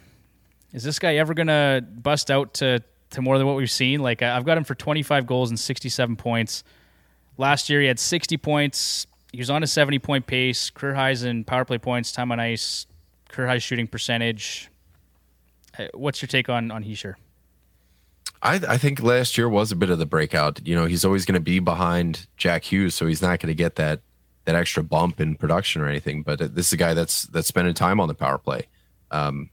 is 0.75 0.83
this 0.83 0.99
guy 0.99 1.15
ever 1.17 1.33
gonna 1.33 1.81
bust 1.83 2.31
out 2.31 2.55
to 2.55 2.83
to 3.11 3.23
more 3.23 3.39
than 3.39 3.47
what 3.47 3.57
we've 3.57 3.71
seen? 3.71 4.01
Like 4.01 4.21
I've 4.23 4.45
got 4.45 4.59
him 4.59 4.65
for 4.65 4.75
25 4.75 5.27
goals 5.27 5.49
and 5.49 5.59
67 5.59 6.17
points. 6.17 6.65
Last 7.39 7.71
year 7.71 7.81
he 7.81 7.87
had 7.87 7.99
60 7.99 8.37
points. 8.37 9.07
He 9.33 9.39
was 9.39 9.51
on 9.51 9.63
a 9.63 9.67
70 9.67 10.01
point 10.01 10.27
pace, 10.27 10.71
career 10.71 10.95
highs 10.95 11.23
in 11.23 11.45
power 11.45 11.65
play 11.65 11.79
points, 11.79 12.13
time 12.13 12.31
on 12.33 12.41
ice, 12.41 12.87
career 13.29 13.49
high 13.49 13.59
shooting 13.59 13.87
percentage. 13.87 14.69
Uh, 15.79 15.87
What's 15.95 16.21
your 16.21 16.27
take 16.27 16.49
on 16.49 16.71
on 16.71 16.85
Hischier? 16.85 17.15
I, 18.43 18.61
I 18.69 18.79
think 18.79 19.03
last 19.03 19.39
year 19.39 19.49
was 19.49 19.73
a 19.73 19.77
bit 19.77 19.89
of 19.89 19.99
the 19.99 20.07
breakout. 20.07 20.61
You 20.67 20.75
know, 20.75 20.85
he's 20.85 21.05
always 21.05 21.25
going 21.25 21.35
to 21.35 21.41
be 21.41 21.61
behind 21.61 22.27
Jack 22.37 22.65
Hughes, 22.65 22.95
so 22.95 23.07
he's 23.07 23.23
not 23.23 23.41
going 23.41 23.49
to 23.49 23.55
get 23.55 23.77
that 23.77 24.01
that 24.45 24.55
extra 24.55 24.83
bump 24.83 25.21
in 25.21 25.37
production 25.37 25.81
or 25.81 25.89
anything. 25.89 26.23
But 26.23 26.43
uh, 26.43 26.49
this 26.53 26.67
is 26.67 26.73
a 26.75 26.77
guy 26.77 26.95
that's 26.95 27.23
that's 27.25 27.49
spending 27.49 27.75
time 27.75 28.01
on 28.01 28.09
the 28.09 28.15
power 28.15 28.39
play. 28.39 28.67
Um, 29.11 29.51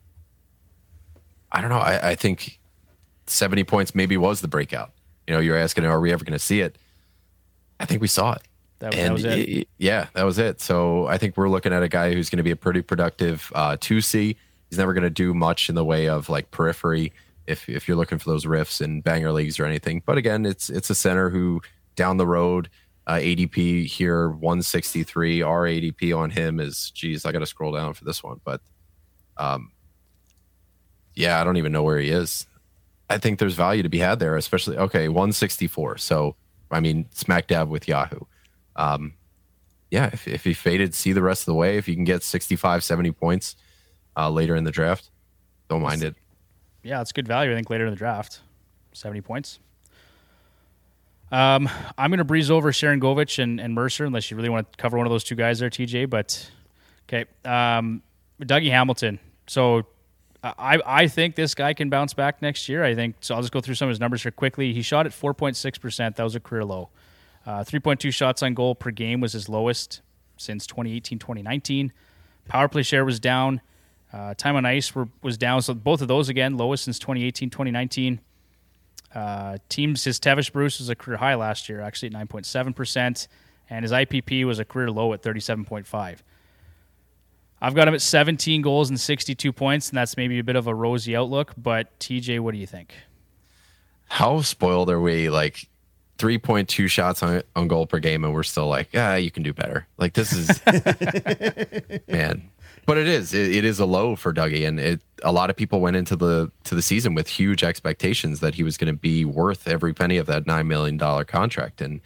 I 1.51 1.61
don't 1.61 1.69
know. 1.69 1.79
I, 1.79 2.11
I 2.11 2.15
think 2.15 2.59
seventy 3.27 3.63
points 3.63 3.93
maybe 3.95 4.17
was 4.17 4.41
the 4.41 4.47
breakout. 4.47 4.91
You 5.27 5.33
know, 5.33 5.39
you're 5.39 5.57
asking, 5.57 5.85
are 5.85 5.99
we 5.99 6.11
ever 6.11 6.23
going 6.23 6.33
to 6.33 6.39
see 6.39 6.61
it? 6.61 6.77
I 7.79 7.85
think 7.85 8.01
we 8.01 8.07
saw 8.07 8.33
it. 8.33 8.41
That, 8.79 8.91
that 8.91 8.99
and 8.99 9.13
was 9.13 9.25
it. 9.25 9.49
y- 9.49 9.65
yeah, 9.77 10.07
that 10.13 10.23
was 10.23 10.39
it. 10.39 10.59
So 10.59 11.07
I 11.07 11.17
think 11.17 11.37
we're 11.37 11.49
looking 11.49 11.73
at 11.73 11.83
a 11.83 11.87
guy 11.87 12.13
who's 12.13 12.29
going 12.29 12.37
to 12.37 12.43
be 12.43 12.51
a 12.51 12.55
pretty 12.55 12.81
productive 12.81 13.51
uh, 13.53 13.77
2C. 13.77 14.35
He's 14.69 14.79
never 14.79 14.93
going 14.93 15.03
to 15.03 15.09
do 15.09 15.33
much 15.33 15.69
in 15.69 15.75
the 15.75 15.85
way 15.85 16.07
of 16.07 16.29
like 16.29 16.51
periphery 16.51 17.13
if 17.47 17.67
if 17.67 17.87
you're 17.87 17.97
looking 17.97 18.17
for 18.17 18.29
those 18.29 18.45
riffs 18.45 18.81
in 18.81 19.01
banger 19.01 19.31
leagues 19.31 19.59
or 19.59 19.65
anything. 19.65 20.01
But 20.05 20.17
again, 20.17 20.45
it's 20.45 20.69
it's 20.69 20.89
a 20.89 20.95
center 20.95 21.29
who 21.29 21.61
down 21.95 22.17
the 22.17 22.27
road 22.27 22.69
uh, 23.07 23.13
ADP 23.13 23.85
here 23.85 24.29
163. 24.29 25.41
Our 25.41 25.63
ADP 25.65 26.17
on 26.17 26.29
him 26.29 26.59
is 26.59 26.91
geez, 26.91 27.25
I 27.25 27.31
got 27.31 27.39
to 27.39 27.45
scroll 27.45 27.73
down 27.73 27.93
for 27.93 28.05
this 28.05 28.23
one, 28.23 28.39
but 28.43 28.61
um, 29.37 29.71
yeah, 31.15 31.39
I 31.39 31.43
don't 31.43 31.57
even 31.57 31.71
know 31.71 31.83
where 31.83 31.99
he 31.99 32.09
is. 32.09 32.47
I 33.09 33.17
think 33.17 33.39
there's 33.39 33.55
value 33.55 33.83
to 33.83 33.89
be 33.89 33.99
had 33.99 34.19
there, 34.19 34.37
especially 34.37 34.77
okay 34.77 35.07
164. 35.09 35.97
So 35.97 36.35
I 36.69 36.79
mean, 36.79 37.07
smack 37.11 37.47
dab 37.47 37.69
with 37.69 37.87
Yahoo. 37.87 38.19
Um, 38.75 39.13
yeah, 39.89 40.09
if, 40.13 40.27
if 40.27 40.45
he 40.45 40.53
faded, 40.53 40.95
see 40.95 41.11
the 41.11 41.21
rest 41.21 41.41
of 41.41 41.47
the 41.47 41.53
way. 41.53 41.77
If 41.77 41.89
you 41.89 41.95
can 41.95 42.05
get 42.05 42.23
65, 42.23 42.81
70 42.81 43.11
points 43.11 43.57
uh, 44.15 44.29
later 44.29 44.55
in 44.55 44.63
the 44.63 44.71
draft, 44.71 45.09
don't 45.67 45.81
mind 45.81 46.03
it. 46.03 46.15
yeah, 46.83 47.01
it's 47.01 47.11
good 47.11 47.27
value. 47.27 47.51
I 47.51 47.55
think 47.55 47.69
later 47.69 47.85
in 47.85 47.91
the 47.91 47.97
draft, 47.97 48.41
seventy 48.93 49.21
points. 49.21 49.59
Um, 51.31 51.69
I'm 51.97 52.09
going 52.11 52.17
to 52.17 52.25
breeze 52.25 52.51
over 52.51 52.73
Sharangovich 52.73 53.41
and, 53.41 53.59
and 53.59 53.73
Mercer 53.73 54.03
unless 54.03 54.29
you 54.29 54.35
really 54.35 54.49
want 54.49 54.69
to 54.69 54.77
cover 54.77 54.97
one 54.97 55.07
of 55.07 55.11
those 55.11 55.23
two 55.23 55.35
guys 55.35 55.59
there, 55.59 55.69
TJ. 55.69 56.09
But 56.09 56.49
okay, 57.07 57.25
um, 57.45 58.01
Dougie 58.41 58.69
Hamilton. 58.69 59.19
So 59.47 59.83
I 60.43 60.79
I 60.85 61.07
think 61.07 61.35
this 61.35 61.53
guy 61.53 61.73
can 61.73 61.89
bounce 61.89 62.13
back 62.13 62.41
next 62.41 62.67
year. 62.67 62.83
I 62.83 62.95
think 62.95 63.15
so. 63.21 63.35
I'll 63.35 63.41
just 63.41 63.53
go 63.53 63.61
through 63.61 63.75
some 63.75 63.87
of 63.87 63.91
his 63.91 63.99
numbers 63.99 64.23
here 64.23 64.31
quickly. 64.31 64.73
He 64.73 64.81
shot 64.81 65.05
at 65.05 65.11
4.6 65.11 65.79
percent. 65.79 66.15
That 66.15 66.23
was 66.23 66.35
a 66.35 66.39
career 66.39 66.65
low. 66.65 66.89
Uh, 67.45 67.63
3.2 67.63 68.13
shots 68.13 68.43
on 68.43 68.53
goal 68.53 68.75
per 68.75 68.91
game 68.91 69.19
was 69.19 69.33
his 69.33 69.49
lowest 69.49 70.01
since 70.37 70.65
2018 70.67 71.19
2019. 71.19 71.93
Power 72.47 72.67
play 72.67 72.83
share 72.83 73.05
was 73.05 73.19
down. 73.19 73.61
Uh, 74.11 74.33
time 74.33 74.55
on 74.55 74.65
ice 74.65 74.93
were, 74.93 75.07
was 75.21 75.37
down. 75.37 75.61
So 75.61 75.73
both 75.73 76.01
of 76.01 76.07
those 76.07 76.27
again 76.27 76.57
lowest 76.57 76.83
since 76.83 76.99
2018 76.99 77.49
2019. 77.49 78.19
Uh, 79.13 79.57
teams 79.69 80.03
his 80.03 80.19
Tevish 80.19 80.51
Bruce 80.51 80.79
was 80.79 80.89
a 80.89 80.95
career 80.95 81.17
high 81.17 81.35
last 81.35 81.69
year, 81.69 81.81
actually 81.81 82.07
at 82.15 82.27
9.7 82.27 82.75
percent, 82.75 83.27
and 83.69 83.83
his 83.83 83.91
IPP 83.91 84.45
was 84.45 84.57
a 84.59 84.65
career 84.65 84.89
low 84.89 85.13
at 85.13 85.21
37.5. 85.21 86.19
I've 87.61 87.75
got 87.75 87.87
him 87.87 87.93
at 87.93 88.01
17 88.01 88.61
goals 88.61 88.89
and 88.89 88.99
62 88.99 89.53
points, 89.53 89.89
and 89.89 89.97
that's 89.97 90.17
maybe 90.17 90.39
a 90.39 90.43
bit 90.43 90.55
of 90.55 90.67
a 90.67 90.73
rosy 90.73 91.15
outlook. 91.15 91.53
But 91.55 91.97
TJ, 91.99 92.39
what 92.39 92.53
do 92.53 92.59
you 92.59 92.65
think? 92.65 92.93
How 94.07 94.41
spoiled 94.41 94.89
are 94.89 94.99
we? 94.99 95.29
Like 95.29 95.67
3.2 96.17 96.89
shots 96.89 97.21
on, 97.21 97.43
on 97.55 97.67
goal 97.67 97.85
per 97.85 97.99
game, 97.99 98.23
and 98.23 98.33
we're 98.33 98.43
still 98.43 98.67
like, 98.67 98.89
yeah, 98.93 99.15
you 99.15 99.29
can 99.29 99.43
do 99.43 99.53
better. 99.53 99.87
Like 99.97 100.13
this 100.13 100.33
is, 100.33 100.61
man. 102.07 102.49
But 102.87 102.97
it 102.97 103.07
is. 103.07 103.33
It, 103.33 103.55
it 103.55 103.65
is 103.65 103.79
a 103.79 103.85
low 103.85 104.15
for 104.15 104.33
Dougie, 104.33 104.67
and 104.67 104.79
it. 104.79 105.01
A 105.23 105.31
lot 105.31 105.51
of 105.51 105.55
people 105.55 105.81
went 105.81 105.95
into 105.95 106.15
the 106.15 106.51
to 106.63 106.73
the 106.73 106.81
season 106.81 107.13
with 107.13 107.27
huge 107.27 107.63
expectations 107.63 108.39
that 108.39 108.55
he 108.55 108.63
was 108.63 108.75
going 108.75 108.91
to 108.91 108.99
be 108.99 109.23
worth 109.23 109.67
every 109.67 109.93
penny 109.93 110.17
of 110.17 110.25
that 110.25 110.47
nine 110.47 110.67
million 110.67 110.97
dollar 110.97 111.23
contract, 111.23 111.79
and 111.79 112.01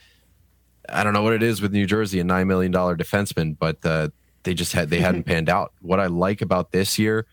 I 0.90 1.04
don't 1.04 1.14
know 1.14 1.24
what 1.24 1.32
it 1.32 1.42
is 1.42 1.62
with 1.62 1.72
New 1.72 1.86
Jersey 1.86 2.20
and 2.20 2.28
nine 2.28 2.48
million 2.48 2.74
dollar 2.74 2.98
defenseman, 2.98 3.58
but 3.58 3.86
uh, 3.86 4.10
they 4.46 4.54
just 4.54 4.72
had 4.72 4.90
they 4.90 5.02
hadn't 5.02 5.24
panned 5.26 5.50
out. 5.50 5.74
What 5.82 6.00
I 6.00 6.08
like 6.08 6.42
about 6.42 6.72
this 6.72 6.98
year 6.98 7.26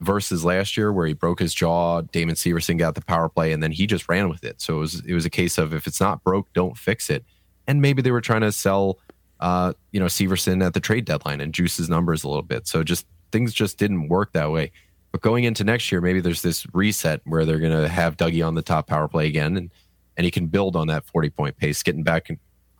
versus 0.00 0.44
last 0.44 0.76
year, 0.76 0.92
where 0.92 1.06
he 1.06 1.14
broke 1.14 1.38
his 1.38 1.54
jaw, 1.54 2.00
Damon 2.02 2.34
Severson 2.34 2.78
got 2.78 2.96
the 2.96 3.00
power 3.00 3.28
play, 3.28 3.52
and 3.52 3.62
then 3.62 3.70
he 3.70 3.86
just 3.86 4.08
ran 4.08 4.28
with 4.28 4.44
it. 4.44 4.60
So 4.60 4.76
it 4.76 4.80
was 4.80 5.00
it 5.06 5.14
was 5.14 5.24
a 5.24 5.30
case 5.30 5.56
of 5.56 5.72
if 5.72 5.86
it's 5.86 6.00
not 6.00 6.24
broke, 6.24 6.52
don't 6.52 6.76
fix 6.76 7.08
it. 7.08 7.24
And 7.68 7.80
maybe 7.80 8.02
they 8.02 8.10
were 8.10 8.20
trying 8.20 8.42
to 8.42 8.52
sell 8.52 8.98
uh, 9.40 9.72
you 9.92 10.00
know, 10.00 10.06
Severson 10.06 10.64
at 10.64 10.74
the 10.74 10.80
trade 10.80 11.04
deadline 11.04 11.40
and 11.40 11.52
juice 11.52 11.76
his 11.76 11.88
numbers 11.88 12.24
a 12.24 12.28
little 12.28 12.42
bit. 12.42 12.66
So 12.66 12.82
just 12.82 13.06
things 13.32 13.52
just 13.52 13.78
didn't 13.78 14.08
work 14.08 14.32
that 14.32 14.50
way. 14.50 14.72
But 15.12 15.20
going 15.20 15.44
into 15.44 15.64
next 15.64 15.90
year, 15.92 16.00
maybe 16.00 16.20
there's 16.20 16.42
this 16.42 16.66
reset 16.72 17.20
where 17.24 17.44
they're 17.44 17.58
going 17.58 17.76
to 17.76 17.88
have 17.88 18.16
Dougie 18.16 18.46
on 18.46 18.54
the 18.54 18.62
top 18.62 18.86
power 18.86 19.08
play 19.08 19.26
again, 19.26 19.56
and 19.56 19.70
and 20.16 20.24
he 20.24 20.30
can 20.30 20.46
build 20.46 20.76
on 20.76 20.86
that 20.86 21.04
40 21.04 21.30
point 21.30 21.56
pace, 21.58 21.82
getting 21.82 22.02
back 22.02 22.30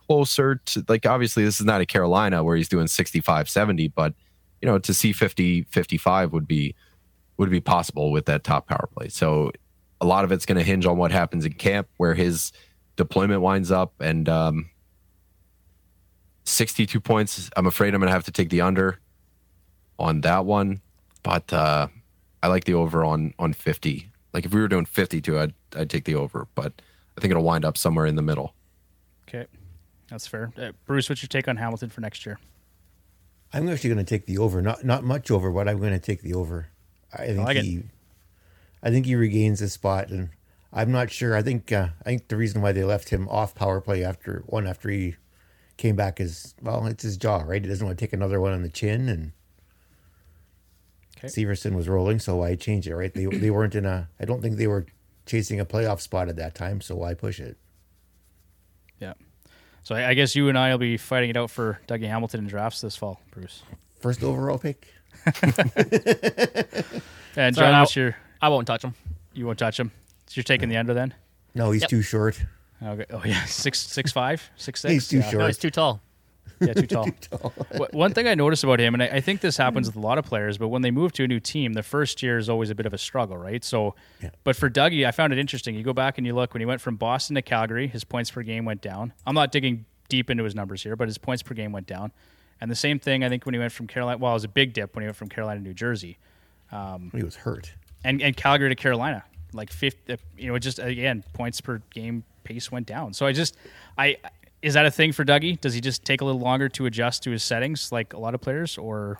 closer 0.07 0.55
to 0.55 0.85
like 0.87 1.05
obviously 1.05 1.43
this 1.43 1.59
is 1.59 1.65
not 1.65 1.81
a 1.81 1.85
Carolina 1.85 2.43
where 2.43 2.55
he's 2.55 2.69
doing 2.69 2.87
65, 2.87 3.49
70, 3.49 3.89
but 3.89 4.13
you 4.61 4.67
know 4.67 4.79
to 4.79 4.93
see 4.93 5.13
50, 5.13 5.63
55 5.63 6.33
would 6.33 6.47
be 6.47 6.75
would 7.37 7.49
be 7.49 7.61
possible 7.61 8.11
with 8.11 8.25
that 8.25 8.43
top 8.43 8.67
power 8.67 8.89
play. 8.95 9.09
So 9.09 9.51
a 10.01 10.05
lot 10.05 10.23
of 10.23 10.31
it's 10.31 10.45
going 10.45 10.57
to 10.57 10.63
hinge 10.63 10.85
on 10.85 10.97
what 10.97 11.11
happens 11.11 11.45
in 11.45 11.53
camp, 11.53 11.87
where 11.97 12.13
his 12.13 12.51
deployment 12.95 13.41
winds 13.41 13.71
up, 13.71 13.93
and 13.99 14.27
um, 14.27 14.69
62 16.45 16.99
points. 16.99 17.49
I'm 17.55 17.67
afraid 17.67 17.93
I'm 17.93 17.99
going 17.99 18.07
to 18.07 18.13
have 18.13 18.25
to 18.25 18.31
take 18.31 18.49
the 18.49 18.61
under 18.61 18.99
on 19.99 20.21
that 20.21 20.45
one, 20.45 20.81
but 21.23 21.51
uh, 21.51 21.87
I 22.43 22.47
like 22.47 22.65
the 22.65 22.73
over 22.73 23.03
on 23.03 23.33
on 23.39 23.53
50. 23.53 24.11
Like 24.33 24.45
if 24.45 24.53
we 24.53 24.61
were 24.61 24.67
doing 24.67 24.85
52, 24.85 25.39
I'd 25.39 25.53
I'd 25.75 25.89
take 25.89 26.05
the 26.05 26.15
over, 26.15 26.47
but 26.55 26.73
I 27.17 27.21
think 27.21 27.31
it'll 27.31 27.43
wind 27.43 27.65
up 27.65 27.77
somewhere 27.77 28.05
in 28.05 28.15
the 28.15 28.21
middle. 28.21 28.53
Okay, 29.27 29.45
that's 30.09 30.27
fair. 30.27 30.51
Uh, 30.57 30.71
Bruce, 30.85 31.09
what's 31.09 31.21
your 31.21 31.27
take 31.27 31.47
on 31.47 31.57
Hamilton 31.57 31.89
for 31.89 32.01
next 32.01 32.25
year? 32.25 32.39
I'm 33.53 33.69
actually 33.69 33.91
going 33.91 34.05
to 34.05 34.09
take 34.09 34.25
the 34.25 34.37
over. 34.37 34.61
Not 34.61 34.83
not 34.83 35.03
much 35.03 35.31
over, 35.31 35.51
but 35.51 35.67
I'm 35.69 35.79
going 35.79 35.93
to 35.93 35.99
take 35.99 36.21
the 36.21 36.33
over. 36.33 36.67
I 37.13 37.27
think 37.27 37.39
like 37.39 37.57
it. 37.57 37.63
he, 37.63 37.83
I 38.83 38.89
think 38.89 39.05
he 39.05 39.15
regains 39.15 39.59
his 39.59 39.73
spot, 39.73 40.09
and 40.09 40.29
I'm 40.73 40.91
not 40.91 41.09
sure. 41.11 41.35
I 41.35 41.41
think 41.41 41.71
uh, 41.71 41.89
I 42.01 42.09
think 42.09 42.27
the 42.27 42.35
reason 42.35 42.61
why 42.61 42.73
they 42.73 42.83
left 42.83 43.09
him 43.09 43.27
off 43.29 43.55
power 43.55 43.79
play 43.79 44.03
after 44.03 44.43
one 44.47 44.67
after 44.67 44.89
he 44.89 45.15
came 45.77 45.95
back 45.95 46.19
is 46.19 46.55
well, 46.61 46.85
it's 46.87 47.03
his 47.03 47.15
jaw, 47.17 47.43
right? 47.45 47.61
He 47.61 47.69
doesn't 47.69 47.85
want 47.85 47.97
to 47.97 48.05
take 48.05 48.13
another 48.13 48.41
one 48.41 48.51
on 48.53 48.63
the 48.63 48.69
chin, 48.69 49.07
and 49.07 49.31
Okay. 51.17 51.27
Severson 51.29 51.73
was 51.73 51.89
rolling, 51.89 52.19
so 52.19 52.43
I 52.43 52.55
changed 52.55 52.87
it. 52.87 52.95
Right? 52.95 53.13
They 53.13 53.25
they 53.25 53.49
weren't 53.49 53.75
in 53.75 53.85
a. 53.85 54.09
I 54.19 54.25
don't 54.25 54.41
think 54.41 54.57
they 54.57 54.67
were 54.67 54.85
chasing 55.25 55.59
a 55.59 55.65
playoff 55.65 55.99
spot 56.01 56.29
at 56.29 56.35
that 56.35 56.53
time, 56.53 56.81
so 56.81 56.95
why 56.97 57.13
push 57.13 57.39
it? 57.39 57.57
Yeah. 58.99 59.13
So 59.87 59.95
I, 59.95 60.09
I 60.09 60.13
guess 60.15 60.35
you 60.35 60.49
and 60.49 60.57
I 60.57 60.71
will 60.71 60.79
be 60.79 60.97
fighting 60.97 61.29
it 61.29 61.37
out 61.37 61.49
for 61.49 61.79
Dougie 61.87 62.09
Hamilton 62.09 62.41
in 62.41 62.47
drafts 62.47 62.81
this 62.81 62.97
fall, 62.97 63.21
Bruce. 63.31 63.63
First 64.01 64.21
overall 64.21 64.57
pick. 64.59 64.85
And 67.37 67.55
Sorry, 67.55 67.67
John, 67.67 67.73
I'll- 67.73 67.81
what's 67.83 67.95
your? 67.95 68.17
I 68.41 68.49
won't 68.49 68.67
touch 68.67 68.83
him. 68.83 68.95
You 69.33 69.45
won't 69.45 69.59
touch 69.59 69.79
him. 69.79 69.91
So 70.25 70.33
you're 70.35 70.43
taking 70.43 70.67
the 70.67 70.75
under 70.75 70.93
then? 70.93 71.13
No, 71.55 71.71
he's 71.71 71.83
Yep. 71.83 71.89
too 71.89 72.01
short. 72.01 72.43
Okay. 72.83 73.05
Oh 73.11 73.21
yeah, 73.23 73.45
six 73.45 73.79
six 73.79 74.11
five, 74.11 74.49
six 74.57 74.81
six. 74.81 74.91
He's 74.91 75.07
too 75.07 75.19
yeah. 75.19 75.29
short. 75.29 75.39
No, 75.39 75.45
he's 75.47 75.57
too 75.57 75.69
tall. 75.69 76.01
Yeah, 76.59 76.73
too 76.73 76.87
tall. 76.87 77.05
Wh- 77.77 77.93
One 77.93 78.13
thing 78.13 78.27
I 78.27 78.35
noticed 78.35 78.63
about 78.63 78.79
him, 78.79 78.93
and 78.93 79.03
I, 79.03 79.07
I 79.07 79.21
think 79.21 79.41
this 79.41 79.57
happens 79.57 79.87
with 79.87 79.95
a 79.95 79.99
lot 79.99 80.17
of 80.17 80.25
players, 80.25 80.57
but 80.57 80.69
when 80.69 80.81
they 80.81 80.91
move 80.91 81.11
to 81.13 81.23
a 81.23 81.27
new 81.27 81.39
team, 81.39 81.73
the 81.73 81.83
first 81.83 82.23
year 82.23 82.37
is 82.37 82.49
always 82.49 82.69
a 82.69 82.75
bit 82.75 82.85
of 82.85 82.93
a 82.93 82.97
struggle, 82.97 83.37
right? 83.37 83.63
So, 83.63 83.95
Yeah. 84.21 84.29
but 84.43 84.55
for 84.55 84.69
Dougie, 84.69 85.05
I 85.05 85.11
found 85.11 85.33
it 85.33 85.39
interesting. 85.39 85.75
You 85.75 85.83
go 85.83 85.93
back 85.93 86.17
and 86.17 86.25
you 86.27 86.33
look 86.33 86.53
when 86.53 86.61
he 86.61 86.65
went 86.65 86.81
from 86.81 86.95
Boston 86.95 87.35
to 87.35 87.41
Calgary, 87.41 87.87
his 87.87 88.03
points 88.03 88.31
per 88.31 88.41
game 88.43 88.65
went 88.65 88.81
down. 88.81 89.13
I'm 89.25 89.35
not 89.35 89.51
digging 89.51 89.85
deep 90.09 90.29
into 90.29 90.43
his 90.43 90.55
numbers 90.55 90.81
here, 90.83 90.95
but 90.95 91.07
his 91.07 91.17
points 91.17 91.43
per 91.43 91.53
game 91.53 91.71
went 91.71 91.87
down. 91.87 92.11
And 92.59 92.71
the 92.71 92.75
same 92.75 92.97
thing, 92.99 93.23
I 93.23 93.29
think, 93.29 93.45
when 93.45 93.53
he 93.53 93.59
went 93.59 93.71
from 93.71 93.85
Carolina. 93.87 94.17
Well, 94.17 94.31
it 94.31 94.35
was 94.35 94.43
a 94.43 94.47
big 94.49 94.73
dip 94.73 94.95
when 94.95 95.03
he 95.03 95.07
went 95.07 95.15
from 95.17 95.29
Carolina 95.29 95.59
to 95.59 95.63
New 95.63 95.73
Jersey, 95.75 96.17
Um, 96.71 97.11
He 97.15 97.23
was 97.23 97.35
hurt. 97.35 97.71
and 98.03 98.21
and 98.21 98.35
Calgary 98.35 98.69
to 98.69 98.75
Carolina, 98.75 99.23
like 99.53 99.71
fifth. 99.71 99.97
You 100.37 100.51
know, 100.51 100.57
just 100.57 100.79
again 100.79 101.23
points 101.33 101.61
per 101.61 101.81
game 101.91 102.23
pace 102.43 102.71
went 102.71 102.87
down. 102.87 103.13
So 103.13 103.25
I 103.25 103.31
just, 103.31 103.57
I 103.97 104.15
is 104.61 104.73
that 104.73 104.85
a 104.85 104.91
thing 104.91 105.11
for 105.11 105.23
Dougie? 105.23 105.59
Does 105.59 105.73
he 105.73 105.81
just 105.81 106.03
take 106.03 106.21
a 106.21 106.25
little 106.25 106.41
longer 106.41 106.69
to 106.69 106.85
adjust 106.85 107.23
to 107.23 107.31
his 107.31 107.43
settings, 107.43 107.91
like 107.91 108.13
a 108.13 108.19
lot 108.19 108.33
of 108.33 108.41
players, 108.41 108.77
or 108.77 109.19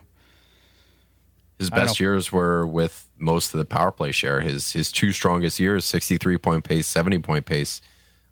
His 1.60 1.70
best 1.70 2.00
years 2.00 2.32
were 2.32 2.66
with 2.66 3.08
most 3.18 3.54
of 3.54 3.58
the 3.60 3.66
power 3.66 3.92
play 3.92 4.12
share. 4.12 4.42
His 4.42 4.72
his 4.74 4.92
two 4.92 5.12
strongest 5.12 5.60
years, 5.60 5.86
63 5.86 6.38
point 6.38 6.64
pace, 6.64 6.88
70 6.88 7.20
point 7.20 7.46
pace, 7.46 7.82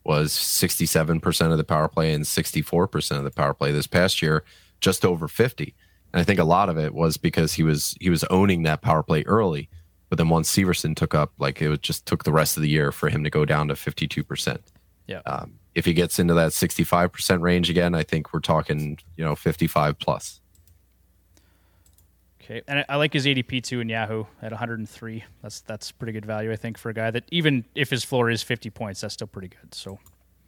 was 0.03 0.31
67% 0.31 1.51
of 1.51 1.57
the 1.57 1.63
power 1.63 1.87
play 1.87 2.13
and 2.13 2.23
64% 2.23 3.17
of 3.17 3.23
the 3.23 3.31
power 3.31 3.53
play. 3.53 3.71
This 3.71 3.87
past 3.87 4.21
year, 4.21 4.43
just 4.79 5.03
over 5.03 5.27
50. 5.27 5.73
And 6.13 6.21
I 6.21 6.23
think 6.23 6.39
a 6.39 6.43
lot 6.43 6.69
of 6.69 6.77
it 6.77 6.93
was 6.93 7.17
because 7.17 7.53
he 7.53 7.63
was 7.63 7.95
he 7.99 8.09
was 8.09 8.23
owning 8.25 8.63
that 8.63 8.81
power 8.81 9.03
play 9.03 9.23
early. 9.23 9.69
But 10.09 10.17
then 10.17 10.29
once 10.29 10.55
Severson 10.55 10.95
took 10.95 11.15
up, 11.15 11.33
like 11.39 11.61
it 11.61 11.69
was 11.69 11.79
just 11.79 12.05
took 12.05 12.23
the 12.23 12.31
rest 12.31 12.57
of 12.57 12.63
the 12.63 12.69
year 12.69 12.91
for 12.91 13.09
him 13.09 13.23
to 13.23 13.29
go 13.29 13.43
down 13.43 13.67
to 13.67 13.73
52%. 13.73 14.59
yeah? 15.07 15.21
Um, 15.25 15.55
if 15.75 15.85
he 15.85 15.93
gets 15.93 16.17
into 16.19 16.33
that 16.33 16.51
65% 16.51 17.41
range 17.41 17.69
again, 17.69 17.93
I 17.93 18.03
think 18.03 18.33
we're 18.33 18.39
talking, 18.39 18.97
you 19.17 19.23
know, 19.25 19.35
55 19.35 19.99
plus. 19.99 20.39
Okay, 22.41 22.61
and 22.67 22.85
I, 22.87 22.95
like 22.95 23.13
his 23.13 23.25
ADP 23.25 23.63
too 23.63 23.79
in 23.81 23.89
Yahoo 23.89 24.25
at 24.41 24.51
103. 24.51 25.23
That's 25.41 25.61
that's 25.61 25.91
pretty 25.91 26.13
good 26.13 26.25
value, 26.25 26.51
I 26.51 26.55
think, 26.55 26.77
for 26.77 26.89
a 26.89 26.93
guy 26.93 27.09
that 27.11 27.23
even 27.31 27.65
if 27.73 27.89
his 27.89 28.03
floor 28.03 28.29
is 28.29 28.43
50 28.43 28.69
points, 28.69 29.01
that's 29.01 29.15
still 29.15 29.27
pretty 29.27 29.47
good. 29.49 29.73
So, 29.73 29.99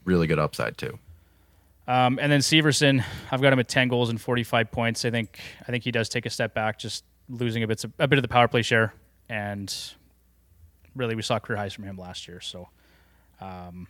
Really 0.05 0.27
good 0.27 0.39
upside 0.39 0.77
too. 0.77 0.97
um, 1.87 2.19
and 2.21 2.31
then 2.31 2.39
Severson, 2.41 3.03
I've 3.31 3.41
got 3.41 3.51
him 3.51 3.59
at 3.59 3.67
10 3.67 3.87
goals 3.89 4.09
and 4.09 4.21
45 4.21 4.71
points. 4.71 5.03
I 5.05 5.09
think 5.09 5.39
I 5.67 5.71
think 5.71 5.83
he 5.83 5.91
does 5.91 6.07
take 6.07 6.25
a 6.27 6.29
step 6.29 6.53
back, 6.53 6.77
just 6.77 7.03
losing 7.29 7.63
a 7.63 7.67
bit 7.67 7.83
a 7.97 8.07
bit 8.07 8.19
of 8.19 8.21
the 8.21 8.29
power 8.29 8.47
play 8.47 8.61
share, 8.61 8.93
and 9.27 9.73
really 10.95 11.15
we 11.15 11.23
saw 11.23 11.39
career 11.39 11.57
highs 11.57 11.73
from 11.73 11.83
him 11.85 11.97
last 11.97 12.27
year. 12.27 12.41
So, 12.41 12.69
um, 13.41 13.87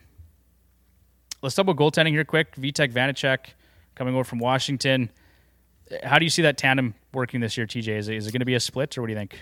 let's 1.42 1.56
talk 1.56 1.68
about 1.68 1.78
goaltending 1.78 2.12
here 2.12 2.26
quick. 2.26 2.56
Vitek 2.56 2.92
Vanecek 2.92 3.48
coming 3.96 4.14
over 4.14 4.24
from 4.24 4.40
Washington. 4.40 5.12
How 6.04 6.20
do 6.20 6.26
you 6.26 6.30
see 6.30 6.42
that 6.42 6.58
tandem 6.58 6.96
working 7.14 7.40
this 7.40 7.58
year, 7.58 7.66
TJ? 7.66 7.88
Is 7.98 8.10
it, 8.10 8.16
is 8.16 8.28
it 8.28 8.32
going 8.32 8.42
to 8.42 8.46
be 8.46 8.56
a 8.56 8.60
split, 8.60 8.98
or 8.98 9.02
what 9.02 9.08
do 9.08 9.14
you 9.14 9.20
think? 9.20 9.40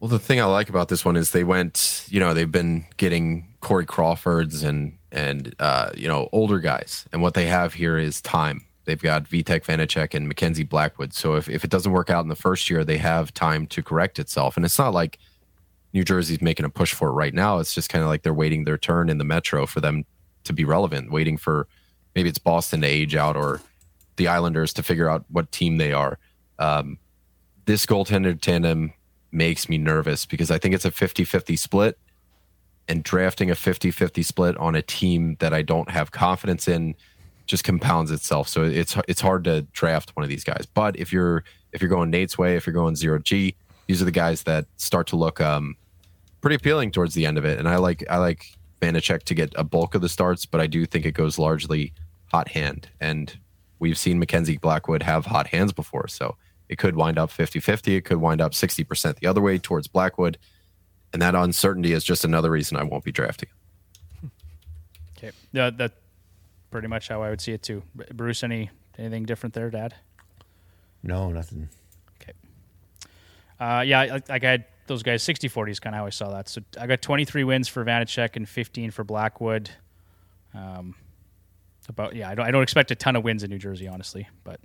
Well, 0.00 0.08
the 0.08 0.18
thing 0.18 0.40
I 0.40 0.44
like 0.44 0.68
about 0.68 0.88
this 0.88 1.04
one 1.04 1.16
is 1.16 1.30
they 1.30 1.44
went, 1.44 2.04
you 2.10 2.20
know, 2.20 2.34
they've 2.34 2.50
been 2.50 2.84
getting 2.96 3.54
Corey 3.60 3.86
Crawfords 3.86 4.62
and 4.62 4.98
and 5.12 5.54
uh, 5.60 5.90
you 5.94 6.08
know 6.08 6.28
older 6.32 6.58
guys, 6.58 7.06
and 7.12 7.22
what 7.22 7.34
they 7.34 7.46
have 7.46 7.74
here 7.74 7.96
is 7.96 8.20
time. 8.20 8.64
They've 8.84 9.00
got 9.00 9.24
Vitek 9.24 9.64
Vanecek 9.64 10.12
and 10.14 10.28
Mackenzie 10.28 10.62
Blackwood. 10.62 11.14
So 11.14 11.36
if, 11.36 11.48
if 11.48 11.64
it 11.64 11.70
doesn't 11.70 11.92
work 11.92 12.10
out 12.10 12.22
in 12.22 12.28
the 12.28 12.36
first 12.36 12.68
year, 12.68 12.84
they 12.84 12.98
have 12.98 13.32
time 13.32 13.66
to 13.68 13.82
correct 13.82 14.18
itself. 14.18 14.56
And 14.56 14.64
it's 14.66 14.78
not 14.78 14.92
like 14.92 15.18
New 15.94 16.04
Jersey's 16.04 16.42
making 16.42 16.66
a 16.66 16.68
push 16.68 16.92
for 16.92 17.08
it 17.08 17.12
right 17.12 17.32
now. 17.32 17.60
It's 17.60 17.74
just 17.74 17.88
kind 17.88 18.02
of 18.02 18.10
like 18.10 18.24
they're 18.24 18.34
waiting 18.34 18.64
their 18.64 18.76
turn 18.76 19.08
in 19.08 19.16
the 19.16 19.24
Metro 19.24 19.64
for 19.64 19.80
them 19.80 20.04
to 20.44 20.52
be 20.52 20.64
relevant, 20.64 21.10
waiting 21.10 21.36
for 21.36 21.66
maybe 22.14 22.28
it's 22.28 22.38
Boston 22.38 22.80
to 22.82 22.86
age 22.86 23.14
out 23.14 23.36
or 23.36 23.60
the 24.16 24.28
Islanders 24.28 24.72
to 24.74 24.82
figure 24.82 25.08
out 25.08 25.24
what 25.28 25.50
team 25.52 25.78
they 25.78 25.92
are. 25.92 26.18
Um, 26.58 26.98
this 27.66 27.86
goaltender 27.86 28.40
tandem 28.40 28.92
makes 29.32 29.68
me 29.68 29.78
nervous 29.78 30.26
because 30.26 30.50
I 30.50 30.58
think 30.58 30.74
it's 30.74 30.84
a 30.84 30.90
50 30.90 31.24
50 31.24 31.56
split. 31.56 31.98
And 32.86 33.02
drafting 33.02 33.50
a 33.50 33.54
50 33.54 33.90
50 33.90 34.22
split 34.22 34.56
on 34.58 34.74
a 34.74 34.82
team 34.82 35.36
that 35.40 35.54
I 35.54 35.62
don't 35.62 35.88
have 35.88 36.10
confidence 36.10 36.68
in 36.68 36.94
just 37.46 37.64
compounds 37.64 38.10
itself. 38.10 38.46
So 38.48 38.62
it's 38.62 38.96
it's 39.08 39.22
hard 39.22 39.44
to 39.44 39.62
draft 39.72 40.14
one 40.14 40.22
of 40.22 40.28
these 40.28 40.44
guys. 40.44 40.66
But 40.66 40.96
if 40.98 41.12
you're 41.12 41.44
if 41.72 41.80
you're 41.80 41.88
going 41.88 42.10
Nate's 42.10 42.36
way, 42.36 42.56
if 42.56 42.66
you're 42.66 42.74
going 42.74 42.94
zero 42.94 43.18
G, 43.18 43.56
these 43.86 44.02
are 44.02 44.04
the 44.04 44.10
guys 44.10 44.42
that 44.42 44.66
start 44.76 45.06
to 45.08 45.16
look 45.16 45.40
um, 45.40 45.76
pretty 46.40 46.56
appealing 46.56 46.90
towards 46.90 47.14
the 47.14 47.24
end 47.26 47.38
of 47.38 47.44
it. 47.44 47.58
And 47.58 47.68
I 47.68 47.76
like 47.76 48.04
I 48.10 48.18
like 48.18 48.54
Vanecek 48.84 49.22
to 49.24 49.34
get 49.34 49.52
a 49.56 49.64
bulk 49.64 49.94
of 49.94 50.02
the 50.02 50.08
starts, 50.08 50.44
but 50.44 50.60
I 50.60 50.66
do 50.66 50.84
think 50.84 51.06
it 51.06 51.12
goes 51.12 51.38
largely 51.38 51.92
hot 52.26 52.48
hand. 52.48 52.88
And 53.00 53.36
we've 53.78 53.98
seen 53.98 54.18
Mackenzie 54.18 54.58
Blackwood 54.58 55.02
have 55.02 55.26
hot 55.26 55.48
hands 55.48 55.72
before. 55.72 56.08
So 56.08 56.36
it 56.68 56.76
could 56.78 56.96
wind 56.96 57.18
up 57.18 57.30
50 57.30 57.60
50. 57.60 57.96
It 57.96 58.04
could 58.04 58.18
wind 58.18 58.40
up 58.40 58.52
60% 58.52 59.16
the 59.16 59.26
other 59.26 59.40
way 59.40 59.58
towards 59.58 59.88
Blackwood. 59.88 60.38
And 61.12 61.22
that 61.22 61.34
uncertainty 61.34 61.92
is 61.92 62.04
just 62.04 62.24
another 62.24 62.50
reason 62.50 62.76
I 62.76 62.82
won't 62.82 63.04
be 63.04 63.12
drafting. 63.12 63.48
Okay. 65.16 65.30
Yeah, 65.52 65.70
that 65.70 65.92
pretty 66.70 66.88
much 66.88 67.08
how 67.08 67.22
I 67.22 67.30
would 67.30 67.40
see 67.40 67.52
it 67.52 67.62
too. 67.62 67.82
Bruce, 68.12 68.42
any 68.42 68.70
anything 68.98 69.24
different 69.24 69.54
there, 69.54 69.70
Dad? 69.70 69.94
No, 71.02 71.30
nothing. 71.30 71.68
Okay. 72.20 72.32
Uh, 73.60 73.82
yeah, 73.82 74.04
like, 74.04 74.28
like 74.28 74.44
I 74.44 74.50
had 74.50 74.64
those 74.86 75.02
guys 75.02 75.22
60 75.22 75.48
40 75.48 75.72
is 75.72 75.80
kind 75.80 75.94
of 75.94 76.00
how 76.00 76.06
I 76.06 76.10
saw 76.10 76.30
that. 76.30 76.48
So 76.48 76.60
I 76.80 76.86
got 76.86 77.02
23 77.02 77.44
wins 77.44 77.68
for 77.68 77.84
Vanecek 77.84 78.36
and 78.36 78.48
15 78.48 78.90
for 78.90 79.04
Blackwood. 79.04 79.70
Um, 80.54 80.94
about 81.88 82.14
yeah, 82.14 82.30
I 82.30 82.34
don't 82.34 82.46
I 82.46 82.50
don't 82.50 82.62
expect 82.62 82.90
a 82.90 82.94
ton 82.94 83.16
of 83.16 83.24
wins 83.24 83.42
in 83.42 83.50
New 83.50 83.58
Jersey, 83.58 83.88
honestly, 83.88 84.28
but. 84.42 84.60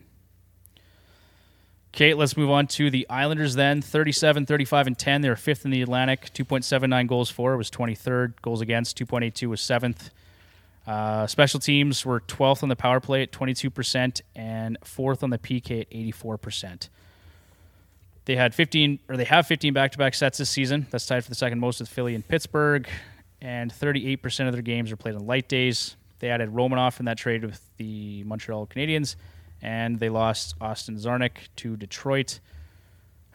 Okay, 1.92 2.14
let's 2.14 2.38
move 2.38 2.52
on 2.52 2.68
to 2.68 2.92
the 2.92 3.10
Islanders 3.10 3.56
then. 3.56 3.82
37, 3.82 4.46
35, 4.46 4.88
and 4.88 4.98
10. 4.98 5.22
They 5.22 5.30
were 5.30 5.36
fifth 5.36 5.66
in 5.66 5.72
the 5.72 5.82
Atlantic. 5.82 6.30
2.79 6.36 7.08
goals 7.08 7.32
for 7.32 7.58
was 7.58 7.72
23rd. 7.72 8.34
Goals 8.44 8.62
against, 8.62 8.96
2.82 9.00 9.50
was 9.50 9.60
seventh. 9.60 10.12
Uh, 10.86 11.26
special 11.28 11.60
teams 11.60 12.06
were 12.06 12.20
12th 12.22 12.62
on 12.62 12.70
the 12.70 12.76
power 12.76 13.00
play 13.00 13.24
at 13.24 13.32
22% 13.32 14.22
and 14.36 14.78
fourth 14.84 15.24
on 15.24 15.32
the 15.32 15.40
PK 15.40 15.82
at 15.82 15.90
84%. 15.90 16.90
They 18.26 18.36
had 18.36 18.54
15, 18.54 19.00
or 19.10 19.18
they 19.18 19.24
have 19.24 19.48
15 19.48 19.74
back-to-back 19.74 20.14
sets 20.14 20.38
this 20.38 20.50
season. 20.50 20.88
That's 20.92 21.06
tied 21.06 21.24
for 21.24 21.30
the 21.30 21.36
second 21.36 21.60
most 21.60 21.80
with 21.80 21.90
Philly 21.90 22.16
and 22.16 22.28
Pittsburgh. 22.28 22.88
And 23.42 23.72
38% 23.74 24.48
of 24.48 24.54
their 24.54 24.62
games 24.62 24.92
are 24.92 24.98
played 24.98 25.16
on 25.16 25.26
light 25.26 25.48
days. 25.48 25.96
They 26.20 26.30
added 26.30 26.50
Romanov 26.50 27.00
in 27.00 27.06
that 27.06 27.18
trade 27.18 27.44
with 27.44 27.62
the 27.78 28.24
Montreal 28.26 28.68
Canadiens, 28.68 29.16
and 29.62 30.00
they 30.00 30.10
lost 30.10 30.56
Austin 30.60 30.96
Czarnik 30.96 31.48
to 31.58 31.78
Detroit. 31.78 32.40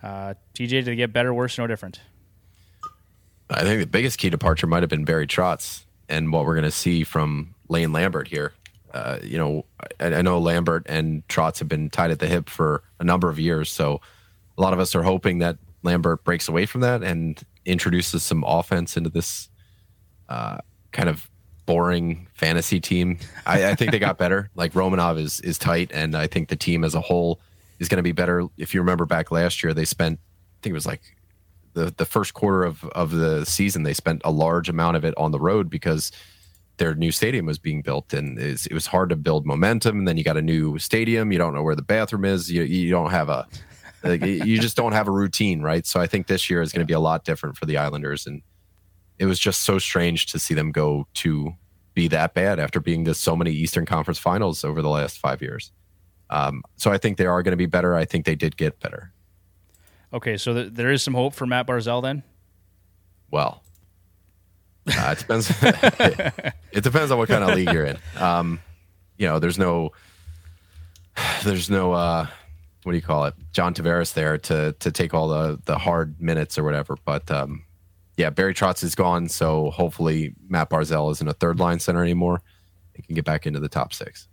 Uh, 0.03 0.35
TJ, 0.55 0.69
did 0.69 0.85
they 0.85 0.97
get 0.97 1.13
better, 1.13 1.33
worse, 1.33 1.57
no 1.57 1.67
different? 1.67 2.01
I 3.49 3.63
think 3.63 3.81
the 3.81 3.87
biggest 3.87 4.19
key 4.19 4.31
departure 4.31 4.67
might 4.67 4.83
have 4.83 4.91
been 4.91 5.05
Barry 5.05 5.27
Trotz 5.27 5.85
and 6.09 6.33
what 6.33 6.45
we're 6.45 6.55
going 6.55 6.65
to 6.65 6.71
see 6.71 7.05
from 7.05 7.55
Lane 7.69 7.93
Lambert 7.93 8.29
here. 8.29 8.53
Uh, 8.93 9.19
you 9.23 9.39
know, 9.39 9.65
I, 9.99 10.07
I, 10.07 10.23
know 10.23 10.39
Lambert 10.39 10.87
and 10.89 11.27
Trotz 11.27 11.59
have 11.59 11.69
been 11.69 11.91
tied 11.91 12.13
at 12.13 12.21
the 12.21 12.29
hip 12.29 12.49
for 12.49 12.83
a 13.01 13.05
number 13.05 13.29
of 13.29 13.41
years, 13.41 13.69
so 13.69 14.01
a 14.57 14.61
lot 14.63 14.73
of 14.73 14.79
us 14.79 14.95
are 14.95 15.03
hoping 15.03 15.39
that 15.39 15.59
Lambert 15.83 16.25
breaks 16.25 16.49
away 16.49 16.67
from 16.67 16.81
that 16.83 17.03
and 17.03 17.41
introduces 17.65 18.23
some 18.23 18.45
offense 18.47 18.97
into 18.97 19.11
this 19.11 19.49
uh, 20.29 20.59
kind 20.93 21.09
of 21.09 21.29
boring 21.67 22.27
fantasy 22.35 22.81
team. 22.81 23.19
I, 23.47 23.71
I 23.71 23.75
think 23.75 23.93
they 23.93 23.99
got 23.99 24.19
better. 24.19 24.51
Like 24.57 24.73
Romanov 24.73 25.19
is 25.19 25.41
is 25.41 25.59
tight, 25.59 25.91
and 25.93 26.17
I 26.17 26.27
think 26.27 26.49
the 26.49 26.57
team 26.57 26.85
as 26.85 26.95
a 26.95 27.01
whole 27.01 27.41
is 27.79 27.89
going 27.89 27.99
to 27.99 28.03
be 28.03 28.13
better. 28.13 28.47
If 28.57 28.73
you 28.73 28.81
remember 28.81 29.05
back 29.05 29.31
last 29.31 29.63
year, 29.63 29.75
they 29.75 29.85
spent 29.85 30.19
I 30.21 30.59
think 30.63 30.71
it 30.71 30.75
was 30.75 30.87
like 30.87 31.03
the 31.75 31.93
the 31.97 32.07
first 32.07 32.35
quarter 32.35 32.65
of 32.65 32.85
of 32.87 33.11
the 33.11 33.45
season 33.45 33.83
they 33.83 33.95
spent 33.95 34.23
a 34.25 34.31
large 34.31 34.69
amount 34.69 34.97
of 34.97 35.05
it 35.05 35.15
on 35.17 35.33
the 35.33 35.41
road 35.41 35.69
because 35.69 36.13
their 36.77 36.95
new 36.95 37.13
stadium 37.13 37.47
was 37.47 37.59
being 37.59 37.83
built 37.83 38.13
and 38.13 38.39
it 38.39 38.73
was 38.73 38.87
hard 38.87 39.09
to 39.11 39.17
build 39.17 39.47
momentum 39.47 39.99
and 39.99 40.09
then 40.09 40.17
you 40.17 40.25
got 40.25 40.37
a 40.37 40.43
new 40.43 40.77
stadium 40.79 41.31
you 41.31 41.39
don't 41.39 41.55
know 41.55 41.63
where 41.63 41.77
the 41.77 41.83
bathroom 41.83 42.25
is 42.25 42.51
you, 42.51 42.63
you 42.63 42.91
don't 42.91 43.11
have 43.11 43.29
a 43.29 43.47
like, 44.05 44.23
you 44.23 44.61
just 44.61 44.77
don't 44.77 44.93
have 44.93 45.09
a 45.09 45.11
routine 45.11 45.63
right 45.63 45.87
so 45.87 46.01
i 46.01 46.07
think 46.07 46.27
this 46.27 46.49
year 46.51 46.63
is 46.63 46.73
going 46.73 46.81
to 46.81 46.87
be 46.87 46.95
a 46.95 47.01
lot 47.01 47.25
different 47.25 47.57
for 47.57 47.67
the 47.67 47.77
islanders 47.77 48.27
and 48.27 48.43
it 49.19 49.27
was 49.27 49.39
just 49.39 49.63
so 49.63 49.79
strange 49.79 50.27
to 50.27 50.39
see 50.39 50.55
them 50.55 50.73
go 50.73 51.07
to 51.15 51.53
be 51.95 52.09
that 52.09 52.35
bad 52.35 52.59
after 52.59 52.81
being 52.81 53.05
to 53.05 53.15
so 53.15 53.37
many 53.37 53.51
eastern 53.51 53.87
conference 53.87 54.19
finals 54.19 54.65
over 54.65 54.83
the 54.83 54.89
last 54.89 55.19
five 55.19 55.41
years 55.41 55.73
um, 56.31 56.63
so 56.77 56.93
i 56.93 56.99
think 56.99 57.17
they 57.17 57.27
are 57.27 57.43
going 57.43 57.53
to 57.53 57.57
be 57.57 57.67
better 57.67 57.95
i 57.95 58.05
think 58.05 58.25
they 58.27 58.35
did 58.35 58.57
get 58.57 58.79
better 58.81 59.13
Okay, 60.15 60.37
so 60.37 60.55
th- 60.55 60.73
there 60.73 60.93
is 60.93 61.03
some 61.03 61.13
hope 61.13 61.35
for 61.35 61.45
Matt 61.45 61.67
Barzal 61.67 62.01
then. 62.01 62.23
Well, 63.33 63.65
uh, 64.87 65.11
it 65.11 65.19
depends. 65.19 65.51
it 66.73 66.85
depends 66.85 67.11
on 67.11 67.19
what 67.19 67.29
kind 67.29 67.43
of 67.43 67.57
league 67.57 67.73
you're 67.73 67.85
in. 67.85 67.99
Um, 68.17 68.61
you 69.19 69.27
know, 69.27 69.41
there's 69.41 69.59
no, 69.59 69.91
there's 71.43 71.69
no, 71.69 71.93
uh, 71.93 72.29
what 72.85 72.93
do 72.93 72.97
you 72.97 73.03
call 73.03 73.25
it, 73.25 73.35
John 73.53 73.75
Tavares 73.75 74.15
there 74.15 74.39
to 74.39 74.73
to 74.79 74.93
take 74.93 75.15
all 75.15 75.29
the 75.29 75.61
the 75.65 75.79
hard 75.79 76.21
minutes 76.21 76.59
or 76.59 76.65
whatever. 76.65 76.97
But 77.05 77.31
um, 77.31 77.65
yeah, 78.17 78.31
Barry 78.31 78.55
Trotz 78.55 78.85
is 78.85 78.95
gone, 78.95 79.29
so 79.29 79.71
hopefully 79.71 80.35
Matt 80.49 80.71
Barzal 80.71 81.11
isn't 81.13 81.27
a 81.27 81.33
third 81.33 81.59
line 81.59 81.81
center 81.81 82.03
anymore. 82.03 82.43
He 82.95 83.03
can 83.03 83.15
get 83.15 83.25
back 83.25 83.47
into 83.47 83.61
the 83.61 83.69
top 83.69 83.93
six. 83.93 84.29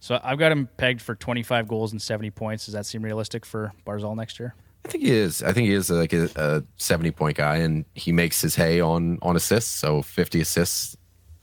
So 0.00 0.20
I've 0.22 0.38
got 0.38 0.52
him 0.52 0.68
pegged 0.76 1.02
for 1.02 1.14
25 1.14 1.66
goals 1.66 1.90
and 1.92 2.00
70 2.00 2.30
points. 2.30 2.66
Does 2.66 2.74
that 2.74 2.86
seem 2.86 3.02
realistic 3.02 3.44
for 3.44 3.72
Barzal 3.84 4.16
next 4.16 4.38
year? 4.38 4.54
I 4.84 4.90
think 4.90 5.04
he 5.04 5.10
is. 5.10 5.42
I 5.42 5.52
think 5.52 5.68
he 5.68 5.74
is 5.74 5.90
like 5.90 6.12
a, 6.12 6.30
a, 6.36 6.62
seventy 6.76 7.10
point 7.10 7.36
guy, 7.36 7.56
and 7.56 7.84
he 7.94 8.10
makes 8.10 8.40
his 8.40 8.54
hay 8.54 8.80
on 8.80 9.18
on 9.20 9.36
assists. 9.36 9.70
So 9.70 10.00
fifty 10.00 10.40
assists, 10.40 10.96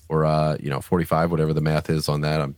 or 0.09 0.25
uh, 0.25 0.57
you 0.59 0.69
know, 0.69 0.81
forty 0.81 1.05
five, 1.05 1.29
whatever 1.29 1.53
the 1.53 1.61
math 1.61 1.89
is 1.89 2.09
on 2.09 2.21
that. 2.21 2.41
I'm, 2.41 2.55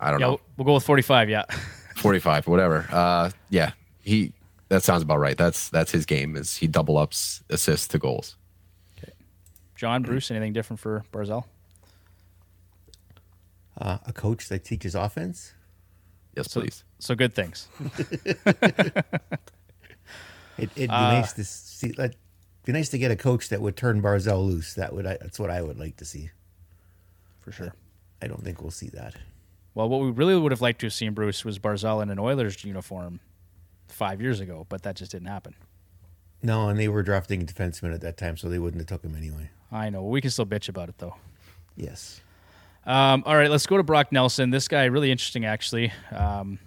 I 0.00 0.10
don't 0.10 0.20
yeah, 0.20 0.26
know. 0.28 0.40
We'll 0.56 0.64
go 0.64 0.74
with 0.74 0.84
forty 0.84 1.02
five. 1.02 1.28
Yeah, 1.28 1.44
forty 2.06 2.20
five, 2.20 2.46
whatever. 2.46 2.86
Uh, 2.90 3.30
yeah, 3.50 3.72
he. 4.00 4.32
That 4.68 4.82
sounds 4.82 5.02
about 5.02 5.20
right. 5.20 5.36
That's 5.36 5.68
that's 5.68 5.92
his 5.92 6.06
game. 6.06 6.36
Is 6.36 6.56
he 6.56 6.66
double 6.66 6.98
ups 6.98 7.42
assists 7.50 7.88
to 7.88 7.98
goals? 7.98 8.36
Okay, 8.98 9.12
John 9.76 10.02
Bruce. 10.02 10.30
Anything 10.30 10.52
different 10.52 10.80
for 10.80 11.04
Barzal? 11.12 11.44
Uh, 13.78 13.98
a 14.06 14.12
coach 14.12 14.48
that 14.48 14.64
teaches 14.64 14.94
offense. 14.94 15.52
Yes, 16.36 16.50
so, 16.50 16.60
please. 16.60 16.84
So 16.98 17.14
good 17.14 17.34
things. 17.34 17.68
It, 20.58 20.70
would 20.76 20.88
be 20.88 20.88
uh, 20.88 21.12
nice 21.12 21.32
to 21.34 21.44
see. 21.44 21.92
Like, 21.92 22.14
be 22.64 22.72
nice 22.72 22.88
to 22.90 22.98
get 22.98 23.10
a 23.10 23.16
coach 23.16 23.50
that 23.50 23.60
would 23.60 23.76
turn 23.76 24.02
Barzal 24.02 24.44
loose. 24.46 24.74
That 24.74 24.94
would. 24.94 25.06
I, 25.06 25.18
that's 25.20 25.38
what 25.38 25.50
I 25.50 25.62
would 25.62 25.78
like 25.78 25.96
to 25.98 26.04
see. 26.04 26.30
For 27.40 27.52
sure. 27.52 27.74
I 28.22 28.26
don't 28.26 28.42
think 28.42 28.62
we'll 28.62 28.70
see 28.70 28.88
that. 28.88 29.14
Well, 29.76 29.90
what 29.90 30.00
we 30.00 30.10
really 30.10 30.34
would 30.34 30.52
have 30.52 30.62
liked 30.62 30.80
to 30.80 30.86
have 30.86 30.94
seen 30.94 31.12
Bruce 31.12 31.44
was 31.44 31.58
Barzal 31.58 32.02
in 32.02 32.08
an 32.08 32.18
Oilers 32.18 32.64
uniform 32.64 33.20
five 33.88 34.22
years 34.22 34.40
ago, 34.40 34.64
but 34.70 34.82
that 34.84 34.96
just 34.96 35.12
didn't 35.12 35.28
happen. 35.28 35.54
No, 36.42 36.70
and 36.70 36.80
they 36.80 36.88
were 36.88 37.02
drafting 37.02 37.42
a 37.42 37.44
defenseman 37.44 37.92
at 37.92 38.00
that 38.00 38.16
time, 38.16 38.38
so 38.38 38.48
they 38.48 38.58
wouldn't 38.58 38.80
have 38.80 38.86
took 38.86 39.04
him 39.04 39.14
anyway. 39.14 39.50
I 39.70 39.90
know. 39.90 40.02
We 40.02 40.22
can 40.22 40.30
still 40.30 40.46
bitch 40.46 40.70
about 40.70 40.88
it 40.88 40.96
though. 40.96 41.16
Yes. 41.76 42.22
Um, 42.86 43.22
all 43.26 43.36
right, 43.36 43.50
let's 43.50 43.66
go 43.66 43.76
to 43.76 43.82
Brock 43.82 44.12
Nelson. 44.12 44.48
This 44.48 44.66
guy 44.66 44.86
really 44.86 45.10
interesting, 45.10 45.44
actually. 45.44 45.92
Um, 46.10 46.58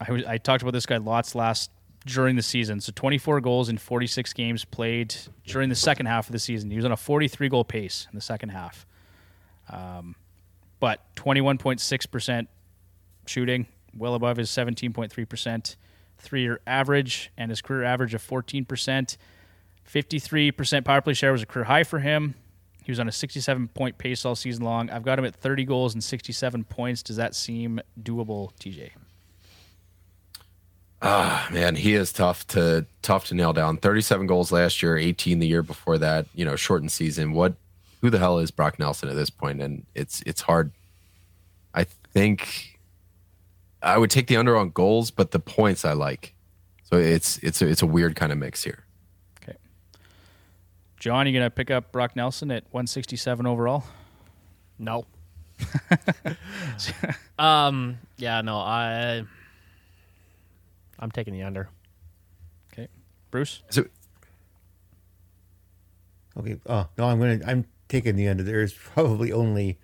I, 0.00 0.22
I 0.28 0.38
talked 0.38 0.62
about 0.62 0.72
this 0.72 0.86
guy 0.86 0.98
lots 0.98 1.34
last 1.34 1.72
during 2.04 2.36
the 2.36 2.42
season. 2.42 2.80
So 2.80 2.92
24 2.94 3.40
goals 3.40 3.68
in 3.68 3.76
46 3.76 4.32
games 4.34 4.64
played 4.64 5.16
during 5.46 5.68
the 5.68 5.74
second 5.74 6.06
half 6.06 6.28
of 6.28 6.32
the 6.32 6.38
season. 6.38 6.70
He 6.70 6.76
was 6.76 6.84
on 6.84 6.92
a 6.92 6.96
43 6.96 7.48
goal 7.48 7.64
pace 7.64 8.06
in 8.08 8.14
the 8.14 8.22
second 8.22 8.50
half. 8.50 8.86
Um, 9.68 10.14
but 10.86 11.00
21.6% 11.16 12.46
shooting, 13.26 13.66
well 13.92 14.14
above 14.14 14.36
his 14.36 14.48
17.3% 14.50 15.76
three 16.16 16.42
year 16.42 16.60
average 16.64 17.32
and 17.36 17.50
his 17.50 17.60
career 17.60 17.82
average 17.82 18.14
of 18.14 18.22
14%. 18.24 19.16
53% 19.92 20.84
power 20.84 21.00
play 21.00 21.12
share 21.12 21.32
was 21.32 21.42
a 21.42 21.46
career 21.46 21.64
high 21.64 21.82
for 21.82 21.98
him. 21.98 22.36
He 22.84 22.92
was 22.92 23.00
on 23.00 23.08
a 23.08 23.12
67 23.12 23.66
point 23.66 23.98
pace 23.98 24.24
all 24.24 24.36
season 24.36 24.62
long. 24.62 24.88
I've 24.88 25.02
got 25.02 25.18
him 25.18 25.24
at 25.24 25.34
30 25.34 25.64
goals 25.64 25.92
and 25.92 26.04
67 26.04 26.62
points. 26.62 27.02
Does 27.02 27.16
that 27.16 27.34
seem 27.34 27.80
doable, 28.00 28.52
TJ? 28.60 28.90
Ah, 31.02 31.48
man, 31.50 31.74
he 31.74 31.94
is 31.94 32.12
tough 32.12 32.46
to 32.46 32.86
tough 33.02 33.26
to 33.26 33.34
nail 33.34 33.52
down. 33.52 33.78
37 33.78 34.28
goals 34.28 34.52
last 34.52 34.84
year, 34.84 34.96
18 34.96 35.40
the 35.40 35.48
year 35.48 35.64
before 35.64 35.98
that. 35.98 36.26
You 36.32 36.44
know, 36.44 36.54
shortened 36.54 36.92
season. 36.92 37.32
What? 37.32 37.56
Who 38.06 38.10
the 38.10 38.20
hell 38.20 38.38
is 38.38 38.52
Brock 38.52 38.78
Nelson 38.78 39.08
at 39.08 39.16
this 39.16 39.30
point? 39.30 39.60
And 39.60 39.84
it's 39.92 40.22
it's 40.24 40.42
hard. 40.42 40.70
I 41.74 41.82
think 42.12 42.78
I 43.82 43.98
would 43.98 44.10
take 44.10 44.28
the 44.28 44.36
under 44.36 44.56
on 44.56 44.70
goals, 44.70 45.10
but 45.10 45.32
the 45.32 45.40
points 45.40 45.84
I 45.84 45.92
like. 45.92 46.32
So 46.84 46.98
it's 46.98 47.38
it's 47.38 47.60
a, 47.60 47.66
it's 47.66 47.82
a 47.82 47.86
weird 47.86 48.14
kind 48.14 48.30
of 48.30 48.38
mix 48.38 48.62
here. 48.62 48.84
Okay, 49.42 49.58
John, 51.00 51.26
you 51.26 51.32
gonna 51.32 51.50
pick 51.50 51.68
up 51.72 51.90
Brock 51.90 52.14
Nelson 52.14 52.52
at 52.52 52.62
167 52.70 53.44
overall? 53.44 53.82
No. 54.78 55.04
um. 57.40 57.98
Yeah. 58.18 58.40
No. 58.40 58.58
I. 58.58 59.24
I'm 61.00 61.10
taking 61.10 61.34
the 61.34 61.42
under. 61.42 61.68
Okay, 62.72 62.86
Bruce. 63.32 63.64
So, 63.70 63.84
okay. 66.38 66.56
Oh 66.66 66.86
no, 66.96 67.08
I'm 67.08 67.18
gonna. 67.18 67.40
I'm 67.44 67.66
taking 67.88 68.16
the 68.16 68.28
under. 68.28 68.42
There's 68.42 68.74
probably 68.74 69.32
only. 69.32 69.78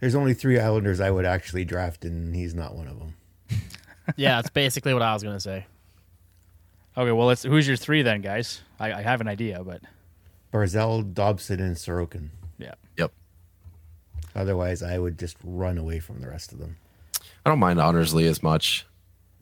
There's 0.00 0.14
only 0.16 0.34
three 0.34 0.58
Islanders 0.58 1.00
I 1.00 1.12
would 1.12 1.24
actually 1.24 1.64
draft, 1.64 2.04
and 2.04 2.34
he's 2.34 2.54
not 2.54 2.74
one 2.74 2.88
of 2.88 2.98
them. 2.98 3.14
yeah, 4.16 4.36
that's 4.36 4.50
basically 4.50 4.92
what 4.92 5.02
I 5.02 5.14
was 5.14 5.22
gonna 5.22 5.40
say. 5.40 5.66
Okay, 6.96 7.12
well, 7.12 7.26
let's. 7.26 7.42
Who's 7.42 7.66
your 7.66 7.76
three 7.76 8.02
then, 8.02 8.20
guys? 8.20 8.60
I, 8.80 8.92
I 8.92 9.02
have 9.02 9.20
an 9.20 9.28
idea, 9.28 9.62
but 9.64 9.80
Barzal, 10.52 11.14
Dobson, 11.14 11.60
and 11.60 11.76
Sorokin. 11.76 12.28
Yeah. 12.58 12.74
Yep. 12.98 13.12
Otherwise, 14.34 14.82
I 14.82 14.98
would 14.98 15.18
just 15.18 15.36
run 15.42 15.78
away 15.78 16.00
from 16.00 16.20
the 16.20 16.28
rest 16.28 16.52
of 16.52 16.58
them. 16.58 16.76
I 17.44 17.50
don't 17.50 17.58
mind 17.58 17.78
Lee 18.12 18.26
as 18.26 18.42
much. 18.42 18.86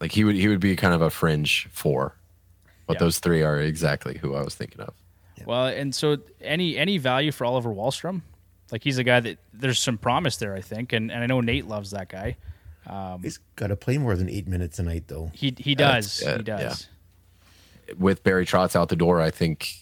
Like 0.01 0.13
he 0.13 0.25
would 0.25 0.37
he 0.37 0.49
would 0.49 0.61
be 0.61 0.75
kind 0.77 0.95
of 0.95 1.03
a 1.03 1.11
fringe 1.11 1.69
four, 1.73 2.17
but 2.87 2.95
yeah. 2.95 3.01
those 3.01 3.19
three 3.19 3.43
are 3.43 3.61
exactly 3.61 4.19
who 4.19 4.35
I 4.35 4.43
was 4.43 4.55
thinking 4.55 4.81
of. 4.81 4.95
Well, 5.47 5.67
and 5.67 5.95
so 5.95 6.19
any 6.41 6.77
any 6.77 6.99
value 6.99 7.33
for 7.33 7.45
Oliver 7.45 7.71
Wahlstrom? 7.71 8.23
Like 8.73 8.85
he's 8.85 8.99
a 8.99 9.05
guy 9.05 9.21
that 9.21 9.39
there's 9.53 9.81
some 9.81 9.99
promise 9.99 10.37
there, 10.37 10.55
I 10.55 10.61
think, 10.61 10.93
and, 10.93 11.11
and 11.11 11.23
I 11.23 11.27
know 11.27 11.41
Nate 11.41 11.67
loves 11.67 11.91
that 11.91 12.09
guy. 12.09 12.37
Um, 12.87 13.23
he's 13.23 13.39
got 13.57 13.69
to 13.69 13.77
play 13.77 13.99
more 13.99 14.17
than 14.17 14.29
eight 14.29 14.47
minutes 14.47 14.79
a 14.79 14.83
night, 14.83 15.05
though. 15.09 15.31
He 15.35 15.55
he 15.59 15.75
does. 15.75 16.23
Uh, 16.23 16.39
he 16.39 16.43
does. 16.43 16.89
Yeah. 17.89 17.95
With 17.99 18.23
Barry 18.23 18.47
Trotz 18.47 18.77
out 18.77 18.89
the 18.89 18.97
door, 18.97 19.21
I 19.21 19.31
think 19.31 19.75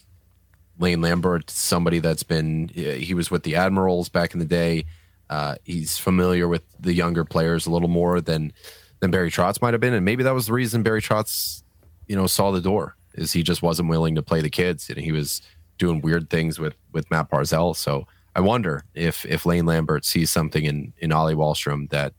Lane 0.79 1.01
Lambert, 1.01 1.49
somebody 1.49 1.99
that's 1.99 2.23
been 2.23 2.69
he 2.69 3.13
was 3.13 3.29
with 3.29 3.43
the 3.43 3.55
Admirals 3.55 4.09
back 4.09 4.33
in 4.33 4.39
the 4.39 4.45
day. 4.45 4.85
Uh, 5.29 5.55
he's 5.63 5.97
familiar 5.97 6.47
with 6.47 6.63
the 6.79 6.93
younger 6.93 7.23
players 7.23 7.67
a 7.67 7.71
little 7.71 7.87
more 7.87 8.19
than 8.19 8.51
than 8.99 9.11
Barry 9.11 9.31
Trotz 9.31 9.61
might 9.61 9.73
have 9.73 9.81
been, 9.81 9.93
and 9.93 10.03
maybe 10.03 10.23
that 10.23 10.33
was 10.33 10.47
the 10.47 10.53
reason 10.53 10.83
Barry 10.83 11.01
Trotz, 11.01 11.63
you 12.07 12.15
know, 12.15 12.27
saw 12.27 12.51
the 12.51 12.61
door 12.61 12.95
is 13.19 13.33
he 13.33 13.43
just 13.43 13.61
wasn't 13.61 13.89
willing 13.89 14.15
to 14.15 14.23
play 14.23 14.41
the 14.41 14.49
kids, 14.49 14.89
and 14.89 14.97
he 14.97 15.11
was 15.11 15.41
doing 15.77 16.01
weird 16.01 16.29
things 16.29 16.59
with 16.59 16.75
with 16.91 17.09
Matt 17.11 17.29
Barzal. 17.29 17.75
So 17.75 18.07
I 18.35 18.41
wonder 18.41 18.83
if 18.93 19.25
if 19.25 19.45
Lane 19.45 19.65
Lambert 19.65 20.05
sees 20.05 20.31
something 20.31 20.65
in 20.65 20.93
in 20.99 21.11
Ollie 21.11 21.35
Wahlstrom 21.35 21.89
that 21.89 22.13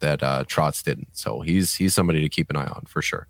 that 0.00 0.22
uh, 0.22 0.44
Trotz 0.44 0.82
didn't. 0.82 1.08
So 1.12 1.40
he's 1.40 1.74
he's 1.74 1.94
somebody 1.94 2.20
to 2.20 2.28
keep 2.28 2.50
an 2.50 2.56
eye 2.56 2.66
on 2.66 2.84
for 2.86 3.02
sure. 3.02 3.26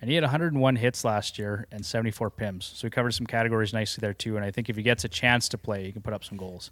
And 0.00 0.08
he 0.08 0.14
had 0.14 0.22
101 0.22 0.76
hits 0.76 1.04
last 1.04 1.40
year 1.40 1.66
and 1.72 1.84
74 1.84 2.30
pims. 2.30 2.62
So 2.62 2.86
he 2.86 2.90
covered 2.90 3.14
some 3.14 3.26
categories 3.26 3.72
nicely 3.72 4.00
there 4.00 4.14
too. 4.14 4.36
And 4.36 4.44
I 4.44 4.52
think 4.52 4.70
if 4.70 4.76
he 4.76 4.82
gets 4.82 5.02
a 5.02 5.08
chance 5.08 5.48
to 5.48 5.58
play, 5.58 5.86
he 5.86 5.92
can 5.92 6.02
put 6.02 6.14
up 6.14 6.22
some 6.24 6.38
goals. 6.38 6.70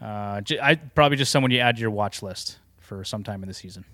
Uh, 0.00 0.42
I 0.62 0.76
probably 0.94 1.16
just 1.16 1.32
someone 1.32 1.50
you 1.50 1.58
add 1.58 1.76
to 1.76 1.80
your 1.80 1.90
watch 1.90 2.22
list 2.22 2.58
for 2.78 3.02
sometime 3.02 3.42
in 3.42 3.48
the 3.48 3.54
season. 3.54 3.84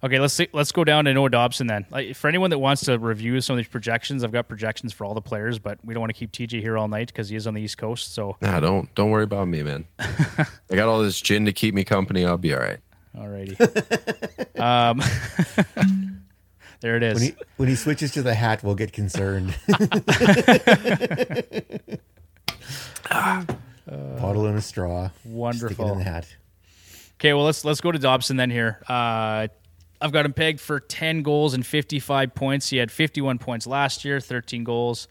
Okay, 0.00 0.20
let's 0.20 0.34
see, 0.34 0.46
let's 0.52 0.70
go 0.70 0.84
down 0.84 1.06
to 1.06 1.12
Noah 1.14 1.28
Dobson 1.28 1.66
then. 1.66 1.84
Like, 1.90 2.14
for 2.14 2.28
anyone 2.28 2.50
that 2.50 2.58
wants 2.60 2.84
to 2.84 2.96
review 3.00 3.40
some 3.40 3.54
of 3.54 3.56
these 3.58 3.66
projections, 3.66 4.22
I've 4.22 4.30
got 4.30 4.46
projections 4.46 4.92
for 4.92 5.04
all 5.04 5.12
the 5.12 5.20
players, 5.20 5.58
but 5.58 5.78
we 5.84 5.92
don't 5.92 6.00
want 6.00 6.14
to 6.14 6.18
keep 6.18 6.30
TJ 6.30 6.60
here 6.60 6.78
all 6.78 6.86
night 6.86 7.08
because 7.08 7.28
he 7.28 7.34
is 7.34 7.48
on 7.48 7.54
the 7.54 7.60
East 7.62 7.78
Coast. 7.78 8.14
So, 8.14 8.36
Nah, 8.40 8.60
don't 8.60 8.94
don't 8.94 9.10
worry 9.10 9.24
about 9.24 9.48
me, 9.48 9.64
man. 9.64 9.86
I 9.98 10.46
got 10.76 10.88
all 10.88 11.02
this 11.02 11.20
gin 11.20 11.46
to 11.46 11.52
keep 11.52 11.74
me 11.74 11.82
company. 11.82 12.24
I'll 12.24 12.38
be 12.38 12.54
all 12.54 12.60
right. 12.60 12.78
alrighty. 13.16 13.58
um, 14.60 15.02
there 16.80 16.96
it 16.96 17.02
is. 17.02 17.14
When 17.14 17.22
he 17.24 17.34
when 17.56 17.68
he 17.68 17.74
switches 17.74 18.12
to 18.12 18.22
the 18.22 18.34
hat, 18.34 18.62
we'll 18.62 18.76
get 18.76 18.92
concerned. 18.92 19.52
Bottle 23.10 24.46
in 24.46 24.56
a 24.56 24.60
straw. 24.60 25.08
Stick 25.08 25.24
it 25.24 25.30
Wonderful. 25.32 25.92
in 25.92 25.98
the 25.98 26.04
hat. 26.04 26.26
Okay, 27.16 27.32
well 27.32 27.44
let's 27.44 27.64
let's 27.64 27.80
go 27.80 27.90
to 27.90 27.98
Dobson 27.98 28.36
then 28.36 28.50
here. 28.50 28.80
Uh, 28.88 29.48
I've 30.00 30.12
got 30.12 30.24
him 30.24 30.32
pegged 30.32 30.60
for 30.60 30.78
10 30.78 31.22
goals 31.22 31.54
and 31.54 31.66
55 31.66 32.34
points. 32.34 32.70
He 32.70 32.76
had 32.76 32.90
51 32.90 33.38
points 33.38 33.66
last 33.66 34.04
year, 34.04 34.20
13 34.20 34.62
goals, 34.62 35.08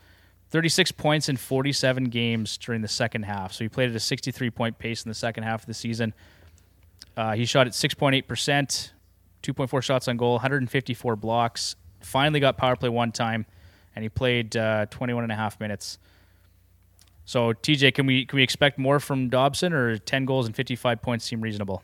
36 0.50 0.94
points 0.94 1.28
in 1.28 1.36
47 1.36 2.06
games 2.06 2.58
during 2.58 2.82
the 2.82 2.88
second 2.88 3.24
half. 3.24 3.52
So 3.52 3.66
he 3.66 3.70
played 3.70 3.90
at 3.90 3.96
a 3.96 4.00
63 4.00 4.50
point 4.50 4.80
pace 4.80 5.04
in 5.04 5.10
the 5.10 5.16
second 5.16 5.44
half 5.44 5.62
of 5.62 5.66
the 5.66 5.74
season. 5.74 6.14
Uh, 7.18 7.34
he 7.34 7.46
shot 7.46 7.68
at 7.68 7.74
6.8%, 7.74 8.24
2.4 9.44 9.84
shots 9.84 10.08
on 10.08 10.18
goal, 10.18 10.34
154 10.34 11.16
blocks. 11.16 11.76
Finally 12.00 12.40
got 12.40 12.58
power 12.58 12.76
play 12.76 12.90
one 12.90 13.12
time, 13.12 13.46
and 13.96 14.04
he 14.04 14.10
played 14.10 14.56
uh, 14.56 14.86
21 14.86 15.24
and 15.24 15.32
a 15.32 15.36
half 15.36 15.60
minutes. 15.60 15.98
So 17.26 17.52
TJ, 17.52 17.94
can 17.94 18.06
we 18.06 18.26
can 18.26 18.38
we 18.38 18.44
expect 18.44 18.78
more 18.78 19.02
from 19.02 19.28
Dobson, 19.28 19.74
or 19.74 19.98
10 19.98 20.24
goals 20.26 20.46
and 20.46 20.56
55 20.56 21.02
points 21.02 21.26
seem 21.26 21.42
reasonable? 21.42 21.84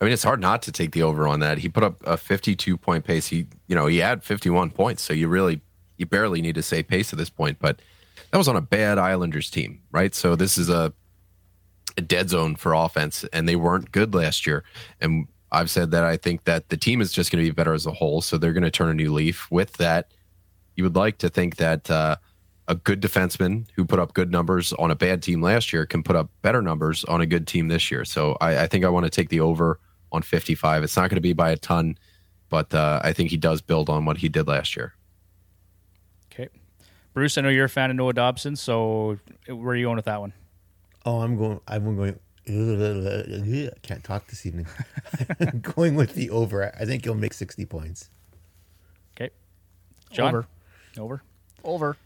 I 0.00 0.04
mean, 0.04 0.12
it's 0.12 0.22
hard 0.22 0.40
not 0.40 0.62
to 0.62 0.72
take 0.72 0.92
the 0.92 1.02
over 1.02 1.26
on 1.26 1.40
that. 1.40 1.58
He 1.58 1.68
put 1.68 1.82
up 1.82 1.96
a 2.06 2.16
52 2.16 2.76
point 2.76 3.04
pace. 3.04 3.26
He, 3.26 3.46
you 3.66 3.74
know, 3.74 3.86
he 3.86 3.98
had 3.98 4.22
51 4.22 4.70
points, 4.70 5.02
so 5.02 5.12
you 5.12 5.28
really, 5.28 5.60
you 5.96 6.06
barely 6.06 6.40
need 6.40 6.54
to 6.54 6.62
say 6.62 6.82
pace 6.82 7.12
at 7.12 7.18
this 7.18 7.30
point. 7.30 7.58
But 7.58 7.80
that 8.30 8.38
was 8.38 8.48
on 8.48 8.56
a 8.56 8.60
bad 8.60 8.98
Islanders 8.98 9.50
team, 9.50 9.80
right? 9.90 10.14
So 10.14 10.36
this 10.36 10.56
is 10.56 10.68
a, 10.68 10.92
a 11.96 12.00
dead 12.00 12.30
zone 12.30 12.54
for 12.54 12.74
offense, 12.74 13.24
and 13.32 13.48
they 13.48 13.56
weren't 13.56 13.90
good 13.90 14.14
last 14.14 14.46
year. 14.46 14.62
And 15.00 15.26
I've 15.50 15.70
said 15.70 15.90
that 15.90 16.04
I 16.04 16.16
think 16.16 16.44
that 16.44 16.68
the 16.68 16.76
team 16.76 17.00
is 17.00 17.10
just 17.10 17.32
going 17.32 17.44
to 17.44 17.50
be 17.50 17.54
better 17.54 17.74
as 17.74 17.86
a 17.86 17.92
whole, 17.92 18.20
so 18.20 18.38
they're 18.38 18.52
going 18.52 18.62
to 18.62 18.70
turn 18.70 18.90
a 18.90 18.94
new 18.94 19.12
leaf. 19.12 19.50
With 19.50 19.72
that, 19.74 20.12
you 20.76 20.84
would 20.84 20.94
like 20.94 21.18
to 21.18 21.28
think 21.28 21.56
that 21.56 21.90
uh, 21.90 22.16
a 22.68 22.76
good 22.76 23.00
defenseman 23.00 23.66
who 23.74 23.84
put 23.84 23.98
up 23.98 24.14
good 24.14 24.30
numbers 24.30 24.72
on 24.74 24.92
a 24.92 24.94
bad 24.94 25.22
team 25.22 25.40
last 25.40 25.72
year 25.72 25.86
can 25.86 26.04
put 26.04 26.14
up 26.14 26.30
better 26.42 26.62
numbers 26.62 27.04
on 27.06 27.20
a 27.20 27.26
good 27.26 27.46
team 27.48 27.66
this 27.66 27.90
year. 27.90 28.04
So 28.04 28.36
I, 28.40 28.64
I 28.64 28.66
think 28.68 28.84
I 28.84 28.88
want 28.90 29.04
to 29.04 29.10
take 29.10 29.30
the 29.30 29.40
over 29.40 29.80
on 30.12 30.22
55. 30.22 30.82
It's 30.82 30.96
not 30.96 31.10
going 31.10 31.16
to 31.16 31.20
be 31.20 31.32
by 31.32 31.50
a 31.50 31.56
ton, 31.56 31.98
but 32.48 32.72
uh, 32.74 33.00
I 33.02 33.12
think 33.12 33.30
he 33.30 33.36
does 33.36 33.60
build 33.60 33.88
on 33.88 34.04
what 34.04 34.18
he 34.18 34.28
did 34.28 34.46
last 34.46 34.76
year. 34.76 34.94
Okay. 36.32 36.48
Bruce, 37.14 37.38
I 37.38 37.42
know 37.42 37.48
you're 37.48 37.66
a 37.66 37.68
fan 37.68 37.90
of 37.90 37.96
Noah 37.96 38.12
Dobson, 38.12 38.56
so 38.56 39.18
where 39.46 39.74
are 39.74 39.76
you 39.76 39.86
going 39.86 39.96
with 39.96 40.04
that 40.06 40.20
one? 40.20 40.32
Oh, 41.04 41.20
I'm 41.20 41.36
going. 41.36 41.60
I'm 41.66 41.96
going. 41.96 42.18
I 42.48 43.70
can't 43.82 44.02
talk 44.02 44.26
this 44.26 44.46
evening. 44.46 44.66
I'm 45.40 45.60
going 45.74 45.94
with 45.94 46.14
the 46.14 46.30
over. 46.30 46.74
I 46.78 46.86
think 46.86 47.04
he'll 47.04 47.14
make 47.14 47.34
60 47.34 47.64
points. 47.66 48.08
Okay. 49.16 49.30
John? 50.10 50.28
Over. 50.28 50.46
Over. 50.98 51.22
Over. 51.62 51.96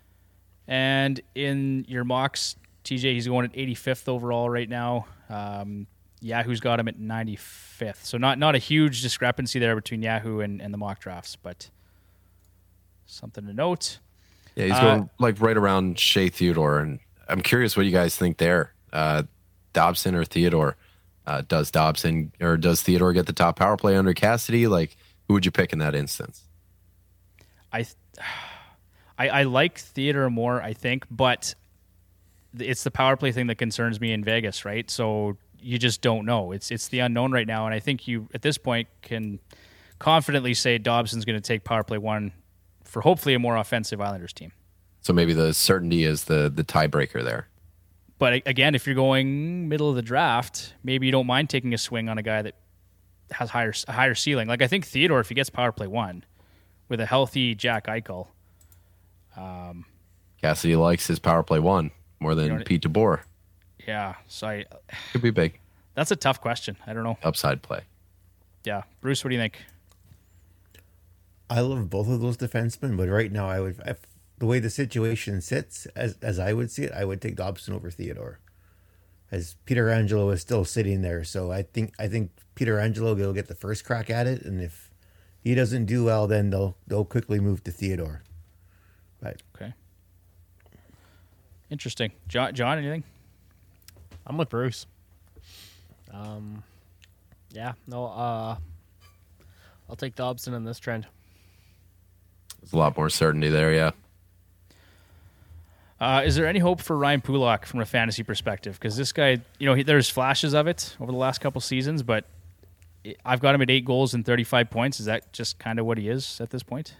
And 0.66 1.20
in 1.34 1.84
your 1.88 2.04
mocks, 2.04 2.56
TJ, 2.84 3.12
he's 3.12 3.28
going 3.28 3.44
at 3.44 3.52
85th 3.52 4.08
overall 4.08 4.50
right 4.50 4.68
now. 4.68 5.06
Um, 5.28 5.86
Yahoo's 6.22 6.60
got 6.60 6.78
him 6.80 6.86
at 6.88 6.98
95th. 6.98 8.04
So 8.04 8.16
not 8.16 8.38
not 8.38 8.54
a 8.54 8.58
huge 8.58 9.02
discrepancy 9.02 9.58
there 9.58 9.74
between 9.74 10.02
Yahoo 10.02 10.40
and, 10.40 10.62
and 10.62 10.72
the 10.72 10.78
mock 10.78 11.00
drafts, 11.00 11.36
but 11.36 11.68
something 13.06 13.44
to 13.46 13.52
note. 13.52 13.98
Yeah, 14.54 14.64
he's 14.66 14.74
Uh, 14.74 14.80
going 14.80 15.10
like 15.18 15.40
right 15.40 15.56
around 15.56 15.98
Shea 15.98 16.28
Theodore, 16.28 16.78
and 16.78 17.00
I'm 17.28 17.40
curious 17.40 17.76
what 17.76 17.86
you 17.86 17.92
guys 17.92 18.16
think 18.16 18.38
there. 18.38 18.72
Uh, 18.92 19.24
Dobson 19.72 20.14
or 20.14 20.24
Theodore? 20.24 20.76
Uh, 21.26 21.42
does 21.46 21.70
Dobson 21.70 22.32
or 22.40 22.56
does 22.56 22.82
Theodore 22.82 23.12
get 23.12 23.26
the 23.26 23.32
top 23.32 23.56
power 23.56 23.76
play 23.76 23.96
under 23.96 24.12
Cassidy? 24.12 24.66
Like, 24.66 24.96
who 25.28 25.34
would 25.34 25.44
you 25.44 25.50
pick 25.52 25.72
in 25.72 25.78
that 25.78 25.94
instance? 25.94 26.42
I, 27.72 27.82
th- 27.84 27.96
I 29.18 29.28
I 29.28 29.42
like 29.44 29.78
theater 29.78 30.28
more, 30.28 30.60
I 30.60 30.74
think, 30.74 31.06
but 31.10 31.54
it's 32.58 32.84
the 32.84 32.90
power 32.90 33.16
play 33.16 33.32
thing 33.32 33.46
that 33.46 33.54
concerns 33.56 33.98
me 34.00 34.12
in 34.12 34.22
Vegas, 34.22 34.64
right? 34.66 34.90
So 34.90 35.38
you 35.62 35.78
just 35.78 36.00
don't 36.00 36.26
know. 36.26 36.52
It's 36.52 36.70
it's 36.70 36.88
the 36.88 37.00
unknown 37.00 37.32
right 37.32 37.46
now, 37.46 37.66
and 37.66 37.74
I 37.74 37.80
think 37.80 38.08
you 38.08 38.28
at 38.34 38.42
this 38.42 38.58
point 38.58 38.88
can 39.02 39.38
confidently 39.98 40.54
say 40.54 40.78
Dobson's 40.78 41.24
going 41.24 41.40
to 41.40 41.46
take 41.46 41.64
power 41.64 41.84
play 41.84 41.98
one 41.98 42.32
for 42.84 43.02
hopefully 43.02 43.34
a 43.34 43.38
more 43.38 43.56
offensive 43.56 44.00
Islanders 44.00 44.32
team. 44.32 44.52
So 45.00 45.12
maybe 45.12 45.32
the 45.32 45.54
certainty 45.54 46.04
is 46.04 46.24
the 46.24 46.50
the 46.54 46.64
tiebreaker 46.64 47.24
there. 47.24 47.48
But 48.18 48.42
again, 48.46 48.74
if 48.74 48.86
you're 48.86 48.94
going 48.94 49.68
middle 49.68 49.90
of 49.90 49.96
the 49.96 50.02
draft, 50.02 50.74
maybe 50.84 51.06
you 51.06 51.12
don't 51.12 51.26
mind 51.26 51.50
taking 51.50 51.74
a 51.74 51.78
swing 51.78 52.08
on 52.08 52.18
a 52.18 52.22
guy 52.22 52.42
that 52.42 52.54
has 53.32 53.50
higher 53.50 53.72
a 53.88 53.92
higher 53.92 54.14
ceiling. 54.14 54.48
Like 54.48 54.62
I 54.62 54.68
think 54.68 54.86
Theodore, 54.86 55.20
if 55.20 55.28
he 55.28 55.34
gets 55.34 55.50
power 55.50 55.72
play 55.72 55.86
one 55.86 56.24
with 56.88 57.00
a 57.00 57.06
healthy 57.06 57.54
Jack 57.54 57.86
Eichel, 57.86 58.28
um, 59.36 59.86
Cassidy 60.40 60.76
likes 60.76 61.06
his 61.06 61.18
power 61.18 61.42
play 61.42 61.58
one 61.58 61.90
more 62.20 62.34
than 62.34 62.46
You 62.46 62.58
know, 62.58 62.64
Pete 62.64 62.82
DeBoer. 62.82 63.20
Yeah. 63.86 64.14
So 64.28 64.46
I, 64.46 64.64
Could 65.12 65.22
be 65.22 65.30
big 65.30 65.58
that's 65.94 66.10
a 66.10 66.16
tough 66.16 66.40
question. 66.40 66.76
I 66.86 66.92
don't 66.92 67.04
know. 67.04 67.18
upside 67.22 67.62
play. 67.62 67.82
Yeah, 68.64 68.82
Bruce, 69.00 69.24
what 69.24 69.30
do 69.30 69.34
you 69.36 69.40
think? 69.40 69.58
I 71.50 71.60
love 71.60 71.90
both 71.90 72.08
of 72.08 72.20
those 72.20 72.36
defensemen, 72.36 72.96
but 72.96 73.08
right 73.08 73.30
now 73.30 73.48
I 73.48 73.60
would, 73.60 73.80
if 73.84 74.00
the 74.38 74.46
way 74.46 74.58
the 74.58 74.70
situation 74.70 75.40
sits, 75.40 75.86
as 75.96 76.16
as 76.22 76.38
I 76.38 76.52
would 76.52 76.70
see 76.70 76.84
it, 76.84 76.92
I 76.92 77.04
would 77.04 77.20
take 77.20 77.36
Dobson 77.36 77.74
over 77.74 77.90
Theodore, 77.90 78.38
as 79.30 79.56
Pietrangelo 79.66 80.32
is 80.32 80.40
still 80.40 80.64
sitting 80.64 81.02
there. 81.02 81.24
So 81.24 81.52
I 81.52 81.62
think 81.62 81.92
I 81.98 82.08
think 82.08 82.30
Pietrangelo 82.56 83.16
will 83.16 83.32
get 83.34 83.48
the 83.48 83.54
first 83.54 83.84
crack 83.84 84.08
at 84.08 84.26
it, 84.26 84.42
and 84.42 84.62
if 84.62 84.90
he 85.42 85.54
doesn't 85.54 85.86
do 85.86 86.04
well, 86.04 86.26
then 86.26 86.50
they'll 86.50 86.76
they'll 86.86 87.04
quickly 87.04 87.38
move 87.40 87.62
to 87.64 87.70
Theodore. 87.70 88.22
But 89.20 89.42
Okay. 89.56 89.74
Interesting. 91.70 92.12
John, 92.28 92.54
John 92.54 92.78
anything? 92.78 93.02
I'm 94.26 94.36
with 94.36 94.48
Bruce. 94.48 94.86
Um, 96.12 96.62
yeah, 97.50 97.72
no, 97.86 98.06
uh, 98.06 98.56
I'll 99.88 99.96
take 99.96 100.14
Dobson 100.14 100.54
in 100.54 100.64
this 100.64 100.78
trend. 100.78 101.06
There's 102.60 102.72
a 102.72 102.76
lot 102.76 102.96
more 102.96 103.10
certainty 103.10 103.48
there. 103.48 103.72
Yeah. 103.72 103.90
Uh, 106.00 106.22
is 106.24 106.34
there 106.34 106.46
any 106.46 106.58
hope 106.58 106.80
for 106.80 106.96
Ryan 106.96 107.20
Pulock 107.20 107.64
from 107.64 107.80
a 107.80 107.84
fantasy 107.84 108.22
perspective? 108.22 108.74
Because 108.74 108.96
this 108.96 109.12
guy, 109.12 109.38
you 109.58 109.66
know, 109.66 109.74
he, 109.74 109.82
there's 109.84 110.08
flashes 110.08 110.52
of 110.52 110.66
it 110.66 110.96
over 111.00 111.12
the 111.12 111.18
last 111.18 111.40
couple 111.40 111.60
seasons, 111.60 112.02
but 112.02 112.24
I- 113.06 113.14
I've 113.24 113.40
got 113.40 113.54
him 113.54 113.62
at 113.62 113.70
eight 113.70 113.84
goals 113.84 114.12
and 114.14 114.24
35 114.26 114.68
points. 114.70 114.98
Is 115.00 115.06
that 115.06 115.32
just 115.32 115.58
kind 115.58 115.78
of 115.78 115.86
what 115.86 115.98
he 115.98 116.08
is 116.08 116.40
at 116.40 116.50
this 116.50 116.62
point? 116.64 116.96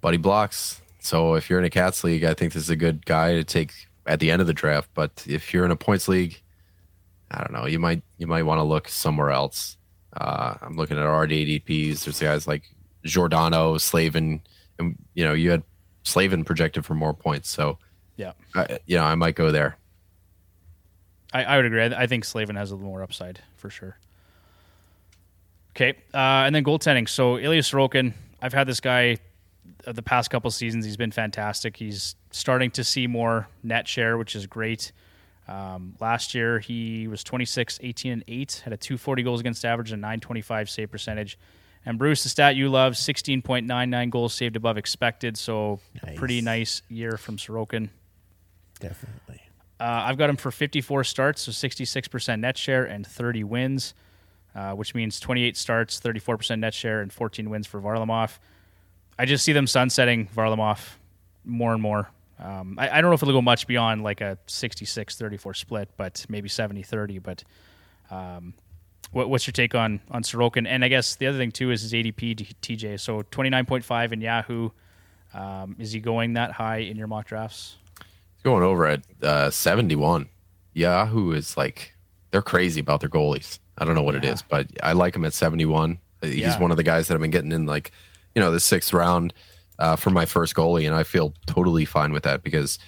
Buddy 0.00 0.16
blocks. 0.16 0.80
So 0.98 1.34
if 1.34 1.48
you're 1.48 1.58
in 1.60 1.64
a 1.64 1.70
cats 1.70 2.02
league, 2.02 2.24
I 2.24 2.34
think 2.34 2.52
this 2.52 2.64
is 2.64 2.70
a 2.70 2.76
good 2.76 3.06
guy 3.06 3.34
to 3.34 3.44
take 3.44 3.72
at 4.10 4.18
the 4.18 4.30
end 4.30 4.40
of 4.40 4.46
the 4.46 4.52
draft. 4.52 4.90
But 4.92 5.24
if 5.26 5.54
you're 5.54 5.64
in 5.64 5.70
a 5.70 5.76
points 5.76 6.08
league, 6.08 6.40
I 7.30 7.38
don't 7.38 7.52
know. 7.52 7.66
You 7.66 7.78
might 7.78 8.02
you 8.18 8.26
might 8.26 8.42
want 8.42 8.58
to 8.58 8.64
look 8.64 8.88
somewhere 8.88 9.30
else. 9.30 9.76
Uh, 10.14 10.54
I'm 10.60 10.76
looking 10.76 10.98
at 10.98 11.04
our 11.04 11.26
ADPs. 11.26 12.04
There's 12.04 12.20
guys 12.20 12.48
like 12.48 12.64
Giordano, 13.04 13.78
Slavin, 13.78 14.42
and 14.78 14.96
you 15.14 15.24
know 15.24 15.32
you 15.32 15.50
had 15.52 15.62
Slavin 16.02 16.44
projected 16.44 16.84
for 16.84 16.94
more 16.94 17.14
points. 17.14 17.48
So 17.48 17.78
Yeah. 18.16 18.32
I, 18.54 18.80
you 18.86 18.98
know 18.98 19.04
I 19.04 19.14
might 19.14 19.36
go 19.36 19.52
there. 19.52 19.76
I, 21.32 21.44
I 21.44 21.56
would 21.56 21.66
agree. 21.66 21.82
I, 21.82 22.02
I 22.02 22.06
think 22.08 22.24
Slavin 22.24 22.56
has 22.56 22.72
a 22.72 22.74
little 22.74 22.90
more 22.90 23.04
upside 23.04 23.38
for 23.56 23.70
sure. 23.70 23.96
Okay, 25.76 25.90
uh, 26.12 26.42
and 26.44 26.52
then 26.52 26.64
goaltending. 26.64 27.08
So 27.08 27.38
Ilya 27.38 27.62
Sorokin, 27.62 28.12
I've 28.42 28.52
had 28.52 28.66
this 28.66 28.80
guy 28.80 29.18
uh, 29.86 29.92
the 29.92 30.02
past 30.02 30.30
couple 30.30 30.50
seasons. 30.50 30.84
He's 30.84 30.96
been 30.96 31.10
fantastic. 31.12 31.76
He's 31.76 32.14
starting 32.30 32.70
to 32.72 32.84
see 32.84 33.06
more 33.06 33.48
net 33.62 33.86
share, 33.88 34.16
which 34.18 34.34
is 34.36 34.46
great. 34.46 34.92
Um, 35.48 35.96
last 36.00 36.34
year 36.34 36.60
he 36.60 37.08
was 37.08 37.24
26, 37.24 37.80
18, 37.82 38.12
and 38.12 38.24
8, 38.28 38.62
had 38.64 38.72
a 38.72 38.76
240 38.76 39.22
goals 39.22 39.40
against 39.40 39.64
average 39.64 39.90
and 39.92 40.00
925 40.00 40.70
save 40.70 40.90
percentage. 40.90 41.38
And 41.84 41.98
Bruce, 41.98 42.22
the 42.22 42.28
stat 42.28 42.56
you 42.56 42.68
love, 42.68 42.92
16.99 42.92 44.10
goals 44.10 44.34
saved 44.34 44.54
above 44.56 44.76
expected. 44.78 45.36
So 45.36 45.80
Nice. 46.04 46.16
pretty 46.18 46.40
nice 46.40 46.82
year 46.88 47.16
from 47.16 47.36
Sorokin. 47.36 47.88
definitely, 48.78 49.40
Uh, 49.80 50.04
I've 50.06 50.18
got 50.18 50.28
him 50.30 50.36
for 50.36 50.50
54 50.50 51.04
starts, 51.04 51.42
so 51.42 51.52
66% 51.52 52.40
net 52.40 52.56
share 52.58 52.84
and 52.84 53.06
30 53.06 53.44
wins, 53.44 53.94
uh, 54.54 54.72
which 54.72 54.94
means 54.94 55.18
28 55.20 55.56
starts, 55.56 55.98
34% 56.00 56.60
net 56.60 56.74
share, 56.74 57.00
and 57.00 57.10
14 57.12 57.48
wins 57.50 57.66
for 57.66 57.80
Varlamov. 57.80 58.38
I 59.20 59.26
just 59.26 59.44
see 59.44 59.52
them 59.52 59.66
sunsetting 59.66 60.28
Varlamov 60.28 60.80
more 61.44 61.72
and 61.72 61.82
more. 61.82 62.10
Um, 62.38 62.76
I, 62.78 62.88
I 62.88 63.00
don't 63.00 63.10
know 63.10 63.14
if 63.14 63.22
it'll 63.22 63.34
go 63.34 63.42
much 63.42 63.66
beyond 63.66 64.02
like 64.02 64.20
a 64.22 64.38
66-34 64.46 65.56
split, 65.56 65.90
but 65.98 66.24
maybe 66.28 66.48
70-30. 66.48 67.22
But 67.22 67.44
um, 68.10 68.54
what, 69.12 69.28
what's 69.28 69.46
your 69.46 69.52
take 69.52 69.74
on 69.74 70.00
on 70.10 70.22
Sorokin? 70.22 70.66
And 70.66 70.84
I 70.84 70.88
guess 70.88 71.16
the 71.16 71.26
other 71.26 71.36
thing 71.38 71.52
too 71.52 71.70
is 71.70 71.82
his 71.82 71.92
ADP 71.92 72.54
TJ. 72.62 72.98
So 73.00 73.22
twenty 73.30 73.50
nine 73.50 73.66
point 73.66 73.84
five 73.84 74.12
in 74.12 74.20
Yahoo. 74.20 74.70
Um, 75.34 75.76
is 75.78 75.92
he 75.92 76.00
going 76.00 76.32
that 76.34 76.52
high 76.52 76.78
in 76.78 76.96
your 76.96 77.06
mock 77.08 77.26
drafts? 77.26 77.76
He's 78.34 78.42
going 78.42 78.62
over 78.62 78.86
at 78.86 79.02
uh, 79.22 79.50
seventy 79.50 79.96
one. 79.96 80.28
Yahoo 80.72 81.32
is 81.32 81.56
like 81.56 81.94
they're 82.30 82.40
crazy 82.42 82.80
about 82.80 83.00
their 83.00 83.08
goalies. 83.10 83.58
I 83.76 83.84
don't 83.84 83.94
know 83.94 84.02
what 84.02 84.14
it 84.14 84.24
Yeah. 84.24 84.32
is, 84.32 84.42
but 84.42 84.68
I 84.82 84.92
like 84.92 85.14
him 85.16 85.24
at 85.24 85.34
seventy 85.34 85.66
one. 85.66 85.98
He's 86.22 86.36
Yeah. 86.36 86.58
one 86.60 86.70
of 86.70 86.76
the 86.76 86.82
guys 86.84 87.08
that 87.08 87.14
I've 87.14 87.20
been 87.20 87.30
getting 87.30 87.52
in 87.52 87.66
like 87.66 87.90
you 88.34 88.40
know 88.40 88.50
the 88.50 88.60
sixth 88.60 88.92
round 88.92 89.32
uh, 89.78 89.96
for 89.96 90.10
my 90.10 90.26
first 90.26 90.54
goalie, 90.54 90.86
and 90.86 90.94
I 90.94 91.02
feel 91.02 91.34
totally 91.46 91.84
fine 91.84 92.12
with 92.12 92.22
that 92.24 92.42
because 92.42 92.78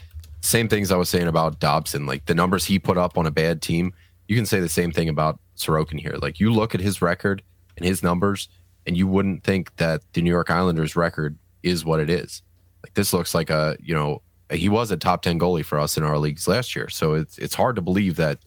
same 0.40 0.69
things 0.69 0.90
I 0.90 0.97
was 0.97 1.09
saying 1.09 1.28
about 1.28 1.60
Dobson, 1.60 2.06
like 2.06 2.27
the 2.27 2.35
numbers 2.35 2.64
he 2.64 2.78
put 2.78 2.98
up 2.98 3.16
on 3.16 3.27
a 3.27 3.31
bad 3.31 3.62
team. 3.62 3.93
You 4.28 4.36
can 4.36 4.47
say 4.47 4.60
the 4.60 4.69
same 4.69 4.93
thing 4.93 5.09
about 5.09 5.39
Sorokin 5.56 6.01
here. 6.01 6.16
Like 6.20 6.40
you 6.40 6.52
look 6.52 6.74
at 6.74 6.81
his 6.81 7.01
record 7.01 7.43
and 7.77 7.86
his 7.86 8.02
numbers, 8.02 8.48
and 8.86 8.97
you 8.97 9.06
wouldn't 9.06 9.44
think 9.44 9.74
that 9.77 10.02
the 10.12 10.23
New 10.23 10.31
York 10.31 10.51
Islanders 10.51 10.97
record 10.97 11.39
is 11.62 11.85
what 11.85 12.01
it 12.01 12.10
is. 12.10 12.43
Like 12.82 12.94
this 12.94 13.12
looks 13.12 13.35
like 13.35 13.51
a 13.51 13.77
you 13.81 13.94
know 13.94 14.23
he 14.51 14.69
was 14.69 14.90
a 14.90 14.97
top 14.97 15.23
ten 15.23 15.39
goalie 15.39 15.64
for 15.64 15.78
us 15.78 15.97
in 15.97 16.02
our 16.02 16.19
leagues 16.19 16.47
last 16.47 16.77
year. 16.77 16.89
So 16.89 17.14
it's 17.14 17.39
it's 17.39 17.55
hard 17.55 17.77
to 17.77 17.82
believe 17.82 18.16
that 18.16 18.39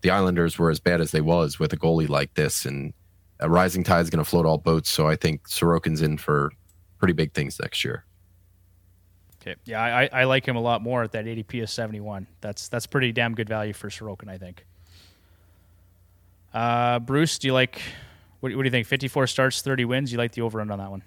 the 0.00 0.10
Islanders 0.10 0.58
were 0.58 0.70
as 0.70 0.80
bad 0.80 1.00
as 1.00 1.10
they 1.10 1.20
was 1.20 1.58
with 1.58 1.72
a 1.72 1.76
goalie 1.76 2.08
like 2.08 2.34
this, 2.34 2.64
and 2.64 2.92
a 3.44 3.48
rising 3.48 3.84
tide 3.84 4.00
is 4.00 4.10
going 4.10 4.22
to 4.24 4.28
float 4.28 4.46
all 4.46 4.58
boats. 4.58 4.90
So 4.90 5.06
I 5.08 5.16
think 5.16 5.48
Sorokin's 5.48 6.02
in 6.02 6.18
for 6.18 6.50
pretty 6.98 7.14
big 7.14 7.32
things 7.32 7.58
next 7.60 7.84
year. 7.84 8.04
Okay, 9.42 9.56
yeah, 9.66 9.82
I, 9.82 10.08
I 10.10 10.24
like 10.24 10.46
him 10.46 10.56
a 10.56 10.60
lot 10.60 10.80
more 10.80 11.02
at 11.02 11.12
that 11.12 11.26
ADP 11.26 11.62
of 11.62 11.68
seventy 11.68 12.00
one. 12.00 12.26
That's 12.40 12.68
that's 12.68 12.86
pretty 12.86 13.12
damn 13.12 13.34
good 13.34 13.48
value 13.48 13.74
for 13.74 13.90
Sorokin, 13.90 14.28
I 14.28 14.38
think. 14.38 14.64
Uh, 16.54 16.98
Bruce, 17.00 17.38
do 17.38 17.48
you 17.48 17.52
like? 17.52 17.82
What, 18.40 18.48
do- 18.50 18.56
what 18.56 18.62
do 18.62 18.68
you 18.68 18.70
think? 18.70 18.86
Fifty 18.86 19.08
four 19.08 19.26
starts, 19.26 19.60
thirty 19.60 19.84
wins. 19.84 20.12
You 20.12 20.18
like 20.18 20.32
the 20.32 20.40
over 20.42 20.60
under 20.62 20.72
on 20.72 20.78
that 20.78 20.90
one? 20.90 21.02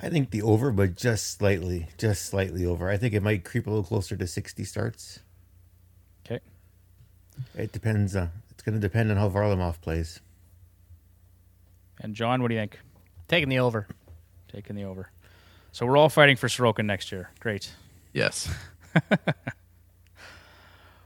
I 0.00 0.08
think 0.08 0.30
the 0.30 0.42
over, 0.42 0.72
but 0.72 0.96
just 0.96 1.38
slightly, 1.38 1.86
just 1.96 2.24
slightly 2.24 2.66
over. 2.66 2.90
I 2.90 2.96
think 2.96 3.14
it 3.14 3.22
might 3.22 3.44
creep 3.44 3.66
a 3.68 3.70
little 3.70 3.84
closer 3.84 4.16
to 4.16 4.26
60 4.26 4.64
starts. 4.64 5.20
Okay. 6.26 6.40
It 7.54 7.70
depends. 7.70 8.16
Uh, 8.16 8.28
it's 8.62 8.66
going 8.70 8.80
to 8.80 8.88
depend 8.88 9.10
on 9.10 9.16
how 9.16 9.28
Varlamov 9.28 9.80
plays. 9.80 10.20
And 12.00 12.14
John, 12.14 12.42
what 12.42 12.48
do 12.48 12.54
you 12.54 12.60
think? 12.60 12.78
Taking 13.26 13.48
the 13.48 13.58
over. 13.58 13.88
Taking 14.52 14.76
the 14.76 14.84
over. 14.84 15.10
So 15.72 15.84
we're 15.84 15.96
all 15.96 16.08
fighting 16.08 16.36
for 16.36 16.46
Sorokin 16.46 16.84
next 16.84 17.10
year. 17.10 17.30
Great. 17.40 17.72
Yes. 18.12 18.48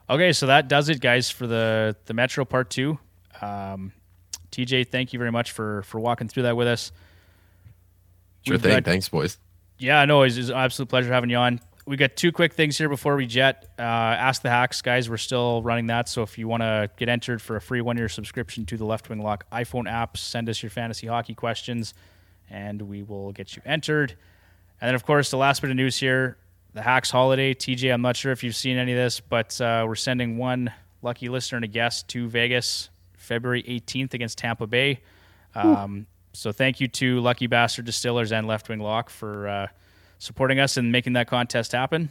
Okay, 0.08 0.32
so 0.32 0.46
that 0.46 0.68
does 0.68 0.88
it, 0.88 1.00
guys, 1.00 1.30
for 1.32 1.48
the 1.48 1.96
the 2.04 2.14
Metro 2.14 2.44
Part 2.44 2.70
Two. 2.70 2.96
Um, 3.42 3.90
TJ, 4.52 4.86
thank 4.88 5.12
you 5.12 5.18
very 5.18 5.32
much 5.32 5.50
for 5.50 5.82
for 5.82 5.98
walking 5.98 6.28
through 6.28 6.44
that 6.44 6.56
with 6.56 6.68
us. 6.68 6.92
Sure 8.42 8.52
We've 8.54 8.62
thing. 8.62 8.70
got- 8.74 8.84
Thanks, 8.84 9.08
boys. 9.08 9.36
Yeah, 9.78 10.04
no, 10.04 10.22
it's, 10.22 10.36
it's 10.36 10.48
an 10.48 10.54
absolute 10.54 10.88
pleasure 10.90 11.12
having 11.12 11.28
you 11.28 11.38
on. 11.38 11.58
We 11.86 11.96
got 11.96 12.16
two 12.16 12.32
quick 12.32 12.52
things 12.52 12.76
here 12.76 12.88
before 12.88 13.14
we 13.14 13.26
jet. 13.26 13.68
Uh, 13.78 13.82
Ask 13.82 14.42
the 14.42 14.50
Hacks, 14.50 14.82
guys. 14.82 15.08
We're 15.08 15.18
still 15.18 15.62
running 15.62 15.86
that. 15.86 16.08
So 16.08 16.22
if 16.22 16.36
you 16.36 16.48
want 16.48 16.62
to 16.62 16.90
get 16.96 17.08
entered 17.08 17.40
for 17.40 17.54
a 17.54 17.60
free 17.60 17.80
one 17.80 17.96
year 17.96 18.08
subscription 18.08 18.66
to 18.66 18.76
the 18.76 18.84
Left 18.84 19.08
Wing 19.08 19.22
Lock 19.22 19.48
iPhone 19.52 19.88
app, 19.88 20.16
send 20.16 20.48
us 20.48 20.60
your 20.64 20.70
fantasy 20.70 21.06
hockey 21.06 21.34
questions 21.34 21.94
and 22.50 22.82
we 22.82 23.04
will 23.04 23.30
get 23.30 23.54
you 23.54 23.62
entered. 23.64 24.16
And 24.80 24.88
then, 24.88 24.94
of 24.96 25.06
course, 25.06 25.30
the 25.30 25.36
last 25.36 25.62
bit 25.62 25.70
of 25.70 25.76
news 25.76 25.96
here 25.96 26.38
the 26.74 26.82
Hacks 26.82 27.10
holiday. 27.10 27.54
TJ, 27.54 27.92
I'm 27.92 28.02
not 28.02 28.16
sure 28.16 28.32
if 28.32 28.44
you've 28.44 28.54
seen 28.54 28.76
any 28.76 28.92
of 28.92 28.98
this, 28.98 29.18
but 29.18 29.58
uh, 29.62 29.84
we're 29.86 29.94
sending 29.94 30.36
one 30.36 30.70
lucky 31.00 31.30
listener 31.30 31.56
and 31.56 31.64
a 31.64 31.68
guest 31.68 32.08
to 32.08 32.28
Vegas 32.28 32.90
February 33.14 33.62
18th 33.62 34.12
against 34.12 34.36
Tampa 34.38 34.66
Bay. 34.66 35.00
Um, 35.54 36.06
so 36.34 36.52
thank 36.52 36.80
you 36.80 36.88
to 36.88 37.20
Lucky 37.20 37.46
Bastard 37.46 37.86
Distillers 37.86 38.30
and 38.30 38.46
Left 38.46 38.68
Wing 38.68 38.80
Lock 38.80 39.08
for 39.08 39.48
uh, 39.48 39.66
supporting 40.18 40.60
us 40.60 40.76
and 40.76 40.90
making 40.92 41.14
that 41.14 41.28
contest 41.28 41.72
happen. 41.72 42.10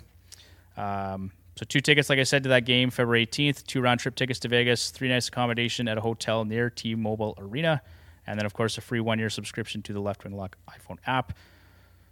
Um, 0.78 1.32
so 1.56 1.66
two 1.66 1.80
tickets, 1.80 2.10
like 2.10 2.20
I 2.20 2.24
said, 2.24 2.44
to 2.44 2.50
that 2.50 2.66
game 2.66 2.90
February 2.90 3.26
18th, 3.26 3.66
two 3.66 3.82
round 3.82 4.00
trip 4.00 4.16
tickets 4.16 4.40
to 4.40 4.48
Vegas, 4.50 4.92
three 4.92 5.08
nights 5.08 5.30
accommodation 5.30 5.88
at 5.88 5.98
a 5.98 6.02
hotel 6.02 6.44
near 6.44 6.70
T-Mobile 6.70 7.36
Arena, 7.38 7.82
and 8.28 8.38
then 8.38 8.46
of 8.46 8.54
course 8.54 8.78
a 8.78 8.82
free 8.82 9.00
one 9.00 9.20
year 9.20 9.30
subscription 9.30 9.82
to 9.84 9.94
the 9.94 10.02
Left 10.02 10.24
Wing 10.26 10.36
Lock 10.36 10.58
iPhone 10.70 10.98
app. 11.08 11.34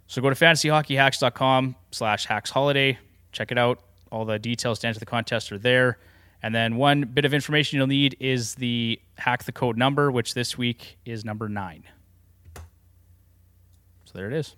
So 0.06 0.22
go 0.22 0.30
to 0.30 0.36
fantasyhockeyhacks.com 0.36 1.76
slash 1.90 2.26
hacks 2.26 2.50
holiday. 2.50 2.98
Check 3.32 3.52
it 3.52 3.58
out. 3.58 3.80
All 4.10 4.24
the 4.24 4.38
details 4.38 4.78
to 4.80 4.86
enter 4.86 4.98
the 4.98 5.06
contest 5.06 5.50
are 5.52 5.58
there. 5.58 5.98
And 6.42 6.54
then 6.54 6.76
one 6.76 7.02
bit 7.02 7.24
of 7.24 7.32
information 7.32 7.78
you'll 7.78 7.86
need 7.86 8.16
is 8.20 8.54
the 8.56 9.00
hack 9.16 9.44
the 9.44 9.52
code 9.52 9.78
number, 9.78 10.10
which 10.10 10.34
this 10.34 10.58
week 10.58 10.98
is 11.04 11.24
number 11.24 11.48
nine. 11.48 11.84
So 12.54 14.12
there 14.14 14.26
it 14.26 14.34
is. 14.34 14.54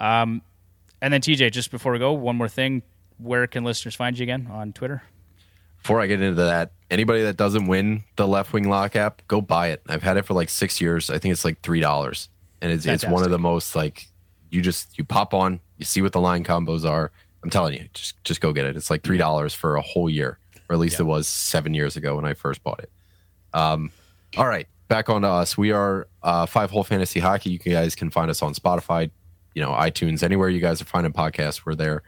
Um, 0.00 0.42
and 1.02 1.12
then 1.12 1.20
TJ, 1.20 1.50
just 1.52 1.70
before 1.70 1.92
we 1.92 1.98
go, 1.98 2.12
one 2.12 2.36
more 2.36 2.48
thing. 2.48 2.82
Where 3.18 3.46
can 3.46 3.64
listeners 3.64 3.94
find 3.94 4.18
you 4.18 4.22
again 4.22 4.48
on 4.50 4.72
Twitter? 4.72 5.02
Before 5.82 6.00
I 6.00 6.06
get 6.06 6.22
into 6.22 6.42
that, 6.44 6.72
anybody 6.90 7.22
that 7.22 7.36
doesn't 7.36 7.66
win 7.66 8.04
the 8.14 8.26
left 8.26 8.52
wing 8.52 8.68
lock 8.68 8.94
app, 8.94 9.20
go 9.26 9.40
buy 9.40 9.68
it. 9.68 9.82
I've 9.88 10.02
had 10.02 10.16
it 10.16 10.24
for 10.24 10.32
like 10.32 10.48
six 10.48 10.80
years. 10.80 11.10
I 11.10 11.18
think 11.18 11.32
it's 11.32 11.44
like 11.44 11.60
three 11.60 11.80
dollars, 11.80 12.28
and 12.60 12.70
it's 12.70 12.86
it's 12.86 13.04
one 13.04 13.24
of 13.24 13.30
the 13.30 13.38
most 13.38 13.74
like 13.74 14.06
you 14.50 14.62
just 14.62 14.96
you 14.96 15.04
pop 15.04 15.34
on, 15.34 15.58
you 15.76 15.84
see 15.84 16.02
what 16.02 16.12
the 16.12 16.20
line 16.20 16.44
combos 16.44 16.88
are. 16.88 17.10
I'm 17.42 17.50
telling 17.50 17.74
you, 17.74 17.88
just 17.94 18.22
just 18.22 18.40
go 18.40 18.52
get 18.52 18.64
it. 18.64 18.76
It's 18.76 18.90
like 18.90 19.02
three 19.02 19.18
dollars 19.18 19.54
for 19.54 19.74
a 19.74 19.82
whole 19.82 20.08
year, 20.08 20.38
or 20.68 20.74
at 20.74 20.78
least 20.78 21.00
it 21.00 21.04
was 21.04 21.26
seven 21.26 21.74
years 21.74 21.96
ago 21.96 22.14
when 22.14 22.24
I 22.24 22.34
first 22.34 22.62
bought 22.62 22.78
it. 22.78 22.90
Um, 23.52 23.90
all 24.36 24.46
right, 24.46 24.68
back 24.86 25.08
on 25.08 25.22
to 25.22 25.28
us. 25.28 25.58
We 25.58 25.72
are 25.72 26.06
uh, 26.22 26.46
Five 26.46 26.70
Hole 26.70 26.84
Fantasy 26.84 27.18
Hockey. 27.18 27.50
You 27.50 27.58
guys 27.58 27.96
can 27.96 28.08
find 28.08 28.30
us 28.30 28.40
on 28.40 28.54
Spotify, 28.54 29.10
you 29.54 29.62
know, 29.62 29.70
iTunes, 29.70 30.22
anywhere 30.22 30.48
you 30.48 30.60
guys 30.60 30.80
are 30.80 30.86
finding 30.86 31.12
podcasts. 31.12 31.64
We're 31.64 31.74
there. 31.74 32.02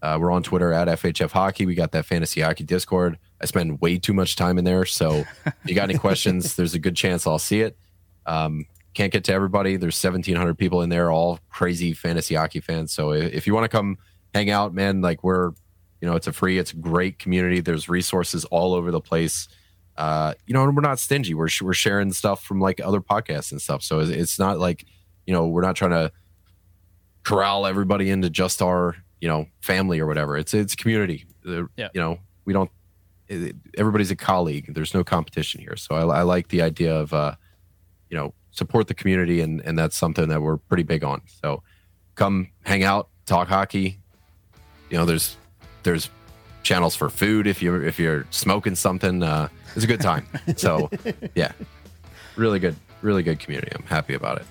Uh, 0.00 0.16
we're 0.20 0.30
on 0.30 0.42
Twitter 0.42 0.72
at 0.72 0.88
FHF 0.88 1.30
Hockey. 1.32 1.66
We 1.66 1.74
got 1.74 1.92
that 1.92 2.06
Fantasy 2.06 2.40
Hockey 2.40 2.64
Discord. 2.64 3.18
I 3.40 3.46
spend 3.46 3.80
way 3.80 3.98
too 3.98 4.12
much 4.12 4.36
time 4.36 4.58
in 4.58 4.64
there. 4.64 4.84
So 4.84 5.24
if 5.44 5.54
you 5.66 5.74
got 5.74 5.88
any 5.88 5.98
questions, 5.98 6.54
there's 6.56 6.74
a 6.74 6.78
good 6.78 6.96
chance 6.96 7.26
I'll 7.26 7.38
see 7.38 7.60
it. 7.62 7.76
Um, 8.26 8.66
can't 8.94 9.12
get 9.12 9.24
to 9.24 9.32
everybody. 9.32 9.76
There's 9.76 10.02
1,700 10.02 10.56
people 10.56 10.82
in 10.82 10.88
there, 10.88 11.10
all 11.10 11.40
crazy 11.50 11.92
fantasy 11.92 12.34
hockey 12.34 12.60
fans. 12.60 12.92
So 12.92 13.12
if, 13.12 13.32
if 13.32 13.46
you 13.46 13.54
want 13.54 13.64
to 13.64 13.68
come 13.68 13.98
hang 14.34 14.50
out, 14.50 14.72
man, 14.72 15.00
like 15.00 15.24
we're, 15.24 15.52
you 16.00 16.08
know, 16.08 16.14
it's 16.14 16.26
a 16.26 16.32
free, 16.32 16.58
it's 16.58 16.72
a 16.72 16.76
great 16.76 17.18
community. 17.18 17.60
There's 17.60 17.88
resources 17.88 18.44
all 18.46 18.74
over 18.74 18.90
the 18.90 19.00
place. 19.00 19.48
Uh, 19.96 20.34
you 20.46 20.54
know, 20.54 20.62
and 20.62 20.76
we're 20.76 20.82
not 20.82 21.00
stingy. 21.00 21.34
We're 21.34 21.48
we're 21.60 21.74
sharing 21.74 22.12
stuff 22.12 22.44
from 22.44 22.60
like 22.60 22.80
other 22.80 23.00
podcasts 23.00 23.50
and 23.50 23.60
stuff. 23.60 23.82
So 23.82 23.98
it's, 23.98 24.10
it's 24.10 24.38
not 24.38 24.60
like, 24.60 24.84
you 25.26 25.34
know, 25.34 25.48
we're 25.48 25.62
not 25.62 25.74
trying 25.74 25.90
to 25.90 26.12
corral 27.28 27.66
everybody 27.66 28.08
into 28.08 28.30
just 28.30 28.62
our 28.62 28.96
you 29.20 29.28
know 29.28 29.46
family 29.60 30.00
or 30.00 30.06
whatever. 30.06 30.38
It's 30.38 30.54
it's 30.54 30.74
community. 30.74 31.26
Yeah. 31.44 31.88
you 31.92 32.00
know 32.00 32.18
we 32.46 32.54
don't 32.54 32.70
it, 33.28 33.54
everybody's 33.76 34.10
a 34.10 34.16
colleague. 34.16 34.72
There's 34.74 34.94
no 34.94 35.04
competition 35.04 35.60
here. 35.60 35.76
So 35.76 35.94
I, 35.94 36.20
I 36.20 36.22
like 36.22 36.48
the 36.48 36.62
idea 36.62 36.94
of 36.94 37.12
uh 37.12 37.34
you 38.08 38.16
know 38.16 38.32
support 38.50 38.88
the 38.88 38.94
community 38.94 39.42
and 39.42 39.60
and 39.60 39.78
that's 39.78 39.94
something 39.94 40.28
that 40.28 40.40
we're 40.40 40.56
pretty 40.56 40.84
big 40.84 41.04
on. 41.04 41.20
So 41.42 41.62
come 42.14 42.48
hang 42.64 42.82
out 42.82 43.10
talk 43.26 43.48
hockey. 43.48 44.00
You 44.88 44.96
know 44.96 45.04
there's 45.04 45.36
there's 45.82 46.08
channels 46.62 46.96
for 46.96 47.10
food 47.10 47.46
if 47.46 47.60
you're 47.60 47.84
if 47.84 47.98
you're 47.98 48.26
smoking 48.30 48.74
something 48.74 49.22
uh 49.22 49.48
it's 49.76 49.84
a 49.84 49.88
good 49.88 50.00
time. 50.00 50.26
So 50.56 50.88
yeah. 51.34 51.52
Really 52.36 52.58
good 52.58 52.76
really 53.02 53.22
good 53.22 53.38
community. 53.38 53.70
I'm 53.74 53.82
happy 53.82 54.14
about 54.14 54.38
it 54.38 54.46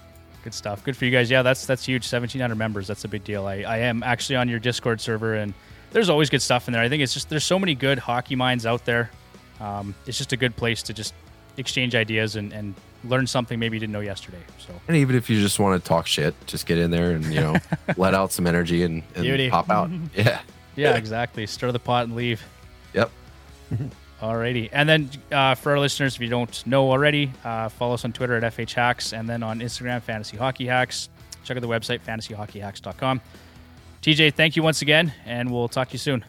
Good 0.48 0.53
stuff. 0.53 0.82
Good 0.86 0.95
for 0.95 1.03
you 1.03 1.11
guys. 1.11 1.30
Yeah, 1.30 1.41
that's 1.41 1.65
that's 1.65 1.86
huge. 1.86 2.06
Seventeen 2.06 2.40
hundred 2.40 2.56
members. 2.56 2.88
That's 2.88 3.03
a 3.03 3.10
big 3.10 3.26
deal. 3.26 3.45
I, 3.45 3.64
I 3.64 3.78
am 3.80 4.02
actually 4.02 4.38
on 4.38 4.48
your 4.48 4.60
Discord 4.60 5.02
server, 5.02 5.36
and 5.36 5.53
there's 5.91 6.07
always 6.07 6.30
good 6.30 6.41
stuff 6.41 6.69
in 6.69 6.72
there. 6.72 6.82
I 6.82 6.88
think 6.88 7.03
it's 7.03 7.14
just 7.14 7.28
there's 7.28 7.44
so 7.44 7.60
many 7.60 7.76
good 7.76 7.99
hockey 7.99 8.38
minds 8.38 8.65
out 8.65 8.86
there. 8.86 9.11
Um, 9.60 9.94
it's 10.06 10.18
just 10.18 10.32
a 10.32 10.38
good 10.38 10.56
place 10.56 10.82
to 10.84 10.94
just 10.94 11.14
exchange 11.57 11.95
ideas 11.95 12.38
and, 12.38 12.53
and 12.53 12.76
learn 13.03 13.28
something 13.28 13.60
maybe 13.60 13.76
you 13.76 13.82
didn't 13.82 13.91
know 13.91 13.99
yesterday. 13.99 14.40
So 14.57 14.74
And 14.88 14.95
even 14.95 15.18
if 15.18 15.30
you 15.30 15.41
just 15.41 15.60
want 15.60 15.84
to 15.84 15.86
talk 15.86 16.07
shit, 16.07 16.34
just 16.45 16.65
get 16.65 16.78
in 16.78 16.91
there 16.91 17.11
and 17.11 17.26
you 17.26 17.41
know 17.41 17.57
let 17.98 18.14
out 18.14 18.32
some 18.32 18.48
energy 18.48 18.84
and, 18.84 19.03
and 19.15 19.52
pop 19.52 19.69
out. 19.69 19.90
Yeah. 20.15 20.40
yeah, 20.78 20.95
exactly. 20.95 21.45
Stir 21.45 21.74
the 21.74 21.80
pot 21.80 22.06
and 22.06 22.15
leave. 22.15 22.41
Yep. 22.94 23.11
Alrighty. 24.22 24.69
And 24.72 24.89
then 24.89 25.10
uh, 25.31 25.53
for 25.56 25.72
our 25.72 25.80
listeners, 25.80 26.15
if 26.15 26.22
you 26.22 26.27
don't 26.27 26.65
know 26.65 26.89
already, 26.89 27.31
uh, 27.44 27.69
follow 27.69 27.94
us 27.94 28.03
on 28.03 28.14
Twitter 28.14 28.35
at 28.35 28.53
FH 28.53 28.73
Hacks 28.73 29.14
and 29.14 29.30
then 29.30 29.44
on 29.44 29.60
Instagram, 29.60 30.02
Fantasy 30.02 30.38
Hockey 30.38 30.65
Hacks. 30.65 31.10
Check 31.44 31.56
out 31.56 31.61
the 31.61 31.68
website, 31.68 32.02
fantasyhockeyhacks.com. 32.02 33.22
TJ, 34.02 34.34
thank 34.34 34.56
you 34.56 34.64
once 34.64 34.81
again, 34.81 35.14
and 35.26 35.52
we'll 35.52 35.68
talk 35.68 35.89
to 35.89 35.94
you 35.94 35.99
soon. 35.99 36.26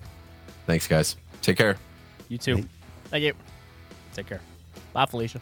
Thanks, 0.66 0.86
guys. 0.86 1.16
Take 1.42 1.56
care. 1.56 1.76
You 2.28 2.38
too. 2.38 2.68
Thank 3.06 3.24
you. 3.24 3.32
Take 4.14 4.26
care. 4.26 4.40
Bye, 4.92 5.06
Felicia. 5.06 5.40